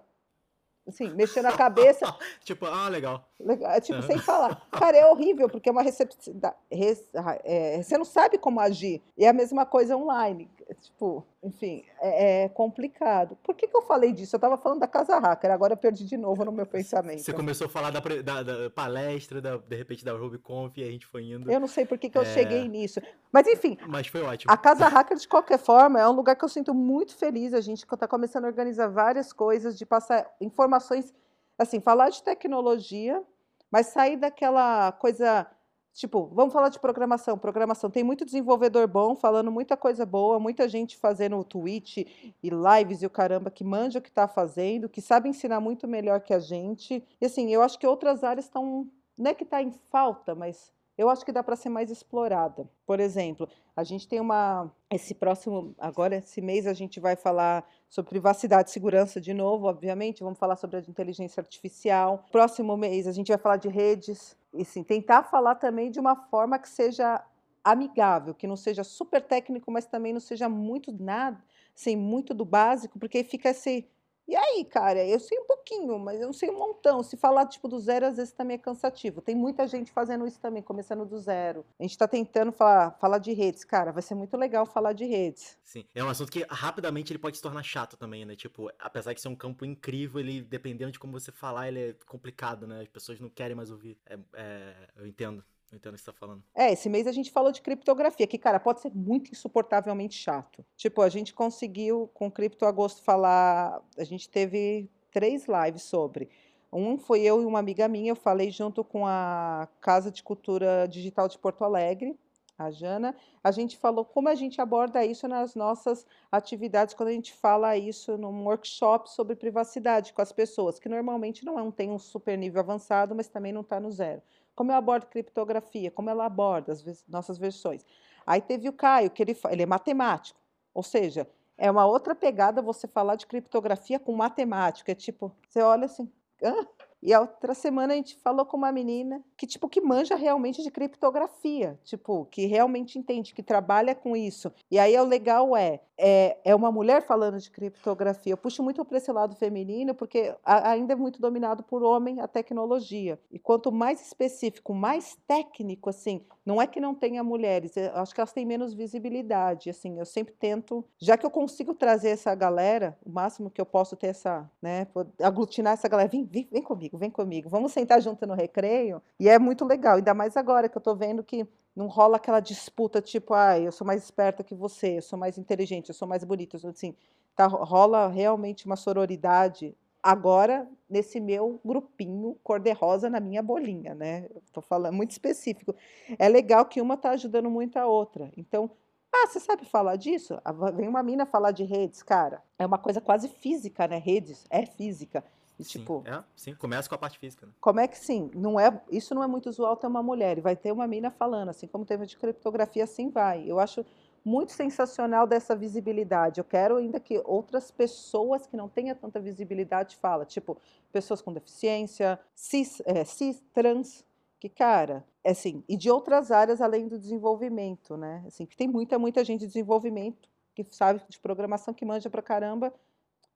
assim, 0.88 1.10
mexendo 1.10 1.48
a 1.48 1.52
cabeça. 1.52 2.06
tipo, 2.44 2.66
ah, 2.66 2.88
legal. 2.88 3.26
legal. 3.40 3.72
É, 3.72 3.82
tipo, 3.82 4.00
uhum. 4.00 4.08
sem 4.08 4.18
falar. 4.18 4.68
Cara, 4.72 4.98
é 4.98 5.06
horrível, 5.06 5.50
porque 5.50 5.70
é 5.70 5.72
uma 5.72 5.82
receptividade. 5.82 6.56
É, 6.70 7.82
você 7.82 7.98
não 7.98 8.06
sabe 8.06 8.38
como 8.38 8.60
agir. 8.60 9.02
E 9.18 9.26
é 9.26 9.30
a 9.30 9.34
mesma 9.34 9.66
coisa 9.66 9.98
online. 9.98 10.50
Tipo, 10.76 11.26
enfim, 11.44 11.84
é, 12.00 12.44
é 12.44 12.50
complicado. 12.50 13.38
Por 13.44 13.56
que, 13.56 13.68
que 13.68 13.76
eu 13.76 13.82
falei 13.82 14.14
disso? 14.14 14.36
Eu 14.36 14.38
estava 14.38 14.58
falando 14.58 14.80
da 14.80 14.88
casa 14.88 15.20
hacker, 15.20 15.52
agora 15.52 15.74
eu 15.74 15.78
perdi 15.78 16.06
de 16.06 16.18
novo 16.18 16.46
no 16.46 16.52
meu 16.52 16.66
pensamento. 16.66 17.22
Você 17.22 17.34
começou 17.34 17.66
a 17.66 17.70
falar 17.70 17.92
da, 17.92 18.00
da, 18.00 18.44
da 18.44 18.70
palestra, 18.70 19.42
da, 19.42 19.58
de 19.58 19.76
repente 19.76 20.06
da 20.06 20.14
RubyConf, 20.14 20.78
e 20.78 20.84
a 20.84 20.92
gente 20.92 21.06
foi 21.06 21.24
indo. 21.24 21.52
Eu 21.52 21.60
não 21.60 21.68
sei 21.68 21.86
por 21.86 21.98
que, 21.98 22.10
que 22.10 22.18
eu 22.18 22.22
é... 22.22 22.26
cheguei 22.26 22.68
nisso. 22.68 23.02
Mas 23.32 23.48
enfim. 23.48 23.78
Mas 23.88 24.08
foi 24.08 24.22
ótimo. 24.22 24.52
A 24.52 24.58
casa 24.58 24.88
hacker, 24.88 25.18
de 25.18 25.28
qualquer 25.28 25.60
forma, 25.60 26.00
é 26.00 26.08
um 26.08 26.14
lugar 26.14 26.36
que 26.36 26.46
eu 26.46 26.50
sinto 26.50 26.74
muito 26.74 27.16
feliz. 27.16 27.54
A 27.54 27.62
gente 27.62 27.84
está 27.84 28.08
começando 28.08 28.46
a 28.46 28.48
organizar 28.48 28.88
várias 28.88 29.34
coisas, 29.34 29.78
de 29.78 29.86
passar 29.86 30.30
informações, 30.40 31.14
assim, 31.58 31.80
falar 31.80 32.10
de 32.10 32.24
tecnologia, 32.24 33.22
mas 33.70 33.88
sair 33.88 34.18
daquela 34.18 34.92
coisa 34.94 35.48
Tipo, 35.94 36.30
vamos 36.34 36.54
falar 36.54 36.70
de 36.70 36.80
programação. 36.80 37.38
Programação 37.38 37.90
tem 37.90 38.04
muito 38.04 38.24
desenvolvedor 38.24 38.88
bom, 38.88 39.16
falando 39.16 39.52
muita 39.52 39.76
coisa 39.76 40.06
boa, 40.06 40.40
muita 40.40 40.68
gente 40.70 40.96
fazendo 40.98 41.44
Twitch 41.44 41.98
e 41.98 42.50
lives 42.50 43.02
e 43.02 43.06
o 43.06 43.10
caramba 43.10 43.52
que 43.52 43.64
manja 43.64 44.00
o 44.00 44.02
que 44.02 44.10
está 44.10 44.28
fazendo, 44.28 44.88
que 44.88 45.02
sabe 45.02 45.28
ensinar 45.28 45.60
muito 45.60 45.88
melhor 45.88 46.22
que 46.22 46.34
a 46.34 46.40
gente. 46.40 47.04
E 47.20 47.26
assim, 47.26 47.50
eu 47.54 47.62
acho 47.62 47.78
que 47.78 47.86
outras 47.86 48.24
áreas 48.24 48.46
estão. 48.46 48.88
Não 49.18 49.32
é 49.32 49.34
que 49.34 49.44
está 49.44 49.62
em 49.62 49.72
falta, 49.90 50.34
mas 50.34 50.72
eu 50.98 51.10
acho 51.10 51.26
que 51.26 51.32
dá 51.32 51.44
para 51.44 51.56
ser 51.56 51.70
mais 51.70 51.90
explorada. 51.90 52.70
Por 52.86 53.00
exemplo, 53.00 53.50
a 53.76 53.84
gente 53.84 54.08
tem 54.08 54.20
uma. 54.20 54.72
Esse 54.90 55.14
próximo. 55.14 55.76
Agora, 55.78 56.16
esse 56.16 56.42
mês, 56.42 56.68
a 56.68 56.74
gente 56.74 57.00
vai 57.00 57.16
falar 57.16 57.68
sobre 57.90 58.10
privacidade 58.10 58.70
e 58.70 58.74
segurança 58.74 59.20
de 59.20 59.34
novo, 59.34 59.68
obviamente. 59.68 60.24
Vamos 60.24 60.40
falar 60.40 60.56
sobre 60.56 60.78
a 60.78 60.80
inteligência 60.80 61.42
artificial. 61.42 62.26
Próximo 62.32 62.78
mês, 62.78 63.08
a 63.08 63.12
gente 63.12 63.28
vai 63.28 63.38
falar 63.38 63.58
de 63.58 63.68
redes 63.68 64.40
e 64.54 64.66
sim, 64.66 64.84
tentar 64.84 65.24
falar 65.24 65.56
também 65.56 65.90
de 65.92 66.00
uma 66.00 66.16
forma 66.16 66.60
que 66.60 66.70
seja 66.70 67.24
amigável, 67.64 68.34
que 68.34 68.48
não 68.48 68.56
seja 68.56 68.84
super 68.84 69.22
técnico, 69.22 69.72
mas 69.72 69.86
também 69.86 70.14
não 70.14 70.20
seja 70.20 70.50
muito 70.50 70.92
nada, 70.92 71.42
assim, 71.76 71.96
muito 71.96 72.34
do 72.34 72.44
básico, 72.46 73.00
porque 73.00 73.24
fica 73.24 73.50
assim, 73.52 73.86
e 74.28 74.36
aí, 74.36 74.64
cara, 74.66 75.06
eu 75.06 75.20
sei 75.20 75.38
um 75.40 75.46
pouquinho, 75.46 76.00
mas 76.00 76.20
eu 76.20 76.28
não 76.28 76.34
sei 76.34 76.50
um 76.50 76.58
montão. 76.58 77.04
Se 77.04 77.18
falar 77.18 77.46
tipo 77.48 77.68
do 77.68 77.80
zero, 77.80 78.06
às 78.06 78.18
vezes 78.18 78.34
também 78.34 78.56
é 78.56 78.58
cansativo. 78.58 79.22
Tem 79.22 79.36
muita 79.36 79.68
gente 79.68 79.92
fazendo 79.92 80.26
isso 80.26 80.40
também, 80.40 80.62
começando 80.62 81.06
do 81.06 81.18
zero. 81.18 81.66
A 81.80 81.84
gente 81.84 81.92
está 81.92 82.08
tentando 82.08 82.52
falar, 82.52 82.92
falar 82.92 83.18
de 83.18 83.34
redes, 83.34 83.64
cara, 83.64 83.92
vai 83.92 84.02
ser 84.02 84.16
muito 84.16 84.38
legal 84.38 84.66
falar 84.66 84.94
de 84.94 85.06
redes. 85.06 85.58
Sim, 85.64 85.86
é 85.94 86.04
um 86.04 86.10
assunto 86.10 86.32
que 86.32 86.46
rapidamente 86.50 87.12
ele 87.12 87.20
pode 87.20 87.38
se 87.38 87.44
tornar 87.44 87.64
chato 87.64 87.98
também, 87.98 88.26
né? 88.26 88.36
Tipo, 88.36 88.72
apesar 88.80 89.14
de 89.14 89.22
ser 89.22 89.28
um 89.28 89.36
campo 89.36 89.66
incrível, 89.66 90.20
ele 90.20 90.42
dependendo 90.42 90.92
de 90.92 91.00
como 91.00 91.20
você 91.20 91.32
falar, 91.32 91.68
ele 91.68 91.90
é 91.90 91.96
complicado, 92.06 92.68
né? 92.68 92.82
As 92.82 92.88
pessoas 92.88 93.20
não 93.20 93.30
querem 93.30 93.56
mais 93.56 93.70
ouvir. 93.72 93.98
É, 94.06 94.18
é, 94.34 94.74
eu 94.98 95.08
entendo. 95.08 95.44
Eu 95.72 95.78
entendo 95.78 95.94
o 95.94 95.96
que 95.96 96.02
você 96.02 96.12
tá 96.12 96.14
falando. 96.14 96.44
É, 96.54 96.74
esse 96.74 96.90
mês 96.90 97.08
a 97.08 97.12
gente 97.12 97.32
falou 97.32 97.52
de 97.52 97.62
criptografia, 97.62 98.28
que, 98.28 98.38
cara, 98.38 98.60
pode 98.60 98.82
ser 98.82 98.92
muito 98.94 99.32
insuportavelmente 99.32 100.16
chato. 100.16 100.66
Tipo, 100.76 101.02
a 101.02 101.08
gente 101.08 101.34
conseguiu, 101.34 102.10
com 102.14 102.28
o 102.28 102.32
Cripto 102.32 102.66
Agosto, 102.66 103.02
falar. 103.02 103.82
A 103.98 104.04
gente 104.04 104.30
teve 104.30 104.90
três 105.12 105.46
lives 105.48 105.84
sobre. 105.84 106.30
Um 106.74 106.98
foi 106.98 107.22
eu 107.22 107.42
e 107.42 107.46
uma 107.46 107.60
amiga 107.60 107.88
minha, 107.88 108.12
eu 108.12 108.16
falei 108.16 108.50
junto 108.50 108.84
com 108.84 109.06
a 109.06 109.68
Casa 109.82 110.10
de 110.10 110.24
Cultura 110.24 110.88
Digital 110.88 111.28
de 111.28 111.38
Porto 111.38 111.64
Alegre, 111.66 112.18
a 112.58 112.72
Jana. 112.72 113.16
A 113.44 113.52
gente 113.52 113.78
falou 113.78 114.06
como 114.06 114.30
a 114.30 114.36
gente 114.36 114.62
aborda 114.62 115.04
isso 115.06 115.28
nas 115.28 115.54
nossas 115.54 116.06
atividades, 116.32 116.94
quando 116.94 117.10
a 117.10 117.14
gente 117.14 117.34
fala 117.34 117.76
isso 117.76 118.18
num 118.18 118.46
workshop 118.46 119.10
sobre 119.12 119.36
privacidade 119.36 120.14
com 120.14 120.22
as 120.22 120.32
pessoas, 120.32 120.80
que 120.80 120.88
normalmente 120.88 121.44
não 121.44 121.60
é 121.60 121.72
tem 121.72 121.90
um 121.90 122.00
super 122.00 122.38
nível 122.38 122.62
avançado, 122.62 123.14
mas 123.14 123.28
também 123.28 123.52
não 123.52 123.62
está 123.62 123.80
no 123.80 123.92
zero. 123.92 124.22
Como 124.62 124.72
eu 124.72 124.76
abordo 124.76 125.08
criptografia, 125.08 125.90
como 125.90 126.08
ela 126.08 126.24
aborda 126.24 126.72
as 126.72 127.04
nossas 127.08 127.40
versões. 127.40 127.84
Aí 128.28 128.40
teve 128.40 128.70
o 128.70 128.74
Caio, 128.74 129.10
que 129.10 129.24
ele, 129.24 129.36
ele 129.50 129.64
é 129.64 129.66
matemático, 129.66 130.40
ou 130.72 130.84
seja, 130.84 131.28
é 131.58 131.72
uma 131.72 131.84
outra 131.88 132.14
pegada 132.14 132.62
você 132.62 132.88
falar 132.88 133.16
de 133.16 133.26
criptografia 133.26 134.00
com 134.00 134.16
matemática. 134.16 134.92
É 134.92 134.94
tipo, 134.94 135.36
você 135.50 135.64
olha 135.64 135.86
assim, 135.86 136.08
Hã? 136.44 136.68
E 137.02 137.14
a 137.14 137.22
outra 137.22 137.54
semana 137.54 137.94
a 137.94 137.96
gente 137.96 138.16
falou 138.18 138.46
com 138.46 138.58
uma 138.58 138.72
menina 138.72 139.24
que, 139.36 139.48
tipo, 139.48 139.68
que 139.68 139.82
manja 139.82 140.16
realmente 140.16 140.62
de 140.62 140.70
criptografia, 140.70 141.80
tipo, 141.84 142.26
que 142.26 142.46
realmente 142.46 143.00
entende, 143.00 143.34
que 143.34 143.42
trabalha 143.42 143.96
com 143.96 144.16
isso. 144.16 144.52
E 144.70 144.78
aí 144.78 144.96
o 144.98 145.04
legal 145.04 145.58
é, 145.58 145.82
é, 145.98 146.38
é 146.44 146.56
uma 146.56 146.72
mulher 146.72 147.02
falando 147.02 147.40
de 147.40 147.50
criptografia. 147.50 148.34
Eu 148.34 148.38
puxo 148.38 148.62
muito 148.62 148.84
para 148.86 148.98
esse 148.98 149.12
lado 149.12 149.36
feminino, 149.36 149.96
porque 149.96 150.36
ainda 150.44 150.94
é 150.94 150.96
muito 150.96 151.22
dominado 151.22 151.64
por 151.64 151.84
homem 151.84 152.20
a 152.20 152.28
tecnologia. 152.28 153.20
E 153.32 153.40
quanto 153.40 153.72
mais 153.72 154.02
específico, 154.02 154.74
mais 154.74 155.18
técnico, 155.28 155.90
assim, 155.90 156.26
não 156.46 156.62
é 156.62 156.66
que 156.66 156.80
não 156.80 156.96
tenha 156.96 157.24
mulheres, 157.24 157.78
eu 157.78 157.96
acho 157.96 158.14
que 158.14 158.20
elas 158.20 158.34
têm 158.34 158.46
menos 158.46 158.74
visibilidade, 158.74 159.70
assim, 159.70 160.00
eu 160.00 160.06
sempre 160.06 160.34
tento, 160.34 160.84
já 160.98 161.16
que 161.16 161.26
eu 161.26 161.30
consigo 161.30 161.74
trazer 161.76 162.10
essa 162.10 162.34
galera, 162.34 162.98
o 163.06 163.10
máximo 163.12 163.50
que 163.52 163.62
eu 163.62 163.66
posso 163.66 163.96
ter 163.96 164.08
essa, 164.08 164.50
né, 164.62 164.88
aglutinar 165.22 165.74
essa 165.74 165.88
galera, 165.88 166.10
vem, 166.10 166.26
vem, 166.26 166.48
vem 166.52 166.64
comigo, 166.64 166.91
vem 166.98 167.10
comigo, 167.10 167.50
vamos 167.50 167.72
sentar 167.72 168.02
junto 168.02 168.26
no 168.26 168.34
recreio, 168.34 169.02
e 169.20 169.30
é 169.30 169.38
muito 169.40 169.66
legal, 169.66 169.98
ainda 169.98 170.14
mais 170.14 170.38
agora 170.38 170.70
que 170.70 170.78
eu 170.78 170.80
estou 170.80 170.96
vendo 170.96 171.24
que 171.24 171.48
não 171.76 171.88
rola 171.88 172.18
aquela 172.18 172.40
disputa 172.40 173.02
tipo, 173.02 173.34
ah, 173.34 173.58
eu 173.60 173.72
sou 173.72 173.88
mais 173.88 174.04
esperta 174.04 174.44
que 174.44 174.54
você, 174.54 174.98
eu 174.98 175.02
sou 175.02 175.18
mais 175.18 175.38
inteligente, 175.38 175.90
eu 175.90 175.96
sou 175.96 176.08
mais 176.08 176.24
bonita, 176.24 176.58
assim, 176.68 176.96
tá, 177.36 177.48
rola 177.48 178.08
realmente 178.08 178.66
uma 178.66 178.76
sororidade 178.76 179.76
agora 180.04 180.68
nesse 180.90 181.20
meu 181.20 181.60
grupinho 181.64 182.38
cor-de-rosa 182.44 183.10
na 183.10 183.20
minha 183.20 183.42
bolinha, 183.42 183.94
né? 183.94 184.28
Estou 184.44 184.64
falando 184.64 184.96
muito 184.96 185.12
específico. 185.12 185.76
É 186.18 186.28
legal 186.28 186.66
que 186.66 186.82
uma 186.82 186.96
está 186.96 187.12
ajudando 187.12 187.50
muito 187.50 187.78
a 187.78 187.86
outra. 187.86 188.32
Então, 188.36 188.72
ah, 189.14 189.28
você 189.28 189.40
sabe 189.40 189.66
falar 189.66 189.98
disso? 189.98 190.40
Vem 190.76 190.88
uma 190.88 191.04
mina 191.04 191.26
falar 191.26 191.52
de 191.52 191.64
redes, 191.64 192.02
cara. 192.02 192.42
É 192.58 192.66
uma 192.66 192.78
coisa 192.78 193.00
quase 193.00 193.28
física, 193.28 193.88
né? 193.88 193.98
Redes 193.98 194.46
é 194.50 194.66
física. 194.66 195.24
E, 195.62 195.64
sim, 195.64 195.80
tipo, 195.80 196.04
é, 196.06 196.24
sim, 196.36 196.56
começa 196.56 196.90
com 196.90 196.96
a 196.96 196.98
parte 196.98 197.20
física. 197.20 197.46
Né? 197.46 197.52
Como 197.62 197.80
é 197.80 197.88
que 197.88 197.98
sim? 197.98 198.32
Não 198.34 198.60
é, 198.60 198.82
isso 198.92 199.14
não 199.14 199.24
é 199.24 199.28
muito 199.28 199.48
usual 199.48 199.78
ter 199.78 199.88
uma 199.88 200.02
mulher. 200.02 200.40
E 200.40 200.42
vai 200.42 200.56
ter 200.56 200.72
uma 200.72 200.88
mina 200.88 201.12
falando, 201.12 201.50
assim 201.50 201.68
como 201.68 201.86
teve 201.86 202.06
de 202.06 202.18
criptografia, 202.18 202.84
assim 202.84 203.10
vai. 203.10 203.44
Eu 203.48 203.60
acho 203.60 203.86
muito 204.26 204.52
sensacional 204.52 205.28
dessa 205.28 205.56
visibilidade. 205.56 206.40
Eu 206.40 206.44
quero 206.44 206.78
ainda 206.78 207.00
que 207.00 207.22
outras 207.26 207.72
pessoas 207.72 208.46
que 208.48 208.58
não 208.58 208.68
tenham 208.68 208.96
tanta 208.96 209.20
visibilidade 209.20 209.96
falem, 209.98 210.28
tipo, 210.28 210.58
pessoas 210.92 211.22
com 211.22 211.32
deficiência, 211.32 212.20
cis, 212.36 212.82
é, 212.86 213.04
cis 213.04 213.42
trans, 213.54 214.04
que, 214.40 214.50
cara, 214.50 215.06
é 215.24 215.32
assim, 215.32 215.64
e 215.70 215.78
de 215.78 215.90
outras 215.90 216.32
áreas 216.32 216.62
além 216.62 216.88
do 216.88 216.98
desenvolvimento, 216.98 217.96
né? 217.96 218.24
Assim, 218.26 218.46
que 218.46 218.58
tem 218.58 218.68
muita, 218.68 218.98
muita 218.98 219.24
gente 219.24 219.42
de 219.42 219.48
desenvolvimento 219.48 220.30
que 220.56 220.66
sabe 220.72 221.02
de 221.08 221.20
programação, 221.20 221.74
que 221.74 221.86
manja 221.86 222.10
pra 222.10 222.22
caramba, 222.22 222.74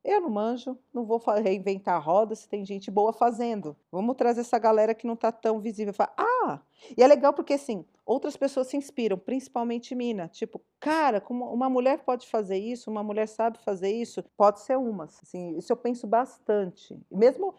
eu 0.05 0.21
não 0.21 0.29
manjo, 0.29 0.77
não 0.93 1.03
vou 1.03 1.17
reinventar 1.17 1.95
a 1.95 1.99
roda 1.99 2.35
se 2.35 2.47
tem 2.47 2.63
gente 2.63 2.91
boa 2.91 3.11
fazendo. 3.11 3.75
Vamos 3.91 4.15
trazer 4.15 4.41
essa 4.41 4.59
galera 4.59 4.93
que 4.93 5.07
não 5.07 5.15
está 5.15 5.31
tão 5.31 5.59
visível. 5.59 5.93
Ah! 6.15 6.59
E 6.95 7.01
é 7.01 7.07
legal 7.07 7.33
porque, 7.33 7.53
assim, 7.53 7.83
outras 8.05 8.37
pessoas 8.37 8.67
se 8.67 8.77
inspiram, 8.77 9.17
principalmente 9.17 9.95
Mina. 9.95 10.27
Tipo, 10.27 10.61
cara, 10.79 11.19
como 11.19 11.51
uma 11.51 11.67
mulher 11.67 12.03
pode 12.03 12.27
fazer 12.27 12.57
isso, 12.57 12.91
uma 12.91 13.01
mulher 13.01 13.27
sabe 13.27 13.57
fazer 13.57 13.91
isso, 13.91 14.23
pode 14.37 14.59
ser 14.59 14.77
uma. 14.77 15.05
Assim, 15.05 15.57
isso 15.57 15.73
eu 15.73 15.77
penso 15.77 16.05
bastante. 16.05 16.95
Mesmo 17.11 17.55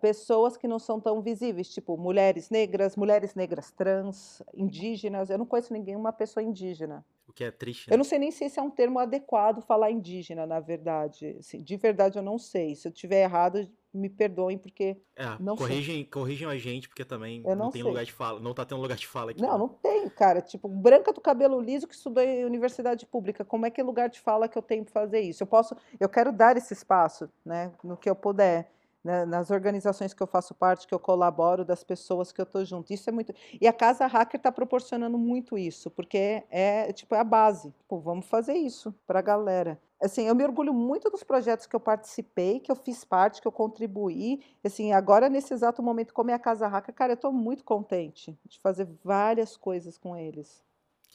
pessoas 0.00 0.56
que 0.56 0.68
não 0.68 0.78
são 0.78 1.00
tão 1.00 1.20
visíveis, 1.20 1.68
tipo 1.68 1.96
mulheres 1.96 2.48
negras, 2.48 2.94
mulheres 2.94 3.34
negras 3.34 3.72
trans, 3.72 4.40
indígenas. 4.54 5.30
Eu 5.30 5.38
não 5.38 5.46
conheço 5.46 5.72
ninguém, 5.72 5.96
uma 5.96 6.12
pessoa 6.12 6.44
indígena. 6.44 7.04
Que 7.38 7.44
é 7.44 7.52
triste. 7.52 7.88
Né? 7.88 7.94
Eu 7.94 7.98
não 7.98 8.04
sei 8.04 8.18
nem 8.18 8.32
se 8.32 8.44
esse 8.46 8.58
é 8.58 8.62
um 8.62 8.68
termo 8.68 8.98
adequado 8.98 9.62
falar 9.62 9.92
indígena, 9.92 10.44
na 10.44 10.58
verdade. 10.58 11.36
Assim, 11.38 11.62
de 11.62 11.76
verdade, 11.76 12.18
eu 12.18 12.22
não 12.22 12.36
sei. 12.36 12.74
Se 12.74 12.88
eu 12.88 12.90
tiver 12.90 13.22
errado, 13.22 13.64
me 13.94 14.08
perdoem, 14.08 14.58
porque. 14.58 14.96
É, 15.14 15.36
não 15.38 15.54
corrigem, 15.54 16.04
corrigem 16.04 16.48
a 16.48 16.56
gente, 16.56 16.88
porque 16.88 17.04
também 17.04 17.40
não, 17.42 17.54
não, 17.54 17.70
tem 17.70 17.80
sei. 17.80 17.88
lugar 17.88 18.04
de 18.04 18.12
fala. 18.12 18.40
Não 18.40 18.52
tá 18.52 18.64
tendo 18.64 18.80
lugar 18.80 18.96
de 18.96 19.06
fala 19.06 19.30
aqui. 19.30 19.40
Não, 19.40 19.56
não 19.56 19.68
tem, 19.68 20.08
cara. 20.08 20.40
Tipo, 20.40 20.66
branca 20.66 21.12
do 21.12 21.20
cabelo 21.20 21.60
liso 21.60 21.86
que 21.86 21.94
estudou 21.94 22.24
em 22.24 22.44
universidade 22.44 23.06
pública. 23.06 23.44
Como 23.44 23.64
é 23.64 23.70
que 23.70 23.80
é 23.80 23.84
lugar 23.84 24.08
de 24.08 24.18
fala 24.18 24.48
que 24.48 24.58
eu 24.58 24.62
tenho 24.62 24.82
para 24.84 24.94
fazer 24.94 25.20
isso? 25.20 25.40
Eu 25.44 25.46
posso. 25.46 25.76
Eu 26.00 26.08
quero 26.08 26.32
dar 26.32 26.56
esse 26.56 26.72
espaço, 26.72 27.30
né? 27.44 27.70
No 27.84 27.96
que 27.96 28.10
eu 28.10 28.16
puder 28.16 28.68
né, 29.02 29.24
nas 29.24 29.50
organizações 29.50 30.12
que 30.12 30.22
eu 30.22 30.26
faço 30.26 30.54
parte, 30.54 30.86
que 30.86 30.94
eu 30.94 30.98
colaboro, 30.98 31.64
das 31.64 31.84
pessoas 31.84 32.32
que 32.32 32.40
eu 32.40 32.44
estou 32.44 32.64
junto. 32.64 32.92
Isso 32.92 33.08
é 33.08 33.12
muito. 33.12 33.32
E 33.60 33.66
a 33.66 33.72
Casa 33.72 34.06
Hacker 34.06 34.38
está 34.38 34.52
proporcionando 34.52 35.18
muito 35.18 35.56
isso, 35.56 35.90
porque 35.90 36.44
é 36.50 36.92
tipo 36.92 37.14
é 37.14 37.20
a 37.20 37.24
base. 37.24 37.72
Vamos 37.90 38.26
fazer 38.26 38.54
isso 38.54 38.94
para 39.06 39.18
a 39.20 39.22
galera. 39.22 39.80
Assim, 40.00 40.28
eu 40.28 40.34
me 40.34 40.44
orgulho 40.44 40.72
muito 40.72 41.10
dos 41.10 41.24
projetos 41.24 41.66
que 41.66 41.74
eu 41.74 41.80
participei, 41.80 42.60
que 42.60 42.70
eu 42.70 42.76
fiz 42.76 43.04
parte, 43.04 43.40
que 43.42 43.48
eu 43.48 43.52
contribuí. 43.52 44.40
Assim, 44.64 44.92
agora 44.92 45.28
nesse 45.28 45.52
exato 45.52 45.82
momento, 45.82 46.14
como 46.14 46.30
é 46.30 46.34
a 46.34 46.38
Casa 46.38 46.68
Hacker, 46.68 46.94
cara, 46.94 47.12
eu 47.12 47.16
estou 47.16 47.32
muito 47.32 47.64
contente 47.64 48.38
de 48.46 48.60
fazer 48.60 48.88
várias 49.02 49.56
coisas 49.56 49.98
com 49.98 50.16
eles. 50.16 50.62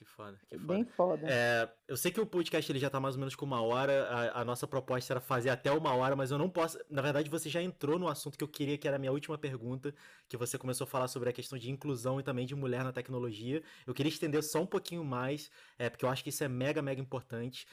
Que 0.03 0.09
foda, 0.09 0.37
que 0.49 0.57
foda. 0.57 0.73
Bem 0.73 0.83
foda. 0.83 1.27
É, 1.29 1.69
eu 1.87 1.95
sei 1.95 2.11
que 2.11 2.19
o 2.19 2.25
podcast 2.25 2.69
ele 2.69 2.79
já 2.79 2.89
tá 2.89 2.99
mais 2.99 3.15
ou 3.15 3.19
menos 3.19 3.35
com 3.35 3.45
uma 3.45 3.61
hora. 3.61 4.03
A, 4.09 4.41
a, 4.41 4.45
nossa 4.45 4.67
proposta 4.67 5.13
era 5.13 5.21
fazer 5.21 5.49
até 5.49 5.71
uma 5.71 5.93
hora, 5.95 6.15
mas 6.15 6.29
eu 6.29 6.37
não 6.37 6.49
posso. 6.49 6.77
Na 6.89 7.01
verdade, 7.01 7.29
você 7.29 7.49
já 7.49 7.61
entrou 7.61 7.97
no 7.97 8.07
assunto 8.07 8.37
que 8.37 8.43
eu 8.43 8.47
queria, 8.47 8.77
que 8.77 8.87
era 8.87 8.97
a 8.97 8.99
minha 8.99 9.11
última 9.11 9.37
pergunta, 9.37 9.93
que 10.27 10.35
você 10.35 10.57
começou 10.57 10.85
a 10.85 10.87
falar 10.87 11.07
sobre 11.07 11.29
a 11.29 11.33
questão 11.33 11.57
de 11.57 11.71
inclusão 11.71 12.19
e 12.19 12.23
também 12.23 12.45
de 12.45 12.53
mulher 12.55 12.83
na 12.83 12.91
tecnologia. 12.91 13.63
Eu 13.87 13.93
queria 13.93 14.09
estender 14.09 14.43
só 14.43 14.61
um 14.61 14.67
pouquinho 14.67 15.03
mais, 15.03 15.49
é, 15.79 15.89
porque 15.89 16.03
eu 16.03 16.09
acho 16.09 16.23
que 16.23 16.29
isso 16.29 16.43
é 16.43 16.47
mega, 16.47 16.81
mega 16.81 17.01
importante. 17.01 17.65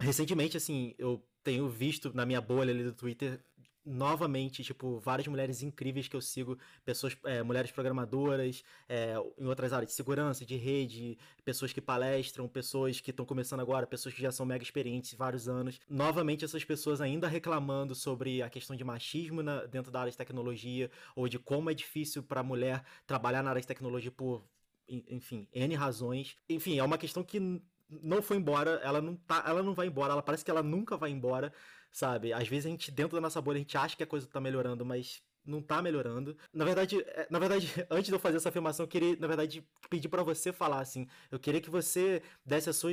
Recentemente, 0.00 0.56
assim, 0.56 0.94
eu 0.98 1.22
tenho 1.42 1.68
visto 1.68 2.12
na 2.14 2.24
minha 2.24 2.40
bolha 2.40 2.72
ali 2.72 2.82
do 2.82 2.92
Twitter 2.92 3.38
novamente, 3.84 4.62
tipo, 4.62 4.98
várias 4.98 5.26
mulheres 5.28 5.62
incríveis 5.62 6.08
que 6.08 6.16
eu 6.16 6.20
sigo, 6.20 6.58
pessoas, 6.84 7.16
é, 7.24 7.42
mulheres 7.42 7.70
programadoras, 7.70 8.64
é, 8.88 9.14
em 9.38 9.46
outras 9.46 9.72
áreas 9.72 9.90
de 9.90 9.94
segurança, 9.94 10.44
de 10.44 10.56
rede, 10.56 11.18
pessoas 11.44 11.72
que 11.72 11.80
palestram, 11.80 12.48
pessoas 12.48 13.00
que 13.00 13.10
estão 13.10 13.26
começando 13.26 13.60
agora, 13.60 13.86
pessoas 13.86 14.14
que 14.14 14.22
já 14.22 14.32
são 14.32 14.46
mega 14.46 14.62
experientes 14.62 15.14
vários 15.14 15.48
anos. 15.48 15.80
Novamente, 15.88 16.44
essas 16.44 16.64
pessoas 16.64 17.00
ainda 17.00 17.28
reclamando 17.28 17.94
sobre 17.94 18.42
a 18.42 18.48
questão 18.48 18.74
de 18.74 18.84
machismo 18.84 19.42
na, 19.42 19.64
dentro 19.66 19.92
da 19.92 20.00
área 20.00 20.10
de 20.10 20.16
tecnologia, 20.16 20.90
ou 21.14 21.28
de 21.28 21.38
como 21.38 21.70
é 21.70 21.74
difícil 21.74 22.22
para 22.22 22.42
mulher 22.42 22.82
trabalhar 23.06 23.42
na 23.42 23.50
área 23.50 23.60
de 23.60 23.66
tecnologia 23.66 24.10
por, 24.10 24.44
enfim, 24.88 25.46
N 25.52 25.74
razões. 25.74 26.36
Enfim, 26.48 26.78
é 26.78 26.82
uma 26.82 26.98
questão 26.98 27.22
que 27.22 27.62
não 27.88 28.22
foi 28.22 28.38
embora, 28.38 28.80
ela 28.82 29.00
não 29.00 29.14
tá, 29.14 29.44
ela 29.46 29.62
não 29.62 29.74
vai 29.74 29.86
embora, 29.86 30.12
ela 30.12 30.22
parece 30.22 30.44
que 30.44 30.50
ela 30.50 30.62
nunca 30.62 30.96
vai 30.96 31.10
embora 31.10 31.52
sabe? 31.94 32.32
Às 32.32 32.48
vezes 32.48 32.66
a 32.66 32.68
gente, 32.68 32.90
dentro 32.90 33.16
da 33.16 33.20
nossa 33.20 33.40
bolha, 33.40 33.56
a 33.56 33.60
gente 33.60 33.78
acha 33.78 33.96
que 33.96 34.02
a 34.02 34.06
coisa 34.06 34.26
tá 34.26 34.40
melhorando, 34.40 34.84
mas 34.84 35.22
não 35.46 35.62
tá 35.62 35.80
melhorando. 35.80 36.36
Na 36.52 36.64
verdade, 36.64 37.00
é, 37.02 37.28
na 37.30 37.38
verdade, 37.38 37.68
antes 37.88 38.06
de 38.06 38.12
eu 38.12 38.18
fazer 38.18 38.38
essa 38.38 38.48
afirmação, 38.48 38.82
eu 38.82 38.88
queria, 38.88 39.16
na 39.16 39.28
verdade, 39.28 39.64
pedir 39.88 40.08
para 40.08 40.24
você 40.24 40.52
falar, 40.52 40.80
assim. 40.80 41.06
Eu 41.30 41.38
queria 41.38 41.60
que 41.60 41.70
você 41.70 42.20
desse 42.44 42.68
a 42.68 42.72
sua, 42.72 42.90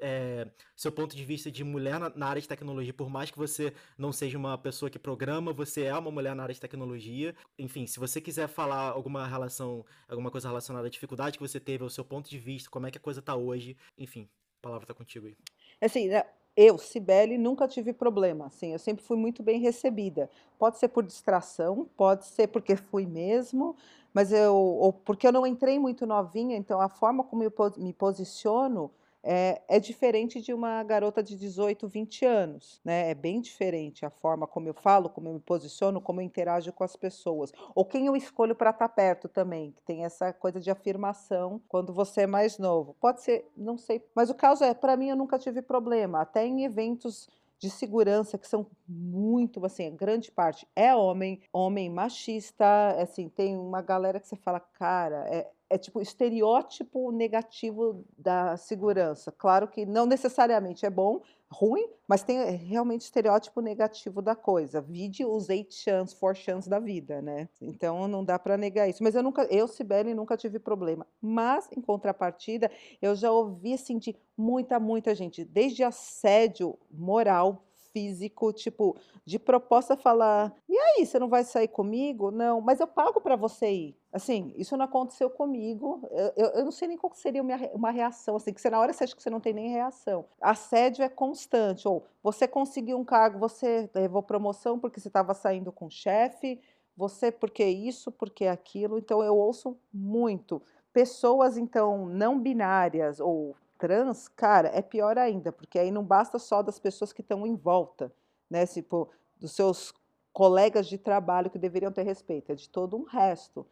é, 0.00 0.48
seu 0.74 0.90
ponto 0.90 1.14
de 1.14 1.22
vista 1.26 1.50
de 1.50 1.62
mulher 1.62 2.00
na, 2.00 2.08
na, 2.08 2.26
área 2.26 2.40
de 2.40 2.48
tecnologia. 2.48 2.94
Por 2.94 3.10
mais 3.10 3.30
que 3.30 3.36
você 3.36 3.74
não 3.98 4.12
seja 4.12 4.38
uma 4.38 4.56
pessoa 4.56 4.88
que 4.88 4.98
programa, 4.98 5.52
você 5.52 5.82
é 5.82 5.98
uma 5.98 6.10
mulher 6.10 6.34
na 6.34 6.42
área 6.42 6.54
de 6.54 6.60
tecnologia. 6.60 7.34
Enfim, 7.58 7.86
se 7.86 8.00
você 8.00 8.18
quiser 8.18 8.48
falar 8.48 8.92
alguma 8.92 9.26
relação, 9.26 9.84
alguma 10.08 10.30
coisa 10.30 10.48
relacionada 10.48 10.86
à 10.86 10.90
dificuldade 10.90 11.36
que 11.36 11.46
você 11.46 11.60
teve, 11.60 11.84
ao 11.84 11.90
seu 11.90 12.04
ponto 12.04 12.30
de 12.30 12.38
vista, 12.38 12.70
como 12.70 12.86
é 12.86 12.90
que 12.90 12.96
a 12.96 13.00
coisa 13.00 13.20
tá 13.20 13.36
hoje, 13.36 13.76
enfim, 13.98 14.26
a 14.58 14.62
palavra 14.62 14.86
tá 14.86 14.94
contigo 14.94 15.26
aí. 15.26 15.36
Assim, 15.82 16.08
né, 16.08 16.24
eu, 16.60 16.76
Cibele, 16.76 17.38
nunca 17.38 17.68
tive 17.68 17.92
problema, 17.92 18.46
assim, 18.46 18.72
eu 18.72 18.80
sempre 18.80 19.04
fui 19.04 19.16
muito 19.16 19.44
bem 19.44 19.60
recebida. 19.60 20.28
Pode 20.58 20.76
ser 20.78 20.88
por 20.88 21.04
distração, 21.04 21.88
pode 21.96 22.26
ser 22.26 22.48
porque 22.48 22.74
fui 22.74 23.06
mesmo, 23.06 23.76
mas 24.12 24.32
eu, 24.32 24.56
ou 24.56 24.92
porque 24.92 25.28
eu 25.28 25.32
não 25.32 25.46
entrei 25.46 25.78
muito 25.78 26.04
novinha, 26.04 26.56
então 26.56 26.80
a 26.80 26.88
forma 26.88 27.22
como 27.22 27.44
eu 27.44 27.52
me 27.76 27.92
posiciono 27.92 28.90
é, 29.22 29.60
é, 29.68 29.80
diferente 29.80 30.40
de 30.40 30.52
uma 30.52 30.82
garota 30.82 31.22
de 31.22 31.36
18, 31.36 31.88
20 31.88 32.24
anos, 32.24 32.80
né? 32.84 33.10
É 33.10 33.14
bem 33.14 33.40
diferente 33.40 34.06
a 34.06 34.10
forma 34.10 34.46
como 34.46 34.68
eu 34.68 34.74
falo, 34.74 35.08
como 35.08 35.28
eu 35.28 35.34
me 35.34 35.40
posiciono, 35.40 36.00
como 36.00 36.20
eu 36.20 36.24
interajo 36.24 36.72
com 36.72 36.84
as 36.84 36.96
pessoas. 36.96 37.52
Ou 37.74 37.84
quem 37.84 38.06
eu 38.06 38.16
escolho 38.16 38.54
para 38.54 38.70
estar 38.70 38.88
tá 38.88 38.94
perto 38.94 39.28
também, 39.28 39.72
que 39.72 39.82
tem 39.82 40.04
essa 40.04 40.32
coisa 40.32 40.60
de 40.60 40.70
afirmação 40.70 41.60
quando 41.68 41.92
você 41.92 42.22
é 42.22 42.26
mais 42.26 42.58
novo. 42.58 42.94
Pode 43.00 43.22
ser, 43.22 43.50
não 43.56 43.76
sei. 43.76 44.02
Mas 44.14 44.30
o 44.30 44.34
caso 44.34 44.64
é, 44.64 44.72
para 44.72 44.96
mim, 44.96 45.08
eu 45.08 45.16
nunca 45.16 45.38
tive 45.38 45.62
problema. 45.62 46.20
Até 46.20 46.46
em 46.46 46.64
eventos 46.64 47.28
de 47.58 47.70
segurança 47.70 48.38
que 48.38 48.46
são 48.46 48.66
muito, 48.86 49.64
assim, 49.64 49.94
grande 49.94 50.30
parte 50.30 50.66
é 50.76 50.94
homem, 50.94 51.40
homem 51.52 51.90
machista, 51.90 52.90
assim, 53.00 53.28
tem 53.28 53.56
uma 53.56 53.82
galera 53.82 54.20
que 54.20 54.28
você 54.28 54.36
fala, 54.36 54.60
cara, 54.60 55.26
é, 55.28 55.50
é 55.68 55.76
tipo 55.76 56.00
estereótipo 56.00 57.10
negativo 57.10 58.04
da 58.16 58.56
segurança. 58.56 59.32
Claro 59.32 59.68
que 59.68 59.84
não 59.84 60.06
necessariamente 60.06 60.86
é 60.86 60.90
bom, 60.90 61.20
ruim, 61.50 61.88
mas 62.06 62.22
tem 62.22 62.38
eh, 62.38 62.50
realmente 62.50 63.02
estereótipo 63.02 63.60
negativo 63.60 64.20
da 64.20 64.36
coisa. 64.36 64.80
Vide 64.80 65.24
os 65.24 65.48
eight 65.48 65.74
chance, 65.74 66.14
four 66.14 66.34
chance 66.34 66.68
da 66.68 66.78
vida, 66.78 67.22
né? 67.22 67.48
Então 67.60 68.06
não 68.06 68.24
dá 68.24 68.38
para 68.38 68.56
negar 68.56 68.88
isso. 68.88 69.02
Mas 69.02 69.14
eu 69.14 69.22
nunca, 69.22 69.44
eu 69.44 69.66
Sibeli 69.66 70.14
nunca 70.14 70.36
tive 70.36 70.58
problema. 70.58 71.06
Mas 71.20 71.68
em 71.72 71.80
contrapartida, 71.80 72.70
eu 73.00 73.14
já 73.14 73.32
ouvi 73.32 73.72
assim 73.74 73.98
de 73.98 74.14
muita, 74.36 74.78
muita 74.78 75.14
gente, 75.14 75.44
desde 75.44 75.82
assédio 75.82 76.78
moral, 76.90 77.64
físico, 77.92 78.52
tipo, 78.52 78.96
de 79.24 79.38
proposta 79.38 79.96
falar: 79.96 80.54
"E 80.68 80.76
aí, 80.78 81.06
você 81.06 81.18
não 81.18 81.28
vai 81.28 81.44
sair 81.44 81.68
comigo?" 81.68 82.30
Não, 82.30 82.60
mas 82.60 82.80
eu 82.80 82.86
pago 82.86 83.20
para 83.20 83.36
você 83.36 83.70
ir. 83.70 83.97
Assim, 84.12 84.54
isso 84.56 84.76
não 84.76 84.86
aconteceu 84.86 85.28
comigo. 85.28 86.00
Eu, 86.10 86.32
eu, 86.36 86.46
eu 86.54 86.64
não 86.64 86.70
sei 86.70 86.88
nem 86.88 86.96
qual 86.96 87.12
seria 87.14 87.42
uma, 87.74 87.90
reação, 87.90 88.36
assim, 88.36 88.54
que 88.54 88.60
você 88.60 88.70
na 88.70 88.80
hora 88.80 88.92
você 88.92 89.04
acha 89.04 89.14
que 89.14 89.22
você 89.22 89.28
não 89.28 89.40
tem 89.40 89.52
nem 89.52 89.70
reação. 89.70 90.24
Assédio 90.40 91.04
é 91.04 91.08
constante. 91.08 91.86
Ou 91.86 92.06
você 92.22 92.48
conseguiu 92.48 92.98
um 92.98 93.04
cargo, 93.04 93.38
você 93.38 93.88
levou 93.94 94.22
promoção 94.22 94.78
porque 94.78 94.98
você 94.98 95.08
estava 95.08 95.34
saindo 95.34 95.70
com 95.70 95.86
o 95.86 95.90
chefe, 95.90 96.58
você 96.96 97.30
porque 97.30 97.64
isso, 97.64 98.10
porque 98.10 98.46
aquilo. 98.46 98.98
Então 98.98 99.22
eu 99.22 99.36
ouço 99.36 99.76
muito. 99.92 100.62
Pessoas, 100.90 101.58
então, 101.58 102.06
não 102.06 102.40
binárias 102.40 103.20
ou 103.20 103.54
trans, 103.78 104.26
cara, 104.28 104.68
é 104.68 104.82
pior 104.82 105.16
ainda, 105.18 105.52
porque 105.52 105.78
aí 105.78 105.90
não 105.90 106.02
basta 106.02 106.38
só 106.38 106.62
das 106.62 106.78
pessoas 106.78 107.12
que 107.12 107.20
estão 107.20 107.46
em 107.46 107.54
volta, 107.54 108.12
né? 108.50 108.66
Tipo, 108.66 109.08
dos 109.38 109.52
seus 109.52 109.94
colegas 110.32 110.86
de 110.86 110.98
trabalho 110.98 111.50
que 111.50 111.58
deveriam 111.58 111.92
ter 111.92 112.02
respeito, 112.02 112.52
é 112.52 112.54
de 112.54 112.68
todo 112.68 112.96
um 112.96 113.04
resto. 113.04 113.66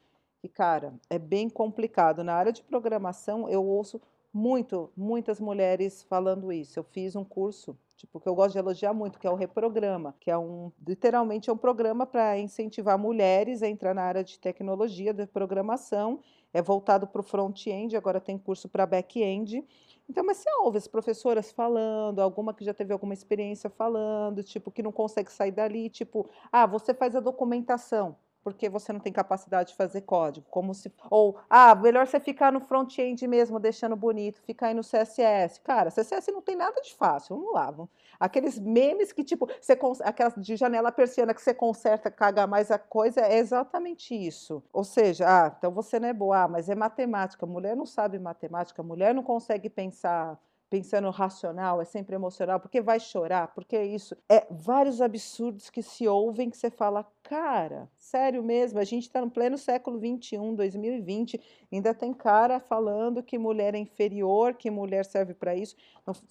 E, 0.46 0.48
cara, 0.48 0.94
é 1.10 1.18
bem 1.18 1.50
complicado. 1.50 2.22
Na 2.22 2.32
área 2.32 2.52
de 2.52 2.62
programação, 2.62 3.48
eu 3.48 3.66
ouço 3.66 4.00
muito, 4.32 4.92
muitas 4.96 5.40
mulheres 5.40 6.04
falando 6.04 6.52
isso. 6.52 6.78
Eu 6.78 6.84
fiz 6.84 7.16
um 7.16 7.24
curso, 7.24 7.76
tipo, 7.96 8.20
que 8.20 8.28
eu 8.28 8.34
gosto 8.36 8.52
de 8.52 8.58
elogiar 8.60 8.94
muito, 8.94 9.18
que 9.18 9.26
é 9.26 9.30
o 9.30 9.34
Reprograma, 9.34 10.14
que 10.20 10.30
é 10.30 10.38
um, 10.38 10.70
literalmente, 10.86 11.50
é 11.50 11.52
um 11.52 11.56
programa 11.56 12.06
para 12.06 12.38
incentivar 12.38 12.96
mulheres 12.96 13.60
a 13.60 13.66
entrar 13.66 13.92
na 13.92 14.02
área 14.02 14.22
de 14.22 14.38
tecnologia, 14.38 15.12
de 15.12 15.26
programação. 15.26 16.20
É 16.54 16.62
voltado 16.62 17.08
para 17.08 17.20
o 17.20 17.24
front-end, 17.24 17.96
agora 17.96 18.20
tem 18.20 18.38
curso 18.38 18.68
para 18.68 18.86
back-end. 18.86 19.64
Então, 20.08 20.24
mas 20.24 20.36
você 20.36 20.50
ouve 20.60 20.78
as 20.78 20.86
professoras 20.86 21.50
falando, 21.50 22.20
alguma 22.20 22.54
que 22.54 22.64
já 22.64 22.72
teve 22.72 22.92
alguma 22.92 23.14
experiência 23.14 23.68
falando, 23.68 24.44
tipo, 24.44 24.70
que 24.70 24.80
não 24.80 24.92
consegue 24.92 25.32
sair 25.32 25.50
dali, 25.50 25.90
tipo, 25.90 26.30
ah, 26.52 26.66
você 26.66 26.94
faz 26.94 27.16
a 27.16 27.20
documentação 27.20 28.16
porque 28.46 28.68
você 28.68 28.92
não 28.92 29.00
tem 29.00 29.12
capacidade 29.12 29.70
de 29.70 29.74
fazer 29.74 30.02
código, 30.02 30.46
como 30.48 30.72
se 30.72 30.92
ou 31.10 31.36
ah, 31.50 31.74
melhor 31.74 32.06
você 32.06 32.20
ficar 32.20 32.52
no 32.52 32.60
front-end 32.60 33.26
mesmo, 33.26 33.58
deixando 33.58 33.96
bonito, 33.96 34.40
ficar 34.40 34.68
aí 34.68 34.74
no 34.74 34.82
CSS. 34.82 35.60
Cara, 35.62 35.90
CSS 35.90 36.30
não 36.30 36.40
tem 36.40 36.54
nada 36.54 36.80
de 36.80 36.94
fácil. 36.94 37.34
Vamos 37.34 37.52
lá, 37.52 37.72
vamos. 37.72 37.90
aqueles 38.20 38.56
memes 38.56 39.12
que 39.12 39.24
tipo, 39.24 39.48
você 39.60 39.76
aquelas 40.04 40.36
de 40.36 40.54
janela 40.54 40.92
persiana 40.92 41.34
que 41.34 41.42
você 41.42 41.52
conserta, 41.52 42.08
caga 42.08 42.46
mais 42.46 42.70
a 42.70 42.78
coisa, 42.78 43.20
é 43.20 43.36
exatamente 43.36 44.14
isso. 44.14 44.62
Ou 44.72 44.84
seja, 44.84 45.24
ah, 45.26 45.52
então 45.58 45.72
você 45.72 45.98
não 45.98 46.06
é 46.08 46.12
boa, 46.12 46.44
ah, 46.44 46.48
mas 46.48 46.68
é 46.68 46.76
matemática. 46.76 47.44
Mulher 47.46 47.74
não 47.74 47.84
sabe 47.84 48.16
matemática, 48.16 48.80
mulher 48.80 49.12
não 49.12 49.24
consegue 49.24 49.68
pensar 49.68 50.38
pensando 50.68 51.08
racional, 51.10 51.80
é 51.80 51.84
sempre 51.84 52.14
emocional, 52.16 52.58
porque 52.58 52.80
vai 52.80 52.98
chorar, 52.98 53.54
porque 53.54 53.76
é 53.76 53.84
isso. 53.84 54.16
É 54.28 54.46
vários 54.50 55.00
absurdos 55.00 55.70
que 55.70 55.82
se 55.82 56.08
ouvem 56.08 56.50
que 56.50 56.56
você 56.56 56.70
fala, 56.70 57.06
cara, 57.22 57.88
sério 57.96 58.42
mesmo, 58.42 58.78
a 58.78 58.84
gente 58.84 59.04
está 59.04 59.20
no 59.20 59.30
pleno 59.30 59.56
século 59.56 59.98
21, 59.98 60.54
2020, 60.54 61.40
ainda 61.72 61.94
tem 61.94 62.12
cara 62.12 62.58
falando 62.58 63.22
que 63.22 63.38
mulher 63.38 63.74
é 63.74 63.78
inferior, 63.78 64.54
que 64.54 64.70
mulher 64.70 65.04
serve 65.04 65.34
para 65.34 65.54
isso. 65.54 65.76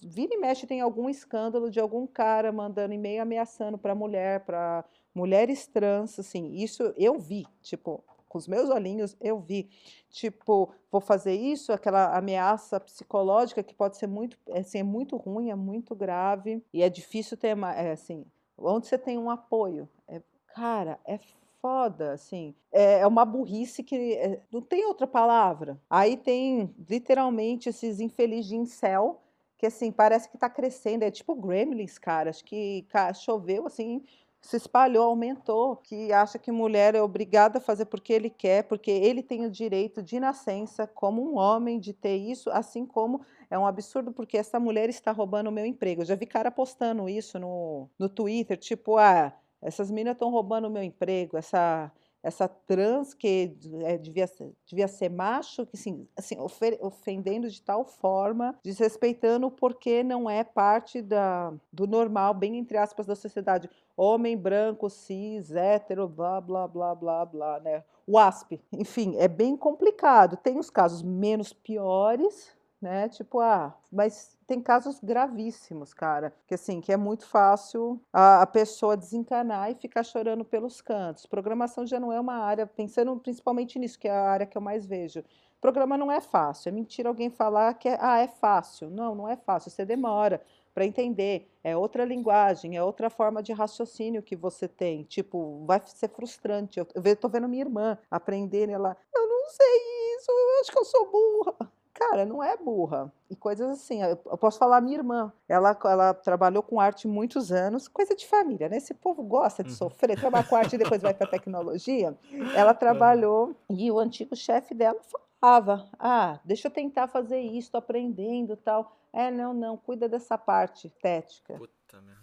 Vira 0.02 0.34
e 0.34 0.38
mexe 0.38 0.66
tem 0.66 0.80
algum 0.80 1.08
escândalo 1.08 1.70
de 1.70 1.80
algum 1.80 2.06
cara 2.06 2.52
mandando 2.52 2.92
e-mail 2.92 3.22
ameaçando 3.22 3.78
para 3.78 3.94
mulher, 3.94 4.40
para 4.40 4.84
mulheres 5.14 5.66
trans, 5.66 6.18
assim, 6.18 6.52
isso 6.56 6.92
eu 6.96 7.18
vi, 7.18 7.46
tipo, 7.62 8.04
com 8.36 8.38
os 8.38 8.46
meus 8.46 8.68
olhinhos, 8.68 9.16
eu 9.18 9.38
vi, 9.40 9.70
tipo, 10.10 10.70
vou 10.92 11.00
fazer 11.00 11.34
isso, 11.34 11.72
aquela 11.72 12.14
ameaça 12.16 12.78
psicológica 12.78 13.62
que 13.62 13.74
pode 13.74 13.96
ser 13.96 14.06
muito, 14.06 14.36
assim, 14.52 14.78
é 14.80 14.82
muito 14.82 15.16
ruim, 15.16 15.50
é 15.50 15.54
muito 15.54 15.94
grave, 15.94 16.62
e 16.72 16.82
é 16.82 16.90
difícil 16.90 17.36
ter, 17.36 17.56
é, 17.56 17.92
assim, 17.92 18.26
onde 18.58 18.86
você 18.86 18.98
tem 18.98 19.16
um 19.16 19.30
apoio, 19.30 19.88
é, 20.06 20.20
cara, 20.54 21.00
é 21.06 21.18
foda, 21.62 22.12
assim, 22.12 22.54
é, 22.70 23.00
é 23.00 23.06
uma 23.06 23.24
burrice 23.24 23.82
que 23.82 24.14
é, 24.14 24.38
não 24.52 24.60
tem 24.60 24.84
outra 24.84 25.06
palavra. 25.06 25.80
Aí 25.88 26.16
tem, 26.16 26.74
literalmente, 26.88 27.70
esses 27.70 28.00
infelizes 28.00 28.46
de 28.48 28.56
incel, 28.56 29.22
que, 29.56 29.64
assim, 29.64 29.90
parece 29.90 30.28
que 30.28 30.36
tá 30.36 30.50
crescendo, 30.50 31.04
é 31.04 31.10
tipo 31.10 31.34
gremlins, 31.34 31.96
cara, 31.96 32.28
acho 32.28 32.44
que 32.44 32.86
choveu, 33.14 33.66
assim, 33.66 34.04
se 34.40 34.56
espalhou, 34.56 35.04
aumentou, 35.04 35.76
que 35.76 36.12
acha 36.12 36.38
que 36.38 36.52
mulher 36.52 36.94
é 36.94 37.02
obrigada 37.02 37.58
a 37.58 37.60
fazer 37.60 37.86
porque 37.86 38.12
ele 38.12 38.30
quer, 38.30 38.62
porque 38.64 38.90
ele 38.90 39.22
tem 39.22 39.44
o 39.44 39.50
direito 39.50 40.02
de 40.02 40.20
nascença 40.20 40.86
como 40.86 41.22
um 41.22 41.36
homem 41.36 41.80
de 41.80 41.92
ter 41.92 42.16
isso, 42.16 42.50
assim 42.50 42.86
como 42.86 43.20
é 43.50 43.58
um 43.58 43.66
absurdo 43.66 44.12
porque 44.12 44.36
essa 44.36 44.60
mulher 44.60 44.88
está 44.88 45.10
roubando 45.10 45.48
o 45.48 45.52
meu 45.52 45.66
emprego. 45.66 46.02
Eu 46.02 46.06
já 46.06 46.14
vi 46.14 46.26
cara 46.26 46.50
postando 46.50 47.08
isso 47.08 47.38
no, 47.38 47.88
no 47.98 48.08
Twitter, 48.08 48.56
tipo, 48.56 48.96
ah, 48.98 49.32
essas 49.60 49.90
meninas 49.90 50.14
estão 50.14 50.30
roubando 50.30 50.68
o 50.68 50.70
meu 50.70 50.82
emprego, 50.82 51.36
essa 51.36 51.90
essa 52.26 52.48
trans 52.48 53.14
que 53.14 53.56
é, 53.82 53.96
devia, 53.96 54.26
ser, 54.26 54.52
devia 54.66 54.88
ser 54.88 55.08
macho, 55.08 55.64
que 55.64 55.76
sim, 55.76 56.08
assim, 56.16 56.36
ofendendo 56.80 57.48
de 57.48 57.62
tal 57.62 57.84
forma, 57.84 58.58
desrespeitando 58.64 59.48
porque 59.48 60.02
não 60.02 60.28
é 60.28 60.42
parte 60.42 61.00
da, 61.00 61.54
do 61.72 61.86
normal, 61.86 62.34
bem 62.34 62.58
entre 62.58 62.76
aspas, 62.78 63.06
da 63.06 63.14
sociedade. 63.14 63.70
Homem 63.96 64.36
branco, 64.36 64.90
cis, 64.90 65.52
hétero, 65.52 66.08
blá, 66.08 66.40
blá, 66.40 66.66
blá, 66.66 66.94
blá, 66.96 67.24
blá, 67.24 67.60
né? 67.60 67.84
O 68.04 68.18
ASP. 68.18 68.60
Enfim, 68.72 69.14
é 69.18 69.28
bem 69.28 69.56
complicado. 69.56 70.36
Tem 70.36 70.58
os 70.58 70.68
casos 70.68 71.04
menos 71.04 71.52
piores, 71.52 72.55
né? 72.80 73.08
Tipo, 73.08 73.40
ah, 73.40 73.74
mas 73.90 74.36
tem 74.46 74.60
casos 74.60 75.00
gravíssimos, 75.00 75.92
cara, 75.92 76.32
que 76.46 76.54
assim, 76.54 76.80
que 76.80 76.92
é 76.92 76.96
muito 76.96 77.26
fácil 77.26 78.00
a, 78.12 78.42
a, 78.42 78.46
pessoa 78.46 78.96
desencanar 78.96 79.70
e 79.70 79.74
ficar 79.74 80.04
chorando 80.04 80.44
pelos 80.44 80.80
cantos. 80.80 81.26
Programação 81.26 81.86
já 81.86 81.98
não 81.98 82.12
é 82.12 82.20
uma 82.20 82.36
área, 82.36 82.66
pensando 82.66 83.16
principalmente 83.18 83.78
nisso, 83.78 83.98
que 83.98 84.08
é 84.08 84.12
a 84.12 84.28
área 84.28 84.46
que 84.46 84.56
eu 84.56 84.62
mais 84.62 84.86
vejo. 84.86 85.24
Programa 85.60 85.96
não 85.96 86.12
é 86.12 86.20
fácil, 86.20 86.68
é 86.68 86.72
mentira 86.72 87.08
alguém 87.08 87.30
falar 87.30 87.74
que 87.74 87.88
é, 87.88 87.98
ah, 88.00 88.18
é 88.18 88.28
fácil. 88.28 88.90
Não, 88.90 89.14
não 89.14 89.28
é 89.28 89.36
fácil, 89.36 89.70
você 89.70 89.84
demora 89.84 90.42
para 90.76 90.84
entender. 90.84 91.50
É 91.64 91.74
outra 91.74 92.04
linguagem, 92.04 92.76
é 92.76 92.82
outra 92.82 93.08
forma 93.08 93.42
de 93.42 93.52
raciocínio 93.52 94.22
que 94.22 94.36
você 94.36 94.68
tem. 94.68 95.04
Tipo, 95.04 95.64
vai 95.64 95.80
ser 95.86 96.08
frustrante. 96.10 96.78
Eu, 96.78 97.16
tô 97.16 97.28
vendo 97.30 97.48
minha 97.48 97.64
irmã 97.64 97.98
aprender, 98.10 98.68
ela, 98.68 98.94
eu 99.14 99.26
não 99.26 99.48
sei 99.48 100.16
isso, 100.16 100.30
eu 100.30 100.60
acho 100.60 100.72
que 100.72 100.78
eu 100.78 100.84
sou 100.84 101.10
burra. 101.10 101.72
Cara, 101.96 102.26
não 102.26 102.44
é 102.44 102.54
burra. 102.58 103.10
E 103.30 103.34
coisas 103.34 103.70
assim. 103.70 104.02
Eu 104.02 104.16
posso 104.36 104.58
falar 104.58 104.82
minha 104.82 104.98
irmã. 104.98 105.32
Ela, 105.48 105.76
ela 105.84 106.12
trabalhou 106.12 106.62
com 106.62 106.78
arte 106.78 107.08
muitos 107.08 107.50
anos, 107.50 107.88
coisa 107.88 108.14
de 108.14 108.26
família, 108.26 108.68
né? 108.68 108.76
Esse 108.76 108.92
povo 108.92 109.22
gosta 109.22 109.64
de 109.64 109.70
uhum. 109.70 109.76
sofrer, 109.76 110.20
trabalha 110.20 110.44
com 110.44 110.54
arte 110.54 110.74
e 110.74 110.78
depois 110.78 111.00
vai 111.00 111.14
para 111.14 111.26
tecnologia. 111.26 112.14
Ela 112.54 112.74
trabalhou 112.74 113.56
e 113.70 113.90
o 113.90 113.98
antigo 113.98 114.36
chefe 114.36 114.74
dela 114.74 115.00
falava: 115.40 115.88
Ah, 115.98 116.38
deixa 116.44 116.68
eu 116.68 116.72
tentar 116.72 117.08
fazer 117.08 117.40
isso, 117.40 117.72
tô 117.72 117.78
aprendendo 117.78 118.56
tal. 118.58 118.94
É, 119.10 119.30
não, 119.30 119.54
não, 119.54 119.78
cuida 119.78 120.06
dessa 120.06 120.36
parte 120.36 120.88
estética. 120.88 121.54
Puta 121.54 122.02
merda. 122.02 122.20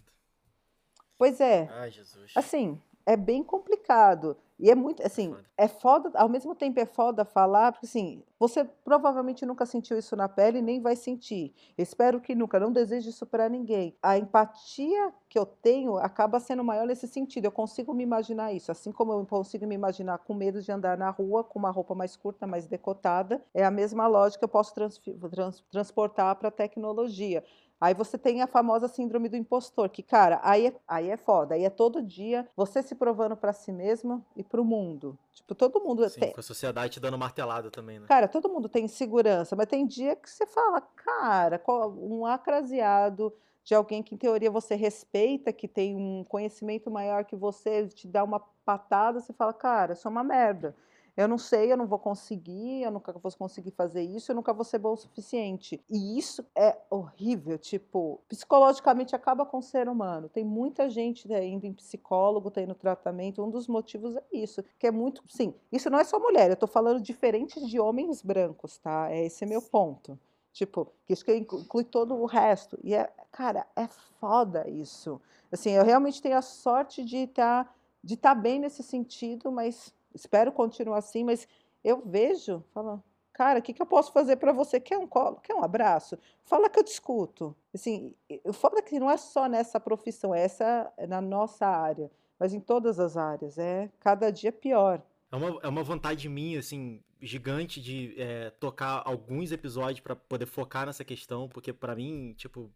Pois 1.17 1.41
é. 1.41 1.67
Ai, 1.71 1.89
Jesus. 1.89 2.31
Assim, 2.35 2.79
é 3.07 3.17
bem 3.17 3.43
complicado. 3.43 4.37
E 4.63 4.71
é 4.71 4.75
muito, 4.75 5.05
assim, 5.05 5.31
foda. 5.31 5.45
é 5.57 5.67
foda, 5.67 6.11
ao 6.15 6.29
mesmo 6.29 6.55
tempo 6.55 6.79
é 6.79 6.85
foda 6.85 7.25
falar, 7.25 7.73
porque 7.73 7.85
assim, 7.85 8.23
você 8.39 8.63
provavelmente 8.63 9.45
nunca 9.45 9.65
sentiu 9.65 9.97
isso 9.97 10.15
na 10.15 10.29
pele 10.29 10.61
nem 10.61 10.79
vai 10.79 10.95
sentir. 10.95 11.53
Espero 11.77 12.21
que 12.21 12.33
nunca, 12.33 12.61
não 12.61 12.71
desejo 12.71 13.09
isso 13.09 13.25
para 13.25 13.49
ninguém. 13.49 13.93
A 14.01 14.17
empatia 14.17 15.13
que 15.27 15.37
eu 15.37 15.45
tenho 15.45 15.97
acaba 15.97 16.39
sendo 16.39 16.63
maior 16.63 16.87
nesse 16.87 17.09
sentido. 17.09 17.45
Eu 17.45 17.51
consigo 17.51 17.93
me 17.93 18.03
imaginar 18.03 18.53
isso, 18.53 18.71
assim 18.71 18.91
como 18.93 19.11
eu 19.11 19.25
consigo 19.25 19.67
me 19.67 19.75
imaginar 19.75 20.19
com 20.19 20.33
medo 20.33 20.61
de 20.61 20.71
andar 20.71 20.97
na 20.97 21.09
rua 21.09 21.43
com 21.43 21.59
uma 21.59 21.69
roupa 21.69 21.93
mais 21.93 22.15
curta, 22.15 22.47
mais 22.47 22.65
decotada, 22.65 23.43
é 23.53 23.65
a 23.65 23.71
mesma 23.71 24.07
lógica 24.07 24.39
que 24.39 24.45
eu 24.45 24.49
posso 24.49 24.73
trans, 24.73 24.97
trans, 25.29 25.61
transportar 25.69 26.35
para 26.37 26.47
a 26.47 26.51
tecnologia. 26.51 27.43
Aí 27.83 27.93
você 27.93 28.17
tem 28.17 28.41
a 28.41 28.47
famosa 28.47 28.87
síndrome 28.87 29.27
do 29.27 29.35
impostor, 29.35 29.89
que, 29.89 30.01
cara, 30.01 30.39
aí 30.41 30.67
é, 30.67 30.73
aí 30.87 31.09
é 31.09 31.17
foda. 31.17 31.53
Aí 31.53 31.65
é 31.65 31.69
todo 31.69 32.01
dia 32.01 32.47
você 32.55 32.81
se 32.81 32.95
provando 32.95 33.35
para 33.35 33.51
si 33.51 33.73
mesmo 33.73 34.25
e 34.37 34.41
para 34.41 34.61
o 34.61 34.63
mundo. 34.63 35.19
Tipo, 35.33 35.53
todo 35.53 35.81
mundo 35.81 36.07
Sim, 36.07 36.21
tem... 36.21 36.31
com 36.31 36.39
a 36.39 36.43
sociedade 36.43 36.93
te 36.93 36.99
dando 37.01 37.17
martelada 37.17 37.69
também, 37.69 37.99
né? 37.99 38.07
Cara, 38.07 38.29
todo 38.29 38.47
mundo 38.47 38.69
tem 38.69 38.87
segurança, 38.87 39.53
mas 39.53 39.67
tem 39.67 39.85
dia 39.85 40.15
que 40.15 40.29
você 40.29 40.45
fala, 40.45 40.79
cara, 40.79 41.61
um 41.99 42.25
acraseado 42.25 43.33
de 43.65 43.75
alguém 43.75 44.01
que, 44.01 44.15
em 44.15 44.17
teoria, 44.17 44.49
você 44.49 44.75
respeita, 44.75 45.51
que 45.51 45.67
tem 45.67 45.93
um 45.93 46.23
conhecimento 46.23 46.89
maior 46.89 47.25
que 47.25 47.35
você, 47.35 47.85
te 47.89 48.07
dá 48.07 48.23
uma 48.23 48.39
patada, 48.63 49.19
você 49.19 49.33
fala, 49.33 49.51
cara, 49.51 49.91
eu 49.91 49.97
sou 49.97 50.09
uma 50.09 50.23
merda 50.23 50.73
eu 51.15 51.27
não 51.27 51.37
sei, 51.37 51.71
eu 51.71 51.77
não 51.77 51.85
vou 51.85 51.99
conseguir, 51.99 52.81
eu 52.81 52.91
nunca 52.91 53.11
vou 53.13 53.31
conseguir 53.37 53.71
fazer 53.71 54.01
isso, 54.01 54.31
eu 54.31 54.35
nunca 54.35 54.51
vou 54.51 54.65
ser 54.65 54.79
bom 54.79 54.93
o 54.93 54.97
suficiente. 54.97 55.79
E 55.89 56.17
isso 56.17 56.43
é 56.55 56.75
horrível, 56.89 57.57
tipo, 57.59 58.19
psicologicamente 58.27 59.15
acaba 59.15 59.45
com 59.45 59.59
o 59.59 59.61
ser 59.61 59.87
humano. 59.87 60.27
Tem 60.27 60.43
muita 60.43 60.89
gente 60.89 61.27
né, 61.27 61.45
indo 61.45 61.65
em 61.65 61.73
psicólogo, 61.73 62.49
tá 62.49 62.61
indo 62.61 62.73
tratamento, 62.73 63.43
um 63.43 63.49
dos 63.51 63.67
motivos 63.67 64.15
é 64.15 64.23
isso, 64.31 64.63
que 64.79 64.87
é 64.87 64.91
muito, 64.91 65.23
sim, 65.27 65.53
isso 65.71 65.89
não 65.89 65.99
é 65.99 66.03
só 66.03 66.19
mulher, 66.19 66.49
eu 66.49 66.57
tô 66.57 66.65
falando 66.65 66.99
diferente 66.99 67.63
de 67.63 67.79
homens 67.79 68.21
brancos, 68.23 68.77
tá? 68.77 69.11
É 69.11 69.25
esse 69.25 69.43
é 69.43 69.47
meu 69.47 69.61
ponto. 69.61 70.17
Tipo, 70.53 70.93
que 71.07 71.13
isso 71.13 71.25
que 71.25 71.35
inclui 71.35 71.83
todo 71.83 72.13
o 72.13 72.27
resto. 72.27 72.77
E 72.83 72.93
é, 72.93 73.11
cara, 73.31 73.65
é 73.75 73.87
foda 73.87 74.69
isso. 74.69 75.19
Assim, 75.51 75.71
eu 75.71 75.83
realmente 75.83 76.21
tenho 76.21 76.37
a 76.37 76.43
sorte 76.43 77.03
de 77.03 77.17
estar 77.17 77.65
tá, 77.65 77.73
de 78.03 78.15
tá 78.15 78.35
bem 78.35 78.59
nesse 78.59 78.83
sentido, 78.83 79.51
mas 79.51 79.91
espero 80.13 80.51
continuar 80.51 80.97
assim, 80.97 81.23
mas 81.23 81.47
eu 81.83 82.01
vejo, 82.05 82.63
falo, 82.73 83.03
cara, 83.33 83.59
o 83.59 83.61
que, 83.61 83.73
que 83.73 83.81
eu 83.81 83.85
posso 83.85 84.11
fazer 84.11 84.37
para 84.37 84.53
você? 84.53 84.79
Quer 84.79 84.97
um 84.97 85.07
colo? 85.07 85.39
Quer 85.41 85.55
um 85.55 85.63
abraço? 85.63 86.17
Fala 86.43 86.69
que 86.69 86.79
eu 86.79 86.83
discuto. 86.83 87.55
Assim, 87.73 88.13
é 88.29 88.81
que 88.81 88.99
não 88.99 89.09
é 89.09 89.17
só 89.17 89.47
nessa 89.47 89.79
profissão, 89.79 90.33
essa 90.33 90.91
é 90.97 91.07
na 91.07 91.19
nossa 91.19 91.65
área, 91.65 92.11
mas 92.39 92.53
em 92.53 92.59
todas 92.59 92.99
as 92.99 93.17
áreas. 93.17 93.57
É 93.57 93.89
cada 93.99 94.31
dia 94.31 94.51
pior. 94.51 95.01
É 95.31 95.35
uma, 95.35 95.59
é 95.63 95.67
uma 95.67 95.83
vontade 95.83 96.29
minha, 96.29 96.59
assim, 96.59 97.01
gigante 97.19 97.81
de 97.81 98.13
é, 98.17 98.51
tocar 98.51 99.01
alguns 99.03 99.51
episódios 99.51 99.99
para 99.99 100.15
poder 100.15 100.45
focar 100.45 100.85
nessa 100.85 101.03
questão, 101.03 101.49
porque 101.49 101.73
para 101.73 101.95
mim, 101.95 102.33
tipo, 102.37 102.71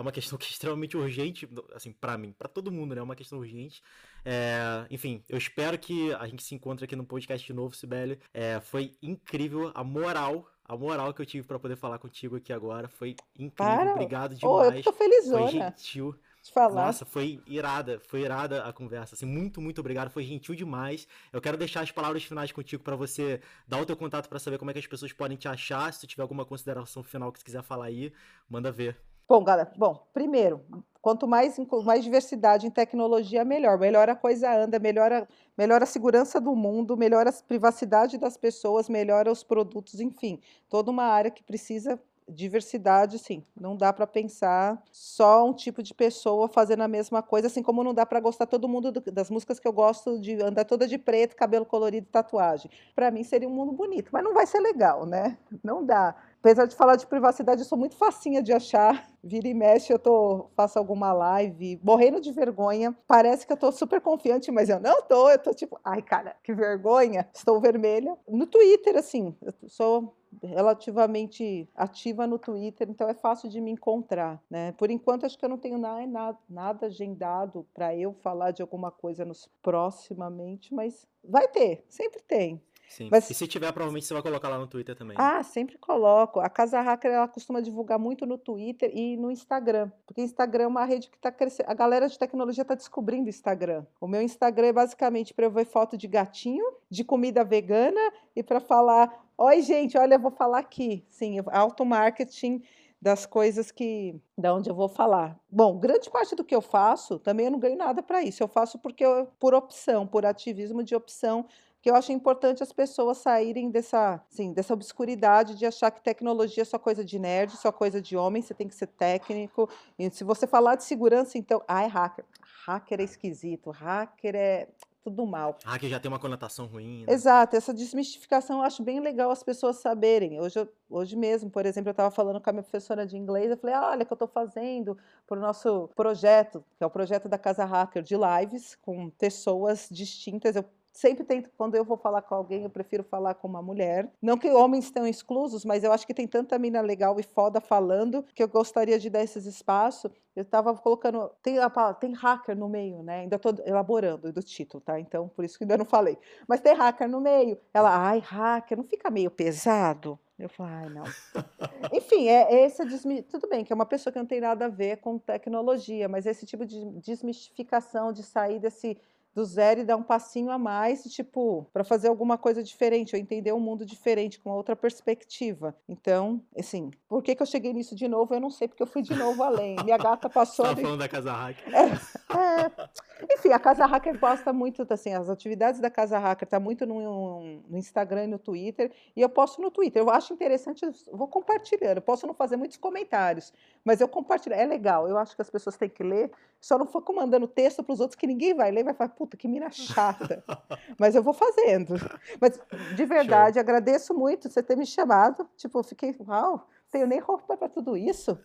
é 0.00 0.02
uma 0.02 0.12
questão 0.12 0.36
que 0.38 0.46
é 0.46 0.50
extremamente 0.50 0.96
urgente, 0.96 1.48
assim, 1.74 1.92
para 1.92 2.16
mim, 2.18 2.32
para 2.32 2.48
todo 2.48 2.72
mundo, 2.72 2.94
né? 2.94 3.00
É 3.00 3.04
uma 3.04 3.16
questão 3.16 3.38
urgente. 3.38 3.82
É, 4.24 4.86
enfim, 4.90 5.22
eu 5.28 5.38
espero 5.38 5.78
que 5.78 6.12
a 6.14 6.26
gente 6.26 6.42
se 6.42 6.54
encontre 6.54 6.84
aqui 6.84 6.96
no 6.96 7.04
podcast 7.04 7.46
de 7.46 7.52
novo, 7.52 7.74
Sibeli. 7.74 8.18
É, 8.34 8.60
foi 8.60 8.92
incrível 9.02 9.70
a 9.74 9.84
moral 9.84 10.46
a 10.70 10.76
moral 10.76 11.12
que 11.12 11.20
eu 11.20 11.26
tive 11.26 11.44
para 11.44 11.58
poder 11.58 11.74
falar 11.74 11.98
contigo 11.98 12.36
aqui 12.36 12.52
agora 12.52 12.86
foi 12.86 13.16
incrível. 13.36 13.50
Para. 13.56 13.90
Obrigado 13.92 14.36
demais. 14.36 14.68
Oh, 14.68 14.72
eu 14.72 14.82
tô 14.84 14.92
felizona. 14.92 15.42
Foi 15.42 15.50
gentil. 15.50 16.14
De 16.42 16.52
falar. 16.52 16.86
Nossa, 16.86 17.04
foi 17.04 17.42
irada, 17.44 18.00
foi 18.06 18.20
irada 18.20 18.62
a 18.62 18.72
conversa. 18.72 19.16
Assim, 19.16 19.26
muito, 19.26 19.60
muito 19.60 19.80
obrigado. 19.80 20.10
Foi 20.10 20.22
gentil 20.22 20.54
demais. 20.54 21.08
Eu 21.32 21.40
quero 21.40 21.56
deixar 21.56 21.80
as 21.80 21.90
palavras 21.90 22.22
finais 22.22 22.52
contigo 22.52 22.84
para 22.84 22.94
você 22.94 23.40
dar 23.66 23.80
o 23.80 23.84
teu 23.84 23.96
contato 23.96 24.28
para 24.28 24.38
saber 24.38 24.58
como 24.58 24.70
é 24.70 24.74
que 24.74 24.78
as 24.78 24.86
pessoas 24.86 25.12
podem 25.12 25.36
te 25.36 25.48
achar. 25.48 25.92
Se 25.92 26.00
tu 26.00 26.06
tiver 26.06 26.22
alguma 26.22 26.44
consideração 26.44 27.02
final 27.02 27.32
que 27.32 27.40
você 27.40 27.44
quiser 27.44 27.64
falar 27.64 27.86
aí, 27.86 28.12
manda 28.48 28.70
ver. 28.70 28.96
Bom, 29.30 29.44
galera, 29.44 29.70
bom, 29.76 30.08
primeiro, 30.12 30.60
quanto 31.00 31.28
mais, 31.28 31.56
mais 31.84 32.02
diversidade 32.02 32.66
em 32.66 32.70
tecnologia, 32.70 33.44
melhor. 33.44 33.78
Melhor 33.78 34.08
a 34.08 34.16
coisa 34.16 34.52
anda, 34.52 34.76
melhora, 34.80 35.28
melhora 35.56 35.84
a 35.84 35.86
segurança 35.86 36.40
do 36.40 36.56
mundo, 36.56 36.96
melhora 36.96 37.30
a 37.30 37.32
privacidade 37.32 38.18
das 38.18 38.36
pessoas, 38.36 38.88
melhora 38.88 39.30
os 39.30 39.44
produtos, 39.44 40.00
enfim, 40.00 40.40
toda 40.68 40.90
uma 40.90 41.04
área 41.04 41.30
que 41.30 41.44
precisa 41.44 41.96
diversidade, 42.30 43.18
sim. 43.18 43.44
Não 43.58 43.76
dá 43.76 43.92
para 43.92 44.06
pensar 44.06 44.82
só 44.90 45.46
um 45.46 45.52
tipo 45.52 45.82
de 45.82 45.92
pessoa 45.92 46.48
fazendo 46.48 46.82
a 46.82 46.88
mesma 46.88 47.22
coisa, 47.22 47.46
assim 47.46 47.62
como 47.62 47.84
não 47.84 47.92
dá 47.94 48.06
para 48.06 48.20
gostar 48.20 48.46
todo 48.46 48.68
mundo 48.68 48.92
do, 48.92 49.00
das 49.00 49.30
músicas 49.30 49.58
que 49.58 49.66
eu 49.66 49.72
gosto 49.72 50.18
de 50.20 50.40
andar 50.42 50.64
toda 50.64 50.86
de 50.86 50.98
preto, 50.98 51.36
cabelo 51.36 51.66
colorido 51.66 52.06
tatuagem. 52.10 52.70
Para 52.94 53.10
mim 53.10 53.24
seria 53.24 53.48
um 53.48 53.52
mundo 53.52 53.72
bonito, 53.72 54.10
mas 54.12 54.24
não 54.24 54.34
vai 54.34 54.46
ser 54.46 54.60
legal, 54.60 55.06
né? 55.06 55.36
Não 55.62 55.84
dá. 55.84 56.14
Apesar 56.40 56.64
de 56.64 56.74
falar 56.74 56.96
de 56.96 57.06
privacidade, 57.06 57.60
eu 57.60 57.66
sou 57.66 57.76
muito 57.76 57.96
facinha 57.96 58.42
de 58.42 58.50
achar. 58.50 59.10
Vira 59.22 59.46
e 59.46 59.52
mexe, 59.52 59.92
eu 59.92 59.98
tô, 59.98 60.46
faço 60.56 60.78
alguma 60.78 61.12
live, 61.12 61.78
morrendo 61.82 62.18
de 62.18 62.32
vergonha. 62.32 62.96
Parece 63.06 63.46
que 63.46 63.52
eu 63.52 63.56
tô 63.58 63.70
super 63.70 64.00
confiante, 64.00 64.50
mas 64.50 64.70
eu 64.70 64.80
não 64.80 65.02
tô. 65.02 65.28
Eu 65.28 65.38
tô 65.38 65.52
tipo, 65.52 65.78
ai, 65.84 66.00
cara, 66.00 66.34
que 66.42 66.54
vergonha. 66.54 67.28
Estou 67.34 67.60
vermelha. 67.60 68.16
No 68.26 68.46
Twitter, 68.46 68.96
assim, 68.96 69.36
eu 69.42 69.52
sou 69.68 70.16
relativamente 70.42 71.68
ativa 71.74 72.26
no 72.26 72.38
Twitter, 72.38 72.88
então 72.88 73.08
é 73.08 73.14
fácil 73.14 73.48
de 73.48 73.60
me 73.60 73.70
encontrar, 73.70 74.42
né? 74.48 74.72
Por 74.72 74.90
enquanto 74.90 75.26
acho 75.26 75.38
que 75.38 75.44
eu 75.44 75.48
não 75.48 75.58
tenho 75.58 75.78
nada, 75.78 76.38
nada 76.48 76.86
agendado 76.86 77.66
para 77.74 77.94
eu 77.96 78.12
falar 78.12 78.50
de 78.50 78.62
alguma 78.62 78.90
coisa 78.90 79.24
nos 79.24 79.48
proximamente, 79.62 80.74
mas 80.74 81.06
vai 81.24 81.48
ter, 81.48 81.84
sempre 81.88 82.22
tem. 82.22 82.60
Sim. 82.90 83.08
Mas... 83.08 83.30
E 83.30 83.34
se 83.34 83.46
tiver, 83.46 83.70
provavelmente 83.72 84.04
você 84.04 84.12
vai 84.12 84.22
colocar 84.22 84.48
lá 84.48 84.58
no 84.58 84.66
Twitter 84.66 84.96
também. 84.96 85.16
Né? 85.16 85.22
Ah, 85.24 85.44
sempre 85.44 85.78
coloco. 85.78 86.40
A 86.40 86.50
Casa 86.50 86.80
Hacker 86.80 87.12
ela 87.12 87.28
costuma 87.28 87.60
divulgar 87.60 88.00
muito 88.00 88.26
no 88.26 88.36
Twitter 88.36 88.90
e 88.92 89.16
no 89.16 89.30
Instagram. 89.30 89.92
Porque 90.04 90.20
Instagram 90.20 90.64
é 90.64 90.66
uma 90.66 90.84
rede 90.84 91.08
que 91.08 91.16
está 91.16 91.30
crescendo. 91.30 91.70
A 91.70 91.74
galera 91.74 92.08
de 92.08 92.18
tecnologia 92.18 92.62
está 92.62 92.74
descobrindo 92.74 93.26
o 93.26 93.30
Instagram. 93.30 93.86
O 94.00 94.08
meu 94.08 94.20
Instagram 94.20 94.66
é 94.66 94.72
basicamente 94.72 95.32
para 95.32 95.46
eu 95.46 95.52
ver 95.52 95.66
foto 95.66 95.96
de 95.96 96.08
gatinho, 96.08 96.64
de 96.90 97.04
comida 97.04 97.44
vegana 97.44 98.00
e 98.34 98.42
para 98.42 98.58
falar: 98.58 99.24
Oi, 99.42 99.62
gente, 99.62 99.96
olha, 99.96 100.16
eu 100.16 100.20
vou 100.20 100.30
falar 100.30 100.58
aqui. 100.58 101.02
Sim, 101.08 101.38
auto-marketing 101.46 102.62
das 103.00 103.24
coisas 103.24 103.70
que 103.70 104.20
da 104.36 104.54
onde 104.54 104.68
eu 104.68 104.74
vou 104.74 104.86
falar. 104.86 105.40
Bom, 105.50 105.78
grande 105.78 106.10
parte 106.10 106.36
do 106.36 106.44
que 106.44 106.54
eu 106.54 106.60
faço 106.60 107.18
também 107.18 107.46
eu 107.46 107.52
não 107.52 107.58
ganho 107.58 107.74
nada 107.74 108.02
para 108.02 108.22
isso. 108.22 108.42
Eu 108.42 108.48
faço 108.48 108.78
porque 108.78 109.02
eu, 109.02 109.28
por 109.38 109.54
opção, 109.54 110.06
por 110.06 110.26
ativismo 110.26 110.82
de 110.84 110.94
opção 110.94 111.46
que 111.80 111.88
eu 111.88 111.94
acho 111.94 112.12
importante 112.12 112.62
as 112.62 112.70
pessoas 112.70 113.16
saírem 113.16 113.70
dessa, 113.70 114.22
assim, 114.30 114.52
dessa 114.52 114.74
obscuridade 114.74 115.54
de 115.54 115.64
achar 115.64 115.90
que 115.90 116.02
tecnologia 116.02 116.60
é 116.60 116.66
só 116.66 116.78
coisa 116.78 117.02
de 117.02 117.18
nerd, 117.18 117.56
só 117.56 117.72
coisa 117.72 118.02
de 118.02 118.18
homem, 118.18 118.42
você 118.42 118.52
tem 118.52 118.68
que 118.68 118.74
ser 118.74 118.88
técnico. 118.88 119.70
E 119.98 120.10
se 120.10 120.22
você 120.22 120.46
falar 120.46 120.74
de 120.74 120.84
segurança, 120.84 121.38
então, 121.38 121.62
ah, 121.66 121.82
é 121.82 121.86
hacker. 121.86 122.26
Hacker 122.66 123.00
é 123.00 123.04
esquisito, 123.04 123.70
hacker 123.70 124.36
é 124.36 124.68
tudo 125.02 125.26
mal. 125.26 125.56
Hacker 125.64 125.88
já 125.88 126.00
tem 126.00 126.10
uma 126.10 126.18
conotação 126.18 126.66
ruim. 126.66 127.04
Né? 127.06 127.12
Exato, 127.12 127.56
essa 127.56 127.72
desmistificação 127.72 128.58
eu 128.58 128.62
acho 128.62 128.82
bem 128.82 129.00
legal 129.00 129.30
as 129.30 129.42
pessoas 129.42 129.76
saberem. 129.76 130.40
Hoje, 130.40 130.68
hoje 130.88 131.16
mesmo, 131.16 131.50
por 131.50 131.64
exemplo, 131.66 131.88
eu 131.88 131.92
estava 131.92 132.10
falando 132.10 132.40
com 132.40 132.50
a 132.50 132.52
minha 132.52 132.62
professora 132.62 133.06
de 133.06 133.16
inglês, 133.16 133.50
eu 133.50 133.56
falei, 133.56 133.74
ah, 133.74 133.90
olha 133.90 134.02
o 134.02 134.06
que 134.06 134.12
eu 134.12 134.16
estou 134.16 134.28
fazendo 134.28 134.96
para 135.26 135.38
o 135.38 135.40
nosso 135.40 135.88
projeto, 135.94 136.64
que 136.76 136.84
é 136.84 136.86
o 136.86 136.90
projeto 136.90 137.28
da 137.28 137.38
Casa 137.38 137.64
Hacker 137.64 138.02
de 138.02 138.14
lives, 138.16 138.76
com 138.76 139.10
pessoas 139.10 139.88
distintas. 139.90 140.56
Eu 140.56 140.64
sempre 140.92 141.24
tento, 141.24 141.50
quando 141.56 141.74
eu 141.74 141.84
vou 141.84 141.96
falar 141.96 142.22
com 142.22 142.34
alguém, 142.34 142.62
eu 142.62 142.70
prefiro 142.70 143.04
falar 143.04 143.34
com 143.34 143.48
uma 143.48 143.62
mulher. 143.62 144.10
Não 144.20 144.36
que 144.36 144.50
homens 144.50 144.86
estão 144.86 145.06
exclusos, 145.06 145.64
mas 145.64 145.84
eu 145.84 145.92
acho 145.92 146.06
que 146.06 146.14
tem 146.14 146.26
tanta 146.26 146.58
mina 146.58 146.80
legal 146.80 147.18
e 147.18 147.22
foda 147.22 147.60
falando 147.60 148.24
que 148.34 148.42
eu 148.42 148.48
gostaria 148.48 148.98
de 148.98 149.08
dar 149.08 149.22
esses 149.22 149.46
espaços. 149.46 150.10
Eu 150.34 150.42
estava 150.42 150.74
colocando, 150.74 151.30
tem, 151.42 151.58
a, 151.58 151.94
tem 151.94 152.12
hacker 152.12 152.56
no 152.56 152.68
meio, 152.68 153.02
né? 153.02 153.20
Ainda 153.20 153.36
estou 153.36 153.54
elaborando 153.64 154.32
do 154.32 154.42
título, 154.42 154.80
tá? 154.80 154.98
Então, 154.98 155.28
por 155.28 155.44
isso 155.44 155.58
que 155.58 155.64
ainda 155.64 155.78
não 155.78 155.84
falei. 155.84 156.16
Mas 156.46 156.60
tem 156.60 156.74
hacker 156.74 157.08
no 157.08 157.20
meio. 157.20 157.58
Ela, 157.74 157.96
ai, 157.96 158.20
hacker, 158.20 158.78
não 158.78 158.84
fica 158.84 159.10
meio 159.10 159.30
pesado? 159.30 160.18
Eu 160.38 160.48
falo, 160.48 160.70
ai, 160.70 160.88
não. 160.88 161.04
Enfim, 161.92 162.26
é, 162.26 162.54
é 162.54 162.64
esse 162.64 162.82
desmi... 162.86 163.22
tudo 163.22 163.46
bem 163.46 163.62
que 163.62 163.72
é 163.72 163.76
uma 163.76 163.84
pessoa 163.84 164.10
que 164.10 164.18
não 164.18 164.24
tem 164.24 164.40
nada 164.40 164.64
a 164.64 164.68
ver 164.68 164.96
com 164.98 165.18
tecnologia, 165.18 166.08
mas 166.08 166.24
esse 166.24 166.46
tipo 166.46 166.64
de 166.64 166.82
desmistificação, 167.00 168.10
de 168.10 168.22
sair 168.22 168.58
desse 168.58 168.96
do 169.34 169.44
zero 169.44 169.80
e 169.80 169.84
dar 169.84 169.96
um 169.96 170.02
passinho 170.02 170.50
a 170.50 170.58
mais, 170.58 171.02
tipo, 171.04 171.66
para 171.72 171.84
fazer 171.84 172.08
alguma 172.08 172.36
coisa 172.36 172.62
diferente, 172.62 173.14
ou 173.14 173.20
entender 173.20 173.52
um 173.52 173.60
mundo 173.60 173.84
diferente, 173.86 174.40
com 174.40 174.50
outra 174.50 174.74
perspectiva. 174.74 175.74
Então, 175.88 176.42
assim, 176.58 176.90
por 177.08 177.22
que, 177.22 177.34
que 177.34 177.42
eu 177.42 177.46
cheguei 177.46 177.72
nisso 177.72 177.94
de 177.94 178.08
novo? 178.08 178.34
Eu 178.34 178.40
não 178.40 178.50
sei, 178.50 178.68
porque 178.68 178.82
eu 178.82 178.86
fui 178.86 179.02
de 179.02 179.14
novo 179.14 179.42
além. 179.42 179.76
Minha 179.84 179.98
gata 179.98 180.28
passou. 180.30 180.66
Você 180.66 180.74
de... 180.76 180.82
falando 180.82 181.00
da 181.00 181.08
Casa 181.08 181.32
Hacker. 181.32 181.74
É, 181.74 181.86
é... 181.86 182.90
Enfim, 183.30 183.52
a 183.52 183.58
Casa 183.58 183.86
Hacker 183.86 184.18
gosta 184.18 184.52
muito, 184.52 184.86
assim, 184.88 185.12
as 185.12 185.28
atividades 185.28 185.80
da 185.80 185.90
Casa 185.90 186.18
Hacker 186.18 186.48
tá 186.48 186.60
muito 186.60 186.86
no, 186.86 187.60
no 187.68 187.78
Instagram 187.78 188.24
e 188.24 188.26
no 188.28 188.38
Twitter, 188.38 188.92
e 189.14 189.20
eu 189.20 189.28
posto 189.28 189.60
no 189.60 189.70
Twitter. 189.70 190.00
Eu 190.02 190.10
acho 190.10 190.32
interessante, 190.32 190.84
eu 190.84 191.16
vou 191.16 191.28
compartilhando. 191.28 191.98
Eu 191.98 192.02
posso 192.02 192.26
não 192.26 192.34
fazer 192.34 192.56
muitos 192.56 192.76
comentários, 192.76 193.52
mas 193.84 194.00
eu 194.00 194.08
compartilho. 194.08 194.54
É 194.54 194.64
legal, 194.64 195.08
eu 195.08 195.18
acho 195.18 195.34
que 195.34 195.42
as 195.42 195.50
pessoas 195.50 195.76
têm 195.76 195.88
que 195.88 196.02
ler, 196.02 196.30
só 196.60 196.78
não 196.78 196.86
for 196.86 197.02
mandando 197.14 197.48
texto 197.48 197.82
para 197.82 197.92
os 197.92 198.00
outros 198.00 198.16
que 198.16 198.26
ninguém 198.26 198.54
vai 198.54 198.70
ler, 198.70 198.84
vai 198.84 198.94
falar, 198.94 199.10
puta, 199.10 199.36
que 199.36 199.48
mina 199.48 199.70
chata. 199.70 200.44
Mas 200.98 201.14
eu 201.14 201.22
vou 201.22 201.32
fazendo. 201.32 201.94
Mas, 202.40 202.60
de 202.94 203.04
verdade, 203.04 203.54
Show. 203.54 203.60
agradeço 203.60 204.14
muito 204.14 204.48
você 204.48 204.62
ter 204.62 204.76
me 204.76 204.86
chamado. 204.86 205.48
Tipo, 205.56 205.82
fiquei, 205.82 206.14
uau, 206.20 206.68
tenho 206.90 207.06
nem 207.06 207.20
roupa 207.20 207.56
para 207.56 207.68
tudo 207.68 207.96
isso. 207.96 208.38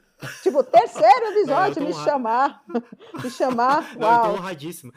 Tipo, 0.43 0.63
terceiro 0.63 1.25
episódio, 1.37 1.81
Não, 1.81 1.87
me 1.89 1.93
chamar. 1.93 2.63
me 3.23 3.29
chamar, 3.31 3.95
Não, 3.97 4.07
uau. 4.07 4.25
eu 4.25 4.31
tô 4.33 4.37
honradíssimo. 4.39 4.93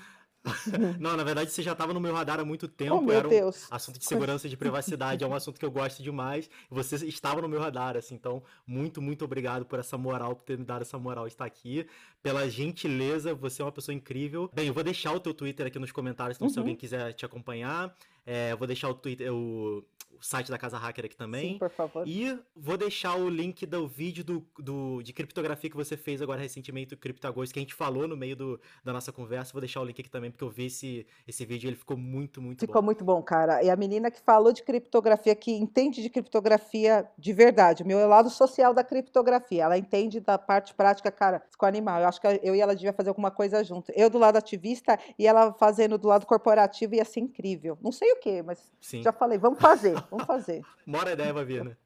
Não, 0.98 1.14
na 1.14 1.24
verdade 1.24 1.50
você 1.50 1.60
já 1.62 1.72
estava 1.72 1.92
no 1.92 2.00
meu 2.00 2.14
radar 2.14 2.40
há 2.40 2.44
muito 2.44 2.66
tempo. 2.68 2.94
Oh, 2.94 3.00
meu 3.02 3.16
era 3.18 3.26
um 3.26 3.30
Deus. 3.30 3.66
assunto 3.70 3.98
de 3.98 4.04
segurança 4.06 4.46
e 4.46 4.50
de 4.50 4.56
privacidade, 4.56 5.22
é 5.22 5.26
um 5.26 5.34
assunto 5.34 5.58
que 5.58 5.66
eu 5.66 5.70
gosto 5.70 6.02
demais. 6.02 6.48
Você 6.70 7.04
estava 7.06 7.42
no 7.42 7.48
meu 7.48 7.60
radar, 7.60 7.96
assim, 7.98 8.14
então 8.14 8.42
muito, 8.66 9.02
muito 9.02 9.24
obrigado 9.26 9.66
por 9.66 9.78
essa 9.78 9.98
moral, 9.98 10.36
por 10.36 10.44
ter 10.44 10.56
me 10.56 10.64
dado 10.64 10.82
essa 10.82 10.98
moral 10.98 11.26
estar 11.26 11.44
aqui, 11.44 11.86
pela 12.22 12.48
gentileza, 12.48 13.34
você 13.34 13.62
é 13.62 13.64
uma 13.64 13.72
pessoa 13.72 13.94
incrível. 13.94 14.50
Bem, 14.52 14.66
eu 14.66 14.74
vou 14.74 14.84
deixar 14.84 15.12
o 15.12 15.20
teu 15.20 15.32
Twitter 15.34 15.66
aqui 15.66 15.78
nos 15.78 15.92
comentários, 15.92 16.36
então 16.36 16.48
uhum. 16.48 16.52
se 16.52 16.58
alguém 16.58 16.76
quiser 16.76 17.12
te 17.12 17.24
acompanhar, 17.24 17.94
é, 18.26 18.52
eu 18.52 18.58
vou 18.58 18.66
deixar 18.66 18.88
o 18.88 18.94
Twitter, 18.94 19.32
o, 19.32 19.84
o 20.18 20.22
site 20.22 20.50
da 20.50 20.58
Casa 20.58 20.76
Hacker 20.76 21.04
aqui 21.06 21.16
também. 21.16 21.52
Sim, 21.52 21.58
por 21.58 21.70
favor. 21.70 22.06
E 22.06 22.38
vou 22.54 22.76
deixar 22.76 23.16
o 23.16 23.28
link 23.28 23.64
do 23.64 23.86
vídeo 23.86 24.24
do, 24.24 24.46
do, 24.58 25.02
de 25.02 25.12
criptografia 25.12 25.70
que 25.70 25.76
você 25.76 25.96
fez 25.96 26.20
agora 26.20 26.40
recentemente, 26.40 26.94
o 26.94 26.96
CryptoGhost, 26.96 27.54
que 27.54 27.58
a 27.58 27.62
gente 27.62 27.74
falou 27.74 28.06
no 28.06 28.16
meio 28.16 28.36
do, 28.36 28.60
da 28.84 28.92
nossa 28.92 29.12
conversa. 29.12 29.52
Vou 29.52 29.60
deixar 29.60 29.80
o 29.80 29.84
link 29.84 29.98
aqui 30.00 30.10
também, 30.10 30.30
porque 30.30 30.44
eu 30.44 30.50
vi 30.50 30.66
esse, 30.66 31.06
esse 31.26 31.46
vídeo 31.46 31.68
e 31.68 31.70
ele 31.70 31.76
ficou 31.76 31.96
muito, 31.96 32.42
muito 32.42 32.60
ficou 32.60 32.66
bom. 32.66 32.78
Ficou 32.80 32.82
muito 32.82 33.04
bom, 33.04 33.22
cara. 33.22 33.62
E 33.62 33.70
a 33.70 33.76
menina 33.76 34.10
que 34.10 34.20
falou 34.20 34.52
de 34.52 34.62
criptografia, 34.62 35.34
que 35.34 35.52
entende 35.52 36.02
de 36.02 36.10
criptografia 36.10 37.08
de 37.16 37.32
verdade, 37.32 37.82
o 37.82 37.86
meu 37.86 37.98
é 37.98 38.04
o 38.04 38.08
lado 38.08 38.28
social 38.28 38.74
da 38.74 38.84
criptografia. 38.84 39.64
Ela 39.64 39.78
entende 39.78 40.20
da 40.20 40.36
parte 40.36 40.74
prática, 40.74 41.10
cara, 41.10 41.42
ficou 41.50 41.66
animal. 41.66 42.00
Eu 42.00 42.08
acho 42.08 42.17
que 42.20 42.26
eu 42.42 42.54
e 42.54 42.60
ela 42.60 42.74
devia 42.74 42.92
fazer 42.92 43.08
alguma 43.08 43.30
coisa 43.30 43.62
junto. 43.64 43.92
Eu 43.94 44.08
do 44.10 44.18
lado 44.18 44.36
ativista 44.36 44.98
e 45.18 45.26
ela 45.26 45.52
fazendo 45.52 45.98
do 45.98 46.08
lado 46.08 46.26
corporativo 46.26 46.94
ia 46.94 47.04
ser 47.04 47.20
incrível. 47.20 47.78
Não 47.82 47.92
sei 47.92 48.12
o 48.12 48.16
que, 48.16 48.42
mas 48.42 48.72
Sim. 48.80 49.02
já 49.02 49.12
falei, 49.12 49.38
vamos 49.38 49.60
fazer. 49.60 49.94
Vamos 50.10 50.26
fazer. 50.26 50.62
Mora 50.86 51.12
ideia 51.12 51.32
vai 51.32 51.44
vir, 51.44 51.64
né? 51.64 51.76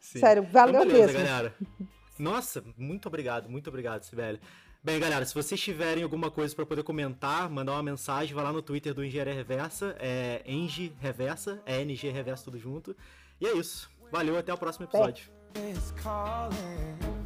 Sim. 0.00 0.18
Sério, 0.18 0.42
valeu 0.42 0.82
então, 0.82 0.86
beleza, 0.86 1.12
mesmo. 1.12 1.26
galera. 1.26 1.54
Nossa, 2.18 2.62
muito 2.76 3.08
obrigado, 3.08 3.48
muito 3.48 3.68
obrigado, 3.68 4.02
Sibeli. 4.02 4.40
Bem, 4.84 4.98
galera, 4.98 5.24
se 5.24 5.32
vocês 5.32 5.60
tiverem 5.60 6.02
alguma 6.02 6.28
coisa 6.28 6.54
para 6.56 6.66
poder 6.66 6.82
comentar, 6.82 7.48
mandar 7.48 7.72
uma 7.72 7.82
mensagem, 7.84 8.34
vai 8.34 8.42
lá 8.42 8.52
no 8.52 8.60
Twitter 8.60 8.92
do 8.92 9.04
Engenharia 9.04 9.32
Reversa, 9.32 9.94
é 10.00 10.42
Eng 10.44 10.92
Reversa, 10.98 11.62
é 11.64 11.80
NG 11.82 12.10
Reversa 12.10 12.44
tudo 12.44 12.58
junto. 12.58 12.96
E 13.40 13.46
é 13.46 13.52
isso. 13.52 13.88
Valeu, 14.10 14.36
até 14.36 14.52
o 14.52 14.58
próximo 14.58 14.84
episódio. 14.86 15.30
É. 15.54 17.21